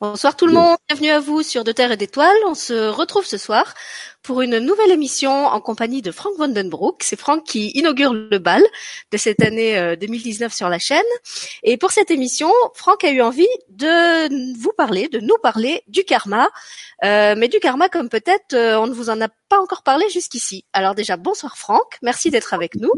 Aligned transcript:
Bonsoir 0.00 0.34
tout 0.34 0.46
le 0.46 0.52
monde, 0.52 0.76
bienvenue 0.88 1.10
à 1.10 1.20
vous 1.20 1.44
sur 1.44 1.62
De 1.62 1.70
Terre 1.70 1.92
et 1.92 1.96
d'Étoiles. 1.96 2.36
On 2.46 2.54
se 2.54 2.88
retrouve 2.88 3.24
ce 3.24 3.38
soir 3.38 3.74
pour 4.22 4.42
une 4.42 4.58
nouvelle 4.58 4.90
émission 4.90 5.30
en 5.30 5.60
compagnie 5.60 6.02
de 6.02 6.10
Frank 6.10 6.36
Vandenbroek. 6.36 7.04
C'est 7.04 7.18
Franck 7.18 7.44
qui 7.44 7.70
inaugure 7.76 8.12
le 8.12 8.38
bal 8.38 8.64
de 9.12 9.16
cette 9.16 9.40
année 9.40 9.96
2019 9.96 10.50
euh, 10.50 10.54
sur 10.54 10.68
la 10.68 10.80
chaîne. 10.80 11.04
Et 11.62 11.76
pour 11.76 11.92
cette 11.92 12.10
émission, 12.10 12.50
Franck 12.74 13.04
a 13.04 13.12
eu 13.12 13.22
envie 13.22 13.46
de 13.68 14.58
vous 14.58 14.72
parler, 14.76 15.08
de 15.08 15.20
nous 15.20 15.38
parler 15.40 15.84
du 15.86 16.02
karma. 16.02 16.50
Euh, 17.04 17.36
mais 17.38 17.46
du 17.46 17.60
karma 17.60 17.88
comme 17.88 18.08
peut-être 18.08 18.54
euh, 18.54 18.76
on 18.80 18.88
ne 18.88 18.94
vous 18.94 19.10
en 19.10 19.20
a 19.20 19.28
pas 19.48 19.60
encore 19.60 19.84
parlé 19.84 20.08
jusqu'ici. 20.10 20.64
Alors 20.72 20.96
déjà, 20.96 21.16
bonsoir 21.16 21.56
Franck, 21.56 21.98
merci 22.02 22.32
d'être 22.32 22.52
avec 22.52 22.74
nous. 22.74 22.92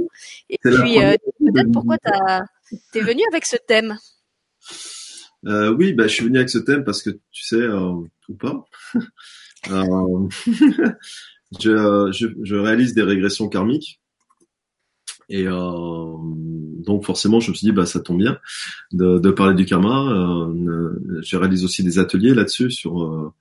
Et 0.49 0.57
puis 0.57 0.97
peut-être 0.97 1.73
pourquoi 1.73 1.99
tu 1.99 2.99
es 2.99 3.03
venu 3.03 3.23
avec 3.31 3.45
ce 3.45 3.57
thème? 3.57 3.99
Euh, 5.47 5.73
oui, 5.75 5.93
bah, 5.93 6.07
je 6.07 6.15
suis 6.15 6.25
venu 6.25 6.39
avec 6.39 6.51
ce 6.51 6.59
thème 6.59 6.85
parce 6.85 7.03
que 7.03 7.11
tu 7.11 7.45
sais, 7.45 7.57
euh, 7.57 7.93
ou 8.29 8.35
pas, 8.35 8.65
euh, 9.71 10.29
je, 11.61 12.11
je, 12.13 12.27
je, 12.43 12.55
réalise 12.57 12.95
des 12.95 13.03
régressions 13.03 13.49
karmiques. 13.49 14.01
Et 15.29 15.47
euh, 15.47 16.13
donc 16.85 17.05
forcément, 17.05 17.41
je 17.41 17.51
me 17.51 17.57
suis 17.57 17.67
dit, 17.67 17.73
bah 17.73 17.87
ça 17.87 18.01
tombe 18.01 18.19
bien 18.19 18.39
de, 18.93 19.31
parler 19.31 19.55
du 19.55 19.65
karma. 19.65 20.13
Euh, 20.13 20.93
je 21.23 21.37
réalise 21.37 21.65
aussi 21.65 21.83
des 21.83 21.99
ateliers 21.99 22.35
là-dessus 22.35 22.71
sur 22.71 23.03
euh, 23.03 23.33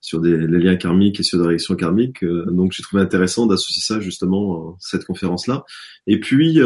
sur 0.00 0.20
les 0.20 0.46
liens 0.46 0.76
karmiques 0.76 1.18
et 1.18 1.22
sur 1.24 1.40
des 1.40 1.46
régressions 1.46 1.74
karmiques. 1.74 2.24
donc 2.24 2.70
j'ai 2.72 2.84
trouvé 2.84 3.02
intéressant 3.02 3.46
d'associer 3.46 3.82
ça 3.82 3.98
justement 4.00 4.76
cette 4.78 5.04
conférence-là. 5.04 5.64
Et 6.06 6.20
puis 6.20 6.60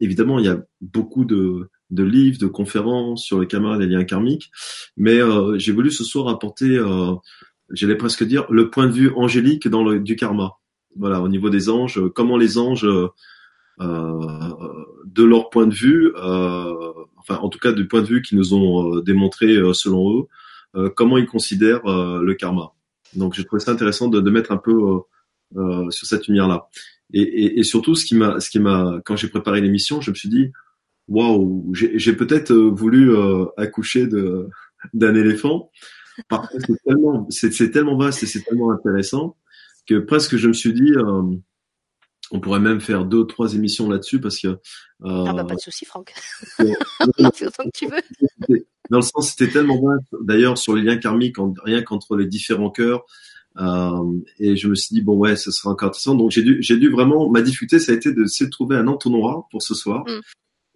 évidemment, 0.00 0.40
il 0.40 0.46
y 0.46 0.48
a 0.48 0.60
beaucoup 0.80 1.24
de 1.24 1.70
de 1.90 2.02
livres, 2.02 2.38
de 2.38 2.46
conférences 2.46 3.24
sur 3.24 3.38
le 3.38 3.46
karma, 3.46 3.78
les 3.78 3.86
liens 3.86 4.04
karmiques. 4.04 4.50
Mais 4.96 5.20
euh, 5.20 5.58
j'ai 5.58 5.72
voulu 5.72 5.90
ce 5.90 6.04
soir 6.04 6.28
apporter, 6.28 6.76
euh, 6.76 7.14
j'allais 7.70 7.96
presque 7.96 8.24
dire, 8.24 8.46
le 8.50 8.70
point 8.70 8.86
de 8.86 8.92
vue 8.92 9.12
angélique 9.14 9.68
dans 9.68 9.84
le, 9.84 10.00
du 10.00 10.16
karma. 10.16 10.52
Voilà, 10.96 11.20
au 11.20 11.28
niveau 11.28 11.50
des 11.50 11.68
anges, 11.68 12.00
comment 12.14 12.36
les 12.36 12.58
anges, 12.58 12.86
euh, 12.86 13.08
de 13.80 15.24
leur 15.24 15.50
point 15.50 15.66
de 15.66 15.74
vue, 15.74 16.12
enfin 16.16 17.36
en 17.40 17.48
tout 17.48 17.58
cas 17.58 17.72
du 17.72 17.88
point 17.88 18.00
de 18.02 18.06
vue 18.06 18.22
qu'ils 18.22 18.38
nous 18.38 18.54
ont 18.54 19.00
démontré 19.00 19.56
selon 19.72 20.20
eux, 20.20 20.90
comment 20.94 21.18
ils 21.18 21.26
considèrent 21.26 21.82
le 21.84 22.34
karma. 22.34 22.70
Donc 23.16 23.34
j'ai 23.34 23.44
trouvé 23.44 23.58
ça 23.58 23.72
intéressant 23.72 24.06
de, 24.06 24.20
de 24.20 24.30
mettre 24.30 24.52
un 24.52 24.56
peu 24.58 25.00
sur 25.90 26.06
cette 26.06 26.28
lumière-là. 26.28 26.68
Et, 27.12 27.22
et, 27.22 27.58
et, 27.58 27.62
surtout, 27.64 27.96
ce 27.96 28.04
qui 28.04 28.14
m'a, 28.14 28.38
ce 28.38 28.48
qui 28.48 28.60
m'a, 28.60 29.00
quand 29.04 29.16
j'ai 29.16 29.28
préparé 29.28 29.60
l'émission, 29.60 30.00
je 30.00 30.10
me 30.10 30.14
suis 30.14 30.28
dit, 30.28 30.52
waouh, 31.08 31.70
j'ai 31.72 32.12
peut-être 32.14 32.52
euh, 32.52 32.70
voulu 32.70 33.14
euh, 33.14 33.46
accoucher 33.56 34.06
de 34.06 34.48
d'un 34.94 35.14
éléphant. 35.14 35.70
Parce 36.28 36.48
que 36.48 36.58
c'est 36.60 36.82
tellement, 36.84 37.26
c'est 37.30 37.70
tellement 37.70 37.96
vaste 37.96 38.22
et 38.22 38.26
c'est 38.26 38.42
tellement 38.42 38.70
intéressant 38.70 39.36
que 39.86 39.98
presque 39.98 40.36
je 40.36 40.46
me 40.46 40.52
suis 40.52 40.72
dit, 40.72 40.92
euh, 40.92 41.22
on 42.30 42.40
pourrait 42.40 42.60
même 42.60 42.80
faire 42.80 43.04
deux 43.04 43.18
ou 43.18 43.24
trois 43.24 43.54
émissions 43.54 43.88
là-dessus 43.88 44.20
parce 44.20 44.38
que. 44.38 44.58
ah 45.02 45.32
bah 45.34 45.44
pas 45.44 45.56
de 45.56 45.60
souci, 45.60 45.84
Franck. 45.84 46.14
autant 46.60 47.30
que 47.30 47.70
tu 47.74 47.86
veux. 47.86 48.64
Dans 48.90 48.98
le 48.98 49.02
sens, 49.02 49.30
c'était 49.30 49.52
tellement 49.52 49.80
vaste. 49.80 50.06
D'ailleurs, 50.22 50.56
sur 50.56 50.76
les 50.76 50.82
liens 50.82 50.98
karmiques, 50.98 51.36
rien 51.64 51.82
qu'entre 51.82 52.16
les 52.16 52.26
différents 52.26 52.70
cœurs. 52.70 53.04
Euh, 53.56 54.20
et 54.40 54.56
je 54.56 54.68
me 54.68 54.74
suis 54.74 54.94
dit 54.94 55.00
bon 55.00 55.16
ouais, 55.16 55.36
ce 55.36 55.50
sera 55.50 55.70
encore 55.70 55.88
intéressant. 55.88 56.14
Donc 56.14 56.30
j'ai 56.30 56.42
dû, 56.42 56.58
j'ai 56.60 56.76
dû 56.76 56.90
vraiment 56.90 57.28
ma 57.28 57.42
difficulté, 57.42 57.78
ça 57.78 57.92
a 57.92 57.94
été 57.94 58.12
de, 58.12 58.22
de 58.24 58.50
trouver 58.50 58.76
un 58.76 58.86
entonnoir 58.86 59.46
pour 59.50 59.62
ce 59.62 59.74
soir. 59.74 60.04
Mm 60.06 60.20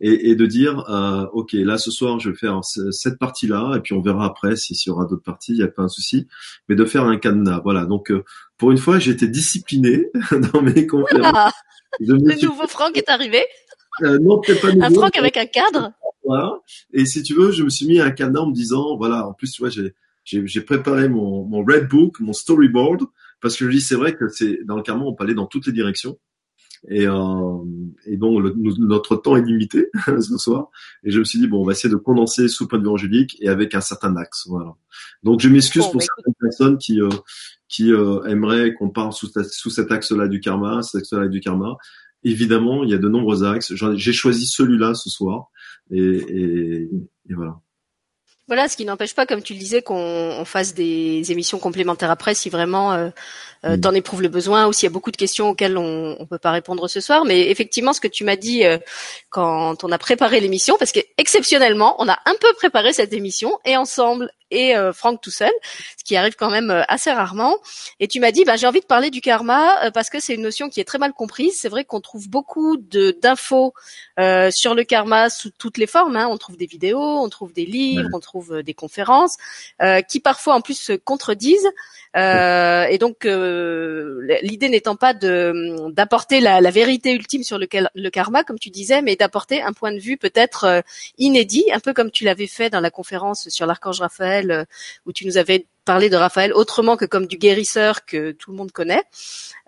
et, 0.01 0.31
et 0.31 0.37
de 0.37 0.47
dire 0.47 0.89
euh, 0.89 1.27
ok 1.33 1.53
là 1.53 1.79
ce 1.79 1.91
soir 1.91 2.21
je 2.21 2.31
vais 2.31 2.37
faire 2.37 2.61
cette 2.65 3.19
partie 3.19 3.47
là 3.47 3.75
et 3.77 3.81
puis 3.81 3.95
on 3.95 4.01
verra 4.01 4.27
après 4.27 4.57
s'il 4.57 4.77
y 4.87 4.91
aura 4.91 5.07
d'autres 5.07 5.23
parties 5.23 5.53
il 5.53 5.59
y 5.59 5.63
a 5.63 5.69
pas 5.69 5.83
un 5.83 5.89
souci 5.89 6.27
mais 6.69 6.77
de 6.77 6.85
faire 6.85 7.05
un 7.05 7.17
cadenas. 7.19 7.61
Voilà. 7.65 7.85
Donc 7.85 8.11
euh, 8.11 8.25
pour 8.57 8.71
une 8.71 8.79
fois 8.79 8.99
j'ai 8.99 9.13
été 9.13 9.29
discipliné 9.29 10.07
dans 10.53 10.63
mes 10.63 10.87
conférences. 10.87 11.53
Le 12.01 12.17
nouveau 12.43 12.67
Franck 12.69 12.97
est 12.97 13.09
arrivé. 13.09 13.45
Euh, 14.03 14.19
non 14.21 14.41
peut 14.41 14.55
pas 14.55 14.73
nouveau, 14.73 14.85
un 14.85 14.91
Franck 14.91 15.17
avec 15.17 15.37
un 15.37 15.47
cadre. 15.47 15.93
voilà 16.25 16.53
et 16.93 17.05
si 17.05 17.23
tu 17.23 17.35
veux 17.35 17.51
je 17.51 17.65
me 17.65 17.69
suis 17.69 17.87
mis 17.87 17.99
un 17.99 18.11
cadenas 18.11 18.41
en 18.41 18.51
me 18.51 18.55
disant 18.55 18.97
voilà 18.97 19.27
en 19.27 19.33
plus 19.33 19.51
tu 19.51 19.63
vois 19.63 19.71
j'ai 19.71 19.95
j'ai 20.25 20.61
préparé 20.61 21.09
mon, 21.09 21.45
mon 21.45 21.65
red 21.65 21.89
book 21.89 22.21
mon 22.21 22.33
storyboard 22.33 23.03
parce 23.41 23.57
que 23.57 23.65
je 23.65 23.71
dis 23.71 23.81
c'est 23.81 23.95
vrai 23.97 24.15
que 24.15 24.29
c'est 24.29 24.61
dans 24.65 24.77
le 24.77 24.83
karma 24.83 25.05
on 25.05 25.15
peut 25.15 25.25
aller 25.25 25.35
dans 25.35 25.47
toutes 25.47 25.67
les 25.67 25.73
directions 25.73 26.19
et, 26.87 27.07
euh, 27.07 27.59
et 28.07 28.17
donc 28.17 28.45
notre 28.57 29.17
temps 29.17 29.37
est 29.37 29.43
limité 29.43 29.91
ce 30.07 30.39
soir. 30.39 30.71
Et 31.05 31.11
je 31.11 31.19
me 31.19 31.25
suis 31.25 31.39
dit 31.39 31.49
bon, 31.49 31.63
on 31.63 31.65
va 31.65 31.73
essayer 31.73 31.91
de 31.91 31.97
condenser 31.97 32.49
sous 32.49 32.69
point 32.69 32.79
de 32.79 32.85
vue 32.85 32.91
angélique 32.91 33.37
et 33.41 33.49
avec 33.49 33.75
un 33.75 33.81
certain 33.81 34.17
axe. 34.17 34.47
Voilà. 34.49 34.75
Donc 35.23 35.41
je 35.41 35.49
m'excuse 35.49 35.85
pour 35.85 35.97
bah, 35.97 36.07
certaines 36.17 36.35
personnes 36.41 36.79
qui 36.79 37.01
euh, 37.01 37.09
qui 37.69 37.93
euh, 37.93 38.23
aimeraient 38.25 38.75
qu'on 38.75 38.91
parle 38.91 39.13
sous, 39.13 39.29
sous 39.51 39.71
cet 39.71 39.93
axe-là 39.93 40.29
du 40.29 40.41
karma, 40.41 40.83
cet 40.83 41.01
axe-là 41.01 41.29
du 41.29 41.41
karma. 41.41 41.77
Évidemment, 42.25 42.83
il 42.83 42.91
y 42.91 42.95
a 42.95 42.99
de 42.99 43.09
nombreux 43.09 43.45
axes. 43.45 43.73
J'ai 43.75 44.13
choisi 44.13 44.47
celui-là 44.47 44.95
ce 44.95 45.09
soir 45.09 45.51
et, 45.91 46.01
et, 46.01 46.91
et 47.29 47.35
voilà. 47.35 47.61
Voilà, 48.49 48.67
ce 48.67 48.79
qui 48.79 48.87
n'empêche 48.87 49.15
pas, 49.15 49.27
comme 49.27 49.43
tu 49.43 49.53
le 49.53 49.59
disais, 49.59 49.83
qu'on 49.83 50.43
fasse 50.47 50.73
des 50.73 51.31
émissions 51.31 51.59
complémentaires 51.59 52.11
après 52.11 52.35
si 52.35 52.49
vraiment 52.49 52.95
euh, 52.95 53.11
euh, 53.67 53.77
mm. 53.77 53.81
t'en 53.83 53.93
éprouves 53.93 54.23
le 54.23 54.29
besoin 54.29 54.67
ou 54.67 54.73
s'il 54.73 54.87
y 54.87 54.91
a 54.91 54.93
beaucoup 54.93 55.11
de 55.11 55.19
questions 55.19 55.51
auxquelles 55.51 55.77
on 55.77 56.17
ne 56.19 56.25
peut 56.25 56.39
pas 56.39 56.51
répondre 56.51 56.89
ce 56.89 57.01
soir. 57.01 57.27
Mais 57.27 57.51
effectivement, 57.51 57.93
ce 57.93 58.01
que 58.01 58.09
tu 58.09 58.25
m'as 58.25 58.37
dit 58.37 58.65
euh, 58.65 58.79
quand 59.29 59.85
on 59.85 59.93
a 59.93 59.99
préparé 59.99 60.41
l'émission, 60.41 60.77
parce 60.79 60.93
qu'exceptionnellement, 60.93 61.97
on 61.99 62.09
a 62.09 62.19
un 62.25 62.35
peu 62.41 62.53
préparé 62.55 62.95
cette 62.95 63.13
émission 63.13 63.59
et 63.67 63.77
ensemble 63.77 64.33
et 64.51 64.77
euh, 64.77 64.93
Franck 64.93 65.21
tout 65.21 65.31
seul, 65.31 65.51
ce 65.97 66.05
qui 66.05 66.17
arrive 66.17 66.35
quand 66.37 66.51
même 66.51 66.71
euh, 66.71 66.83
assez 66.89 67.11
rarement. 67.11 67.57
Et 68.01 68.09
tu 68.09 68.21
m'as 68.21 68.33
dit, 68.33 68.45
bah, 68.45 68.57
j'ai 68.57 68.67
envie 68.67 68.81
de 68.81 68.87
parler 68.87 69.11
du 69.11 69.21
karma 69.21 69.85
euh, 69.85 69.91
parce 69.91 70.11
que 70.11 70.21
c'est 70.21 70.35
une 70.35 70.43
notion 70.43 70.69
qui 70.69 70.81
est 70.81 70.85
très 70.85 70.99
mal 70.99 71.13
comprise. 71.13 71.59
C'est 71.59 71.69
vrai 71.69 71.85
qu'on 71.85 72.01
trouve 72.01 72.29
beaucoup 72.29 72.77
de 72.77 73.17
d'infos 73.23 73.75
sur 74.51 74.75
le 74.75 74.83
karma 74.85 75.31
sous 75.31 75.51
toutes 75.51 75.79
les 75.79 75.87
formes. 75.87 76.17
Hein. 76.17 76.29
On 76.31 76.37
trouve 76.37 76.57
des 76.57 76.67
vidéos, 76.67 77.01
on 77.01 77.29
trouve 77.29 77.53
des 77.53 77.67
livres, 77.67 78.09
on 78.13 78.21
trouve 78.21 78.63
des 78.63 78.75
conférences 78.75 79.37
qui 80.09 80.21
parfois 80.21 80.55
en 80.55 80.61
plus 80.61 80.79
se 80.79 80.93
contredisent. 80.93 81.69
et 82.15 82.99
donc 82.99 83.25
l'idée 83.25 84.69
n'étant 84.69 84.97
pas 84.97 85.15
de 85.15 85.89
d'apporter 85.91 86.41
la, 86.41 86.61
la, 86.61 86.71
vérité 86.71 87.13
ultime 87.13 87.45
sur 87.45 87.59
le, 87.59 87.69
le 87.95 88.11
karma, 88.11 88.43
comme 88.43 88.59
tu 88.59 88.71
disais, 88.71 89.03
mais 89.03 89.15
d'apporter 89.15 89.63
un 89.63 89.73
point 89.73 89.93
de 89.93 90.01
vue 90.01 90.17
peut-être 90.17 90.83
inédit, 91.17 91.67
un 91.73 91.81
peu 91.81 91.93
comme 91.93 92.11
tu 92.11 92.25
l'avais 92.25 92.49
fait 92.49 92.71
dans 92.71 92.81
la 92.81 92.91
conférence 92.91 93.49
sur 93.49 93.67
l'archange 93.67 94.01
Raphaël 94.01 94.38
euh, 94.51 94.65
où 95.07 95.13
tu 95.13 95.27
nous 95.27 95.39
avais 95.39 95.67
parler 95.89 96.11
de 96.11 96.17
Raphaël 96.17 96.53
autrement 96.53 96.99
que 96.99 97.07
comme 97.07 97.27
du 97.27 97.39
guérisseur 97.39 98.05
que 98.05 98.33
tout 98.33 98.51
le 98.51 98.59
monde 98.59 98.73
connaît. 98.73 99.05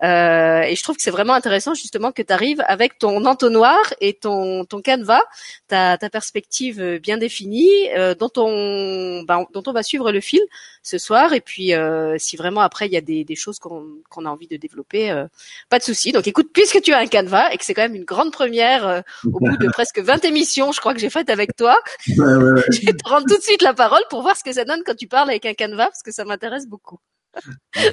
Euh, 0.03 0.61
et 0.61 0.75
je 0.75 0.83
trouve 0.83 0.95
que 0.95 1.01
c'est 1.01 1.17
vraiment 1.19 1.33
intéressant 1.33 1.73
justement 1.73 2.11
que 2.11 2.21
tu 2.21 2.31
arrives 2.31 2.63
avec 2.67 2.99
ton 2.99 3.25
entonnoir 3.25 3.79
et 4.01 4.13
ton 4.13 4.63
ton 4.65 4.81
canevas, 4.81 5.23
ta, 5.67 5.97
ta 5.97 6.09
perspective 6.11 6.99
bien 7.01 7.17
définie, 7.17 7.89
euh, 7.97 8.13
dont 8.13 8.31
on 8.37 9.23
ben, 9.27 9.47
dont 9.51 9.63
on 9.65 9.71
va 9.71 9.81
suivre 9.81 10.11
le 10.11 10.21
fil 10.21 10.41
ce 10.83 10.97
soir. 10.97 11.33
Et 11.33 11.41
puis 11.41 11.73
euh, 11.73 12.15
si 12.19 12.37
vraiment 12.37 12.61
après 12.61 12.85
il 12.87 12.93
y 12.93 12.97
a 12.97 13.01
des, 13.01 13.23
des 13.23 13.35
choses 13.35 13.59
qu'on 13.59 13.85
qu'on 14.09 14.25
a 14.25 14.29
envie 14.29 14.47
de 14.47 14.57
développer, 14.57 15.11
euh, 15.11 15.25
pas 15.69 15.79
de 15.79 15.83
souci. 15.83 16.11
Donc 16.11 16.27
écoute, 16.27 16.49
puisque 16.53 16.81
tu 16.81 16.93
as 16.93 16.99
un 16.99 17.07
canevas 17.07 17.49
et 17.51 17.57
que 17.57 17.65
c'est 17.65 17.73
quand 17.73 17.83
même 17.83 17.95
une 17.95 18.05
grande 18.05 18.31
première 18.31 18.87
euh, 18.87 19.01
au 19.25 19.39
bout 19.39 19.57
de 19.57 19.69
presque 19.69 19.99
20 19.99 20.25
émissions, 20.25 20.71
je 20.71 20.79
crois 20.79 20.93
que 20.93 20.99
j'ai 20.99 21.09
faites 21.09 21.29
avec 21.29 21.55
toi, 21.55 21.77
ouais, 22.07 22.15
ouais, 22.17 22.61
je 22.71 22.85
vais 22.85 22.93
te 22.93 23.07
rendre 23.07 23.25
tout 23.27 23.37
de 23.37 23.43
suite 23.43 23.61
la 23.61 23.73
parole 23.73 24.03
pour 24.09 24.21
voir 24.21 24.35
ce 24.37 24.43
que 24.43 24.53
ça 24.53 24.65
donne 24.65 24.81
quand 24.85 24.95
tu 24.95 25.07
parles 25.07 25.29
avec 25.29 25.45
un 25.45 25.53
canevas 25.53 25.87
parce 25.87 26.03
que 26.03 26.10
ça 26.11 26.25
m'intéresse 26.25 26.67
beaucoup. 26.67 26.99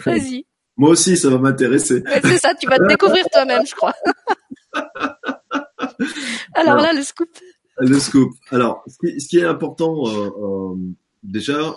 Vas-y. 0.05 0.47
Moi 0.77 0.91
aussi, 0.91 1.17
ça 1.17 1.29
va 1.29 1.39
m'intéresser. 1.39 2.03
c'est 2.23 2.39
ça, 2.39 2.55
tu 2.55 2.69
vas 2.69 2.79
te 2.79 2.87
découvrir 2.87 3.25
toi-même, 3.33 3.67
je 3.67 3.75
crois. 3.75 3.95
Alors, 6.55 6.77
là, 6.77 6.93
le 6.93 7.03
scoop. 7.03 7.29
Le 7.79 7.99
scoop. 7.99 8.31
Alors, 8.51 8.85
ce 8.87 9.29
qui, 9.29 9.39
est 9.39 9.45
important, 9.45 10.07
euh, 10.07 10.31
euh, 10.41 10.77
déjà, 11.23 11.75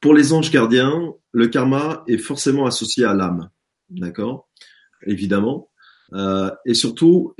pour 0.00 0.14
les 0.14 0.32
anges 0.32 0.50
gardiens, 0.50 1.14
le 1.32 1.48
karma 1.48 2.04
est 2.06 2.18
forcément 2.18 2.66
associé 2.66 3.04
à 3.04 3.14
l'âme, 3.14 3.50
d'accord? 3.90 4.48
Évidemment. 5.04 5.68
Euh, 6.12 6.50
et 6.64 6.74
surtout, 6.74 7.34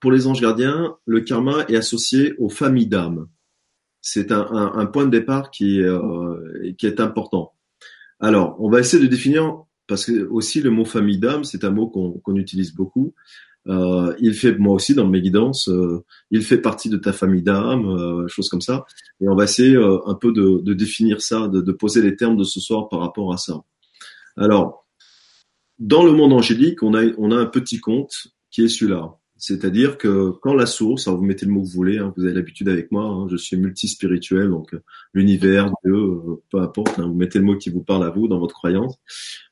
pour 0.00 0.12
les 0.12 0.26
anges 0.26 0.40
gardiens, 0.40 0.96
le 1.06 1.20
karma 1.22 1.64
est 1.68 1.76
associé 1.76 2.34
aux 2.38 2.50
familles 2.50 2.88
d'âmes 2.88 3.28
c'est 4.02 4.32
un, 4.32 4.86
point 4.86 5.04
de 5.04 5.10
départ 5.10 5.50
qui 5.50 5.80
est, 5.80 5.84
euh, 5.84 6.72
qui 6.78 6.86
est 6.86 7.00
important. 7.00 7.52
Alors, 8.18 8.56
on 8.58 8.70
va 8.70 8.80
essayer 8.80 9.02
de 9.02 9.08
définir, 9.08 9.62
parce 9.86 10.04
que 10.04 10.26
aussi 10.28 10.60
le 10.62 10.70
mot 10.70 10.84
famille 10.84 11.18
d'âme, 11.18 11.44
c'est 11.44 11.64
un 11.64 11.70
mot 11.70 11.88
qu'on 11.88 12.36
utilise 12.36 12.74
beaucoup. 12.74 13.14
Euh, 13.68 14.14
il 14.20 14.32
fait, 14.34 14.56
moi 14.56 14.74
aussi, 14.74 14.94
dans 14.94 15.06
mes 15.06 15.20
guidances, 15.20 15.68
euh, 15.68 16.02
il 16.30 16.42
fait 16.42 16.58
partie 16.58 16.88
de 16.88 16.96
ta 16.96 17.12
famille 17.12 17.42
d'âme, 17.42 18.26
choses 18.28 18.48
comme 18.48 18.62
ça. 18.62 18.86
Et 19.20 19.28
on 19.28 19.34
va 19.34 19.44
essayer 19.44 19.76
un 19.76 20.14
peu 20.14 20.32
de, 20.32 20.72
définir 20.72 21.20
ça, 21.20 21.48
de, 21.48 21.60
de, 21.60 21.72
poser 21.72 22.00
les 22.00 22.16
termes 22.16 22.36
de 22.36 22.44
ce 22.44 22.60
soir 22.60 22.88
par 22.88 23.00
rapport 23.00 23.32
à 23.32 23.36
ça. 23.36 23.62
Alors, 24.36 24.86
dans 25.78 26.04
le 26.04 26.12
monde 26.12 26.32
angélique, 26.32 26.82
on 26.82 26.94
a, 26.94 27.04
on 27.18 27.32
a 27.32 27.36
un 27.36 27.46
petit 27.46 27.80
conte 27.80 28.28
qui 28.50 28.62
est 28.62 28.68
celui-là. 28.68 29.14
C'est-à-dire 29.40 29.96
que 29.96 30.32
quand 30.42 30.52
la 30.52 30.66
source, 30.66 31.08
alors 31.08 31.18
vous 31.18 31.24
mettez 31.24 31.46
le 31.46 31.52
mot 31.52 31.62
que 31.62 31.66
vous 31.66 31.72
voulez, 31.72 31.96
hein, 31.96 32.12
vous 32.14 32.24
avez 32.24 32.34
l'habitude 32.34 32.68
avec 32.68 32.92
moi, 32.92 33.04
hein, 33.04 33.26
je 33.30 33.36
suis 33.36 33.56
multispirituel, 33.56 34.50
donc 34.50 34.74
euh, 34.74 34.82
l'univers, 35.14 35.72
Dieu, 35.82 35.94
euh, 35.94 36.42
peu 36.50 36.60
importe, 36.60 36.98
hein, 36.98 37.06
vous 37.06 37.14
mettez 37.14 37.38
le 37.38 37.46
mot 37.46 37.56
qui 37.56 37.70
vous 37.70 37.82
parle 37.82 38.04
à 38.04 38.10
vous 38.10 38.28
dans 38.28 38.38
votre 38.38 38.54
croyance, 38.54 38.98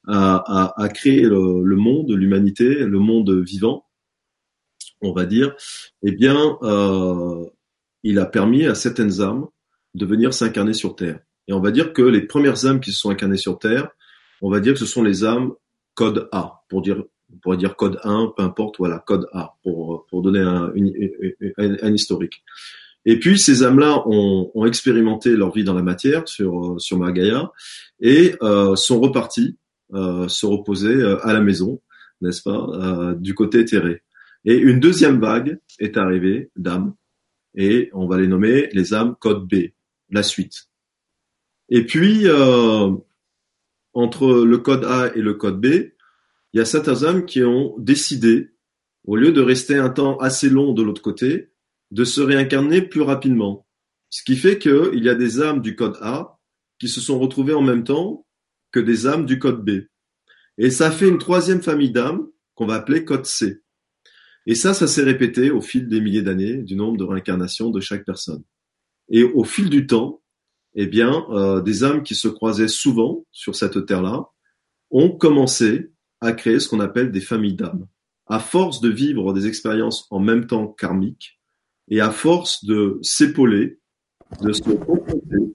a, 0.07 0.75
a, 0.77 0.89
créé 0.91 1.23
le, 1.23 1.77
monde, 1.77 2.11
l'humanité, 2.13 2.85
le 2.85 2.99
monde 2.99 3.31
vivant, 3.31 3.87
on 5.01 5.13
va 5.13 5.25
dire, 5.25 5.57
eh 6.03 6.13
bien, 6.13 6.59
euh, 6.63 7.47
il 8.03 8.19
a 8.19 8.27
permis 8.27 8.67
à 8.67 8.75
certaines 8.75 9.23
âmes 9.23 9.47
de 9.95 10.05
venir 10.05 10.35
s'incarner 10.35 10.75
sur 10.75 10.97
Terre. 10.97 11.21
Et 11.47 11.55
on 11.55 11.61
va 11.61 11.71
dire 11.71 11.95
que 11.95 12.03
les 12.03 12.27
premières 12.27 12.67
âmes 12.67 12.81
qui 12.81 12.93
se 12.93 13.01
sont 13.01 13.11
incarnées 13.11 13.39
sur 13.39 13.59
Terre, 13.59 13.89
on 14.43 14.51
va 14.51 14.61
dire 14.61 14.75
que 14.75 14.79
ce 14.79 14.87
sont 14.87 15.03
les 15.03 15.25
âmes 15.25 15.53
code 15.95 16.29
A, 16.31 16.63
pour 16.69 16.83
dire 16.83 17.03
on 17.33 17.39
pourrait 17.39 17.57
dire 17.57 17.77
code 17.77 17.99
1, 18.05 18.33
peu 18.37 18.43
importe, 18.43 18.77
voilà, 18.79 18.99
code 18.99 19.27
A, 19.33 19.55
pour, 19.63 20.07
pour 20.09 20.23
donner 20.23 20.41
un, 20.41 20.73
un, 21.59 21.95
historique. 21.95 22.43
Et 23.05 23.19
puis 23.19 23.39
ces 23.39 23.63
âmes-là 23.63 24.03
ont, 24.07 24.51
ont, 24.55 24.67
expérimenté 24.67 25.37
leur 25.37 25.53
vie 25.53 25.65
dans 25.65 25.75
la 25.75 25.83
matière 25.83 26.27
sur 26.29 26.75
sur 26.79 26.99
Magaya 26.99 27.53
et 28.01 28.35
euh, 28.43 28.77
sont 28.77 29.01
repartis 29.01 29.57
euh, 29.95 30.29
se 30.29 30.45
reposer 30.45 30.95
euh, 30.95 31.25
à 31.27 31.33
la 31.33 31.41
maison, 31.41 31.81
n'est-ce 32.21 32.43
pas, 32.43 32.67
euh, 32.75 33.15
du 33.15 33.35
côté 33.35 33.61
éthéré. 33.61 34.03
Et 34.45 34.55
une 34.55 34.81
deuxième 34.81 35.19
vague 35.19 35.61
est 35.79 35.97
arrivée 35.97 36.51
d'âmes 36.57 36.95
et 37.55 37.89
on 37.95 38.07
va 38.07 38.19
les 38.19 38.29
nommer 38.29 38.69
les 38.73 38.93
âmes 38.93 39.17
code 39.19 39.49
B, 39.49 39.71
la 40.11 40.23
suite. 40.23 40.69
Et 41.71 41.87
puis 41.87 42.27
euh, 42.27 42.91
entre 43.95 44.45
le 44.45 44.59
code 44.59 44.85
A 44.85 45.11
et 45.15 45.23
le 45.23 45.33
code 45.33 45.59
B, 45.59 45.93
il 46.53 46.59
y 46.59 46.61
a 46.61 46.65
certains 46.65 47.03
hommes 47.03 47.27
qui 47.27 47.43
ont 47.43 47.75
décidé, 47.79 48.55
au 49.05 49.17
lieu 49.17 49.33
de 49.33 49.41
rester 49.41 49.77
un 49.77 49.91
temps 49.91 50.17
assez 50.19 50.49
long 50.49 50.73
de 50.73 50.83
l'autre 50.83 51.03
côté, 51.03 51.53
de 51.91 52.05
se 52.05 52.21
réincarner 52.21 52.83
plus 52.83 53.03
rapidement. 53.03 53.67
Ce 54.11 54.23
qui 54.23 54.37
fait 54.37 54.59
qu'il 54.59 55.05
y 55.05 55.09
a 55.09 55.15
des 55.15 55.41
âmes 55.41 55.61
du 55.61 55.77
code 55.77 55.99
A 56.01 56.39
qui 56.79 56.89
se 56.89 57.01
sont 57.01 57.19
retrouvées 57.19 57.55
en 57.55 57.63
même 57.63 57.85
temps 57.85 58.27
que 58.73 58.81
des 58.81 59.07
âmes 59.07 59.27
du 59.27 59.39
code 59.39 59.65
B. 59.65 59.87
Et 60.59 60.71
ça 60.71 60.91
fait 60.91 61.09
une 61.09 61.19
troisième 61.19 61.63
famille 61.63 61.91
d'âmes 61.91 62.27
qu'on 62.55 62.67
va 62.67 62.75
appeler 62.75 63.05
code 63.05 63.27
C. 63.27 63.63
Et 64.47 64.55
ça, 64.55 64.73
ça 64.75 64.87
s'est 64.87 65.03
répété 65.03 65.51
au 65.51 65.61
fil 65.61 65.89
des 65.89 66.01
milliers 66.01 66.23
d'années 66.23 66.63
du 66.63 66.75
nombre 66.75 66.97
de 66.97 67.05
réincarnations 67.05 67.71
de 67.71 67.81
chaque 67.81 68.05
personne. 68.05 68.43
Et 69.11 69.23
au 69.23 69.45
fil 69.45 69.69
du 69.69 69.87
temps, 69.87 70.23
eh 70.75 70.87
bien, 70.87 71.27
euh, 71.31 71.61
des 71.61 71.85
âmes 71.85 72.03
qui 72.03 72.15
se 72.15 72.29
croisaient 72.29 72.69
souvent 72.69 73.27
sur 73.31 73.55
cette 73.55 73.87
terre-là 73.87 74.27
ont 74.91 75.11
commencé 75.11 75.93
à 76.21 76.33
créer 76.33 76.59
ce 76.61 76.69
qu'on 76.69 76.81
appelle 76.81 77.11
des 77.11 77.21
familles 77.21 77.55
d'âmes. 77.55 77.87
À 78.27 78.41
force 78.41 78.81
de 78.81 78.89
vivre 78.89 79.33
des 79.33 79.47
expériences 79.47 80.07
en 80.11 80.21
même 80.21 80.47
temps 80.47 80.67
karmiques 80.67 81.41
et 81.89 82.01
à 82.01 82.11
force 82.11 82.65
de 82.65 82.99
s'épauler, 83.03 83.79
de 84.43 84.53
se 84.53 84.63
confronter 84.63 85.55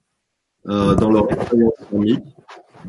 euh, 0.68 0.96
dans 0.96 1.12
leur 1.12 1.32
expérience 1.32 1.74
karmique, 1.90 2.24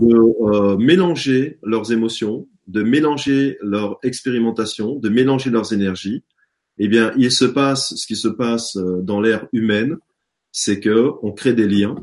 de 0.00 0.14
euh, 0.14 0.76
mélanger 0.76 1.58
leurs 1.62 1.92
émotions, 1.92 2.48
de 2.66 2.82
mélanger 2.82 3.58
leur 3.60 3.98
expérimentation, 4.02 4.96
de 4.96 5.08
mélanger 5.08 5.50
leurs 5.50 5.72
énergies, 5.72 6.24
eh 6.78 6.88
bien, 6.88 7.12
il 7.16 7.30
se 7.30 7.44
passe 7.44 7.94
ce 7.94 8.06
qui 8.06 8.16
se 8.16 8.28
passe 8.28 8.76
euh, 8.76 9.00
dans 9.02 9.20
l'ère 9.20 9.46
humaine, 9.52 9.96
c'est 10.50 10.80
que 10.80 11.12
on 11.22 11.32
crée 11.32 11.52
des 11.52 11.68
liens, 11.68 11.96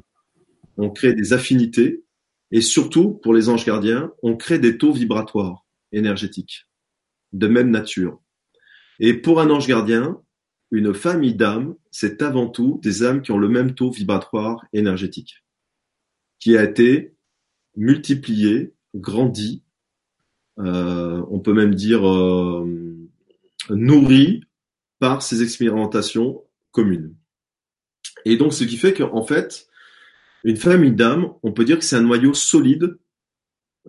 on 0.77 0.89
crée 0.89 1.13
des 1.13 1.33
affinités, 1.33 2.03
et 2.51 2.61
surtout, 2.61 3.11
pour 3.11 3.33
les 3.33 3.49
anges 3.49 3.65
gardiens, 3.65 4.11
on 4.21 4.35
crée 4.35 4.59
des 4.59 4.77
taux 4.77 4.91
vibratoires 4.91 5.60
énergétiques 5.91 6.67
de 7.33 7.47
même 7.47 7.71
nature. 7.71 8.21
Et 8.99 9.13
pour 9.13 9.39
un 9.39 9.49
ange 9.49 9.67
gardien, 9.67 10.21
une 10.71 10.93
famille 10.93 11.35
d'âmes, 11.35 11.75
c'est 11.91 12.21
avant 12.21 12.47
tout 12.47 12.79
des 12.83 13.03
âmes 13.03 13.21
qui 13.21 13.31
ont 13.31 13.37
le 13.37 13.49
même 13.49 13.73
taux 13.73 13.91
vibratoire 13.91 14.65
énergétique, 14.73 15.43
qui 16.39 16.57
a 16.57 16.63
été 16.63 17.15
multiplié, 17.75 18.73
grandi, 18.95 19.63
euh, 20.59 21.23
on 21.29 21.39
peut 21.39 21.53
même 21.53 21.75
dire 21.75 22.07
euh, 22.07 22.67
nourri 23.69 24.43
par 24.99 25.21
ces 25.21 25.41
expérimentations 25.41 26.43
communes. 26.71 27.15
Et 28.25 28.37
donc, 28.37 28.53
ce 28.53 28.63
qui 28.63 28.77
fait 28.77 28.93
qu'en 28.93 29.23
fait, 29.23 29.67
une 30.43 30.57
famille 30.57 30.91
d'âmes, 30.91 31.33
on 31.43 31.51
peut 31.51 31.65
dire 31.65 31.79
que 31.79 31.85
c'est 31.85 31.95
un 31.95 32.01
noyau 32.01 32.33
solide 32.33 32.97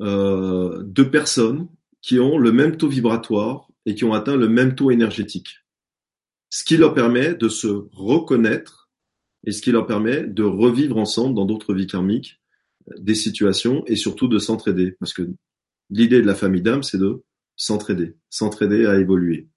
euh, 0.00 0.82
de 0.84 1.02
personnes 1.02 1.68
qui 2.02 2.18
ont 2.20 2.36
le 2.36 2.52
même 2.52 2.76
taux 2.76 2.88
vibratoire 2.88 3.68
et 3.86 3.94
qui 3.94 4.04
ont 4.04 4.12
atteint 4.12 4.36
le 4.36 4.48
même 4.48 4.74
taux 4.74 4.90
énergétique. 4.90 5.64
Ce 6.50 6.64
qui 6.64 6.76
leur 6.76 6.92
permet 6.92 7.34
de 7.34 7.48
se 7.48 7.68
reconnaître 7.92 8.90
et 9.46 9.52
ce 9.52 9.62
qui 9.62 9.72
leur 9.72 9.86
permet 9.86 10.24
de 10.24 10.42
revivre 10.42 10.98
ensemble 10.98 11.34
dans 11.34 11.46
d'autres 11.46 11.74
vies 11.74 11.86
karmiques 11.86 12.40
des 12.98 13.14
situations 13.14 13.84
et 13.86 13.96
surtout 13.96 14.28
de 14.28 14.38
s'entraider. 14.38 14.96
Parce 15.00 15.14
que 15.14 15.22
l'idée 15.90 16.20
de 16.20 16.26
la 16.26 16.34
famille 16.34 16.62
d'âmes, 16.62 16.82
c'est 16.82 16.98
de 16.98 17.22
s'entraider, 17.56 18.16
s'entraider 18.28 18.86
à 18.86 18.98
évoluer. 18.98 19.48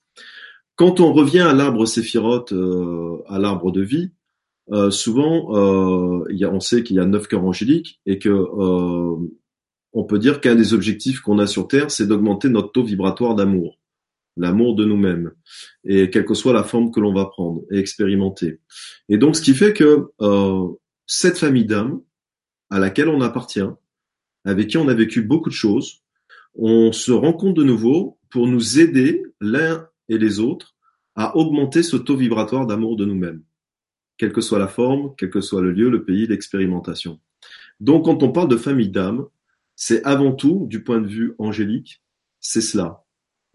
Quand 0.75 0.99
on 0.99 1.13
revient 1.13 1.41
à 1.41 1.53
l'arbre 1.53 1.85
séphirote, 1.85 2.53
euh, 2.53 3.23
à 3.27 3.39
l'arbre 3.39 3.71
de 3.71 3.81
vie, 3.81 4.11
euh, 4.71 4.89
souvent, 4.89 5.55
euh, 5.55 6.25
y 6.31 6.43
a, 6.43 6.51
on 6.51 6.59
sait 6.59 6.83
qu'il 6.83 6.95
y 6.95 6.99
a 6.99 7.05
neuf 7.05 7.27
cœurs 7.27 7.45
angéliques 7.45 8.01
et 8.05 8.17
que 8.19 8.29
euh, 8.29 9.15
on 9.95 10.03
peut 10.03 10.19
dire 10.19 10.41
qu'un 10.41 10.55
des 10.55 10.73
objectifs 10.73 11.21
qu'on 11.21 11.39
a 11.39 11.47
sur 11.47 11.67
Terre, 11.67 11.89
c'est 11.89 12.05
d'augmenter 12.05 12.49
notre 12.49 12.71
taux 12.71 12.83
vibratoire 12.83 13.33
d'amour, 13.33 13.79
l'amour 14.37 14.75
de 14.75 14.85
nous-mêmes, 14.85 15.31
et 15.85 16.09
quelle 16.09 16.25
que 16.25 16.35
soit 16.35 16.53
la 16.53 16.63
forme 16.63 16.91
que 16.91 16.99
l'on 16.99 17.13
va 17.13 17.25
prendre 17.25 17.61
et 17.71 17.79
expérimenter. 17.79 18.59
Et 19.09 19.17
donc, 19.17 19.35
ce 19.35 19.41
qui 19.41 19.53
fait 19.53 19.73
que 19.73 20.09
euh, 20.21 20.67
cette 21.07 21.37
famille 21.37 21.65
d'âmes 21.65 22.01
à 22.69 22.79
laquelle 22.79 23.09
on 23.09 23.21
appartient, 23.21 23.67
avec 24.43 24.67
qui 24.67 24.77
on 24.77 24.87
a 24.87 24.93
vécu 24.93 25.23
beaucoup 25.23 25.49
de 25.49 25.55
choses, 25.55 26.03
on 26.53 26.91
se 26.91 27.11
rend 27.11 27.33
compte 27.33 27.55
de 27.55 27.63
nouveau 27.63 28.19
pour 28.29 28.47
nous 28.47 28.79
aider 28.79 29.23
l'un 29.41 29.87
et 30.09 30.17
les 30.17 30.39
autres 30.39 30.75
à 31.15 31.35
augmenter 31.37 31.81
ce 31.81 31.95
taux 31.95 32.17
vibratoire 32.17 32.67
d'amour 32.67 32.97
de 32.97 33.05
nous-mêmes 33.05 33.41
quelle 34.17 34.31
que 34.31 34.41
soit 34.41 34.59
la 34.59 34.67
forme, 34.67 35.13
quel 35.17 35.29
que 35.29 35.41
soit 35.41 35.61
le 35.61 35.71
lieu, 35.71 35.89
le 35.89 36.03
pays, 36.03 36.27
l'expérimentation. 36.27 37.19
Donc 37.79 38.05
quand 38.05 38.23
on 38.23 38.31
parle 38.31 38.47
de 38.47 38.57
famille 38.57 38.89
d'âme, 38.89 39.25
c'est 39.75 40.03
avant 40.03 40.33
tout, 40.33 40.65
du 40.67 40.83
point 40.83 41.01
de 41.01 41.07
vue 41.07 41.35
angélique, 41.37 42.01
c'est 42.39 42.61
cela. 42.61 43.03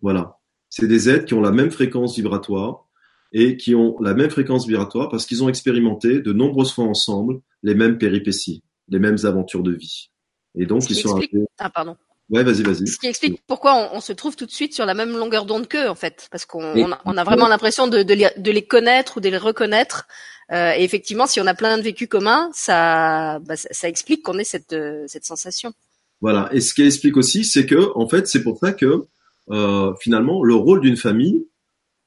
Voilà. 0.02 0.38
C'est 0.68 0.86
des 0.86 1.08
êtres 1.08 1.24
qui 1.24 1.34
ont 1.34 1.40
la 1.40 1.50
même 1.50 1.70
fréquence 1.70 2.16
vibratoire 2.16 2.86
et 3.32 3.56
qui 3.56 3.74
ont 3.74 3.98
la 4.00 4.14
même 4.14 4.30
fréquence 4.30 4.66
vibratoire 4.66 5.08
parce 5.08 5.26
qu'ils 5.26 5.42
ont 5.42 5.48
expérimenté 5.48 6.20
de 6.20 6.32
nombreuses 6.32 6.72
fois 6.72 6.84
ensemble 6.84 7.40
les 7.62 7.74
mêmes 7.74 7.98
péripéties, 7.98 8.62
les 8.88 8.98
mêmes 8.98 9.18
aventures 9.24 9.62
de 9.62 9.72
vie. 9.72 10.10
Et 10.56 10.66
donc 10.66 10.88
ils 10.90 10.96
sont 10.96 11.20
Ah 11.58 11.70
pardon. 11.70 11.96
Ouais, 12.28 12.44
vas-y, 12.44 12.62
vas-y. 12.62 12.86
Ce 12.86 12.98
qui 12.98 13.08
explique 13.08 13.42
pourquoi 13.48 13.90
on, 13.92 14.00
se 14.00 14.12
trouve 14.12 14.36
tout 14.36 14.46
de 14.46 14.52
suite 14.52 14.72
sur 14.72 14.86
la 14.86 14.94
même 14.94 15.10
longueur 15.16 15.46
d'onde 15.46 15.66
qu'eux, 15.66 15.88
en 15.88 15.96
fait, 15.96 16.28
parce 16.30 16.44
qu'on 16.44 16.92
a, 16.92 17.24
vraiment 17.24 17.48
l'impression 17.48 17.88
de, 17.88 17.98
les, 17.98 18.62
connaître 18.62 19.16
ou 19.16 19.20
de 19.20 19.28
les 19.28 19.36
reconnaître. 19.36 20.06
Euh, 20.52 20.72
et 20.76 20.84
effectivement, 20.84 21.26
si 21.26 21.40
on 21.40 21.46
a 21.48 21.54
plein 21.54 21.76
de 21.76 21.82
vécus 21.82 22.08
communs, 22.08 22.48
ça, 22.52 23.40
bah, 23.40 23.56
ça, 23.56 23.88
explique 23.88 24.22
qu'on 24.22 24.38
ait 24.38 24.44
cette, 24.44 24.76
cette 25.08 25.24
sensation. 25.24 25.74
Voilà. 26.20 26.48
Et 26.52 26.60
ce 26.60 26.74
qui 26.74 26.82
explique 26.82 27.16
aussi, 27.16 27.44
c'est 27.44 27.66
que, 27.66 27.96
en 27.96 28.08
fait, 28.08 28.26
c'est 28.26 28.42
pour 28.42 28.58
ça 28.58 28.72
que 28.72 29.06
euh, 29.50 29.94
finalement, 30.00 30.42
le 30.42 30.54
rôle 30.54 30.80
d'une 30.80 30.96
famille, 30.96 31.46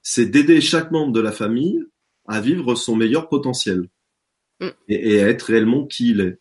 c'est 0.02 0.26
d'aider 0.26 0.62
chaque 0.62 0.92
membre 0.92 1.14
de 1.14 1.20
la 1.20 1.32
famille 1.32 1.84
à 2.28 2.42
vivre 2.42 2.76
son 2.76 2.96
meilleur 2.96 3.28
potentiel 3.28 3.90
mm. 4.60 4.68
et, 4.88 5.14
et, 5.14 5.24
à 5.24 5.30
être 5.30 5.44
réellement 5.44 5.86
qui 5.86 6.12
il 6.12 6.22
est. 6.22 6.40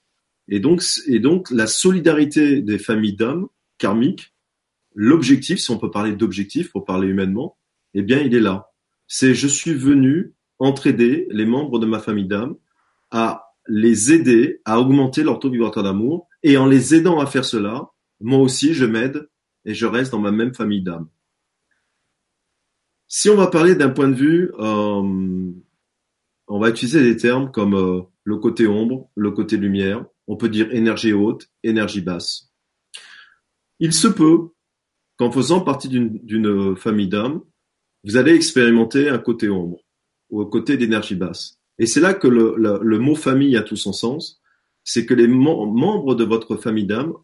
Et 0.48 0.60
donc, 0.60 0.82
et 1.06 1.18
donc, 1.18 1.50
la 1.50 1.66
solidarité 1.66 2.60
des 2.60 2.78
familles 2.78 3.16
d'hommes 3.16 3.48
karmique, 3.78 4.34
l'objectif, 4.94 5.58
si 5.58 5.70
on 5.70 5.78
peut 5.78 5.90
parler 5.90 6.12
d'objectif 6.12 6.70
pour 6.70 6.84
parler 6.84 7.08
humainement, 7.08 7.56
eh 7.94 8.02
bien, 8.02 8.20
il 8.20 8.34
est 8.34 8.40
là. 8.40 8.70
C'est 9.06 9.34
je 9.34 9.48
suis 9.48 9.74
venu 9.74 10.34
entraider 10.58 11.26
les 11.30 11.46
membres 11.46 11.78
de 11.78 11.86
ma 11.86 11.98
famille 11.98 12.26
d'âme 12.26 12.56
à 13.10 13.52
les 13.66 14.12
aider 14.12 14.60
à 14.64 14.80
augmenter 14.80 15.22
leur 15.22 15.38
taux 15.38 15.50
vibratoire 15.50 15.84
d'amour 15.84 16.28
et 16.42 16.56
en 16.56 16.66
les 16.66 16.94
aidant 16.94 17.20
à 17.20 17.26
faire 17.26 17.44
cela, 17.44 17.90
moi 18.20 18.38
aussi, 18.38 18.74
je 18.74 18.84
m'aide 18.84 19.28
et 19.64 19.74
je 19.74 19.86
reste 19.86 20.12
dans 20.12 20.20
ma 20.20 20.32
même 20.32 20.54
famille 20.54 20.82
d'âme. 20.82 21.08
Si 23.08 23.28
on 23.28 23.36
va 23.36 23.46
parler 23.46 23.74
d'un 23.74 23.90
point 23.90 24.08
de 24.08 24.14
vue, 24.14 24.52
euh, 24.58 25.52
on 26.48 26.58
va 26.58 26.70
utiliser 26.70 27.02
des 27.02 27.16
termes 27.16 27.50
comme 27.50 27.74
euh, 27.74 28.00
le 28.24 28.36
côté 28.36 28.66
ombre, 28.66 29.10
le 29.14 29.30
côté 29.30 29.56
lumière. 29.56 30.04
On 30.26 30.36
peut 30.36 30.48
dire 30.48 30.72
énergie 30.72 31.12
haute, 31.12 31.48
énergie 31.62 32.00
basse. 32.00 32.52
Il 33.80 33.92
se 33.92 34.08
peut 34.08 34.50
qu'en 35.16 35.30
faisant 35.30 35.60
partie 35.60 35.88
d'une 35.88 36.76
famille 36.76 37.08
d'âmes, 37.08 37.42
vous 38.04 38.16
allez 38.16 38.34
expérimenter 38.34 39.08
un 39.08 39.18
côté 39.18 39.48
ombre 39.48 39.80
ou 40.30 40.40
un 40.40 40.46
côté 40.46 40.76
d'énergie 40.76 41.14
basse. 41.14 41.58
Et 41.78 41.86
c'est 41.86 42.00
là 42.00 42.14
que 42.14 42.28
le, 42.28 42.98
mot 42.98 43.14
famille 43.14 43.56
a 43.56 43.62
tout 43.62 43.76
son 43.76 43.92
sens. 43.92 44.41
C'est 44.84 45.06
que 45.06 45.14
les 45.14 45.28
membres 45.28 46.14
de 46.14 46.24
votre 46.24 46.56
famille 46.56 46.86
d'âmes 46.86 47.14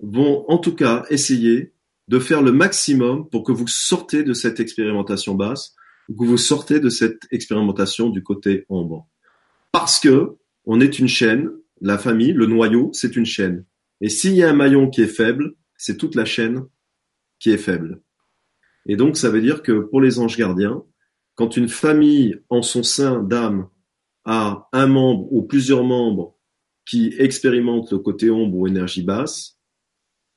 vont 0.00 0.44
en 0.48 0.58
tout 0.58 0.74
cas 0.74 1.04
essayer 1.10 1.72
de 2.08 2.18
faire 2.18 2.42
le 2.42 2.52
maximum 2.52 3.28
pour 3.28 3.44
que 3.44 3.52
vous 3.52 3.68
sortez 3.68 4.24
de 4.24 4.32
cette 4.32 4.60
expérimentation 4.60 5.34
basse, 5.34 5.74
que 6.08 6.24
vous 6.24 6.38
sortez 6.38 6.80
de 6.80 6.88
cette 6.88 7.26
expérimentation 7.30 8.10
du 8.10 8.22
côté 8.22 8.64
ombre. 8.68 9.06
Parce 9.72 10.00
que 10.00 10.36
on 10.64 10.80
est 10.80 10.98
une 10.98 11.08
chaîne, 11.08 11.50
la 11.80 11.98
famille, 11.98 12.32
le 12.32 12.46
noyau, 12.46 12.90
c'est 12.92 13.16
une 13.16 13.24
chaîne. 13.24 13.64
Et 14.00 14.08
s'il 14.08 14.34
y 14.34 14.42
a 14.42 14.50
un 14.50 14.54
maillon 14.54 14.90
qui 14.90 15.02
est 15.02 15.06
faible, 15.06 15.54
c'est 15.76 15.96
toute 15.96 16.14
la 16.14 16.24
chaîne 16.24 16.64
qui 17.38 17.50
est 17.50 17.58
faible. 17.58 18.02
Et 18.86 18.96
donc, 18.96 19.16
ça 19.16 19.30
veut 19.30 19.40
dire 19.40 19.62
que 19.62 19.80
pour 19.80 20.00
les 20.00 20.18
anges 20.18 20.36
gardiens, 20.36 20.82
quand 21.34 21.56
une 21.56 21.68
famille 21.68 22.40
en 22.48 22.62
son 22.62 22.82
sein 22.82 23.22
d'âme 23.22 23.68
a 24.24 24.68
un 24.72 24.86
membre 24.86 25.32
ou 25.32 25.42
plusieurs 25.42 25.84
membres 25.84 26.36
qui 26.90 27.14
expérimentent 27.18 27.92
le 27.92 28.00
côté 28.00 28.32
ombre 28.32 28.56
ou 28.56 28.66
énergie 28.66 29.04
basse, 29.04 29.60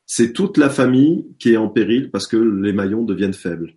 c'est 0.05 0.33
toute 0.33 0.59
la 0.59 0.69
famille 0.69 1.25
qui 1.39 1.53
est 1.53 1.57
en 1.57 1.67
péril 1.67 2.11
parce 2.11 2.27
que 2.27 2.37
les 2.37 2.73
maillons 2.73 3.03
deviennent 3.03 3.33
faibles. 3.33 3.73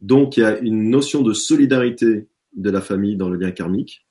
Donc 0.00 0.38
il 0.38 0.40
y 0.40 0.44
a 0.44 0.58
une 0.60 0.88
notion 0.88 1.20
de 1.20 1.34
solidarité 1.34 2.26
de 2.54 2.70
la 2.70 2.80
famille 2.80 3.16
dans 3.16 3.28
le 3.28 3.36
lien 3.36 3.50
karmique 3.50 4.06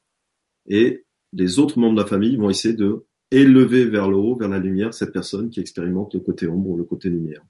et 0.67 1.03
les 1.33 1.57
autres 1.57 1.79
membres 1.79 1.95
de 1.95 2.01
la 2.01 2.07
famille 2.07 2.35
vont 2.35 2.51
essayer 2.51 2.75
de 2.75 3.07
élever 3.31 3.85
vers 3.85 4.07
le 4.07 4.17
haut, 4.17 4.35
vers 4.35 4.49
la 4.49 4.59
lumière, 4.59 4.93
cette 4.93 5.11
personne 5.11 5.49
qui 5.49 5.59
expérimente 5.59 6.13
le 6.13 6.19
côté 6.19 6.47
ombre 6.47 6.69
ou 6.69 6.77
le 6.77 6.83
côté 6.83 7.09
lumière. 7.09 7.41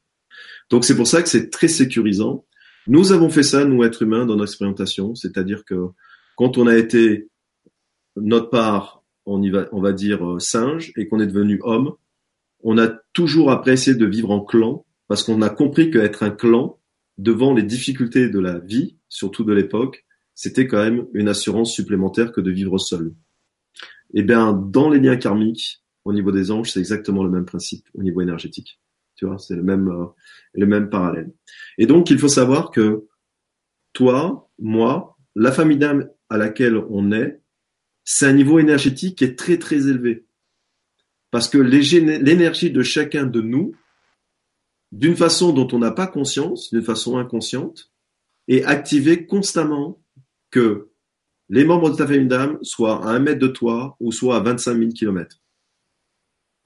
Donc 0.70 0.86
c'est 0.86 0.96
pour 0.96 1.08
ça 1.08 1.22
que 1.22 1.28
c'est 1.28 1.50
très 1.50 1.68
sécurisant. 1.68 2.46
Nous 2.88 3.12
avons 3.12 3.28
fait 3.28 3.44
ça, 3.44 3.66
nous 3.66 3.84
êtres 3.84 4.04
humains, 4.04 4.26
dans 4.26 4.38
notre 4.38 4.52
expérimentation, 4.52 5.16
c'est-à-dire 5.16 5.66
que 5.66 5.90
quand 6.38 6.58
on 6.58 6.66
a 6.66 6.78
été 6.78 7.28
notre 8.16 8.50
part, 8.50 9.05
on 9.25 9.41
y 9.41 9.50
va, 9.50 9.67
on 9.72 9.82
va 9.82 9.94
dire 9.94 10.25
euh, 10.25 10.39
singe, 10.39 10.91
et 10.98 11.08
qu'on 11.08 11.20
est 11.20 11.27
devenu 11.27 11.60
homme, 11.63 11.94
on 12.63 12.77
a 12.77 12.88
toujours 13.13 13.62
essayé 13.67 13.96
de 13.96 14.05
vivre 14.05 14.32
en 14.32 14.41
clan, 14.41 14.86
parce 15.08 15.24
qu'on 15.24 15.41
a 15.41 15.50
compris 15.50 15.91
qu'être 15.91 16.24
un 16.24 16.32
clan, 16.32 16.79
devant 17.17 17.53
les 17.53 17.63
difficultés 17.63 18.29
de 18.29 18.39
la 18.39 18.60
vie, 18.60 18.98
surtout 19.08 19.44
de 19.44 19.53
l'époque, 19.53 20.05
c'était 20.34 20.67
quand 20.67 20.84
même 20.84 21.05
une 21.13 21.29
assurance 21.29 21.74
supplémentaire 21.74 22.32
que 22.32 22.41
de 22.41 22.51
vivre 22.51 22.77
seul. 22.77 23.13
Eh 24.13 24.24
bien, 24.24 24.53
dans 24.53 24.89
les 24.89 25.00
liens 25.00 25.15
karmiques, 25.15 25.82
au 26.03 26.13
niveau 26.13 26.32
des 26.32 26.51
anges, 26.51 26.72
c'est 26.72 26.79
exactement 26.79 27.24
le 27.24 27.29
même 27.29 27.46
principe 27.46 27.88
au 27.94 28.03
niveau 28.03 28.22
énergétique. 28.22 28.79
Tu 29.15 29.25
vois, 29.25 29.38
c'est 29.38 29.55
le 29.55 29.63
même, 29.63 29.88
euh, 29.88 30.05
le 30.53 30.65
même 30.65 30.89
parallèle. 30.89 31.32
Et 31.77 31.86
donc, 31.86 32.10
il 32.10 32.20
faut 32.20 32.27
savoir 32.27 32.70
que 32.70 33.05
toi, 33.94 34.50
moi, 34.60 35.17
la 35.36 35.51
famille 35.51 35.77
d'âme 35.77 36.10
à 36.29 36.38
laquelle 36.38 36.77
on 36.89 37.12
est, 37.12 37.41
c'est 38.06 38.28
un 38.28 38.34
niveau 38.34 38.60
énergétique 38.60 39.18
qui 39.18 39.24
est 39.26 39.38
très 39.38 39.58
très 39.58 39.88
élevé. 39.88 40.26
Parce 41.32 41.50
que 41.50 41.58
l'énergie 41.58 42.72
de 42.72 42.82
chacun 42.82 43.26
de 43.26 43.42
nous, 43.42 43.76
d'une 44.92 45.18
façon 45.18 45.52
dont 45.52 45.68
on 45.74 45.80
n'a 45.80 45.92
pas 45.92 46.08
conscience, 46.08 46.72
d'une 46.72 46.84
façon 46.84 47.18
inconsciente, 47.18 47.92
est 48.48 48.64
activée 48.64 49.26
constamment 49.26 50.02
que 50.52 50.92
les 51.50 51.66
membres 51.66 51.90
de 51.90 51.96
ta 51.98 52.08
famille 52.08 52.28
d'âme 52.28 52.58
soient 52.62 53.06
à 53.06 53.10
un 53.10 53.20
mètre 53.20 53.40
de 53.40 53.48
toi 53.48 53.98
ou 54.00 54.12
soit 54.12 54.38
à 54.38 54.40
25 54.40 54.78
000 54.78 54.92
kilomètres. 54.92 55.42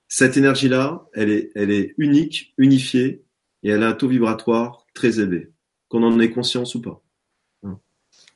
Cette 0.08 0.38
énergie-là, 0.38 1.08
elle 1.14 1.30
est, 1.30 1.52
elle 1.56 1.72
est 1.72 1.96
unique, 1.98 2.54
unifiée, 2.58 3.24
et 3.64 3.70
elle 3.70 3.84
a 3.84 3.90
un 3.90 3.94
taux 3.94 4.08
vibratoire 4.08 4.86
très 4.94 5.20
élevé, 5.20 5.52
qu'on 5.88 6.04
en 6.04 6.20
ait 6.20 6.32
conscience 6.32 6.76
ou 6.76 6.82
pas. 6.82 7.04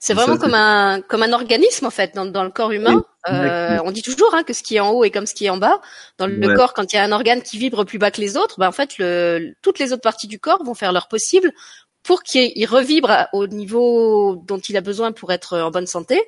C'est 0.06 0.14
vraiment 0.14 0.38
comme 0.38 0.54
un 0.54 1.00
comme 1.00 1.24
un 1.24 1.32
organisme 1.32 1.86
en 1.86 1.90
fait 1.90 2.14
dans, 2.14 2.26
dans 2.26 2.44
le 2.44 2.50
corps 2.50 2.74
humain. 2.74 3.06
Euh, 3.30 3.80
on 3.86 3.92
dit 3.92 4.02
toujours 4.02 4.34
hein, 4.34 4.44
que 4.44 4.52
ce 4.52 4.62
qui 4.62 4.76
est 4.76 4.82
en 4.82 4.92
haut 4.92 5.06
est 5.06 5.12
comme 5.12 5.26
ce 5.26 5.34
qui 5.34 5.46
est 5.46 5.50
en 5.50 5.56
bas. 5.56 5.80
Dans 6.18 6.28
le 6.28 6.56
corps, 6.58 6.74
quand 6.74 6.92
il 6.92 6.98
y 6.98 7.00
a 7.00 7.04
un 7.06 7.14
organe 7.14 7.42
qui 7.42 7.58
vibre 7.58 7.86
plus 7.86 8.00
bas 8.00 8.12
que 8.12 8.20
les 8.20 8.36
autres, 8.36 8.60
ben, 8.60 8.68
en 8.68 8.74
fait, 8.74 8.98
le, 8.98 9.54
toutes 9.62 9.80
les 9.80 9.94
autres 9.94 10.02
parties 10.02 10.28
du 10.28 10.40
corps 10.40 10.62
vont 10.66 10.74
faire 10.74 10.92
leur 10.92 11.08
possible 11.08 11.54
pour 12.04 12.22
qu'il 12.22 12.66
revibre 12.66 13.30
au 13.32 13.48
niveau 13.48 14.36
dont 14.46 14.58
il 14.58 14.76
a 14.76 14.82
besoin 14.82 15.14
pour 15.14 15.32
être 15.32 15.58
en 15.58 15.72
bonne 15.72 15.88
santé. 15.88 16.22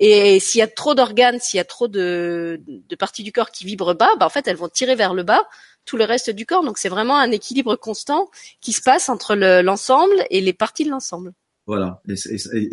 Et 0.00 0.40
s'il 0.40 0.58
y 0.58 0.62
a 0.62 0.66
trop 0.66 0.96
d'organes, 0.96 1.38
s'il 1.38 1.58
y 1.58 1.60
a 1.60 1.64
trop 1.64 1.86
de, 1.86 2.60
de 2.66 2.96
parties 2.96 3.22
du 3.22 3.30
corps 3.30 3.52
qui 3.52 3.64
vibrent 3.64 3.94
bas, 3.94 4.10
ben, 4.18 4.26
en 4.26 4.30
fait, 4.30 4.48
elles 4.48 4.56
vont 4.56 4.68
tirer 4.68 4.96
vers 4.96 5.14
le 5.14 5.22
bas 5.22 5.46
tout 5.84 5.96
le 5.96 6.04
reste 6.04 6.30
du 6.30 6.44
corps. 6.44 6.64
Donc 6.64 6.76
c'est 6.76 6.88
vraiment 6.88 7.18
un 7.18 7.30
équilibre 7.30 7.76
constant 7.76 8.30
qui 8.60 8.72
se 8.72 8.82
passe 8.82 9.08
entre 9.08 9.36
l'ensemble 9.36 10.26
et 10.30 10.40
les 10.40 10.52
parties 10.52 10.84
de 10.84 10.90
l'ensemble. 10.90 11.32
Voilà. 11.66 12.02
Et, 12.08 12.16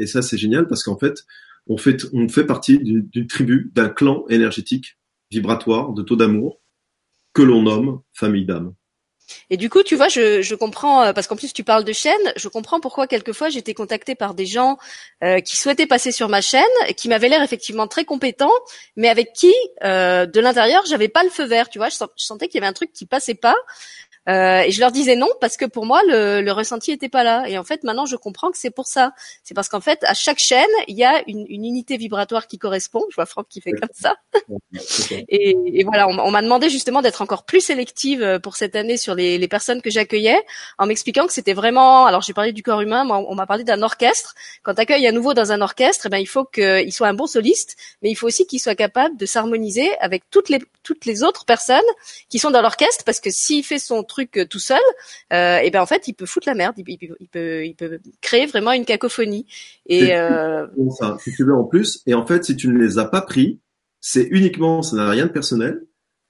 ça, 0.08 0.22
c'est 0.22 0.38
génial 0.38 0.68
parce 0.68 0.84
qu'en 0.84 0.98
fait, 0.98 1.26
on 1.68 1.78
fait, 1.78 2.06
on 2.14 2.28
fait 2.28 2.46
partie 2.46 2.80
d'une 2.80 3.28
tribu, 3.28 3.72
d'un 3.76 3.90
clan 3.90 4.26
énergétique, 4.30 4.98
vibratoire, 5.32 5.94
de 5.94 6.02
taux 6.02 6.16
d'amour, 6.16 6.62
que 7.34 7.42
l'on 7.42 7.62
nomme 7.64 8.02
famille 8.14 8.46
d'âme. 8.46 8.74
Et 9.50 9.58
du 9.58 9.70
coup, 9.70 9.84
tu 9.84 9.96
vois, 9.96 10.08
je, 10.08 10.42
je 10.42 10.56
comprends 10.56 11.04
euh, 11.04 11.14
parce 11.14 11.28
qu'en 11.28 11.36
plus 11.36 11.54
tu 11.54 11.64
parles 11.64 11.84
de 11.84 11.94
chaîne, 11.94 12.34
je 12.36 12.48
comprends 12.48 12.80
pourquoi 12.80 13.08
quelquefois 13.08 13.50
j'étais 13.50 13.74
contactée 13.74 14.16
par 14.16 14.34
des 14.34 14.46
gens 14.46 14.78
euh, 15.24 15.40
qui 15.40 15.56
souhaitaient 15.56 15.88
passer 15.88 16.12
sur 16.12 16.30
ma 16.30 16.42
chaîne, 16.42 16.64
qui 16.96 17.10
m'avaient 17.10 17.30
l'air 17.30 17.44
effectivement 17.44 17.88
très 17.88 18.06
compétents, 18.06 18.52
mais 18.96 19.10
avec 19.10 19.34
qui, 19.34 19.54
euh, 19.84 20.26
de 20.26 20.40
l'intérieur, 20.40 20.84
j'avais 20.88 21.10
pas 21.10 21.24
le 21.24 21.30
feu 21.30 21.46
vert. 21.46 21.70
Tu 21.70 21.78
vois, 21.78 21.90
je, 21.90 21.98
sentais 22.16 22.48
qu'il 22.48 22.60
y 22.60 22.64
avait 22.64 22.70
un 22.70 22.74
truc 22.74 22.92
qui 22.92 23.06
passait 23.06 23.36
pas. 23.36 23.56
Euh, 24.30 24.62
et 24.62 24.72
je 24.72 24.80
leur 24.80 24.92
disais 24.92 25.16
non 25.16 25.28
parce 25.42 25.58
que 25.58 25.66
pour 25.66 25.86
moi 25.86 26.02
le, 26.08 26.42
le 26.42 26.52
ressenti 26.52 26.92
était 26.92 27.10
pas 27.10 27.24
là. 27.24 27.48
Et 27.48 27.58
en 27.58 27.64
fait 27.64 27.84
maintenant 27.84 28.06
je 28.06 28.16
comprends 28.16 28.52
que 28.52 28.58
c'est 28.58 28.70
pour 28.70 28.88
ça. 28.88 29.14
C'est 29.44 29.54
parce 29.54 29.70
qu'en 29.70 29.82
fait 29.82 30.04
à 30.04 30.14
chaque 30.14 30.40
chaîne 30.40 30.68
il 30.88 30.98
y 30.98 31.04
a 31.04 31.24
une, 31.28 31.46
une, 31.50 31.66
unité 31.66 31.98
vibratoire 31.98 32.48
qui 32.48 32.58
correspond. 32.58 33.04
Je 33.10 33.16
vois 33.16 33.26
Franck 33.26 33.48
qui 33.50 33.62
fait 33.62 33.72
comme 33.72 33.90
ça. 33.94 34.16
et, 35.30 35.56
et, 35.66 35.84
voilà, 35.84 36.08
on, 36.08 36.32
m'a 36.32 36.42
demandé 36.42 36.70
justement 36.70 37.02
d'être 37.02 37.22
encore 37.22 37.46
plus 37.46 37.62
sélective 37.62 38.22
euh, 38.22 38.40
pour 38.40 38.56
cette 38.56 38.76
année 38.76 38.98
sur 38.98 39.16
les, 39.16 39.38
les 39.38 39.48
personnes 39.48 39.82
que 39.82 39.90
j'accueillais, 39.90 40.40
en 40.78 40.86
m'expliquant 40.86 41.26
que 41.26 41.34
c'était 41.34 41.54
vraiment. 41.54 42.06
Alors 42.06 42.22
j'ai 42.22 42.34
parlé 42.34 42.54
du 42.54 42.64
corps 42.64 42.82
humain, 42.82 43.04
moi, 43.04 43.24
on 43.28 43.36
m'a 43.36 43.46
parlé 43.46 43.64
d'un 43.64 43.82
orchestre. 43.82 44.36
Quand 44.64 44.76
tu 44.76 44.82
accueilles 44.82 45.08
à 45.08 45.12
nouveau 45.12 45.34
dans 45.34 45.52
un 45.52 45.62
orchestre, 45.62 46.06
eh 46.08 46.10
ben 46.10 46.18
il 46.18 46.28
faut 46.28 46.46
qu'il 46.46 46.94
soit 46.94 47.08
un 47.08 47.14
bon 47.14 47.28
soliste, 47.28 47.78
mais 48.02 48.10
il 48.10 48.16
faut 48.16 48.28
aussi 48.28 48.46
qu'il 48.46 48.60
soit 48.60 48.76
capable 48.76 49.18
de 49.18 49.26
s'harmoniser 49.26 49.90
avec 50.00 50.24
toutes 50.30 50.50
les 50.50 50.60
toutes 50.90 51.06
les 51.06 51.22
autres 51.22 51.46
personnes 51.46 51.78
qui 52.30 52.40
sont 52.40 52.50
dans 52.50 52.64
l'orchestre, 52.64 53.04
parce 53.04 53.20
que 53.20 53.30
s'il 53.30 53.64
fait 53.64 53.78
son 53.78 54.02
truc 54.02 54.38
euh, 54.38 54.46
tout 54.48 54.58
seul, 54.58 54.80
euh, 55.32 55.60
et 55.60 55.70
ben 55.70 55.84
en 55.84 55.86
fait 55.86 56.08
il 56.08 56.14
peut 56.14 56.26
foutre 56.26 56.48
la 56.48 56.56
merde, 56.56 56.74
il, 56.78 56.98
peut, 57.32 57.64
il 57.64 57.76
peut, 57.76 58.00
créer 58.22 58.48
vraiment 58.48 58.72
une 58.72 58.86
cacophonie. 58.86 59.46
Et 59.86 60.16
euh... 60.16 60.66
ça, 61.00 61.16
si 61.24 61.32
tu 61.36 61.44
veux 61.44 61.54
en 61.54 61.64
plus, 61.64 62.02
et 62.08 62.16
en 62.16 62.26
fait 62.26 62.44
si 62.44 62.56
tu 62.56 62.70
ne 62.70 62.80
les 62.80 62.98
as 62.98 63.06
pas 63.06 63.22
pris, 63.22 63.60
c'est 64.02 64.28
uniquement, 64.32 64.82
ça 64.82 64.96
n'a 64.96 65.08
rien 65.12 65.28
de 65.28 65.32
personnel, 65.32 65.86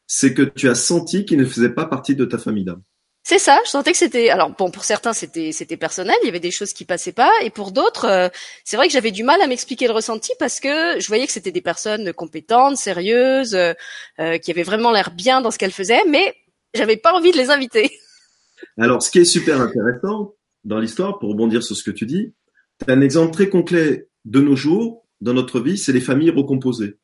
c'est 0.07 0.33
que 0.33 0.41
tu 0.41 0.67
as 0.67 0.75
senti 0.75 1.23
qu'ils 1.23 1.37
ne 1.37 1.45
faisaient 1.45 1.69
pas 1.69 1.85
partie 1.85 2.17
de 2.17 2.25
ta 2.25 2.37
famille 2.37 2.65
d'âme. 2.65 2.81
C'est 3.23 3.37
ça, 3.37 3.59
je 3.65 3.69
sentais 3.69 3.91
que 3.91 3.97
c'était 3.97 4.29
alors 4.29 4.51
bon 4.57 4.71
pour 4.71 4.83
certains 4.85 5.13
c'était 5.13 5.51
c'était 5.51 5.77
personnel, 5.77 6.15
il 6.23 6.27
y 6.27 6.29
avait 6.29 6.39
des 6.39 6.51
choses 6.51 6.73
qui 6.73 6.85
passaient 6.85 7.11
pas 7.11 7.31
et 7.43 7.49
pour 7.49 7.71
d'autres 7.71 8.05
euh, 8.05 8.29
c'est 8.63 8.77
vrai 8.77 8.87
que 8.87 8.93
j'avais 8.93 9.11
du 9.11 9.23
mal 9.23 9.41
à 9.41 9.47
m'expliquer 9.47 9.87
le 9.87 9.93
ressenti 9.93 10.31
parce 10.39 10.59
que 10.59 10.99
je 10.99 11.07
voyais 11.07 11.27
que 11.27 11.33
c'était 11.33 11.51
des 11.51 11.61
personnes 11.61 12.11
compétentes, 12.13 12.77
sérieuses, 12.77 13.55
euh, 13.55 14.37
qui 14.37 14.51
avaient 14.51 14.63
vraiment 14.63 14.91
l'air 14.91 15.11
bien 15.11 15.41
dans 15.41 15.51
ce 15.51 15.59
qu'elles 15.59 15.73
faisaient 15.73 16.05
mais 16.07 16.33
j'avais 16.73 16.97
pas 16.97 17.13
envie 17.13 17.31
de 17.31 17.37
les 17.37 17.49
inviter. 17.49 17.91
Alors, 18.77 19.01
ce 19.01 19.11
qui 19.11 19.19
est 19.19 19.25
super 19.25 19.59
intéressant 19.61 20.35
dans 20.63 20.79
l'histoire, 20.79 21.19
pour 21.19 21.29
rebondir 21.29 21.63
sur 21.63 21.75
ce 21.75 21.83
que 21.83 21.91
tu 21.91 22.05
dis, 22.05 22.33
c'est 22.79 22.91
un 22.91 23.01
exemple 23.01 23.33
très 23.33 23.49
concret 23.49 24.09
de 24.25 24.41
nos 24.41 24.55
jours, 24.55 25.05
dans 25.21 25.33
notre 25.33 25.59
vie, 25.59 25.77
c'est 25.77 25.93
les 25.93 26.01
familles 26.01 26.31
recomposées. 26.31 26.97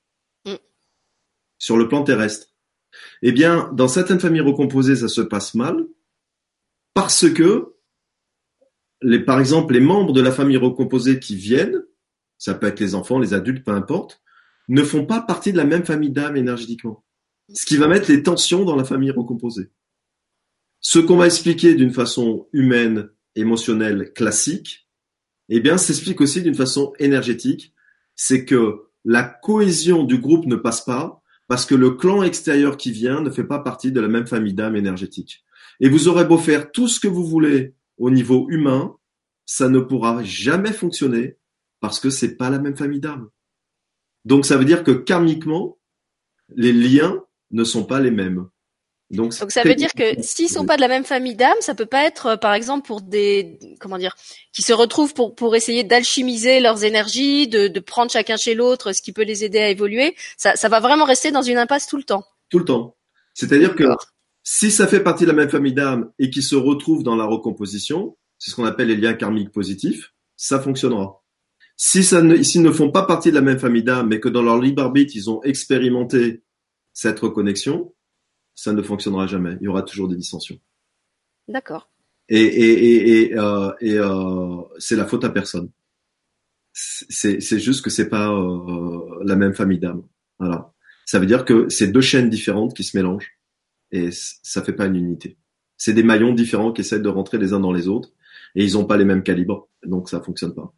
Mm. 0.45 0.55
Sur 1.57 1.77
le 1.77 1.88
plan 1.88 2.03
terrestre. 2.03 2.48
Eh 3.22 3.31
bien, 3.31 3.69
dans 3.74 3.88
certaines 3.88 4.19
familles 4.19 4.41
recomposées, 4.41 4.95
ça 4.95 5.07
se 5.07 5.22
passe 5.22 5.53
mal, 5.53 5.86
parce 6.95 7.29
que, 7.29 7.75
les, 9.03 9.19
par 9.19 9.39
exemple, 9.39 9.75
les 9.75 9.79
membres 9.79 10.13
de 10.13 10.21
la 10.21 10.31
famille 10.31 10.57
recomposée 10.57 11.19
qui 11.19 11.35
viennent, 11.35 11.83
ça 12.39 12.55
peut 12.55 12.65
être 12.65 12.79
les 12.79 12.95
enfants, 12.95 13.19
les 13.19 13.35
adultes, 13.35 13.63
peu 13.63 13.71
importe, 13.71 14.23
ne 14.67 14.81
font 14.81 15.05
pas 15.05 15.21
partie 15.21 15.51
de 15.51 15.57
la 15.57 15.65
même 15.65 15.85
famille 15.85 16.09
d'âme 16.09 16.37
énergétiquement 16.37 17.05
ce 17.53 17.65
qui 17.65 17.77
va 17.77 17.87
mettre 17.87 18.11
les 18.11 18.23
tensions 18.23 18.65
dans 18.65 18.75
la 18.75 18.83
famille 18.83 19.11
recomposée. 19.11 19.69
Ce 20.79 20.99
qu'on 20.99 21.17
va 21.17 21.25
expliquer 21.25 21.75
d'une 21.75 21.93
façon 21.93 22.47
humaine, 22.53 23.09
émotionnelle, 23.35 24.13
classique, 24.13 24.87
eh 25.49 25.59
bien, 25.59 25.77
s'explique 25.77 26.21
aussi 26.21 26.41
d'une 26.41 26.55
façon 26.55 26.93
énergétique. 26.99 27.73
C'est 28.15 28.45
que 28.45 28.89
la 29.03 29.23
cohésion 29.23 30.03
du 30.03 30.17
groupe 30.17 30.45
ne 30.45 30.55
passe 30.55 30.81
pas 30.81 31.21
parce 31.47 31.65
que 31.65 31.75
le 31.75 31.91
clan 31.91 32.23
extérieur 32.23 32.77
qui 32.77 32.91
vient 32.91 33.21
ne 33.21 33.29
fait 33.29 33.43
pas 33.43 33.59
partie 33.59 33.91
de 33.91 33.99
la 33.99 34.07
même 34.07 34.25
famille 34.25 34.53
d'âme 34.53 34.75
énergétique. 34.75 35.44
Et 35.79 35.89
vous 35.89 36.08
aurez 36.08 36.25
beau 36.25 36.38
faire 36.38 36.72
tout 36.72 36.88
ce 36.88 37.00
que 37.00 37.08
vous 37.08 37.25
voulez 37.25 37.74
au 37.98 38.10
niveau 38.10 38.48
humain, 38.50 38.96
ça 39.46 39.70
ne 39.70 39.79
pourra 39.79 40.24
jamais 40.24 40.74
fonctionner 40.74 41.38
parce 41.79 42.00
que 42.00 42.10
c'est 42.10 42.36
pas 42.36 42.50
la 42.50 42.60
même 42.60 42.75
famille 42.75 43.00
d'âme. 43.00 43.29
Donc 44.25 44.46
ça 44.46 44.58
veut 44.58 44.65
dire 44.65 44.84
que 44.84 44.91
karmiquement, 44.91 45.77
les 46.55 46.74
liens 46.74 47.24
ne 47.51 47.63
sont 47.63 47.86
pas 47.86 48.00
les 48.00 48.12
mêmes. 48.12 48.48
Donc, 49.12 49.34
ça 49.34 49.62
veut 49.63 49.75
dire 49.75 49.94
que 49.94 50.20
s'ils 50.24 50.50
sont 50.50 50.65
pas 50.65 50.77
de 50.77 50.82
la 50.82 50.88
même 50.88 51.03
famille 51.03 51.36
d'âme, 51.36 51.55
ça 51.60 51.75
peut 51.75 51.86
pas 51.86 52.05
être, 52.05 52.25
euh, 52.25 52.38
par 52.38 52.55
exemple, 52.55 52.88
pour 52.88 53.01
des, 53.01 53.60
comment 53.79 54.00
dire, 54.00 54.15
qui 54.51 54.63
se 54.63 54.74
retrouvent 54.74 55.13
pour 55.13 55.36
pour 55.36 55.55
essayer 55.55 55.84
d'alchimiser 55.84 56.60
leurs 56.60 56.84
énergies, 56.84 57.48
de, 57.48 57.67
de 57.67 57.79
prendre 57.79 58.10
chacun 58.10 58.36
chez 58.36 58.55
l'autre, 58.55 58.94
ce 58.94 59.03
qui 59.03 59.12
peut 59.13 59.24
les 59.24 59.44
aider 59.44 59.60
à 59.60 59.70
évoluer. 59.70 60.15
Ça, 60.38 60.55
ça 60.55 60.70
va 60.70 60.79
vraiment 60.79 61.05
rester 61.05 61.29
dans 61.29 61.44
une 61.44 61.58
impasse 61.58 61.86
tout 61.86 61.98
le 61.98 62.03
temps. 62.03 62.25
Tout 62.50 62.58
le 62.58 62.65
temps. 62.65 62.96
C'est-à-dire 63.36 63.75
que 63.75 63.84
si 64.47 64.69
ça 64.69 64.87
fait 64.87 65.01
partie 65.01 65.23
de 65.23 65.29
la 65.29 65.35
même 65.35 65.49
famille 65.49 65.73
d'âme 65.73 66.11
et 66.19 66.29
qui 66.29 66.43
se 66.43 66.55
retrouvent 66.55 67.01
dans 67.01 67.15
la 67.15 67.25
recomposition, 67.25 68.15
c'est 68.37 68.51
ce 68.51 68.55
qu'on 68.55 68.63
appelle 68.63 68.89
les 68.89 68.95
liens 68.95 69.15
karmiques 69.15 69.51
positifs, 69.51 70.13
ça 70.37 70.59
fonctionnera. 70.59 71.23
Si 71.77 72.03
ça 72.03 72.21
ne, 72.21 72.41
s'ils 72.43 72.61
ne 72.61 72.71
font 72.71 72.91
pas 72.91 73.07
partie 73.07 73.31
de 73.31 73.35
la 73.35 73.41
même 73.41 73.57
famille 73.57 73.83
d'âme, 73.83 74.07
mais 74.07 74.19
que 74.19 74.29
dans 74.29 74.43
leur 74.43 74.61
libre 74.61 74.83
arbitre, 74.83 75.13
ils 75.15 75.31
ont 75.31 75.41
expérimenté 75.41 76.43
cette 76.93 77.19
reconnexion, 77.19 77.93
ça 78.53 78.71
ne 78.71 78.83
fonctionnera 78.83 79.25
jamais. 79.25 79.57
Il 79.61 79.65
y 79.65 79.67
aura 79.67 79.81
toujours 79.81 80.07
des 80.07 80.15
dissensions. 80.15 80.59
D'accord. 81.47 81.89
Et, 82.29 82.37
et, 82.37 82.71
et, 82.71 83.21
et, 83.21 83.37
euh, 83.37 83.71
et 83.81 83.97
euh, 83.97 84.61
c'est 84.77 84.95
la 84.95 85.07
faute 85.07 85.23
à 85.23 85.29
personne. 85.29 85.71
C'est, 86.71 87.41
c'est 87.41 87.59
juste 87.59 87.83
que 87.83 87.89
c'est 87.89 88.09
pas 88.09 88.31
euh, 88.31 89.23
la 89.23 89.35
même 89.35 89.55
famille 89.55 89.79
d'âme. 89.79 90.03
Voilà. 90.37 90.71
Ça 91.05 91.19
veut 91.19 91.25
dire 91.25 91.45
que 91.45 91.67
c'est 91.69 91.87
deux 91.87 92.01
chaînes 92.01 92.29
différentes 92.29 92.75
qui 92.75 92.83
se 92.83 92.95
mélangent 92.95 93.35
et 93.91 94.09
ça 94.11 94.61
fait 94.63 94.73
pas 94.73 94.85
une 94.85 94.95
unité. 94.95 95.37
C'est 95.77 95.93
des 95.93 96.03
maillons 96.03 96.33
différents 96.33 96.71
qui 96.71 96.81
essaient 96.81 96.99
de 96.99 97.09
rentrer 97.09 97.37
les 97.37 97.53
uns 97.53 97.59
dans 97.59 97.73
les 97.73 97.87
autres 97.87 98.11
et 98.55 98.63
ils 98.63 98.77
ont 98.77 98.85
pas 98.85 98.97
les 98.97 99.05
mêmes 99.05 99.23
calibres, 99.23 99.67
donc 99.85 100.09
ça 100.09 100.21
fonctionne 100.21 100.53
pas. 100.53 100.73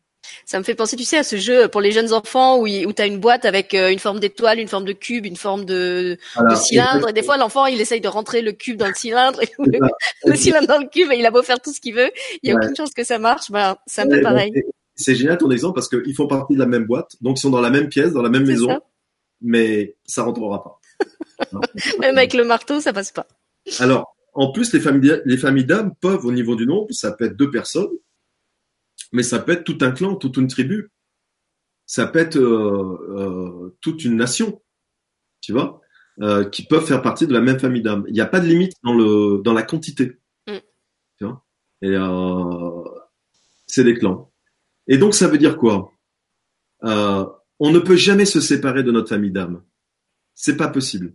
Ça 0.45 0.59
me 0.59 0.63
fait 0.63 0.75
penser, 0.75 0.95
tu 0.95 1.03
sais, 1.03 1.17
à 1.17 1.23
ce 1.23 1.37
jeu 1.37 1.67
pour 1.67 1.81
les 1.81 1.91
jeunes 1.91 2.13
enfants 2.13 2.57
où, 2.57 2.67
où 2.67 2.93
tu 2.93 3.01
as 3.01 3.05
une 3.05 3.19
boîte 3.19 3.45
avec 3.45 3.73
euh, 3.73 3.91
une 3.91 3.99
forme 3.99 4.19
d'étoile, 4.19 4.59
une 4.59 4.67
forme 4.67 4.85
de 4.85 4.93
cube, 4.93 5.25
une 5.25 5.35
forme 5.35 5.65
de, 5.65 6.17
de 6.49 6.55
cylindre. 6.55 7.09
Et, 7.09 7.13
des 7.13 7.23
fois, 7.23 7.37
l'enfant, 7.37 7.65
il 7.65 7.79
essaye 7.79 8.01
de 8.01 8.07
rentrer 8.07 8.41
le 8.41 8.51
cube 8.51 8.77
dans 8.77 8.87
le 8.87 8.93
cylindre, 8.93 9.41
et 9.43 9.49
le, 10.25 10.35
cylindre 10.35 10.67
dans 10.67 10.79
le 10.79 10.87
cube, 10.87 11.11
et 11.11 11.17
il 11.17 11.25
a 11.25 11.31
beau 11.31 11.43
faire 11.43 11.59
tout 11.59 11.73
ce 11.73 11.79
qu'il 11.79 11.95
veut, 11.95 12.09
il 12.43 12.49
y 12.49 12.53
a 12.53 12.55
aucune 12.55 12.75
chance 12.75 12.93
que 12.93 13.03
ça 13.03 13.19
marche. 13.19 13.51
Ben, 13.51 13.77
c'est 13.85 14.01
un 14.01 14.09
peu 14.09 14.21
pareil. 14.21 14.51
C'est 14.95 15.15
génial 15.15 15.37
ton 15.37 15.51
exemple 15.51 15.75
parce 15.75 15.89
qu'ils 15.89 16.15
font 16.15 16.27
partie 16.27 16.55
de 16.55 16.59
la 16.59 16.65
même 16.65 16.85
boîte, 16.85 17.15
donc 17.21 17.37
ils 17.37 17.41
sont 17.41 17.51
dans 17.51 17.61
la 17.61 17.69
même 17.69 17.87
pièce, 17.87 18.13
dans 18.13 18.23
la 18.23 18.29
même 18.29 18.45
maison, 18.45 18.67
ça. 18.67 18.79
mais 19.41 19.95
ça 20.05 20.23
rentrera 20.23 20.63
pas. 20.63 20.76
même 21.99 22.17
avec 22.17 22.33
le 22.33 22.43
marteau, 22.43 22.79
ça 22.79 22.93
passe 22.93 23.11
pas. 23.11 23.27
Alors, 23.79 24.15
en 24.33 24.51
plus, 24.51 24.73
les 24.73 24.79
familles, 24.79 25.21
les 25.25 25.37
familles 25.37 25.65
d'âmes 25.65 25.93
peuvent, 25.99 26.25
au 26.25 26.31
niveau 26.31 26.55
du 26.55 26.67
nombre, 26.67 26.91
ça 26.91 27.11
peut 27.11 27.25
être 27.25 27.35
deux 27.35 27.49
personnes, 27.49 27.89
mais 29.11 29.23
ça 29.23 29.39
peut 29.39 29.53
être 29.53 29.63
tout 29.63 29.77
un 29.81 29.91
clan, 29.91 30.15
toute 30.15 30.37
une 30.37 30.47
tribu. 30.47 30.91
Ça 31.85 32.05
peut 32.05 32.19
être 32.19 32.37
euh, 32.37 32.97
euh, 33.09 33.77
toute 33.81 34.03
une 34.03 34.17
nation, 34.17 34.61
tu 35.41 35.53
vois, 35.53 35.81
euh, 36.21 36.43
qui 36.49 36.65
peuvent 36.65 36.85
faire 36.85 37.01
partie 37.01 37.27
de 37.27 37.33
la 37.33 37.41
même 37.41 37.59
famille 37.59 37.81
d'âmes. 37.81 38.03
Il 38.07 38.13
n'y 38.13 38.21
a 38.21 38.25
pas 38.25 38.39
de 38.39 38.47
limite 38.47 38.73
dans 38.83 38.93
le 38.93 39.41
dans 39.41 39.53
la 39.53 39.63
quantité, 39.63 40.19
mm. 40.47 40.57
tu 41.17 41.25
vois. 41.25 41.45
Et 41.81 41.95
c'est 43.67 43.83
des 43.83 43.93
clans. 43.93 44.31
Et 44.87 44.97
donc 44.97 45.13
ça 45.13 45.27
veut 45.27 45.37
dire 45.37 45.57
quoi? 45.57 45.91
On 46.81 47.71
ne 47.71 47.79
peut 47.79 47.95
jamais 47.95 48.25
se 48.25 48.41
séparer 48.41 48.83
de 48.83 48.91
notre 48.91 49.09
famille 49.09 49.31
d'âmes. 49.31 49.63
C'est 50.35 50.57
pas 50.57 50.67
possible. 50.67 51.13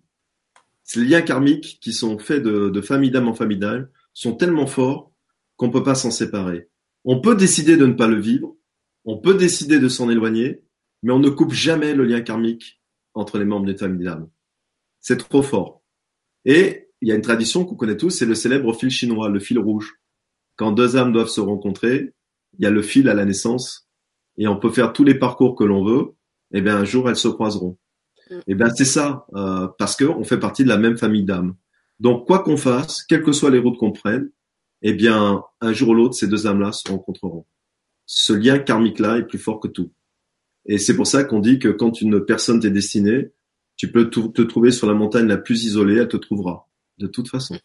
Ces 0.84 1.04
liens 1.04 1.22
karmiques 1.22 1.78
qui 1.80 1.92
sont 1.92 2.18
faits 2.18 2.42
de, 2.42 2.68
de 2.68 2.80
famille 2.80 3.10
d'âme 3.10 3.28
en 3.28 3.34
famille 3.34 3.58
d'âme 3.58 3.88
sont 4.12 4.34
tellement 4.34 4.66
forts 4.66 5.12
qu'on 5.56 5.70
peut 5.70 5.82
pas 5.82 5.94
s'en 5.94 6.10
séparer. 6.10 6.68
On 7.04 7.20
peut 7.20 7.36
décider 7.36 7.76
de 7.76 7.86
ne 7.86 7.92
pas 7.92 8.08
le 8.08 8.20
vivre, 8.20 8.56
on 9.04 9.18
peut 9.18 9.34
décider 9.34 9.78
de 9.78 9.88
s'en 9.88 10.10
éloigner, 10.10 10.62
mais 11.02 11.12
on 11.12 11.18
ne 11.18 11.30
coupe 11.30 11.52
jamais 11.52 11.94
le 11.94 12.04
lien 12.04 12.20
karmique 12.20 12.80
entre 13.14 13.38
les 13.38 13.44
membres 13.44 13.66
des 13.66 13.76
familles 13.76 14.04
d'âme. 14.04 14.28
C'est 15.00 15.16
trop 15.16 15.42
fort. 15.42 15.82
Et 16.44 16.88
il 17.00 17.08
y 17.08 17.12
a 17.12 17.16
une 17.16 17.22
tradition 17.22 17.64
qu'on 17.64 17.74
connaît 17.74 17.96
tous, 17.96 18.10
c'est 18.10 18.26
le 18.26 18.34
célèbre 18.34 18.72
fil 18.74 18.90
chinois, 18.90 19.28
le 19.28 19.40
fil 19.40 19.58
rouge. 19.58 19.94
Quand 20.56 20.72
deux 20.72 20.96
âmes 20.96 21.12
doivent 21.12 21.28
se 21.28 21.40
rencontrer, 21.40 22.12
il 22.58 22.62
y 22.62 22.66
a 22.66 22.70
le 22.70 22.82
fil 22.82 23.08
à 23.08 23.14
la 23.14 23.24
naissance, 23.24 23.88
et 24.36 24.46
on 24.46 24.58
peut 24.58 24.70
faire 24.70 24.92
tous 24.92 25.04
les 25.04 25.18
parcours 25.18 25.56
que 25.56 25.64
l'on 25.64 25.84
veut, 25.84 26.14
et 26.52 26.60
bien 26.60 26.76
un 26.76 26.84
jour 26.84 27.08
elles 27.08 27.16
se 27.16 27.28
croiseront. 27.28 27.78
Mm. 28.32 28.40
Et 28.46 28.54
bien 28.54 28.70
c'est 28.70 28.84
ça, 28.84 29.26
euh, 29.34 29.68
parce 29.78 29.96
qu'on 29.96 30.24
fait 30.24 30.38
partie 30.38 30.64
de 30.64 30.68
la 30.68 30.78
même 30.78 30.96
famille 30.96 31.24
d'âmes. 31.24 31.54
Donc 32.00 32.26
quoi 32.26 32.40
qu'on 32.40 32.56
fasse, 32.56 33.02
quelles 33.04 33.22
que 33.22 33.32
soient 33.32 33.50
les 33.50 33.58
routes 33.58 33.78
qu'on 33.78 33.92
prenne, 33.92 34.30
eh 34.82 34.92
bien, 34.92 35.44
un 35.60 35.72
jour 35.72 35.90
ou 35.90 35.94
l'autre, 35.94 36.14
ces 36.14 36.26
deux 36.26 36.46
âmes-là 36.46 36.72
se 36.72 36.90
rencontreront. 36.90 37.46
Ce 38.06 38.32
lien 38.32 38.58
karmique-là 38.58 39.18
est 39.18 39.26
plus 39.26 39.38
fort 39.38 39.60
que 39.60 39.68
tout. 39.68 39.92
Et 40.66 40.78
c'est 40.78 40.96
pour 40.96 41.06
ça 41.06 41.22
qu'on 41.24 41.38
dit 41.38 41.58
que 41.58 41.68
quand 41.68 42.00
une 42.00 42.24
personne 42.24 42.60
t'est 42.60 42.70
destinée, 42.70 43.30
tu 43.76 43.90
peux 43.90 44.10
te 44.10 44.42
trouver 44.42 44.70
sur 44.70 44.86
la 44.86 44.94
montagne 44.94 45.26
la 45.26 45.38
plus 45.38 45.64
isolée, 45.64 45.98
elle 45.98 46.08
te 46.08 46.16
trouvera. 46.16 46.68
De 46.98 47.06
toute 47.06 47.28
façon. 47.28 47.56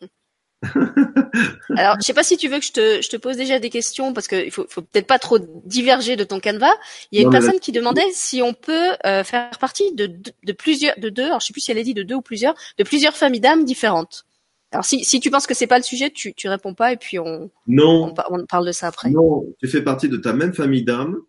Alors, 1.77 1.97
je 1.99 2.05
sais 2.05 2.13
pas 2.13 2.23
si 2.23 2.37
tu 2.37 2.47
veux 2.47 2.59
que 2.59 2.65
je 2.65 2.71
te, 2.71 3.01
je 3.01 3.09
te 3.09 3.17
pose 3.17 3.37
déjà 3.37 3.59
des 3.59 3.69
questions 3.69 4.13
parce 4.13 4.27
qu'il 4.27 4.51
faut, 4.51 4.65
faut 4.69 4.81
peut-être 4.81 5.07
pas 5.07 5.19
trop 5.19 5.37
diverger 5.65 6.15
de 6.15 6.23
ton 6.23 6.39
canevas. 6.39 6.73
Il 7.11 7.19
y 7.19 7.21
a 7.21 7.25
une 7.25 7.31
personne 7.31 7.59
qui 7.59 7.71
demandait 7.71 8.09
si 8.13 8.41
on 8.41 8.53
peut 8.53 8.95
euh, 9.05 9.23
faire 9.23 9.51
partie 9.59 9.93
de, 9.93 10.07
de, 10.43 10.51
plusieurs, 10.53 10.97
de 10.99 11.09
deux, 11.09 11.25
alors 11.25 11.39
je 11.39 11.47
sais 11.47 11.53
plus 11.53 11.61
si 11.61 11.71
elle 11.71 11.77
a 11.77 11.83
dit 11.83 11.93
de 11.93 12.03
deux 12.03 12.15
ou 12.15 12.21
plusieurs, 12.21 12.55
de 12.77 12.83
plusieurs 12.83 13.15
familles 13.15 13.41
d'âmes 13.41 13.65
différentes. 13.65 14.25
Alors 14.71 14.83
si, 14.83 15.05
si 15.05 15.19
tu 15.19 15.29
penses 15.29 15.47
que 15.47 15.53
c'est 15.53 15.67
pas 15.67 15.77
le 15.77 15.83
sujet, 15.83 16.09
tu, 16.09 16.33
tu 16.33 16.49
réponds 16.49 16.73
pas 16.73 16.91
et 16.91 16.97
puis 16.97 17.19
on, 17.19 17.49
non, 17.67 18.13
on, 18.29 18.45
parle 18.45 18.65
de 18.65 18.71
ça 18.71 18.87
après. 18.87 19.09
Non, 19.09 19.45
tu 19.59 19.67
fais 19.67 19.81
partie 19.81 20.09
de 20.09 20.17
ta 20.17 20.33
même 20.33 20.53
famille 20.53 20.83
d'âmes, 20.83 21.21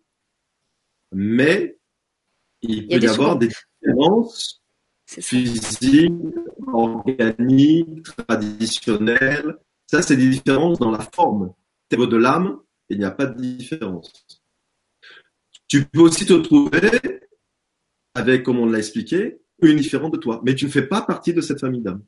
mais 1.11 1.77
il, 2.61 2.87
peut 2.87 2.99
y, 2.99 3.07
avoir 3.07 3.37
des 3.37 3.47
différences 3.47 4.58
physiques, 5.09 6.13
organiques, 6.71 8.03
traditionnelles. 8.03 9.57
Ça, 9.87 10.01
c'est 10.01 10.15
des 10.15 10.29
différences 10.29 10.79
dans 10.79 10.91
la 10.91 11.07
forme. 11.13 11.53
Au 11.97 12.05
de 12.05 12.17
l'âme, 12.17 12.59
il 12.89 12.99
n'y 12.99 13.05
a 13.05 13.11
pas 13.11 13.25
de 13.25 13.41
différence. 13.41 14.11
Tu 15.67 15.85
peux 15.85 16.01
aussi 16.01 16.25
te 16.25 16.33
trouver 16.33 16.91
avec, 18.13 18.43
comme 18.43 18.59
on 18.59 18.67
l'a 18.67 18.77
expliqué, 18.77 19.39
une 19.61 19.77
différente 19.77 20.13
de 20.13 20.17
toi, 20.17 20.41
mais 20.45 20.55
tu 20.55 20.65
ne 20.65 20.69
fais 20.69 20.83
pas 20.83 21.01
partie 21.01 21.33
de 21.33 21.41
cette 21.41 21.59
famille 21.59 21.81
d'âmes. 21.81 22.03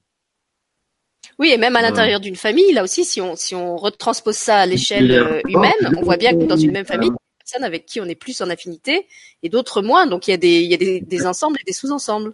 Oui, 1.40 1.50
et 1.52 1.58
même 1.58 1.76
à 1.76 1.82
l'intérieur 1.82 2.20
d'une 2.20 2.36
famille, 2.36 2.72
là 2.74 2.84
aussi, 2.84 3.04
si 3.04 3.20
on, 3.20 3.36
si 3.36 3.56
on 3.56 3.76
retranspose 3.76 4.36
ça 4.36 4.60
à 4.60 4.66
l'échelle 4.66 5.12
euh, 5.12 5.42
humaine, 5.48 5.96
on 5.98 6.02
voit 6.02 6.18
bien 6.18 6.34
que 6.34 6.44
dans 6.44 6.58
une 6.58 6.72
même 6.72 6.86
famille, 6.86 7.10
il 7.10 7.12
y 7.12 7.14
a 7.14 7.16
des 7.16 7.44
personnes 7.44 7.64
avec 7.64 7.86
qui 7.86 8.00
on 8.00 8.06
est 8.06 8.16
plus 8.16 8.42
en 8.42 8.50
affinité 8.50 9.08
et 9.42 9.50
d'autres 9.50 9.82
moins. 9.82 10.06
Donc 10.06 10.28
il 10.28 10.32
y 10.32 10.34
a 10.34 10.38
des, 10.38 10.62
il 10.62 10.70
y 10.70 10.74
a 10.74 10.78
des, 10.78 11.02
des 11.02 11.26
ensembles 11.26 11.58
et 11.60 11.64
des 11.64 11.74
sous-ensembles. 11.74 12.34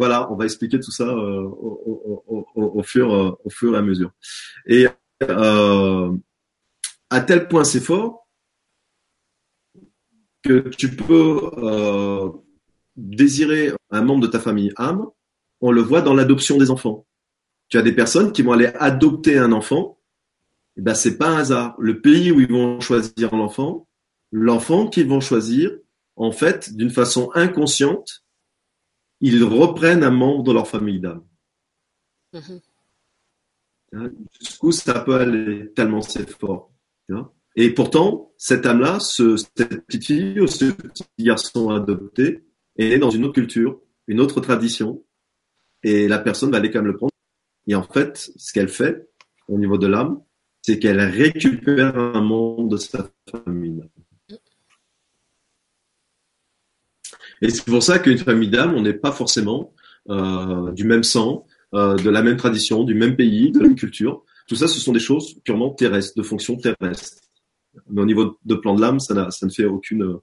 Voilà, 0.00 0.32
on 0.32 0.36
va 0.36 0.46
expliquer 0.46 0.80
tout 0.80 0.90
ça 0.90 1.04
euh, 1.04 1.44
euh, 1.44 2.42
au 2.54 2.82
fur 2.82 3.34
et 3.74 3.78
à 3.78 3.82
mesure. 3.82 4.10
Et 4.66 4.88
euh, 5.22 6.10
à 7.10 7.20
tel 7.20 7.46
point 7.48 7.64
c'est 7.64 7.80
fort 7.80 8.26
que 10.42 10.70
tu 10.70 10.96
peux 10.96 11.50
désirer 12.96 13.72
un 13.90 14.02
membre 14.02 14.22
de 14.22 14.26
ta 14.26 14.40
famille 14.40 14.72
âme, 14.76 15.06
on 15.60 15.70
le 15.70 15.82
voit 15.82 16.00
dans 16.00 16.14
l'adoption 16.14 16.56
des 16.56 16.70
enfants 16.70 17.06
tu 17.70 17.78
as 17.78 17.82
des 17.82 17.92
personnes 17.92 18.32
qui 18.32 18.42
vont 18.42 18.52
aller 18.52 18.70
adopter 18.78 19.38
un 19.38 19.52
enfant, 19.52 19.98
et 20.76 20.80
eh 20.80 20.82
ben 20.82 20.94
c'est 20.94 21.16
pas 21.16 21.28
un 21.28 21.38
hasard. 21.38 21.74
Le 21.78 22.00
pays 22.00 22.30
où 22.32 22.40
ils 22.40 22.50
vont 22.50 22.80
choisir 22.80 23.34
l'enfant, 23.34 23.88
l'enfant 24.32 24.88
qu'ils 24.88 25.08
vont 25.08 25.20
choisir, 25.20 25.70
en 26.16 26.32
fait, 26.32 26.74
d'une 26.74 26.90
façon 26.90 27.30
inconsciente, 27.34 28.24
ils 29.20 29.44
reprennent 29.44 30.02
un 30.02 30.10
membre 30.10 30.44
de 30.44 30.52
leur 30.52 30.68
famille 30.68 31.00
d'âme. 31.00 31.24
Mm-hmm. 32.34 32.60
Hein, 33.92 34.10
jusqu'où 34.38 34.72
ça 34.72 35.00
peut 35.00 35.16
aller 35.16 35.72
tellement 35.74 36.00
c'est 36.00 36.30
fort. 36.30 36.70
Et 37.56 37.70
pourtant, 37.70 38.32
cette 38.38 38.64
âme-là, 38.64 39.00
ce, 39.00 39.36
cette 39.36 39.84
petite 39.84 40.04
fille 40.04 40.40
ou 40.40 40.46
ce 40.46 40.66
petit 40.66 41.04
garçon 41.18 41.70
adopté 41.70 42.44
est 42.76 42.98
dans 42.98 43.10
une 43.10 43.24
autre 43.24 43.34
culture, 43.34 43.80
une 44.06 44.20
autre 44.20 44.40
tradition, 44.40 45.04
et 45.82 46.06
la 46.06 46.20
personne 46.20 46.52
va 46.52 46.58
aller 46.58 46.70
quand 46.70 46.78
même 46.78 46.92
le 46.92 46.96
prendre 46.96 47.10
et 47.70 47.74
en 47.76 47.84
fait, 47.84 48.32
ce 48.34 48.52
qu'elle 48.52 48.68
fait 48.68 49.08
au 49.46 49.56
niveau 49.56 49.78
de 49.78 49.86
l'âme, 49.86 50.20
c'est 50.62 50.80
qu'elle 50.80 51.00
récupère 51.00 51.96
un 51.96 52.20
monde 52.20 52.70
de 52.70 52.76
sa 52.76 53.08
famille. 53.30 53.82
Et 57.42 57.50
c'est 57.50 57.64
pour 57.64 57.82
ça 57.82 57.98
qu'une 57.98 58.18
famille 58.18 58.50
d'âme, 58.50 58.74
on 58.74 58.82
n'est 58.82 58.94
pas 58.94 59.12
forcément 59.12 59.72
euh, 60.08 60.72
du 60.72 60.84
même 60.84 61.02
sang, 61.02 61.46
euh, 61.74 61.96
de 61.96 62.10
la 62.10 62.22
même 62.22 62.36
tradition, 62.36 62.84
du 62.84 62.94
même 62.94 63.16
pays, 63.16 63.50
de 63.50 63.58
la 63.58 63.68
même 63.68 63.76
culture. 63.76 64.24
Tout 64.46 64.56
ça, 64.56 64.68
ce 64.68 64.80
sont 64.80 64.92
des 64.92 65.00
choses 65.00 65.38
purement 65.44 65.70
terrestres, 65.70 66.16
de 66.16 66.22
fonction 66.22 66.56
terrestre. 66.56 67.16
Mais 67.88 68.02
au 68.02 68.06
niveau 68.06 68.38
de 68.44 68.54
plan 68.54 68.74
de 68.74 68.80
l'âme, 68.80 69.00
ça, 69.00 69.30
ça, 69.30 69.46
ne 69.46 69.50
fait 69.50 69.64
aucune, 69.64 70.18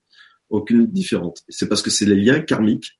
aucune 0.50 0.86
différence. 0.86 1.44
C'est 1.48 1.70
parce 1.70 1.82
que 1.82 1.90
c'est 1.90 2.06
les 2.06 2.16
liens 2.16 2.42
karmiques 2.42 3.00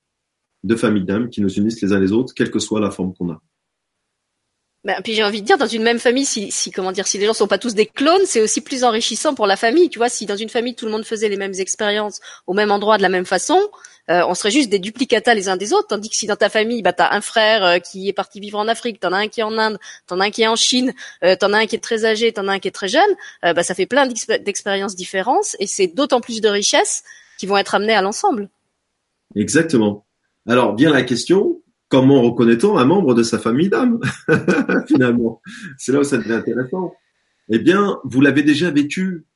de 0.64 0.74
famille 0.74 1.04
d'âme 1.04 1.28
qui 1.28 1.40
nous 1.40 1.52
unissent 1.52 1.80
les 1.82 1.92
uns 1.92 2.00
les 2.00 2.12
autres, 2.12 2.32
quelle 2.34 2.50
que 2.50 2.58
soit 2.58 2.80
la 2.80 2.90
forme 2.90 3.14
qu'on 3.14 3.30
a. 3.30 3.40
Ben, 4.84 5.00
puis 5.02 5.12
j'ai 5.12 5.24
envie 5.24 5.42
de 5.42 5.46
dire, 5.46 5.58
dans 5.58 5.66
une 5.66 5.82
même 5.82 5.98
famille, 5.98 6.24
si, 6.24 6.50
si 6.50 6.70
comment 6.70 6.92
dire, 6.92 7.06
si 7.06 7.18
les 7.18 7.26
gens 7.26 7.34
sont 7.34 7.48
pas 7.48 7.58
tous 7.58 7.74
des 7.74 7.86
clones, 7.86 8.24
c'est 8.24 8.40
aussi 8.40 8.60
plus 8.60 8.84
enrichissant 8.84 9.34
pour 9.34 9.46
la 9.46 9.56
famille. 9.56 9.88
Tu 9.88 9.98
vois, 9.98 10.08
si 10.08 10.24
dans 10.24 10.36
une 10.36 10.48
famille 10.48 10.74
tout 10.74 10.86
le 10.86 10.92
monde 10.92 11.04
faisait 11.04 11.28
les 11.28 11.36
mêmes 11.36 11.54
expériences 11.58 12.20
au 12.46 12.54
même 12.54 12.70
endroit 12.70 12.96
de 12.96 13.02
la 13.02 13.08
même 13.08 13.26
façon, 13.26 13.60
euh, 14.10 14.22
on 14.26 14.34
serait 14.34 14.50
juste 14.50 14.70
des 14.70 14.78
duplicata 14.78 15.34
les 15.34 15.48
uns 15.48 15.56
des 15.56 15.72
autres. 15.72 15.88
Tandis 15.88 16.08
que 16.08 16.16
si 16.16 16.26
dans 16.26 16.36
ta 16.36 16.48
famille, 16.48 16.82
bah 16.82 16.92
t'as 16.92 17.14
un 17.14 17.20
frère 17.20 17.64
euh, 17.64 17.78
qui 17.78 18.08
est 18.08 18.12
parti 18.12 18.40
vivre 18.40 18.58
en 18.58 18.68
Afrique, 18.68 19.00
t'en 19.00 19.12
as 19.12 19.18
un 19.18 19.28
qui 19.28 19.40
est 19.40 19.44
en 19.44 19.56
Inde, 19.58 19.78
t'en 20.06 20.20
as 20.20 20.26
un 20.26 20.30
qui 20.30 20.42
est 20.42 20.48
en 20.48 20.56
Chine, 20.56 20.94
euh, 21.24 21.36
t'en 21.36 21.52
as 21.52 21.58
un 21.58 21.66
qui 21.66 21.76
est 21.76 21.80
très 21.80 22.04
âgé, 22.04 22.32
t'en 22.32 22.48
as 22.48 22.52
un 22.52 22.58
qui 22.58 22.68
est 22.68 22.72
très 22.72 22.88
jeune, 22.88 23.10
euh, 23.44 23.52
bah 23.52 23.62
ça 23.62 23.74
fait 23.74 23.86
plein 23.86 24.06
d'expériences 24.06 24.96
différentes 24.96 25.56
et 25.58 25.66
c'est 25.66 25.88
d'autant 25.88 26.20
plus 26.20 26.40
de 26.40 26.48
richesses 26.48 27.02
qui 27.38 27.46
vont 27.46 27.56
être 27.56 27.74
amenées 27.74 27.94
à 27.94 28.02
l'ensemble. 28.02 28.48
Exactement. 29.34 30.06
Alors 30.46 30.74
bien 30.74 30.90
la 30.90 31.02
question, 31.02 31.60
comment 31.88 32.22
reconnaît-on 32.22 32.78
un 32.78 32.84
membre 32.84 33.14
de 33.14 33.22
sa 33.22 33.38
famille 33.38 33.68
d'âme 33.68 34.00
Finalement, 34.88 35.42
c'est 35.76 35.92
là 35.92 36.00
où 36.00 36.04
ça 36.04 36.16
devient 36.16 36.32
intéressant. 36.32 36.94
Eh 37.50 37.58
bien, 37.58 37.98
vous 38.04 38.20
l'avez 38.20 38.42
déjà 38.42 38.70
vécu, 38.70 39.26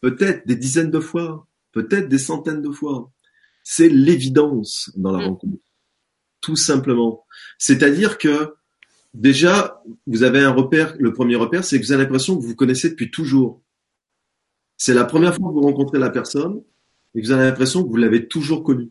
peut-être 0.00 0.46
des 0.46 0.56
dizaines 0.56 0.90
de 0.90 1.00
fois. 1.00 1.46
peut-être 1.72 2.08
des 2.08 2.18
centaines 2.18 2.62
de 2.62 2.70
fois. 2.70 3.10
C'est 3.62 3.88
l'évidence 3.88 4.90
dans 4.96 5.12
la 5.12 5.18
Mm. 5.24 5.28
rencontre. 5.28 5.62
Tout 6.40 6.56
simplement. 6.56 7.24
C'est-à-dire 7.58 8.18
que 8.18 8.54
déjà, 9.14 9.82
vous 10.06 10.22
avez 10.24 10.40
un 10.40 10.50
repère, 10.50 10.96
le 10.98 11.12
premier 11.12 11.36
repère, 11.36 11.64
c'est 11.64 11.78
que 11.80 11.84
vous 11.86 11.92
avez 11.92 12.02
l'impression 12.02 12.36
que 12.36 12.42
vous 12.42 12.48
vous 12.48 12.56
connaissez 12.56 12.90
depuis 12.90 13.10
toujours. 13.10 13.62
C'est 14.76 14.94
la 14.94 15.04
première 15.04 15.34
fois 15.36 15.48
que 15.48 15.54
vous 15.54 15.60
rencontrez 15.60 15.98
la 16.00 16.10
personne 16.10 16.62
et 17.14 17.20
que 17.22 17.26
vous 17.26 17.32
avez 17.32 17.44
l'impression 17.44 17.84
que 17.84 17.88
vous 17.88 17.96
l'avez 17.96 18.26
toujours 18.26 18.64
connue. 18.64 18.90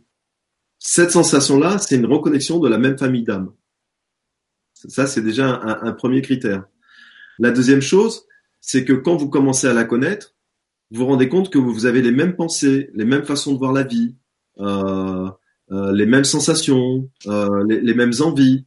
Cette 0.80 1.12
sensation-là, 1.12 1.78
c'est 1.80 1.96
une 1.96 2.06
reconnexion 2.06 2.60
de 2.60 2.70
la 2.70 2.78
même 2.78 2.98
famille 2.98 3.24
d'âme. 3.24 3.52
Ça, 4.74 5.06
c'est 5.06 5.22
déjà 5.22 5.58
un, 5.62 5.84
un 5.90 5.92
premier 5.92 6.22
critère. 6.22 6.66
La 7.40 7.52
deuxième 7.52 7.82
chose, 7.82 8.26
c'est 8.62 8.86
que 8.86 8.94
quand 8.94 9.16
vous 9.18 9.30
commencez 9.30 9.68
à 9.68 9.74
la 9.74 9.84
connaître, 9.84 10.36
vous 10.92 11.00
vous 11.00 11.06
rendez 11.08 11.30
compte 11.30 11.50
que 11.52 11.58
vous 11.58 11.86
avez 11.86 12.02
les 12.02 12.12
mêmes 12.12 12.36
pensées, 12.36 12.90
les 12.94 13.06
mêmes 13.06 13.24
façons 13.26 13.54
de 13.54 13.58
voir 13.60 13.74
la 13.74 13.84
vie, 13.84 14.16
les 15.94 16.06
mêmes 16.06 16.24
sensations, 16.26 17.10
euh, 17.28 17.64
les, 17.68 17.82
les 17.82 17.94
mêmes 17.94 18.14
envies. 18.22 18.66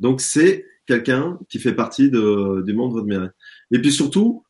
Donc 0.00 0.20
c'est 0.20 0.64
quelqu'un 0.86 1.38
qui 1.48 1.58
fait 1.58 1.74
partie 1.74 2.10
de, 2.10 2.62
du 2.62 2.72
monde 2.74 2.96
de 2.96 3.02
mère. 3.02 3.30
Et 3.70 3.80
puis 3.80 3.92
surtout, 3.92 4.44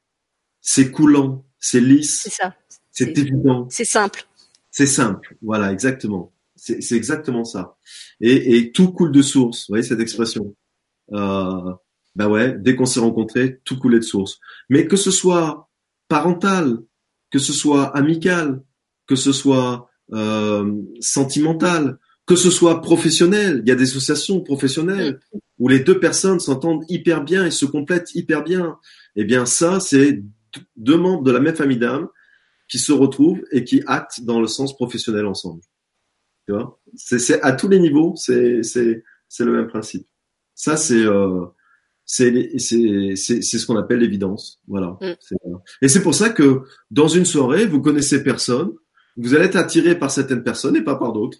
c'est 0.60 0.90
coulant, 0.90 1.44
c'est 1.58 1.80
C'est 1.80 1.86
lisse, 1.86 2.28
ça. 2.30 2.54
c'est 2.92 3.04
C'est- 3.14 3.18
évident, 3.18 3.66
C'est 3.70 3.84
simple. 3.84 4.24
c'est 4.70 4.86
simple. 4.86 5.36
Voilà, 5.42 5.72
exactement. 5.72 6.32
C'est 6.54 6.80
c'est 6.82 6.96
exactement 6.96 7.44
ça. 7.44 7.76
Et, 8.20 8.56
et 8.56 8.72
tout 8.72 8.90
coule 8.92 9.12
de 9.12 9.22
source. 9.22 9.60
Vous 9.68 9.72
voyez 9.72 9.82
cette 9.84 10.00
expression 10.00 10.54
euh, 11.12 11.72
Ben 12.16 12.28
ouais, 12.28 12.56
dès 12.58 12.74
qu'on 12.76 12.86
s'est 12.86 13.00
rencontrés, 13.00 13.60
tout 13.64 13.78
coulait 13.78 13.98
de 13.98 14.04
source. 14.04 14.40
Mais 14.70 14.86
que 14.86 14.96
ce 14.96 15.10
soit 15.10 15.68
parental, 16.08 16.78
que 17.30 17.38
ce 17.38 17.52
soit 17.52 17.84
amical, 17.96 18.62
que 19.06 19.16
ce 19.16 19.32
soit 19.32 19.90
euh, 20.12 20.72
sentimental, 21.00 21.98
que 22.26 22.36
ce 22.36 22.50
soit 22.50 22.80
professionnel, 22.82 23.62
il 23.64 23.68
y 23.68 23.72
a 23.72 23.76
des 23.76 23.84
associations 23.90 24.40
professionnelles 24.40 25.20
où 25.58 25.68
les 25.68 25.80
deux 25.80 25.98
personnes 26.00 26.40
s'entendent 26.40 26.84
hyper 26.88 27.22
bien 27.24 27.46
et 27.46 27.50
se 27.50 27.66
complètent 27.66 28.14
hyper 28.14 28.42
bien. 28.44 28.78
Eh 29.14 29.24
bien 29.24 29.46
ça, 29.46 29.80
c'est 29.80 30.22
deux 30.76 30.96
membres 30.96 31.22
de 31.22 31.30
la 31.30 31.40
même 31.40 31.54
famille 31.54 31.78
d'âme 31.78 32.08
qui 32.68 32.78
se 32.78 32.92
retrouvent 32.92 33.42
et 33.52 33.62
qui 33.64 33.82
actent 33.86 34.22
dans 34.24 34.40
le 34.40 34.46
sens 34.48 34.74
professionnel 34.74 35.26
ensemble. 35.26 35.60
Tu 36.46 36.52
vois? 36.52 36.80
C'est 36.96 37.40
à 37.42 37.52
tous 37.52 37.68
les 37.68 37.78
niveaux, 37.78 38.14
c'est 38.16 38.62
c'est 38.62 39.04
c'est 39.28 39.44
le 39.44 39.52
même 39.52 39.68
principe. 39.68 40.06
Ça 40.54 40.76
c'est 40.76 41.04
euh, 41.04 41.44
c'est 42.04 42.30
les- 42.30 42.58
c'est 42.58 43.14
c'est 43.16 43.42
c'est 43.42 43.58
ce 43.58 43.66
qu'on 43.66 43.76
appelle 43.76 44.00
l'évidence. 44.00 44.60
Voilà. 44.66 44.96
Mm. 45.00 45.04
Euh, 45.04 45.56
Et 45.82 45.88
c'est 45.88 46.02
pour 46.02 46.14
ça 46.14 46.30
que 46.30 46.62
dans 46.90 47.08
une 47.08 47.24
soirée, 47.24 47.66
vous 47.66 47.80
connaissez 47.80 48.22
personne, 48.22 48.72
vous 49.16 49.34
allez 49.34 49.46
être 49.46 49.56
attiré 49.56 49.98
par 49.98 50.10
certaines 50.10 50.42
personnes 50.42 50.76
et 50.76 50.82
pas 50.82 50.96
par 50.96 51.12
d'autres. 51.12 51.38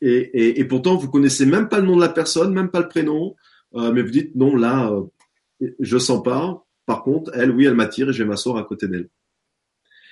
Et, 0.00 0.64
pourtant, 0.64 0.96
vous 0.96 1.10
connaissez 1.10 1.44
même 1.44 1.68
pas 1.68 1.80
le 1.80 1.86
nom 1.86 1.96
de 1.96 2.00
la 2.00 2.08
personne, 2.08 2.54
même 2.54 2.70
pas 2.70 2.80
le 2.80 2.88
prénom, 2.88 3.34
euh, 3.74 3.92
mais 3.92 4.02
vous 4.02 4.10
dites 4.10 4.34
non, 4.36 4.54
là, 4.54 4.92
euh, 4.92 5.74
je 5.80 5.98
sens 5.98 6.22
pas. 6.22 6.64
Par 6.86 7.02
contre, 7.02 7.32
elle, 7.34 7.50
oui, 7.50 7.66
elle 7.66 7.74
m'attire 7.74 8.08
et 8.08 8.12
je 8.12 8.22
vais 8.22 8.28
m'asseoir 8.28 8.56
à 8.56 8.64
côté 8.64 8.86
d'elle. 8.86 9.08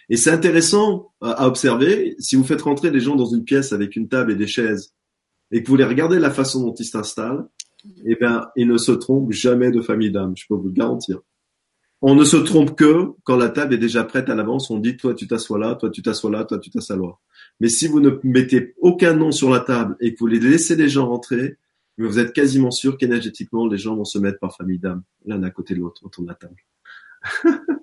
Et 0.09 0.17
c'est 0.17 0.31
intéressant 0.31 1.12
euh, 1.23 1.33
à 1.37 1.47
observer. 1.47 2.17
Si 2.19 2.37
vous 2.37 2.45
faites 2.45 2.62
rentrer 2.62 2.91
des 2.91 3.01
gens 3.01 3.17
dans 3.17 3.27
une 3.27 3.45
pièce 3.45 3.73
avec 3.73 3.97
une 3.97 4.09
table 4.09 4.33
et 4.33 4.37
des 4.37 4.47
chaises 4.47 4.93
et 5.53 5.62
que 5.62 5.69
vous 5.69 5.77
les 5.77 5.85
regardez 5.85 6.19
la 6.19 6.31
façon 6.31 6.65
dont 6.65 6.75
ils 6.75 6.85
s'installent, 6.85 7.47
eh 8.05 8.17
bien, 8.17 8.49
ils 8.57 8.67
ne 8.67 8.79
se 8.79 8.93
trompent 8.93 9.33
jamais 9.33 9.71
de 9.71 9.81
famille 9.81 10.11
d'âme. 10.11 10.35
Je 10.37 10.45
peux 10.49 10.55
vous 10.55 10.67
le 10.67 10.73
garantir. 10.73 11.21
On 12.02 12.14
ne 12.14 12.24
se 12.24 12.37
trompe 12.37 12.76
que 12.76 13.12
quand 13.24 13.37
la 13.37 13.48
table 13.48 13.74
est 13.74 13.78
déjà 13.78 14.04
prête 14.04 14.28
à 14.28 14.35
l'avance. 14.35 14.70
On 14.70 14.78
dit, 14.78 14.96
toi, 14.96 15.14
tu 15.14 15.26
t'assois 15.26 15.59
là, 15.59 15.74
toi, 15.74 15.90
tu 15.90 16.02
t'assois 16.02 16.30
là, 16.30 16.44
toi, 16.44 16.59
tu 16.59 16.70
t'assois 16.70 16.96
là. 16.96 17.12
Mais 17.61 17.68
si 17.68 17.88
vous 17.88 18.00
ne 18.00 18.11
mettez 18.22 18.74
aucun 18.78 19.14
nom 19.14 19.32
sur 19.32 19.50
la 19.50 19.61
table 19.61 19.96
et 20.00 20.12
que 20.12 20.18
vous 20.20 20.26
laissez 20.26 20.76
les 20.76 20.88
gens 20.88 21.09
rentrer, 21.09 21.56
vous 21.98 22.18
êtes 22.18 22.35
quasiment 22.35 22.70
sûr 22.70 22.98
qu'énergétiquement, 22.98 23.66
les 23.66 23.78
gens 23.78 23.96
vont 23.96 24.04
se 24.04 24.18
mettre 24.18 24.38
par 24.38 24.54
famille 24.54 24.78
d'âme, 24.78 25.02
l'un 25.24 25.42
à 25.42 25.50
côté 25.50 25.74
de 25.74 25.80
l'autre, 25.80 26.04
autour 26.04 26.24
de 26.24 26.28
la 26.28 26.35
table. 26.35 26.56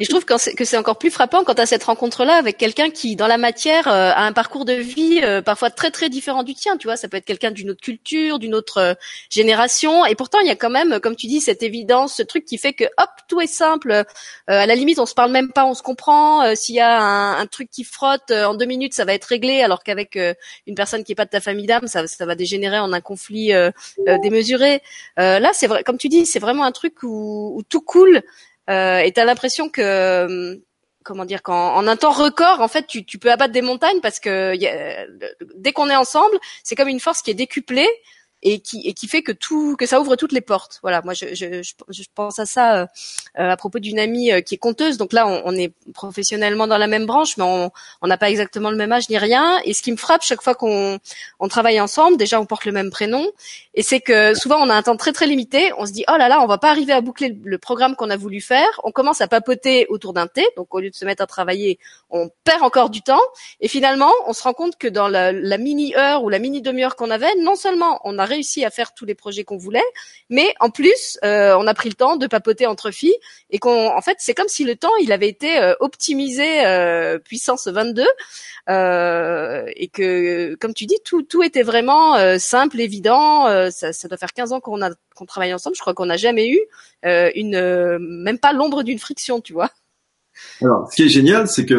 Et 0.00 0.04
je 0.04 0.08
trouve 0.08 0.24
que 0.24 0.64
c'est 0.64 0.76
encore 0.76 0.98
plus 0.98 1.10
frappant 1.10 1.44
quand 1.44 1.58
as 1.58 1.66
cette 1.66 1.84
rencontre-là 1.84 2.34
avec 2.34 2.56
quelqu'un 2.56 2.90
qui, 2.90 3.16
dans 3.16 3.26
la 3.26 3.38
matière, 3.38 3.88
euh, 3.88 4.10
a 4.12 4.22
un 4.22 4.32
parcours 4.32 4.64
de 4.64 4.72
vie 4.72 5.20
euh, 5.22 5.42
parfois 5.42 5.70
très 5.70 5.90
très 5.90 6.08
différent 6.08 6.42
du 6.42 6.54
tien. 6.54 6.76
Tu 6.76 6.86
vois, 6.86 6.96
ça 6.96 7.08
peut 7.08 7.16
être 7.16 7.24
quelqu'un 7.24 7.50
d'une 7.50 7.70
autre 7.70 7.80
culture, 7.80 8.38
d'une 8.38 8.54
autre 8.54 8.78
euh, 8.78 8.94
génération, 9.30 10.06
et 10.06 10.14
pourtant 10.14 10.38
il 10.40 10.46
y 10.46 10.50
a 10.50 10.56
quand 10.56 10.70
même, 10.70 11.00
comme 11.00 11.16
tu 11.16 11.26
dis, 11.26 11.40
cette 11.40 11.62
évidence, 11.62 12.14
ce 12.14 12.22
truc 12.22 12.44
qui 12.44 12.58
fait 12.58 12.72
que 12.72 12.84
hop, 12.84 13.10
tout 13.28 13.40
est 13.40 13.46
simple. 13.46 13.92
Euh, 13.92 14.04
à 14.46 14.66
la 14.66 14.74
limite, 14.74 14.98
on 14.98 15.06
se 15.06 15.14
parle 15.14 15.30
même 15.30 15.52
pas, 15.52 15.64
on 15.64 15.74
se 15.74 15.82
comprend. 15.82 16.42
Euh, 16.42 16.54
S'il 16.54 16.74
y 16.74 16.80
a 16.80 17.00
un, 17.00 17.38
un 17.38 17.46
truc 17.46 17.70
qui 17.70 17.84
frotte 17.84 18.30
en 18.30 18.54
deux 18.54 18.66
minutes, 18.66 18.94
ça 18.94 19.04
va 19.04 19.14
être 19.14 19.24
réglé, 19.26 19.62
alors 19.62 19.82
qu'avec 19.82 20.18
une 20.66 20.74
personne 20.74 21.04
qui 21.04 21.12
est 21.12 21.14
pas 21.14 21.24
de 21.24 21.30
ta 21.30 21.40
famille 21.40 21.66
d'âme, 21.66 21.86
ça, 21.86 22.06
ça 22.06 22.26
va 22.26 22.34
dégénérer 22.34 22.78
en 22.78 22.92
un 22.92 23.00
conflit 23.00 23.52
démesuré. 24.22 24.82
Là, 25.16 25.50
c'est 25.52 25.66
vrai, 25.66 25.84
comme 25.84 25.98
tu 25.98 26.08
dis, 26.08 26.26
c'est 26.26 26.38
vraiment 26.38 26.64
un 26.64 26.72
truc 26.72 27.02
où, 27.02 27.54
où 27.56 27.62
tout 27.62 27.80
coule. 27.80 28.22
Euh, 28.68 28.98
et 29.00 29.12
t'as 29.12 29.24
l'impression 29.24 29.68
que 29.68 29.80
euh, 29.80 30.56
comment 31.04 31.24
dire 31.24 31.42
qu'en 31.42 31.74
en 31.74 31.86
un 31.86 31.96
temps 31.96 32.12
record 32.12 32.60
en 32.60 32.68
fait 32.68 32.86
tu, 32.86 33.02
peux 33.18 33.30
abattre 33.30 33.52
des 33.52 33.62
montagnes 33.62 34.00
parce 34.02 34.20
que 34.20 34.52
a- 34.52 35.06
dès 35.56 35.72
qu'on 35.72 35.88
est 35.88 35.96
ensemble 35.96 36.38
c'est 36.64 36.74
comme 36.74 36.88
une 36.88 37.00
force 37.00 37.22
qui 37.22 37.30
est 37.30 37.34
décuplée 37.34 37.88
et 38.42 38.60
qui 38.60 38.80
et 38.86 38.92
qui 38.94 39.08
fait 39.08 39.22
que 39.22 39.32
tout 39.32 39.76
que 39.76 39.86
ça 39.86 40.00
ouvre 40.00 40.16
toutes 40.16 40.32
les 40.32 40.40
portes 40.40 40.78
voilà 40.82 41.02
moi 41.02 41.12
je 41.14 41.34
je, 41.34 41.62
je, 41.62 42.04
pense 42.14 42.38
à 42.38 42.46
ça 42.46 42.76
euh, 42.76 42.86
euh, 43.38 43.50
à 43.50 43.56
propos 43.56 43.78
d'une 43.80 43.98
amie 43.98 44.30
euh, 44.32 44.40
qui 44.40 44.54
est 44.54 44.58
conteuse 44.58 44.96
donc 44.96 45.12
là 45.12 45.26
on, 45.26 45.42
on 45.44 45.56
est 45.56 45.72
professionnellement 45.92 46.66
dans 46.66 46.78
la 46.78 46.86
même 46.86 47.06
branche 47.06 47.36
mais 47.36 47.44
on 47.44 47.70
on 48.00 48.06
n'a 48.06 48.16
pas 48.16 48.30
exactement 48.30 48.70
le 48.70 48.76
même 48.76 48.92
âge 48.92 49.08
ni 49.08 49.18
rien 49.18 49.60
et 49.64 49.74
ce 49.74 49.82
qui 49.82 49.90
me 49.90 49.96
frappe 49.96 50.22
chaque 50.22 50.42
fois 50.42 50.54
qu'on 50.54 50.98
on 51.40 51.48
travaille 51.48 51.80
ensemble 51.80 52.16
déjà 52.16 52.40
on 52.40 52.46
porte 52.46 52.64
le 52.64 52.72
même 52.72 52.90
prénom 52.90 53.26
et 53.74 53.82
c'est 53.82 54.00
que 54.00 54.34
souvent 54.34 54.56
on 54.60 54.68
a 54.70 54.74
un 54.74 54.82
temps 54.82 54.96
très 54.96 55.12
très 55.12 55.26
limité. 55.28 55.72
On 55.78 55.86
se 55.86 55.92
dit 55.92 56.04
oh 56.08 56.16
là 56.18 56.28
là, 56.28 56.40
on 56.42 56.46
va 56.46 56.58
pas 56.58 56.70
arriver 56.70 56.92
à 56.92 57.00
boucler 57.00 57.28
le- 57.28 57.36
le 57.44 57.58
programme 57.58 57.94
qu'on 57.94 58.10
a 58.10 58.16
voulu 58.16 58.40
faire. 58.40 58.66
On 58.82 58.90
commence 58.90 59.20
à 59.20 59.28
papoter 59.28 59.86
autour 59.88 60.12
d'un 60.12 60.26
thé. 60.26 60.44
Donc 60.56 60.74
au 60.74 60.80
lieu 60.80 60.90
de 60.90 60.96
se 60.96 61.04
mettre 61.04 61.22
à 61.22 61.26
travailler, 61.28 61.78
on 62.10 62.28
perd 62.42 62.62
encore 62.64 62.90
du 62.90 63.02
temps. 63.02 63.20
Et 63.60 63.68
finalement, 63.68 64.10
on 64.26 64.32
se 64.32 64.42
rend 64.42 64.52
compte 64.52 64.76
que 64.78 64.88
dans 64.88 65.06
la, 65.06 65.30
la 65.30 65.58
mini 65.58 65.94
heure 65.94 66.24
ou 66.24 66.28
la 66.28 66.40
mini 66.40 66.60
demi-heure 66.60 66.96
qu'on 66.96 67.10
avait, 67.10 67.32
non 67.36 67.54
seulement 67.54 68.00
on 68.02 68.18
a 68.18 68.24
réussi 68.28 68.64
à 68.64 68.70
faire 68.70 68.94
tous 68.94 69.04
les 69.04 69.14
projets 69.14 69.44
qu'on 69.44 69.56
voulait, 69.56 69.84
mais 70.30 70.54
en 70.60 70.70
plus 70.70 71.18
euh, 71.24 71.56
on 71.58 71.66
a 71.66 71.74
pris 71.74 71.88
le 71.88 71.94
temps 71.94 72.16
de 72.16 72.26
papoter 72.26 72.66
entre 72.66 72.90
filles 72.90 73.16
et 73.50 73.58
qu'on 73.58 73.88
en 73.88 74.00
fait 74.00 74.18
c'est 74.18 74.34
comme 74.34 74.48
si 74.48 74.64
le 74.64 74.76
temps 74.76 74.94
il 75.02 75.12
avait 75.12 75.28
été 75.28 75.58
euh, 75.58 75.74
optimisé 75.80 76.66
euh, 76.66 77.18
puissance 77.18 77.66
22 77.66 78.04
euh, 78.68 79.64
et 79.74 79.88
que, 79.88 80.54
comme 80.56 80.74
tu 80.74 80.86
dis, 80.86 80.98
tout, 81.04 81.42
était 81.42 81.62
vraiment 81.62 82.38
simple, 82.38 82.80
évident. 82.80 83.70
Ça, 83.70 84.08
doit 84.08 84.18
faire 84.18 84.32
15 84.32 84.52
ans 84.52 84.60
qu'on 84.60 85.26
travaille 85.26 85.54
ensemble. 85.54 85.74
Je 85.76 85.80
crois 85.80 85.94
qu'on 85.94 86.06
n'a 86.06 86.18
jamais 86.18 86.50
eu 86.50 86.60
même 87.02 88.38
pas 88.38 88.52
l'ombre 88.52 88.82
d'une 88.82 88.98
friction, 88.98 89.40
tu 89.40 89.54
vois. 89.54 89.70
Alors, 90.60 90.88
ce 90.90 90.96
qui 90.96 91.02
est 91.04 91.08
génial, 91.08 91.48
c'est 91.48 91.64
que, 91.64 91.74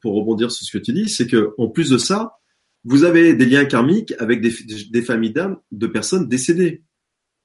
pour 0.00 0.14
rebondir 0.14 0.50
sur 0.50 0.66
ce 0.66 0.76
que 0.76 0.82
tu 0.82 0.92
dis, 0.92 1.08
c'est 1.08 1.28
que 1.28 1.54
en 1.58 1.68
plus 1.68 1.90
de 1.90 1.98
ça, 1.98 2.40
vous 2.84 3.04
avez 3.04 3.34
des 3.34 3.46
liens 3.46 3.64
karmiques 3.64 4.14
avec 4.18 4.40
des, 4.40 4.52
des 4.90 5.02
familles 5.02 5.32
d'âmes 5.32 5.58
de 5.70 5.86
personnes 5.86 6.28
décédées 6.28 6.82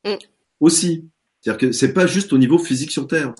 Mm. 0.07 0.17
aussi. 0.59 1.09
C'est-à-dire 1.41 1.69
que 1.69 1.71
c'est 1.71 1.93
pas 1.93 2.07
juste 2.07 2.33
au 2.33 2.37
niveau 2.37 2.57
physique 2.57 2.91
sur 2.91 3.07
Terre. 3.07 3.33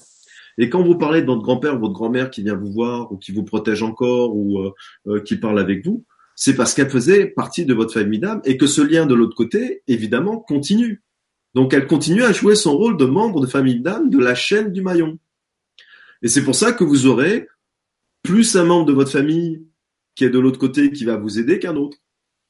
Et 0.57 0.69
quand 0.69 0.83
vous 0.83 0.97
parlez 0.97 1.21
de 1.21 1.27
votre 1.27 1.41
grand-père 1.41 1.75
ou 1.75 1.79
votre 1.79 1.93
grand-mère 1.93 2.29
qui 2.29 2.43
vient 2.43 2.55
vous 2.55 2.71
voir 2.71 3.11
ou 3.11 3.17
qui 3.17 3.31
vous 3.31 3.43
protège 3.43 3.83
encore 3.83 4.35
ou 4.35 4.59
euh, 4.59 4.71
euh, 5.07 5.21
qui 5.21 5.35
parle 5.35 5.59
avec 5.59 5.85
vous, 5.85 6.03
c'est 6.35 6.55
parce 6.55 6.73
qu'elle 6.73 6.89
faisait 6.89 7.27
partie 7.27 7.65
de 7.65 7.73
votre 7.73 7.93
famille 7.93 8.19
d'âme 8.19 8.41
et 8.43 8.57
que 8.57 8.67
ce 8.67 8.81
lien 8.81 9.05
de 9.05 9.13
l'autre 9.13 9.35
côté, 9.35 9.83
évidemment, 9.87 10.39
continue. 10.39 11.03
Donc 11.53 11.73
elle 11.73 11.87
continue 11.87 12.23
à 12.23 12.31
jouer 12.31 12.55
son 12.55 12.77
rôle 12.77 12.97
de 12.97 13.05
membre 13.05 13.41
de 13.41 13.47
famille 13.47 13.79
d'âme 13.79 14.09
de 14.09 14.19
la 14.19 14.35
chaîne 14.35 14.71
du 14.71 14.81
maillon. 14.81 15.17
Et 16.21 16.27
c'est 16.27 16.43
pour 16.43 16.55
ça 16.55 16.73
que 16.73 16.83
vous 16.83 17.05
aurez 17.05 17.47
plus 18.23 18.55
un 18.55 18.63
membre 18.63 18.85
de 18.85 18.93
votre 18.93 19.11
famille 19.11 19.63
qui 20.17 20.25
est 20.25 20.29
de 20.31 20.39
l'autre 20.39 20.57
côté 20.57 20.91
qui 20.91 21.05
va 21.05 21.15
vous 21.15 21.37
aider 21.37 21.59
qu'un 21.59 21.75
autre. 21.75 21.97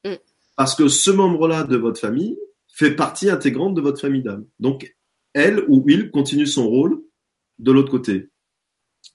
Mm. 0.05 0.13
Parce 0.55 0.73
que 0.73 0.87
ce 0.87 1.11
membre-là 1.11 1.65
de 1.65 1.75
votre 1.75 1.99
famille 1.99 2.39
fait 2.73 2.95
partie 2.95 3.29
intégrante 3.29 3.75
de 3.75 3.81
votre 3.81 3.99
famille 3.99 4.23
d'âme. 4.23 4.45
Donc, 4.59 4.95
elle 5.33 5.65
ou 5.67 5.83
il 5.87 6.09
continue 6.09 6.47
son 6.47 6.67
rôle 6.67 7.03
de 7.59 7.71
l'autre 7.73 7.91
côté. 7.91 8.29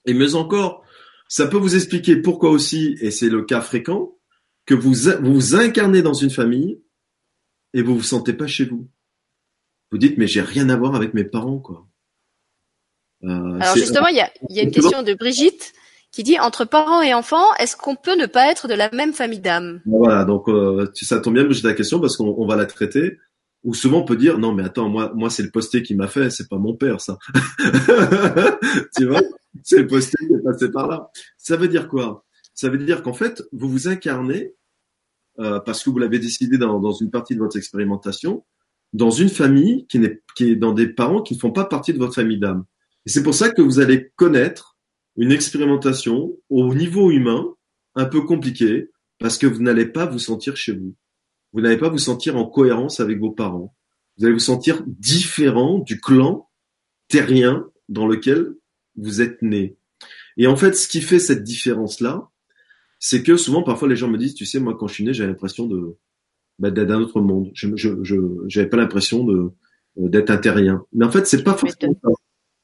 Et 0.05 0.13
mais 0.13 0.35
encore, 0.35 0.85
ça 1.27 1.47
peut 1.47 1.57
vous 1.57 1.75
expliquer 1.75 2.17
pourquoi 2.17 2.51
aussi, 2.51 2.95
et 3.01 3.09
c'est 3.09 3.29
le 3.29 3.43
cas 3.43 3.61
fréquent, 3.61 4.15
que 4.65 4.75
vous 4.75 4.93
vous, 5.21 5.55
incarnez 5.55 6.03
dans 6.03 6.13
une 6.13 6.29
famille 6.29 6.79
et 7.73 7.81
vous 7.81 7.95
vous 7.95 8.03
sentez 8.03 8.33
pas 8.33 8.47
chez 8.47 8.65
vous. 8.65 8.87
Vous 9.91 9.97
dites, 9.97 10.17
mais 10.19 10.27
j'ai 10.27 10.41
rien 10.41 10.69
à 10.69 10.77
voir 10.77 10.93
avec 10.93 11.15
mes 11.15 11.23
parents, 11.23 11.59
quoi. 11.59 11.87
Euh, 13.23 13.59
Alors 13.59 13.75
justement, 13.75 14.07
il 14.07 14.17
y 14.17 14.21
a, 14.21 14.31
il 14.49 14.55
y 14.55 14.59
a 14.59 14.63
une 14.63 14.71
question 14.71 15.01
de 15.01 15.13
Brigitte 15.15 15.73
qui 16.13 16.23
dit 16.23 16.39
entre 16.39 16.63
parents 16.63 17.01
et 17.01 17.13
enfants, 17.13 17.53
est-ce 17.59 17.75
qu'on 17.75 17.95
peut 17.95 18.15
ne 18.15 18.27
pas 18.27 18.49
être 18.51 18.67
de 18.67 18.75
la 18.75 18.89
même 18.91 19.13
famille 19.13 19.39
d'âme 19.39 19.81
Voilà, 19.85 20.23
donc 20.23 20.47
euh, 20.47 20.87
ça 20.93 21.19
tombe 21.19 21.33
bien 21.33 21.45
que 21.45 21.53
j'ai 21.53 21.67
la 21.67 21.73
question 21.73 21.99
parce 21.99 22.15
qu'on 22.15 22.35
on 22.37 22.45
va 22.45 22.55
la 22.55 22.67
traiter. 22.67 23.17
Ou 23.63 23.73
souvent 23.73 23.99
on 23.99 24.05
peut 24.05 24.17
dire 24.17 24.37
non 24.37 24.53
mais 24.53 24.63
attends 24.63 24.89
moi 24.89 25.13
moi 25.15 25.29
c'est 25.29 25.41
le 25.41 25.49
postier 25.49 25.83
qui 25.83 25.95
m'a 25.95 26.07
fait, 26.07 26.29
c'est 26.29 26.49
pas 26.49 26.57
mon 26.57 26.75
père 26.75 27.01
ça. 27.01 27.17
tu 28.97 29.05
vois, 29.05 29.21
c'est 29.63 29.79
le 29.79 29.87
postier 29.87 30.27
qui 30.27 30.33
est 30.33 30.43
passé 30.43 30.69
par 30.69 30.87
là. 30.87 31.09
Ça 31.37 31.57
veut 31.57 31.67
dire 31.67 31.87
quoi? 31.87 32.25
Ça 32.53 32.69
veut 32.69 32.77
dire 32.77 33.01
qu'en 33.01 33.13
fait, 33.13 33.41
vous 33.51 33.69
vous 33.69 33.87
incarnez 33.87 34.53
euh, 35.39 35.59
parce 35.61 35.81
que 35.81 35.89
vous 35.89 35.97
l'avez 35.97 36.19
décidé 36.19 36.59
dans, 36.59 36.79
dans, 36.79 36.91
une 36.91 37.09
partie 37.09 37.33
de 37.33 37.39
votre 37.39 37.57
expérimentation, 37.57 38.45
dans 38.91 39.09
une 39.09 39.29
famille 39.29 39.87
qui, 39.87 39.97
n'est, 39.97 40.21
qui 40.35 40.51
est 40.51 40.55
dans 40.55 40.73
des 40.73 40.87
parents 40.87 41.23
qui 41.23 41.33
ne 41.33 41.39
font 41.39 41.51
pas 41.51 41.65
partie 41.65 41.93
de 41.93 41.97
votre 41.97 42.13
famille 42.13 42.39
d'âme. 42.39 42.65
Et 43.07 43.09
c'est 43.09 43.23
pour 43.23 43.33
ça 43.33 43.49
que 43.49 43.61
vous 43.63 43.79
allez 43.79 44.11
connaître 44.15 44.72
une 45.17 45.31
expérimentation 45.31 46.37
au 46.49 46.73
niveau 46.73 47.11
humain 47.11 47.53
un 47.95 48.05
peu 48.05 48.21
compliquée 48.21 48.89
parce 49.19 49.37
que 49.37 49.47
vous 49.47 49.61
n'allez 49.61 49.85
pas 49.85 50.05
vous 50.05 50.19
sentir 50.19 50.57
chez 50.57 50.73
vous. 50.73 50.95
Vous 51.53 51.61
n'allez 51.61 51.77
pas 51.77 51.89
vous 51.89 51.99
sentir 51.99 52.35
en 52.35 52.45
cohérence 52.45 52.99
avec 52.99 53.19
vos 53.19 53.31
parents. 53.31 53.75
Vous 54.17 54.25
allez 54.25 54.33
vous 54.33 54.39
sentir 54.39 54.83
différent 54.87 55.79
du 55.79 55.99
clan 55.99 56.49
terrien 57.07 57.65
dans 57.89 58.07
lequel 58.07 58.55
vous 58.95 59.21
êtes 59.21 59.41
né. 59.41 59.77
Et 60.37 60.47
en 60.47 60.55
fait, 60.55 60.73
ce 60.73 60.87
qui 60.87 61.01
fait 61.01 61.19
cette 61.19 61.43
différence-là, 61.43 62.29
c'est 62.99 63.21
que 63.21 63.37
souvent, 63.37 63.63
parfois, 63.63 63.87
les 63.87 63.95
gens 63.95 64.09
me 64.09 64.17
disent, 64.17 64.33
tu 64.33 64.45
sais, 64.45 64.59
moi, 64.59 64.75
quand 64.77 64.87
je 64.87 64.95
suis 64.95 65.03
né, 65.03 65.13
j'avais 65.13 65.29
l'impression 65.29 65.67
de 65.67 65.97
bah, 66.59 66.71
d'être 66.71 66.87
d'un 66.87 67.01
autre 67.01 67.21
monde. 67.21 67.51
Je 67.53 67.67
je 67.75 68.03
je 68.03 68.15
j'avais 68.47 68.69
pas 68.69 68.77
l'impression 68.77 69.23
de 69.23 69.51
euh, 69.97 70.09
d'être 70.09 70.29
un 70.29 70.37
terrien. 70.37 70.85
Mais 70.93 71.05
en 71.05 71.11
fait, 71.11 71.25
c'est 71.27 71.43
pas 71.43 71.55
forcément 71.55 71.95
ça. 72.01 72.09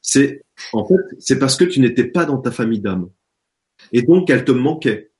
C'est 0.02 0.44
en 0.74 0.88
fait, 0.88 1.16
c'est 1.20 1.40
parce 1.40 1.56
que 1.56 1.66
tu 1.66 1.80
n'étais 1.80 2.06
pas 2.06 2.26
dans 2.26 2.38
ta 2.38 2.52
famille 2.52 2.82
d'âme. 2.82 3.10
Et 3.92 4.02
donc, 4.02 4.30
elle 4.30 4.46
te 4.46 4.52
manquait. 4.52 5.12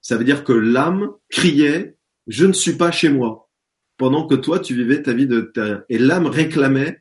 Ça 0.00 0.16
veut 0.16 0.24
dire 0.24 0.44
que 0.44 0.52
l'âme 0.52 1.10
criait, 1.30 1.96
je 2.26 2.44
ne 2.44 2.52
suis 2.52 2.74
pas 2.74 2.90
chez 2.90 3.08
moi, 3.08 3.50
pendant 3.96 4.26
que 4.26 4.34
toi, 4.34 4.58
tu 4.58 4.74
vivais 4.74 5.02
ta 5.02 5.12
vie 5.12 5.26
de 5.26 5.40
terrien. 5.40 5.82
Et 5.88 5.98
l'âme 5.98 6.26
réclamait 6.26 7.00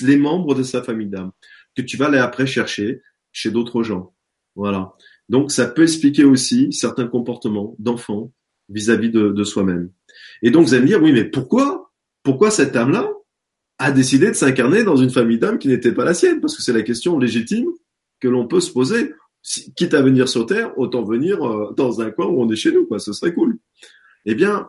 les 0.00 0.16
membres 0.16 0.54
de 0.54 0.62
sa 0.62 0.82
famille 0.82 1.08
d'âme, 1.08 1.32
que 1.76 1.82
tu 1.82 1.96
vas 1.96 2.06
aller 2.06 2.18
après 2.18 2.46
chercher 2.46 3.02
chez 3.32 3.50
d'autres 3.50 3.82
gens. 3.82 4.14
Voilà. 4.54 4.92
Donc, 5.28 5.50
ça 5.50 5.66
peut 5.66 5.82
expliquer 5.82 6.24
aussi 6.24 6.72
certains 6.72 7.06
comportements 7.06 7.76
d'enfants 7.78 8.32
vis-à-vis 8.68 9.10
de, 9.10 9.30
de 9.30 9.44
soi-même. 9.44 9.90
Et 10.42 10.50
donc, 10.50 10.66
vous 10.66 10.74
allez 10.74 10.82
me 10.82 10.88
dire, 10.88 11.02
oui, 11.02 11.12
mais 11.12 11.24
pourquoi? 11.24 11.92
Pourquoi 12.22 12.50
cette 12.50 12.76
âme-là? 12.76 13.10
A 13.78 13.92
décidé 13.92 14.28
de 14.28 14.34
s'incarner 14.34 14.82
dans 14.82 14.96
une 14.96 15.10
famille 15.10 15.38
d'âmes 15.38 15.58
qui 15.58 15.68
n'était 15.68 15.92
pas 15.92 16.04
la 16.04 16.14
sienne 16.14 16.40
Parce 16.40 16.56
que 16.56 16.62
c'est 16.62 16.72
la 16.72 16.82
question 16.82 17.18
légitime 17.18 17.68
que 18.20 18.28
l'on 18.28 18.46
peut 18.48 18.60
se 18.60 18.72
poser. 18.72 19.14
quitte 19.76 19.94
à 19.94 20.02
venir 20.02 20.28
sur 20.28 20.46
Terre, 20.46 20.76
autant 20.78 21.04
venir 21.04 21.42
euh, 21.46 21.72
dans 21.76 22.00
un 22.00 22.10
coin 22.10 22.26
où 22.26 22.42
on 22.42 22.50
est 22.50 22.56
chez 22.56 22.72
nous, 22.72 22.86
quoi. 22.86 22.98
Ce 22.98 23.12
serait 23.12 23.32
cool. 23.32 23.58
Eh 24.26 24.34
bien, 24.34 24.68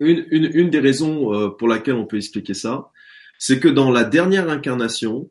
une, 0.00 0.26
une, 0.30 0.50
une 0.52 0.70
des 0.70 0.80
raisons 0.80 1.32
euh, 1.32 1.48
pour 1.50 1.68
laquelle 1.68 1.94
on 1.94 2.06
peut 2.06 2.16
expliquer 2.16 2.54
ça, 2.54 2.90
c'est 3.38 3.60
que 3.60 3.68
dans 3.68 3.90
la 3.90 4.04
dernière 4.04 4.50
incarnation, 4.50 5.30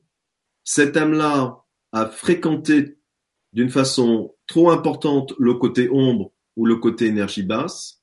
cette 0.63 0.97
âme-là 0.97 1.57
a 1.91 2.05
fréquenté 2.05 2.97
d'une 3.53 3.69
façon 3.69 4.35
trop 4.47 4.71
importante 4.71 5.33
le 5.37 5.55
côté 5.55 5.89
ombre 5.91 6.31
ou 6.55 6.65
le 6.65 6.75
côté 6.77 7.07
énergie 7.07 7.43
basse, 7.43 8.01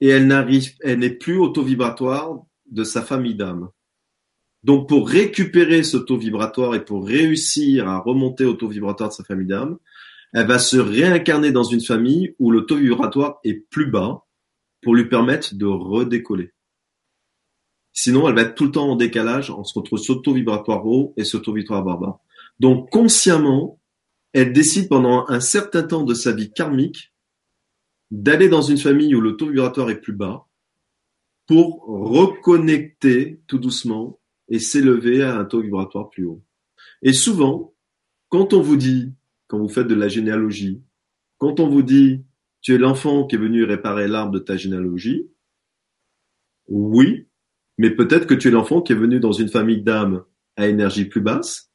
et 0.00 0.08
elle 0.08 0.26
n'arrive, 0.26 0.74
elle 0.80 0.98
n'est 0.98 1.10
plus 1.10 1.38
au 1.38 1.48
taux 1.48 1.62
vibratoire 1.62 2.44
de 2.70 2.84
sa 2.84 3.02
famille 3.02 3.34
d'âme. 3.34 3.70
Donc, 4.64 4.88
pour 4.88 5.08
récupérer 5.08 5.82
ce 5.82 5.98
taux 5.98 6.16
vibratoire 6.16 6.74
et 6.74 6.82
pour 6.82 7.06
réussir 7.06 7.86
à 7.86 7.98
remonter 7.98 8.46
au 8.46 8.54
taux 8.54 8.68
vibratoire 8.68 9.10
de 9.10 9.14
sa 9.14 9.22
famille 9.22 9.46
d'âme, 9.46 9.76
elle 10.32 10.46
va 10.46 10.58
se 10.58 10.78
réincarner 10.78 11.52
dans 11.52 11.64
une 11.64 11.82
famille 11.82 12.34
où 12.38 12.50
le 12.50 12.64
taux 12.64 12.76
vibratoire 12.76 13.40
est 13.44 13.68
plus 13.68 13.90
bas 13.90 14.24
pour 14.82 14.94
lui 14.94 15.06
permettre 15.06 15.54
de 15.54 15.66
redécoller. 15.66 16.52
Sinon, 17.92 18.26
elle 18.26 18.34
va 18.34 18.42
être 18.42 18.54
tout 18.54 18.64
le 18.64 18.70
temps 18.72 18.88
en 18.88 18.96
décalage 18.96 19.50
entre 19.50 19.98
ce 19.98 20.12
taux 20.14 20.32
vibratoire 20.32 20.84
haut 20.86 21.12
et 21.18 21.24
ce 21.24 21.36
taux 21.36 21.52
vibratoire 21.52 21.98
bas. 21.98 22.20
Donc, 22.58 22.90
consciemment, 22.90 23.78
elle 24.32 24.54
décide 24.54 24.88
pendant 24.88 25.26
un 25.28 25.40
certain 25.40 25.82
temps 25.82 26.04
de 26.04 26.14
sa 26.14 26.32
vie 26.32 26.50
karmique 26.50 27.12
d'aller 28.10 28.48
dans 28.48 28.62
une 28.62 28.78
famille 28.78 29.14
où 29.14 29.20
le 29.20 29.36
taux 29.36 29.48
vibratoire 29.48 29.90
est 29.90 30.00
plus 30.00 30.14
bas 30.14 30.46
pour 31.46 31.84
reconnecter 31.86 33.40
tout 33.46 33.58
doucement 33.58 34.18
et 34.48 34.58
s'élever 34.58 35.22
à 35.22 35.38
un 35.38 35.44
taux 35.44 35.60
vibratoire 35.60 36.10
plus 36.10 36.26
haut. 36.26 36.42
Et 37.02 37.12
souvent, 37.12 37.74
quand 38.28 38.52
on 38.52 38.60
vous 38.60 38.76
dit, 38.76 39.12
quand 39.46 39.58
vous 39.58 39.68
faites 39.68 39.86
de 39.86 39.94
la 39.94 40.08
généalogie, 40.08 40.82
quand 41.38 41.60
on 41.60 41.68
vous 41.68 41.82
dit 41.82 42.22
tu 42.60 42.74
es 42.74 42.78
l'enfant 42.78 43.26
qui 43.26 43.36
est 43.36 43.38
venu 43.38 43.64
réparer 43.64 44.08
l'arbre 44.08 44.32
de 44.32 44.38
ta 44.38 44.56
généalogie, 44.56 45.28
oui, 46.66 47.28
mais 47.76 47.90
peut-être 47.90 48.26
que 48.26 48.34
tu 48.34 48.48
es 48.48 48.50
l'enfant 48.50 48.80
qui 48.80 48.92
est 48.92 48.96
venu 48.96 49.20
dans 49.20 49.32
une 49.32 49.50
famille 49.50 49.82
d'âmes 49.82 50.24
à 50.56 50.66
énergie 50.66 51.04
plus 51.04 51.20
basse, 51.20 51.70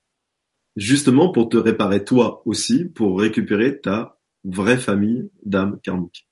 justement 0.75 1.31
pour 1.31 1.49
te 1.49 1.57
réparer 1.57 2.03
toi 2.03 2.41
aussi, 2.45 2.85
pour 2.85 3.19
récupérer 3.19 3.79
ta 3.79 4.17
vraie 4.43 4.77
famille 4.77 5.29
d'âmes 5.45 5.79
karmiques. 5.83 6.27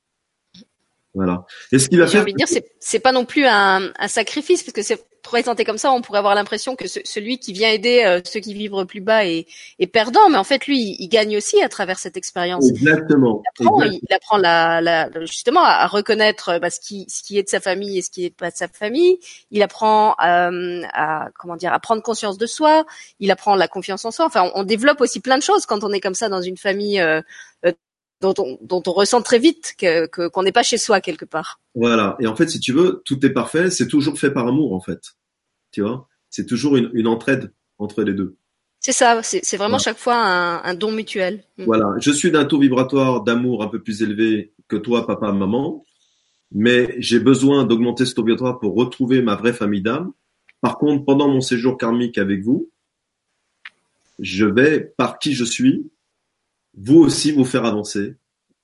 Voilà. 1.13 1.45
Et 1.71 1.79
ce 1.79 1.89
qu'il 1.89 2.01
a 2.01 2.07
fait. 2.07 2.13
J'ai 2.13 2.19
envie 2.19 2.33
de 2.33 2.37
dire, 2.37 2.47
c'est, 2.47 2.65
c'est 2.79 2.99
pas 2.99 3.11
non 3.11 3.25
plus 3.25 3.45
un, 3.45 3.91
un 3.97 4.07
sacrifice, 4.07 4.63
parce 4.63 4.73
que 4.73 4.81
c'est 4.81 5.03
présenté 5.27 5.63
comme 5.65 5.77
ça, 5.77 5.91
on 5.91 6.01
pourrait 6.01 6.19
avoir 6.19 6.35
l'impression 6.35 6.75
que 6.75 6.85
celui 6.87 7.39
qui 7.39 7.53
vient 7.53 7.69
aider 7.69 8.03
euh, 8.05 8.21
ceux 8.23 8.39
qui 8.39 8.53
vivent 8.53 8.85
plus 8.85 9.01
bas 9.01 9.25
est, 9.25 9.47
est, 9.79 9.87
perdant, 9.87 10.29
mais 10.29 10.37
en 10.37 10.43
fait, 10.43 10.65
lui, 10.67 10.95
il, 10.99 11.07
gagne 11.07 11.37
aussi 11.37 11.61
à 11.61 11.69
travers 11.69 11.99
cette 11.99 12.17
expérience. 12.17 12.69
Exactement. 12.69 13.41
Il 13.59 13.67
apprend, 13.67 13.81
Il 13.83 14.13
apprend 14.13 14.37
la, 14.37 14.81
la, 14.81 15.09
justement 15.21 15.63
à, 15.63 15.87
reconnaître 15.87 16.59
bah, 16.59 16.69
ce, 16.69 16.79
qui, 16.79 17.05
ce 17.09 17.23
qui 17.23 17.37
est 17.37 17.43
de 17.43 17.49
sa 17.49 17.59
famille 17.59 17.97
et 17.97 18.01
ce 18.01 18.09
qui 18.09 18.25
est 18.25 18.35
pas 18.35 18.51
de 18.51 18.55
sa 18.55 18.67
famille. 18.67 19.19
Il 19.51 19.61
apprend 19.61 20.15
euh, 20.23 20.81
à 20.93 21.29
comment 21.37 21.55
dire, 21.55 21.73
à 21.73 21.79
prendre 21.79 22.01
conscience 22.01 22.37
de 22.37 22.45
soi. 22.45 22.85
Il 23.19 23.31
apprend 23.31 23.55
la 23.55 23.67
confiance 23.67 24.05
en 24.05 24.11
soi. 24.11 24.25
Enfin, 24.25 24.51
on, 24.55 24.63
développe 24.63 25.01
aussi 25.01 25.19
plein 25.19 25.37
de 25.37 25.43
choses 25.43 25.65
quand 25.65 25.83
on 25.83 25.91
est 25.91 26.01
comme 26.01 26.15
ça 26.15 26.29
dans 26.29 26.41
une 26.41 26.57
famille 26.57 26.99
euh, 26.99 27.21
dont 28.21 28.33
on, 28.37 28.57
dont 28.61 28.83
on 28.87 28.93
ressent 28.93 29.21
très 29.21 29.39
vite 29.39 29.75
que 29.77 30.07
qu'on 30.27 30.43
n'est 30.43 30.51
pas 30.51 30.63
chez 30.63 30.77
soi 30.77 31.01
quelque 31.01 31.25
part. 31.25 31.59
Voilà. 31.75 32.17
Et 32.19 32.27
en 32.27 32.35
fait, 32.35 32.49
si 32.49 32.59
tu 32.59 32.73
veux, 32.73 33.01
tout 33.05 33.23
est 33.25 33.31
parfait. 33.31 33.69
C'est 33.69 33.87
toujours 33.87 34.17
fait 34.17 34.31
par 34.31 34.47
amour, 34.47 34.73
en 34.73 34.81
fait. 34.81 35.01
Tu 35.71 35.81
vois, 35.81 36.07
c'est 36.29 36.45
toujours 36.45 36.77
une, 36.77 36.89
une, 36.93 37.07
entraide 37.07 37.53
entre 37.77 38.03
les 38.03 38.13
deux. 38.13 38.37
C'est 38.79 38.93
ça. 38.93 39.21
C'est 39.23 39.57
vraiment 39.57 39.77
chaque 39.77 39.97
fois 39.97 40.15
un, 40.15 40.63
un, 40.63 40.73
don 40.73 40.91
mutuel. 40.91 41.43
Mm. 41.57 41.63
Voilà. 41.65 41.93
Je 41.99 42.11
suis 42.11 42.31
d'un 42.31 42.45
taux 42.45 42.59
vibratoire 42.59 43.21
d'amour 43.21 43.63
un 43.63 43.67
peu 43.67 43.81
plus 43.81 44.01
élevé 44.01 44.53
que 44.67 44.75
toi, 44.75 45.05
papa, 45.05 45.31
maman, 45.31 45.85
mais 46.51 46.95
j'ai 46.99 47.19
besoin 47.19 47.65
d'augmenter 47.65 48.05
ce 48.05 48.13
taux 48.13 48.23
vibratoire 48.23 48.59
pour 48.59 48.75
retrouver 48.75 49.21
ma 49.21 49.35
vraie 49.35 49.53
famille 49.53 49.81
d'âme. 49.81 50.11
Par 50.61 50.77
contre, 50.77 51.05
pendant 51.05 51.27
mon 51.27 51.41
séjour 51.41 51.77
karmique 51.77 52.17
avec 52.17 52.41
vous, 52.43 52.71
je 54.19 54.45
vais, 54.45 54.79
par 54.97 55.19
qui 55.19 55.33
je 55.33 55.43
suis, 55.43 55.91
vous 56.77 56.99
aussi 56.99 57.31
vous 57.31 57.45
faire 57.45 57.65
avancer 57.65 58.15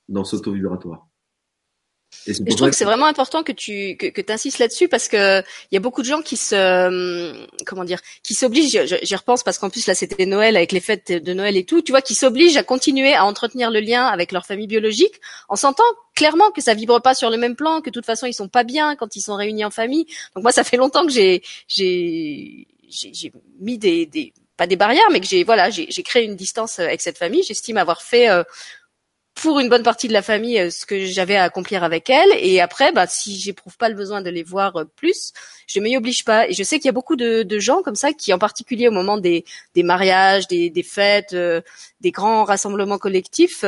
dans 0.07 0.23
ce 0.23 0.35
taux 0.35 0.53
vibratoire. 0.53 1.07
Et, 2.27 2.33
je 2.33 2.55
trouve 2.55 2.69
que, 2.69 2.75
c'est 2.75 2.85
vraiment 2.85 3.07
important 3.07 3.43
que 3.43 3.51
tu 3.51 3.97
que, 3.97 4.05
que 4.07 4.31
insistes 4.31 4.59
là-dessus 4.59 4.87
parce 4.87 5.07
que 5.07 5.41
il 5.41 5.73
y 5.73 5.77
a 5.77 5.79
beaucoup 5.79 6.01
de 6.01 6.07
gens 6.07 6.21
qui 6.21 6.37
se 6.37 7.47
comment 7.65 7.83
dire 7.83 7.99
qui 8.21 8.33
s'obligent. 8.33 8.79
J'y 9.01 9.15
repense 9.15 9.43
parce 9.43 9.57
qu'en 9.57 9.69
plus 9.69 9.87
là 9.87 9.95
c'était 9.95 10.25
Noël 10.25 10.55
avec 10.55 10.71
les 10.71 10.79
fêtes 10.79 11.11
de 11.11 11.33
Noël 11.33 11.57
et 11.57 11.65
tout. 11.65 11.81
Tu 11.81 11.91
vois, 11.91 12.01
qui 12.01 12.15
s'obligent 12.15 12.55
à 12.55 12.63
continuer 12.63 13.13
à 13.13 13.25
entretenir 13.25 13.71
le 13.71 13.79
lien 13.79 14.05
avec 14.05 14.31
leur 14.31 14.45
famille 14.45 14.67
biologique 14.67 15.19
en 15.49 15.55
sentant 15.55 15.83
clairement 16.15 16.51
que 16.51 16.61
ça 16.61 16.75
vibre 16.75 17.01
pas 17.01 17.15
sur 17.15 17.29
le 17.29 17.37
même 17.37 17.55
plan, 17.55 17.81
que 17.81 17.89
de 17.89 17.93
toute 17.93 18.05
façon 18.05 18.27
ils 18.27 18.33
sont 18.33 18.47
pas 18.47 18.63
bien 18.63 18.95
quand 18.95 19.15
ils 19.15 19.21
sont 19.21 19.35
réunis 19.35 19.65
en 19.65 19.71
famille. 19.71 20.05
Donc 20.35 20.43
moi 20.43 20.51
ça 20.51 20.63
fait 20.63 20.77
longtemps 20.77 21.05
que 21.05 21.11
j'ai 21.11 21.41
j'ai 21.67 22.67
j'ai 22.89 23.33
mis 23.59 23.79
des, 23.79 24.05
des 24.05 24.33
des 24.67 24.75
barrières, 24.75 25.09
mais 25.11 25.19
que 25.19 25.27
j'ai 25.27 25.43
voilà, 25.43 25.69
j'ai 25.69 26.03
créé 26.03 26.25
une 26.25 26.35
distance 26.35 26.79
avec 26.79 27.01
cette 27.01 27.17
famille. 27.17 27.43
J'estime 27.43 27.77
avoir 27.77 28.01
fait 28.01 28.29
euh, 28.29 28.43
pour 29.35 29.59
une 29.59 29.69
bonne 29.69 29.83
partie 29.83 30.07
de 30.07 30.13
la 30.13 30.21
famille 30.21 30.59
euh, 30.59 30.69
ce 30.69 30.85
que 30.85 31.05
j'avais 31.05 31.35
à 31.35 31.43
accomplir 31.43 31.83
avec 31.83 32.09
elle 32.09 32.29
et 32.37 32.61
après 32.61 32.91
bah 32.91 33.07
si 33.07 33.37
j'éprouve 33.39 33.77
pas 33.77 33.89
le 33.89 33.95
besoin 33.95 34.21
de 34.21 34.29
les 34.29 34.43
voir 34.43 34.75
euh, 34.75 34.85
plus 34.95 35.33
je 35.67 35.79
m'y 35.79 35.97
oblige 35.97 36.23
pas 36.23 36.47
et 36.47 36.53
je 36.53 36.63
sais 36.63 36.77
qu'il 36.77 36.85
y 36.85 36.89
a 36.89 36.93
beaucoup 36.93 37.15
de, 37.15 37.45
gens 37.59 37.81
comme 37.81 37.95
ça 37.95 38.13
qui 38.13 38.33
en 38.33 38.39
particulier 38.39 38.87
au 38.87 38.91
moment 38.91 39.17
des, 39.17 39.45
des 39.75 39.83
mariages 39.83 40.47
des, 40.47 40.69
des 40.69 40.83
fêtes 40.83 41.33
euh, 41.33 41.61
des 42.01 42.11
grands 42.11 42.43
rassemblements 42.43 42.97
collectifs 42.97 43.63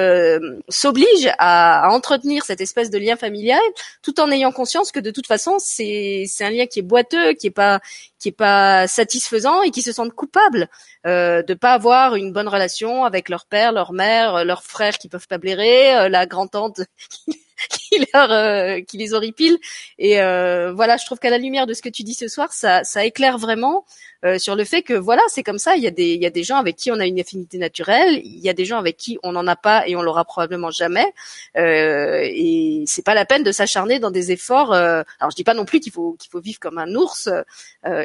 s'obligent 0.69 1.31
à, 1.37 1.85
à, 1.85 1.89
entretenir 1.89 2.43
cette 2.43 2.61
espèce 2.61 2.89
de 2.89 2.97
lien 2.97 3.15
familial 3.15 3.61
tout 4.01 4.19
en 4.19 4.29
ayant 4.31 4.51
conscience 4.51 4.91
que 4.91 4.99
de 4.99 5.11
toute 5.11 5.27
façon 5.27 5.57
c'est 5.59 6.25
c'est 6.27 6.43
un 6.43 6.49
lien 6.49 6.65
qui 6.65 6.79
est 6.79 6.83
boiteux 6.83 7.33
qui 7.33 7.47
est 7.47 7.51
pas 7.51 7.79
qui 8.19 8.29
est 8.29 8.31
pas 8.31 8.87
satisfaisant 8.87 9.61
et 9.61 9.71
qui 9.71 9.81
se 9.81 9.91
sentent 9.91 10.13
coupables 10.13 10.69
euh, 11.05 11.43
de 11.43 11.53
pas 11.53 11.73
avoir 11.73 12.15
une 12.15 12.31
bonne 12.31 12.47
relation 12.47 13.05
avec 13.05 13.29
leur 13.29 13.45
père, 13.45 13.71
leur 13.71 13.93
mère, 13.93 14.45
leurs 14.45 14.63
frères 14.63 14.97
qui 14.97 15.09
peuvent 15.09 15.27
pas 15.27 15.37
blairer, 15.37 15.95
euh, 15.95 16.09
la 16.09 16.25
grand-tante 16.25 16.81
euh, 18.31 18.81
qui 18.81 18.97
les 18.97 19.13
horripilent. 19.13 19.57
Et 19.97 20.21
euh, 20.21 20.73
voilà, 20.73 20.97
je 20.97 21.05
trouve 21.05 21.19
qu'à 21.19 21.29
la 21.29 21.37
lumière 21.37 21.67
de 21.67 21.73
ce 21.73 21.81
que 21.81 21.89
tu 21.89 22.03
dis 22.03 22.13
ce 22.13 22.27
soir, 22.27 22.53
ça, 22.53 22.83
ça 22.83 23.05
éclaire 23.05 23.37
vraiment 23.37 23.85
euh, 24.25 24.39
sur 24.39 24.55
le 24.55 24.63
fait 24.63 24.81
que 24.81 24.93
voilà, 24.93 25.21
c'est 25.27 25.43
comme 25.43 25.59
ça. 25.59 25.75
Il 25.75 25.83
y 25.83 25.87
a 25.87 25.91
des, 25.91 26.13
il 26.13 26.21
y 26.21 26.25
a 26.25 26.31
des 26.31 26.43
gens 26.43 26.57
avec 26.57 26.77
qui 26.77 26.91
on 26.91 26.99
a 26.99 27.05
une 27.05 27.19
affinité 27.19 27.59
naturelle, 27.59 28.21
il 28.23 28.39
y 28.39 28.49
a 28.49 28.53
des 28.53 28.65
gens 28.65 28.79
avec 28.79 28.97
qui 28.97 29.19
on 29.21 29.33
n'en 29.33 29.45
a 29.45 29.55
pas 29.55 29.87
et 29.87 29.95
on 29.95 30.01
l'aura 30.01 30.25
probablement 30.25 30.71
jamais. 30.71 31.05
Euh, 31.57 32.21
et 32.23 32.83
c'est 32.87 33.03
pas 33.05 33.13
la 33.13 33.25
peine 33.25 33.43
de 33.43 33.51
s'acharner 33.51 33.99
dans 33.99 34.09
des 34.09 34.31
efforts. 34.31 34.73
Euh, 34.73 35.03
alors 35.19 35.29
je 35.29 35.35
dis 35.35 35.43
pas 35.43 35.53
non 35.53 35.65
plus 35.65 35.79
qu'il 35.79 35.91
faut 35.91 36.13
qu'il 36.13 36.31
faut 36.31 36.39
vivre 36.39 36.59
comme 36.59 36.77
un 36.79 36.95
ours 36.95 37.29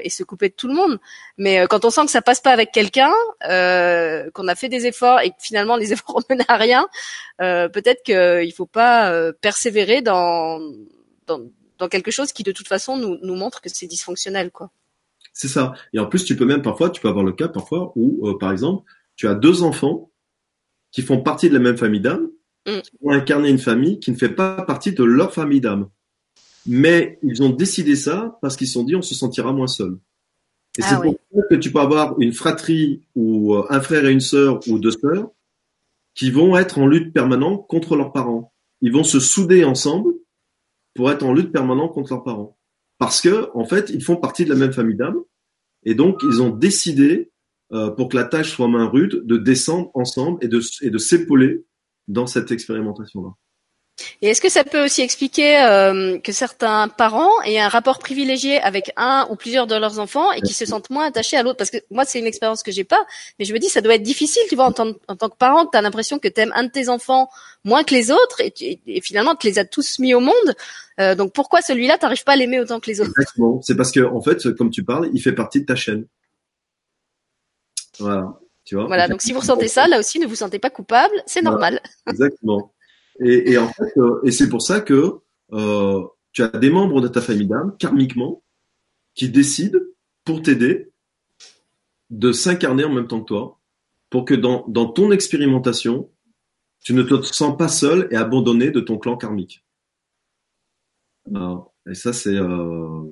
et 0.03 0.11
se 0.11 0.23
couper 0.25 0.51
de 0.51 0.55
tout 0.55 0.69
le 0.69 0.75
monde, 0.75 0.99
mais 1.39 1.67
quand 1.69 1.87
on 1.87 1.91
sent 1.91 2.05
que 2.05 2.11
ça 2.11 2.21
passe 2.21 2.43
pas 2.43 2.53
avec 2.53 2.71
quelqu'un, 2.71 3.13
qu'on 3.41 4.49
a 4.49 4.55
fait 4.55 4.69
des 4.69 4.87
efforts 4.87 5.21
et 5.21 5.31
que 5.31 5.37
finalement 5.41 5.77
les 5.77 5.93
efforts 5.95 6.23
mènent 6.29 6.45
à 6.49 6.57
rien, 6.57 6.87
peut-être 7.39 8.03
qu'il 8.03 8.53
faut 8.53 8.67
pas 8.67 9.11
persévérer 9.41 9.80
dans, 10.03 10.61
dans 11.27 11.51
dans 11.81 11.89
quelque 11.89 12.11
chose 12.11 12.33
qui 12.33 12.43
de 12.43 12.53
toute 12.53 12.69
façon 12.69 12.97
nous, 12.97 13.19
nous 13.23 13.35
montre 13.35 13.61
que 13.61 13.69
c'est 13.69 13.87
dysfonctionnel 13.87 14.51
quoi. 14.51 14.71
C'est 15.33 15.49
ça. 15.49 15.73
Et 15.93 15.99
en 15.99 16.07
plus, 16.07 16.25
tu 16.25 16.37
peux 16.37 16.45
même 16.45 16.63
parfois, 16.63 16.91
tu 16.91 17.01
peux 17.01 17.09
avoir 17.09 17.25
le 17.25 17.33
cas 17.33 17.49
parfois 17.49 17.93
où, 17.97 18.29
euh, 18.29 18.39
par 18.39 18.53
exemple, 18.53 18.85
tu 19.17 19.29
as 19.29 19.35
deux 19.35 19.63
enfants 19.63 20.11
qui 20.93 21.03
font 21.03 21.23
partie 21.23 21.49
de 21.49 21.55
la 21.55 21.61
même 21.61 21.77
famille 21.77 22.01
d'âme, 22.01 22.29
mm. 22.67 22.81
qui 22.81 22.93
ont 23.01 23.11
incarné 23.11 23.49
une 23.49 23.59
famille 23.59 24.01
qui 24.01 24.11
ne 24.11 24.17
fait 24.17 24.31
pas 24.31 24.63
partie 24.63 24.93
de 24.93 25.05
leur 25.05 25.33
famille 25.33 25.61
d'âme. 25.61 25.89
Mais 26.67 27.19
ils 27.23 27.43
ont 27.43 27.51
décidé 27.51 27.97
ça 27.97 28.39
parce 28.43 28.57
qu'ils 28.57 28.67
se 28.67 28.75
sont 28.75 28.85
dit 28.85 28.97
on 28.97 29.03
se 29.03 29.15
sentira 29.15 29.53
moins 29.53 29.67
seul. 29.67 29.99
Et 30.79 30.83
c'est 30.83 30.95
ah 30.95 31.01
pour 31.01 31.15
ça 31.35 31.43
que 31.49 31.55
tu 31.55 31.73
peux 31.73 31.81
avoir 31.81 32.21
une 32.21 32.33
fratrie 32.33 33.03
ou 33.15 33.55
euh, 33.55 33.67
un 33.71 33.81
frère 33.81 34.05
et 34.05 34.13
une 34.13 34.21
sœur 34.21 34.61
ou 34.69 34.79
deux 34.79 34.91
sœurs 34.91 35.31
qui 36.15 36.31
vont 36.31 36.57
être 36.57 36.79
en 36.79 36.87
lutte 36.87 37.13
permanente 37.13 37.67
contre 37.67 37.97
leurs 37.97 38.13
parents. 38.13 38.53
Ils 38.81 38.93
vont 38.93 39.05
se 39.05 39.21
souder 39.21 39.65
ensemble 39.65 40.15
pour 40.95 41.11
être 41.11 41.25
en 41.25 41.33
lutte 41.33 41.53
permanente 41.53 41.93
contre 41.93 42.13
leurs 42.13 42.25
parents 42.25 42.59
parce 43.01 43.23
que 43.23 43.49
en 43.55 43.65
fait, 43.65 43.91
ils 43.91 44.05
font 44.05 44.17
partie 44.17 44.45
de 44.45 44.51
la 44.51 44.57
même 44.57 44.75
famille 44.75 44.95
d'âmes, 44.95 45.23
et 45.85 45.95
donc 45.95 46.21
ils 46.23 46.43
ont 46.43 46.51
décidé, 46.51 47.33
euh, 47.73 47.91
pour 47.91 48.11
que 48.11 48.17
la 48.17 48.25
tâche 48.25 48.51
soit 48.51 48.69
main 48.69 48.87
rude, 48.87 49.23
de 49.25 49.39
descendre 49.39 49.91
ensemble 49.95 50.39
et 50.45 50.49
de, 50.49 50.61
et 50.83 50.91
de 50.91 50.99
s'épauler 50.99 51.65
dans 52.09 52.27
cette 52.27 52.53
expérimentation-là. 52.53 53.31
Et 54.23 54.29
est-ce 54.29 54.41
que 54.41 54.49
ça 54.49 54.65
peut 54.65 54.85
aussi 54.85 55.03
expliquer 55.03 55.63
euh, 55.63 56.19
que 56.19 56.33
certains 56.33 56.89
parents 56.89 57.31
aient 57.45 57.59
un 57.59 57.69
rapport 57.69 57.99
privilégié 57.99 58.61
avec 58.61 58.93
un 58.97 59.27
ou 59.31 59.37
plusieurs 59.37 59.67
de 59.67 59.75
leurs 59.75 59.99
enfants 59.99 60.33
et 60.33 60.41
qui 60.41 60.55
se 60.55 60.67
sentent 60.67 60.91
moins 60.91 61.07
attachés 61.07 61.37
à 61.37 61.43
l'autre? 61.43 61.57
Parce 61.57 61.71
que 61.71 61.79
moi, 61.91 62.05
c'est 62.05 62.19
une 62.19 62.27
expérience 62.27 62.63
que 62.63 62.73
j'ai 62.73 62.85
pas, 62.85 63.05
mais 63.39 63.45
je 63.45 63.53
me 63.53 63.59
dis 63.59 63.69
ça 63.69 63.81
doit 63.81 63.95
être 63.95 64.03
difficile, 64.03 64.43
tu 64.49 64.57
vois, 64.57 64.67
en 64.67 64.73
tant, 64.73 64.93
en 65.09 65.17
tant 65.17 65.29
que 65.29 65.37
parent, 65.37 65.67
tu 65.67 65.77
as 65.77 65.83
l'impression 65.83 66.19
que 66.19 66.29
tu 66.29 66.41
aimes 66.41 66.53
un 66.55 66.65
de 66.65 66.71
tes 66.71 66.89
enfants 66.89 67.29
moins 67.65 67.85
que 67.85 67.95
les 67.95 68.11
autres 68.11 68.41
et, 68.41 68.81
et, 68.87 69.01
finalement 69.03 69.35
tu 69.35 69.47
les 69.47 69.59
as 69.59 69.65
tous 69.65 69.99
mis 69.99 70.15
au 70.15 70.21
monde. 70.21 70.35
Euh, 70.99 71.15
donc 71.15 71.33
pourquoi 71.33 71.61
celui-là, 71.63 71.99
t'arrives 71.99 72.25
pas 72.25 72.33
à 72.33 72.37
l'aimer 72.37 72.61
autant 72.61 72.81
que 72.81 72.91
les 72.91 73.01
autres? 73.01 73.11
Exactement. 73.19 73.61
C'est 73.63 73.77
parce 73.77 73.93
que 73.93 74.01
en 74.01 74.21
fait, 74.21 74.51
comme 74.55 74.71
tu 74.71 74.85
parles, 74.85 75.11
il 75.13 75.21
fait 75.21 75.33
partie 75.33 75.61
de 75.61 75.67
ta 75.67 75.77
chaîne. 75.77 76.07
Voilà. 77.99 78.39
Tu 78.65 78.77
vois? 78.77 78.87
Voilà. 78.87 79.09
Donc 79.09 79.21
si 79.21 79.33
vous 79.33 79.41
ressentez 79.41 79.69
ça, 79.69 79.89
là 79.89 79.99
aussi, 79.99 80.19
ne 80.19 80.27
vous 80.27 80.37
sentez 80.37 80.59
pas 80.59 80.71
coupable, 80.71 81.15
c'est 81.27 81.43
normal. 81.43 81.81
Exactement. 82.07 82.73
Et, 83.23 83.59
en 83.59 83.69
fait, 83.69 83.93
euh, 83.99 84.21
et 84.25 84.31
c'est 84.31 84.49
pour 84.49 84.63
ça 84.63 84.81
que 84.81 85.19
euh, 85.53 86.03
tu 86.33 86.43
as 86.43 86.49
des 86.49 86.71
membres 86.71 87.01
de 87.01 87.09
ta 87.09 87.21
famille 87.21 87.47
d'âme, 87.47 87.77
karmiquement, 87.79 88.43
qui 89.15 89.29
décident 89.29 89.79
pour 90.25 90.41
t'aider 90.43 90.91
de 92.09 92.33
s'incarner 92.33 92.85
en 92.85 92.93
même 92.93 93.07
temps 93.07 93.21
que 93.21 93.27
toi, 93.27 93.61
pour 94.09 94.25
que 94.25 94.35
dans, 94.35 94.65
dans 94.69 94.87
ton 94.87 95.13
expérimentation, 95.13 96.11
tu 96.83 96.95
ne 96.95 97.03
te 97.03 97.21
sens 97.23 97.57
pas 97.59 97.69
seul 97.69 98.09
et 98.11 98.17
abandonné 98.17 98.71
de 98.71 98.81
ton 98.81 98.97
clan 98.99 99.17
karmique. 99.17 99.65
Alors, 101.35 101.75
et 101.89 101.95
ça, 101.95 102.13
c'est 102.13 102.37
euh, 102.37 103.03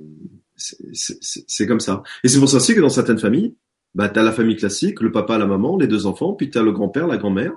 comme 1.66 1.80
ça. 1.80 2.02
Et 2.24 2.28
c'est 2.28 2.38
pour 2.38 2.48
ça 2.48 2.56
aussi 2.56 2.74
que 2.74 2.80
dans 2.80 2.88
certaines 2.88 3.18
familles, 3.18 3.56
bah, 3.94 4.08
tu 4.08 4.18
as 4.18 4.22
la 4.22 4.32
famille 4.32 4.56
classique, 4.56 5.00
le 5.00 5.12
papa, 5.12 5.38
la 5.38 5.46
maman, 5.46 5.76
les 5.76 5.86
deux 5.86 6.06
enfants, 6.06 6.32
puis 6.32 6.50
tu 6.50 6.58
as 6.58 6.62
le 6.62 6.72
grand-père, 6.72 7.06
la 7.06 7.18
grand-mère, 7.18 7.52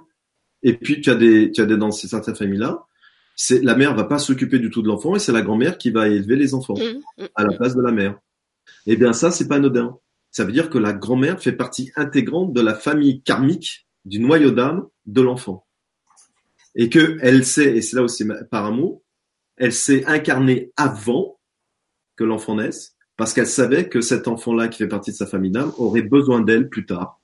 et 0.63 0.73
puis 0.73 1.01
tu 1.01 1.09
as 1.09 1.15
des, 1.15 1.51
tu 1.51 1.61
as 1.61 1.65
des 1.65 1.77
dans 1.77 1.91
certaines 1.91 2.35
familles-là, 2.35 2.85
c'est 3.35 3.63
la 3.63 3.75
mère 3.75 3.95
va 3.95 4.03
pas 4.03 4.19
s'occuper 4.19 4.59
du 4.59 4.69
tout 4.69 4.81
de 4.81 4.87
l'enfant 4.87 5.15
et 5.15 5.19
c'est 5.19 5.31
la 5.31 5.41
grand-mère 5.41 5.77
qui 5.77 5.89
va 5.89 6.07
élever 6.07 6.35
les 6.35 6.53
enfants 6.53 6.75
mmh, 6.75 7.23
mmh, 7.23 7.27
à 7.35 7.43
la 7.43 7.53
mmh. 7.53 7.57
place 7.57 7.75
de 7.75 7.81
la 7.81 7.91
mère. 7.91 8.19
Eh 8.85 8.95
bien 8.95 9.13
ça 9.13 9.31
c'est 9.31 9.47
pas 9.47 9.55
anodin. 9.55 9.97
Ça 10.31 10.45
veut 10.45 10.51
dire 10.51 10.69
que 10.69 10.77
la 10.77 10.93
grand-mère 10.93 11.41
fait 11.41 11.51
partie 11.51 11.91
intégrante 11.95 12.53
de 12.53 12.61
la 12.61 12.73
famille 12.73 13.21
karmique 13.21 13.87
du 14.05 14.19
noyau 14.19 14.51
d'âme 14.51 14.87
de 15.05 15.21
l'enfant. 15.21 15.65
Et 16.75 16.89
que 16.89 17.17
elle 17.21 17.45
sait, 17.45 17.75
et 17.75 17.81
c'est 17.81 17.97
là 17.97 18.03
aussi 18.03 18.25
par 18.49 18.65
amour, 18.65 19.01
elle 19.57 19.73
s'est 19.73 20.05
incarnée 20.05 20.71
avant 20.77 21.37
que 22.15 22.23
l'enfant 22.23 22.55
naisse, 22.55 22.95
parce 23.17 23.33
qu'elle 23.33 23.47
savait 23.47 23.89
que 23.89 23.99
cet 23.99 24.27
enfant-là 24.27 24.69
qui 24.69 24.77
fait 24.77 24.87
partie 24.87 25.11
de 25.11 25.15
sa 25.17 25.27
famille 25.27 25.51
d'âme 25.51 25.73
aurait 25.77 26.01
besoin 26.01 26.41
d'elle 26.41 26.69
plus 26.69 26.85
tard. 26.85 27.19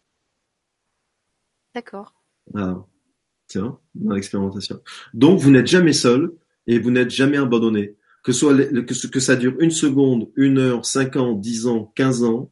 D'accord. 1.73 2.13
Ah 3.55 3.79
dans 3.95 4.13
l'expérimentation. 4.13 4.81
Donc, 5.13 5.39
vous 5.39 5.51
n'êtes 5.51 5.67
jamais 5.67 5.93
seul 5.93 6.31
et 6.67 6.79
vous 6.79 6.91
n'êtes 6.91 7.09
jamais 7.09 7.37
abandonné. 7.37 7.95
Que, 8.23 8.31
soit, 8.33 8.55
que, 8.55 9.07
que 9.07 9.19
ça 9.19 9.35
dure 9.35 9.55
une 9.59 9.71
seconde, 9.71 10.29
une 10.35 10.57
heure, 10.57 10.85
cinq 10.85 11.15
ans, 11.15 11.33
dix 11.33 11.65
ans, 11.65 11.91
quinze 11.95 12.23
ans, 12.23 12.51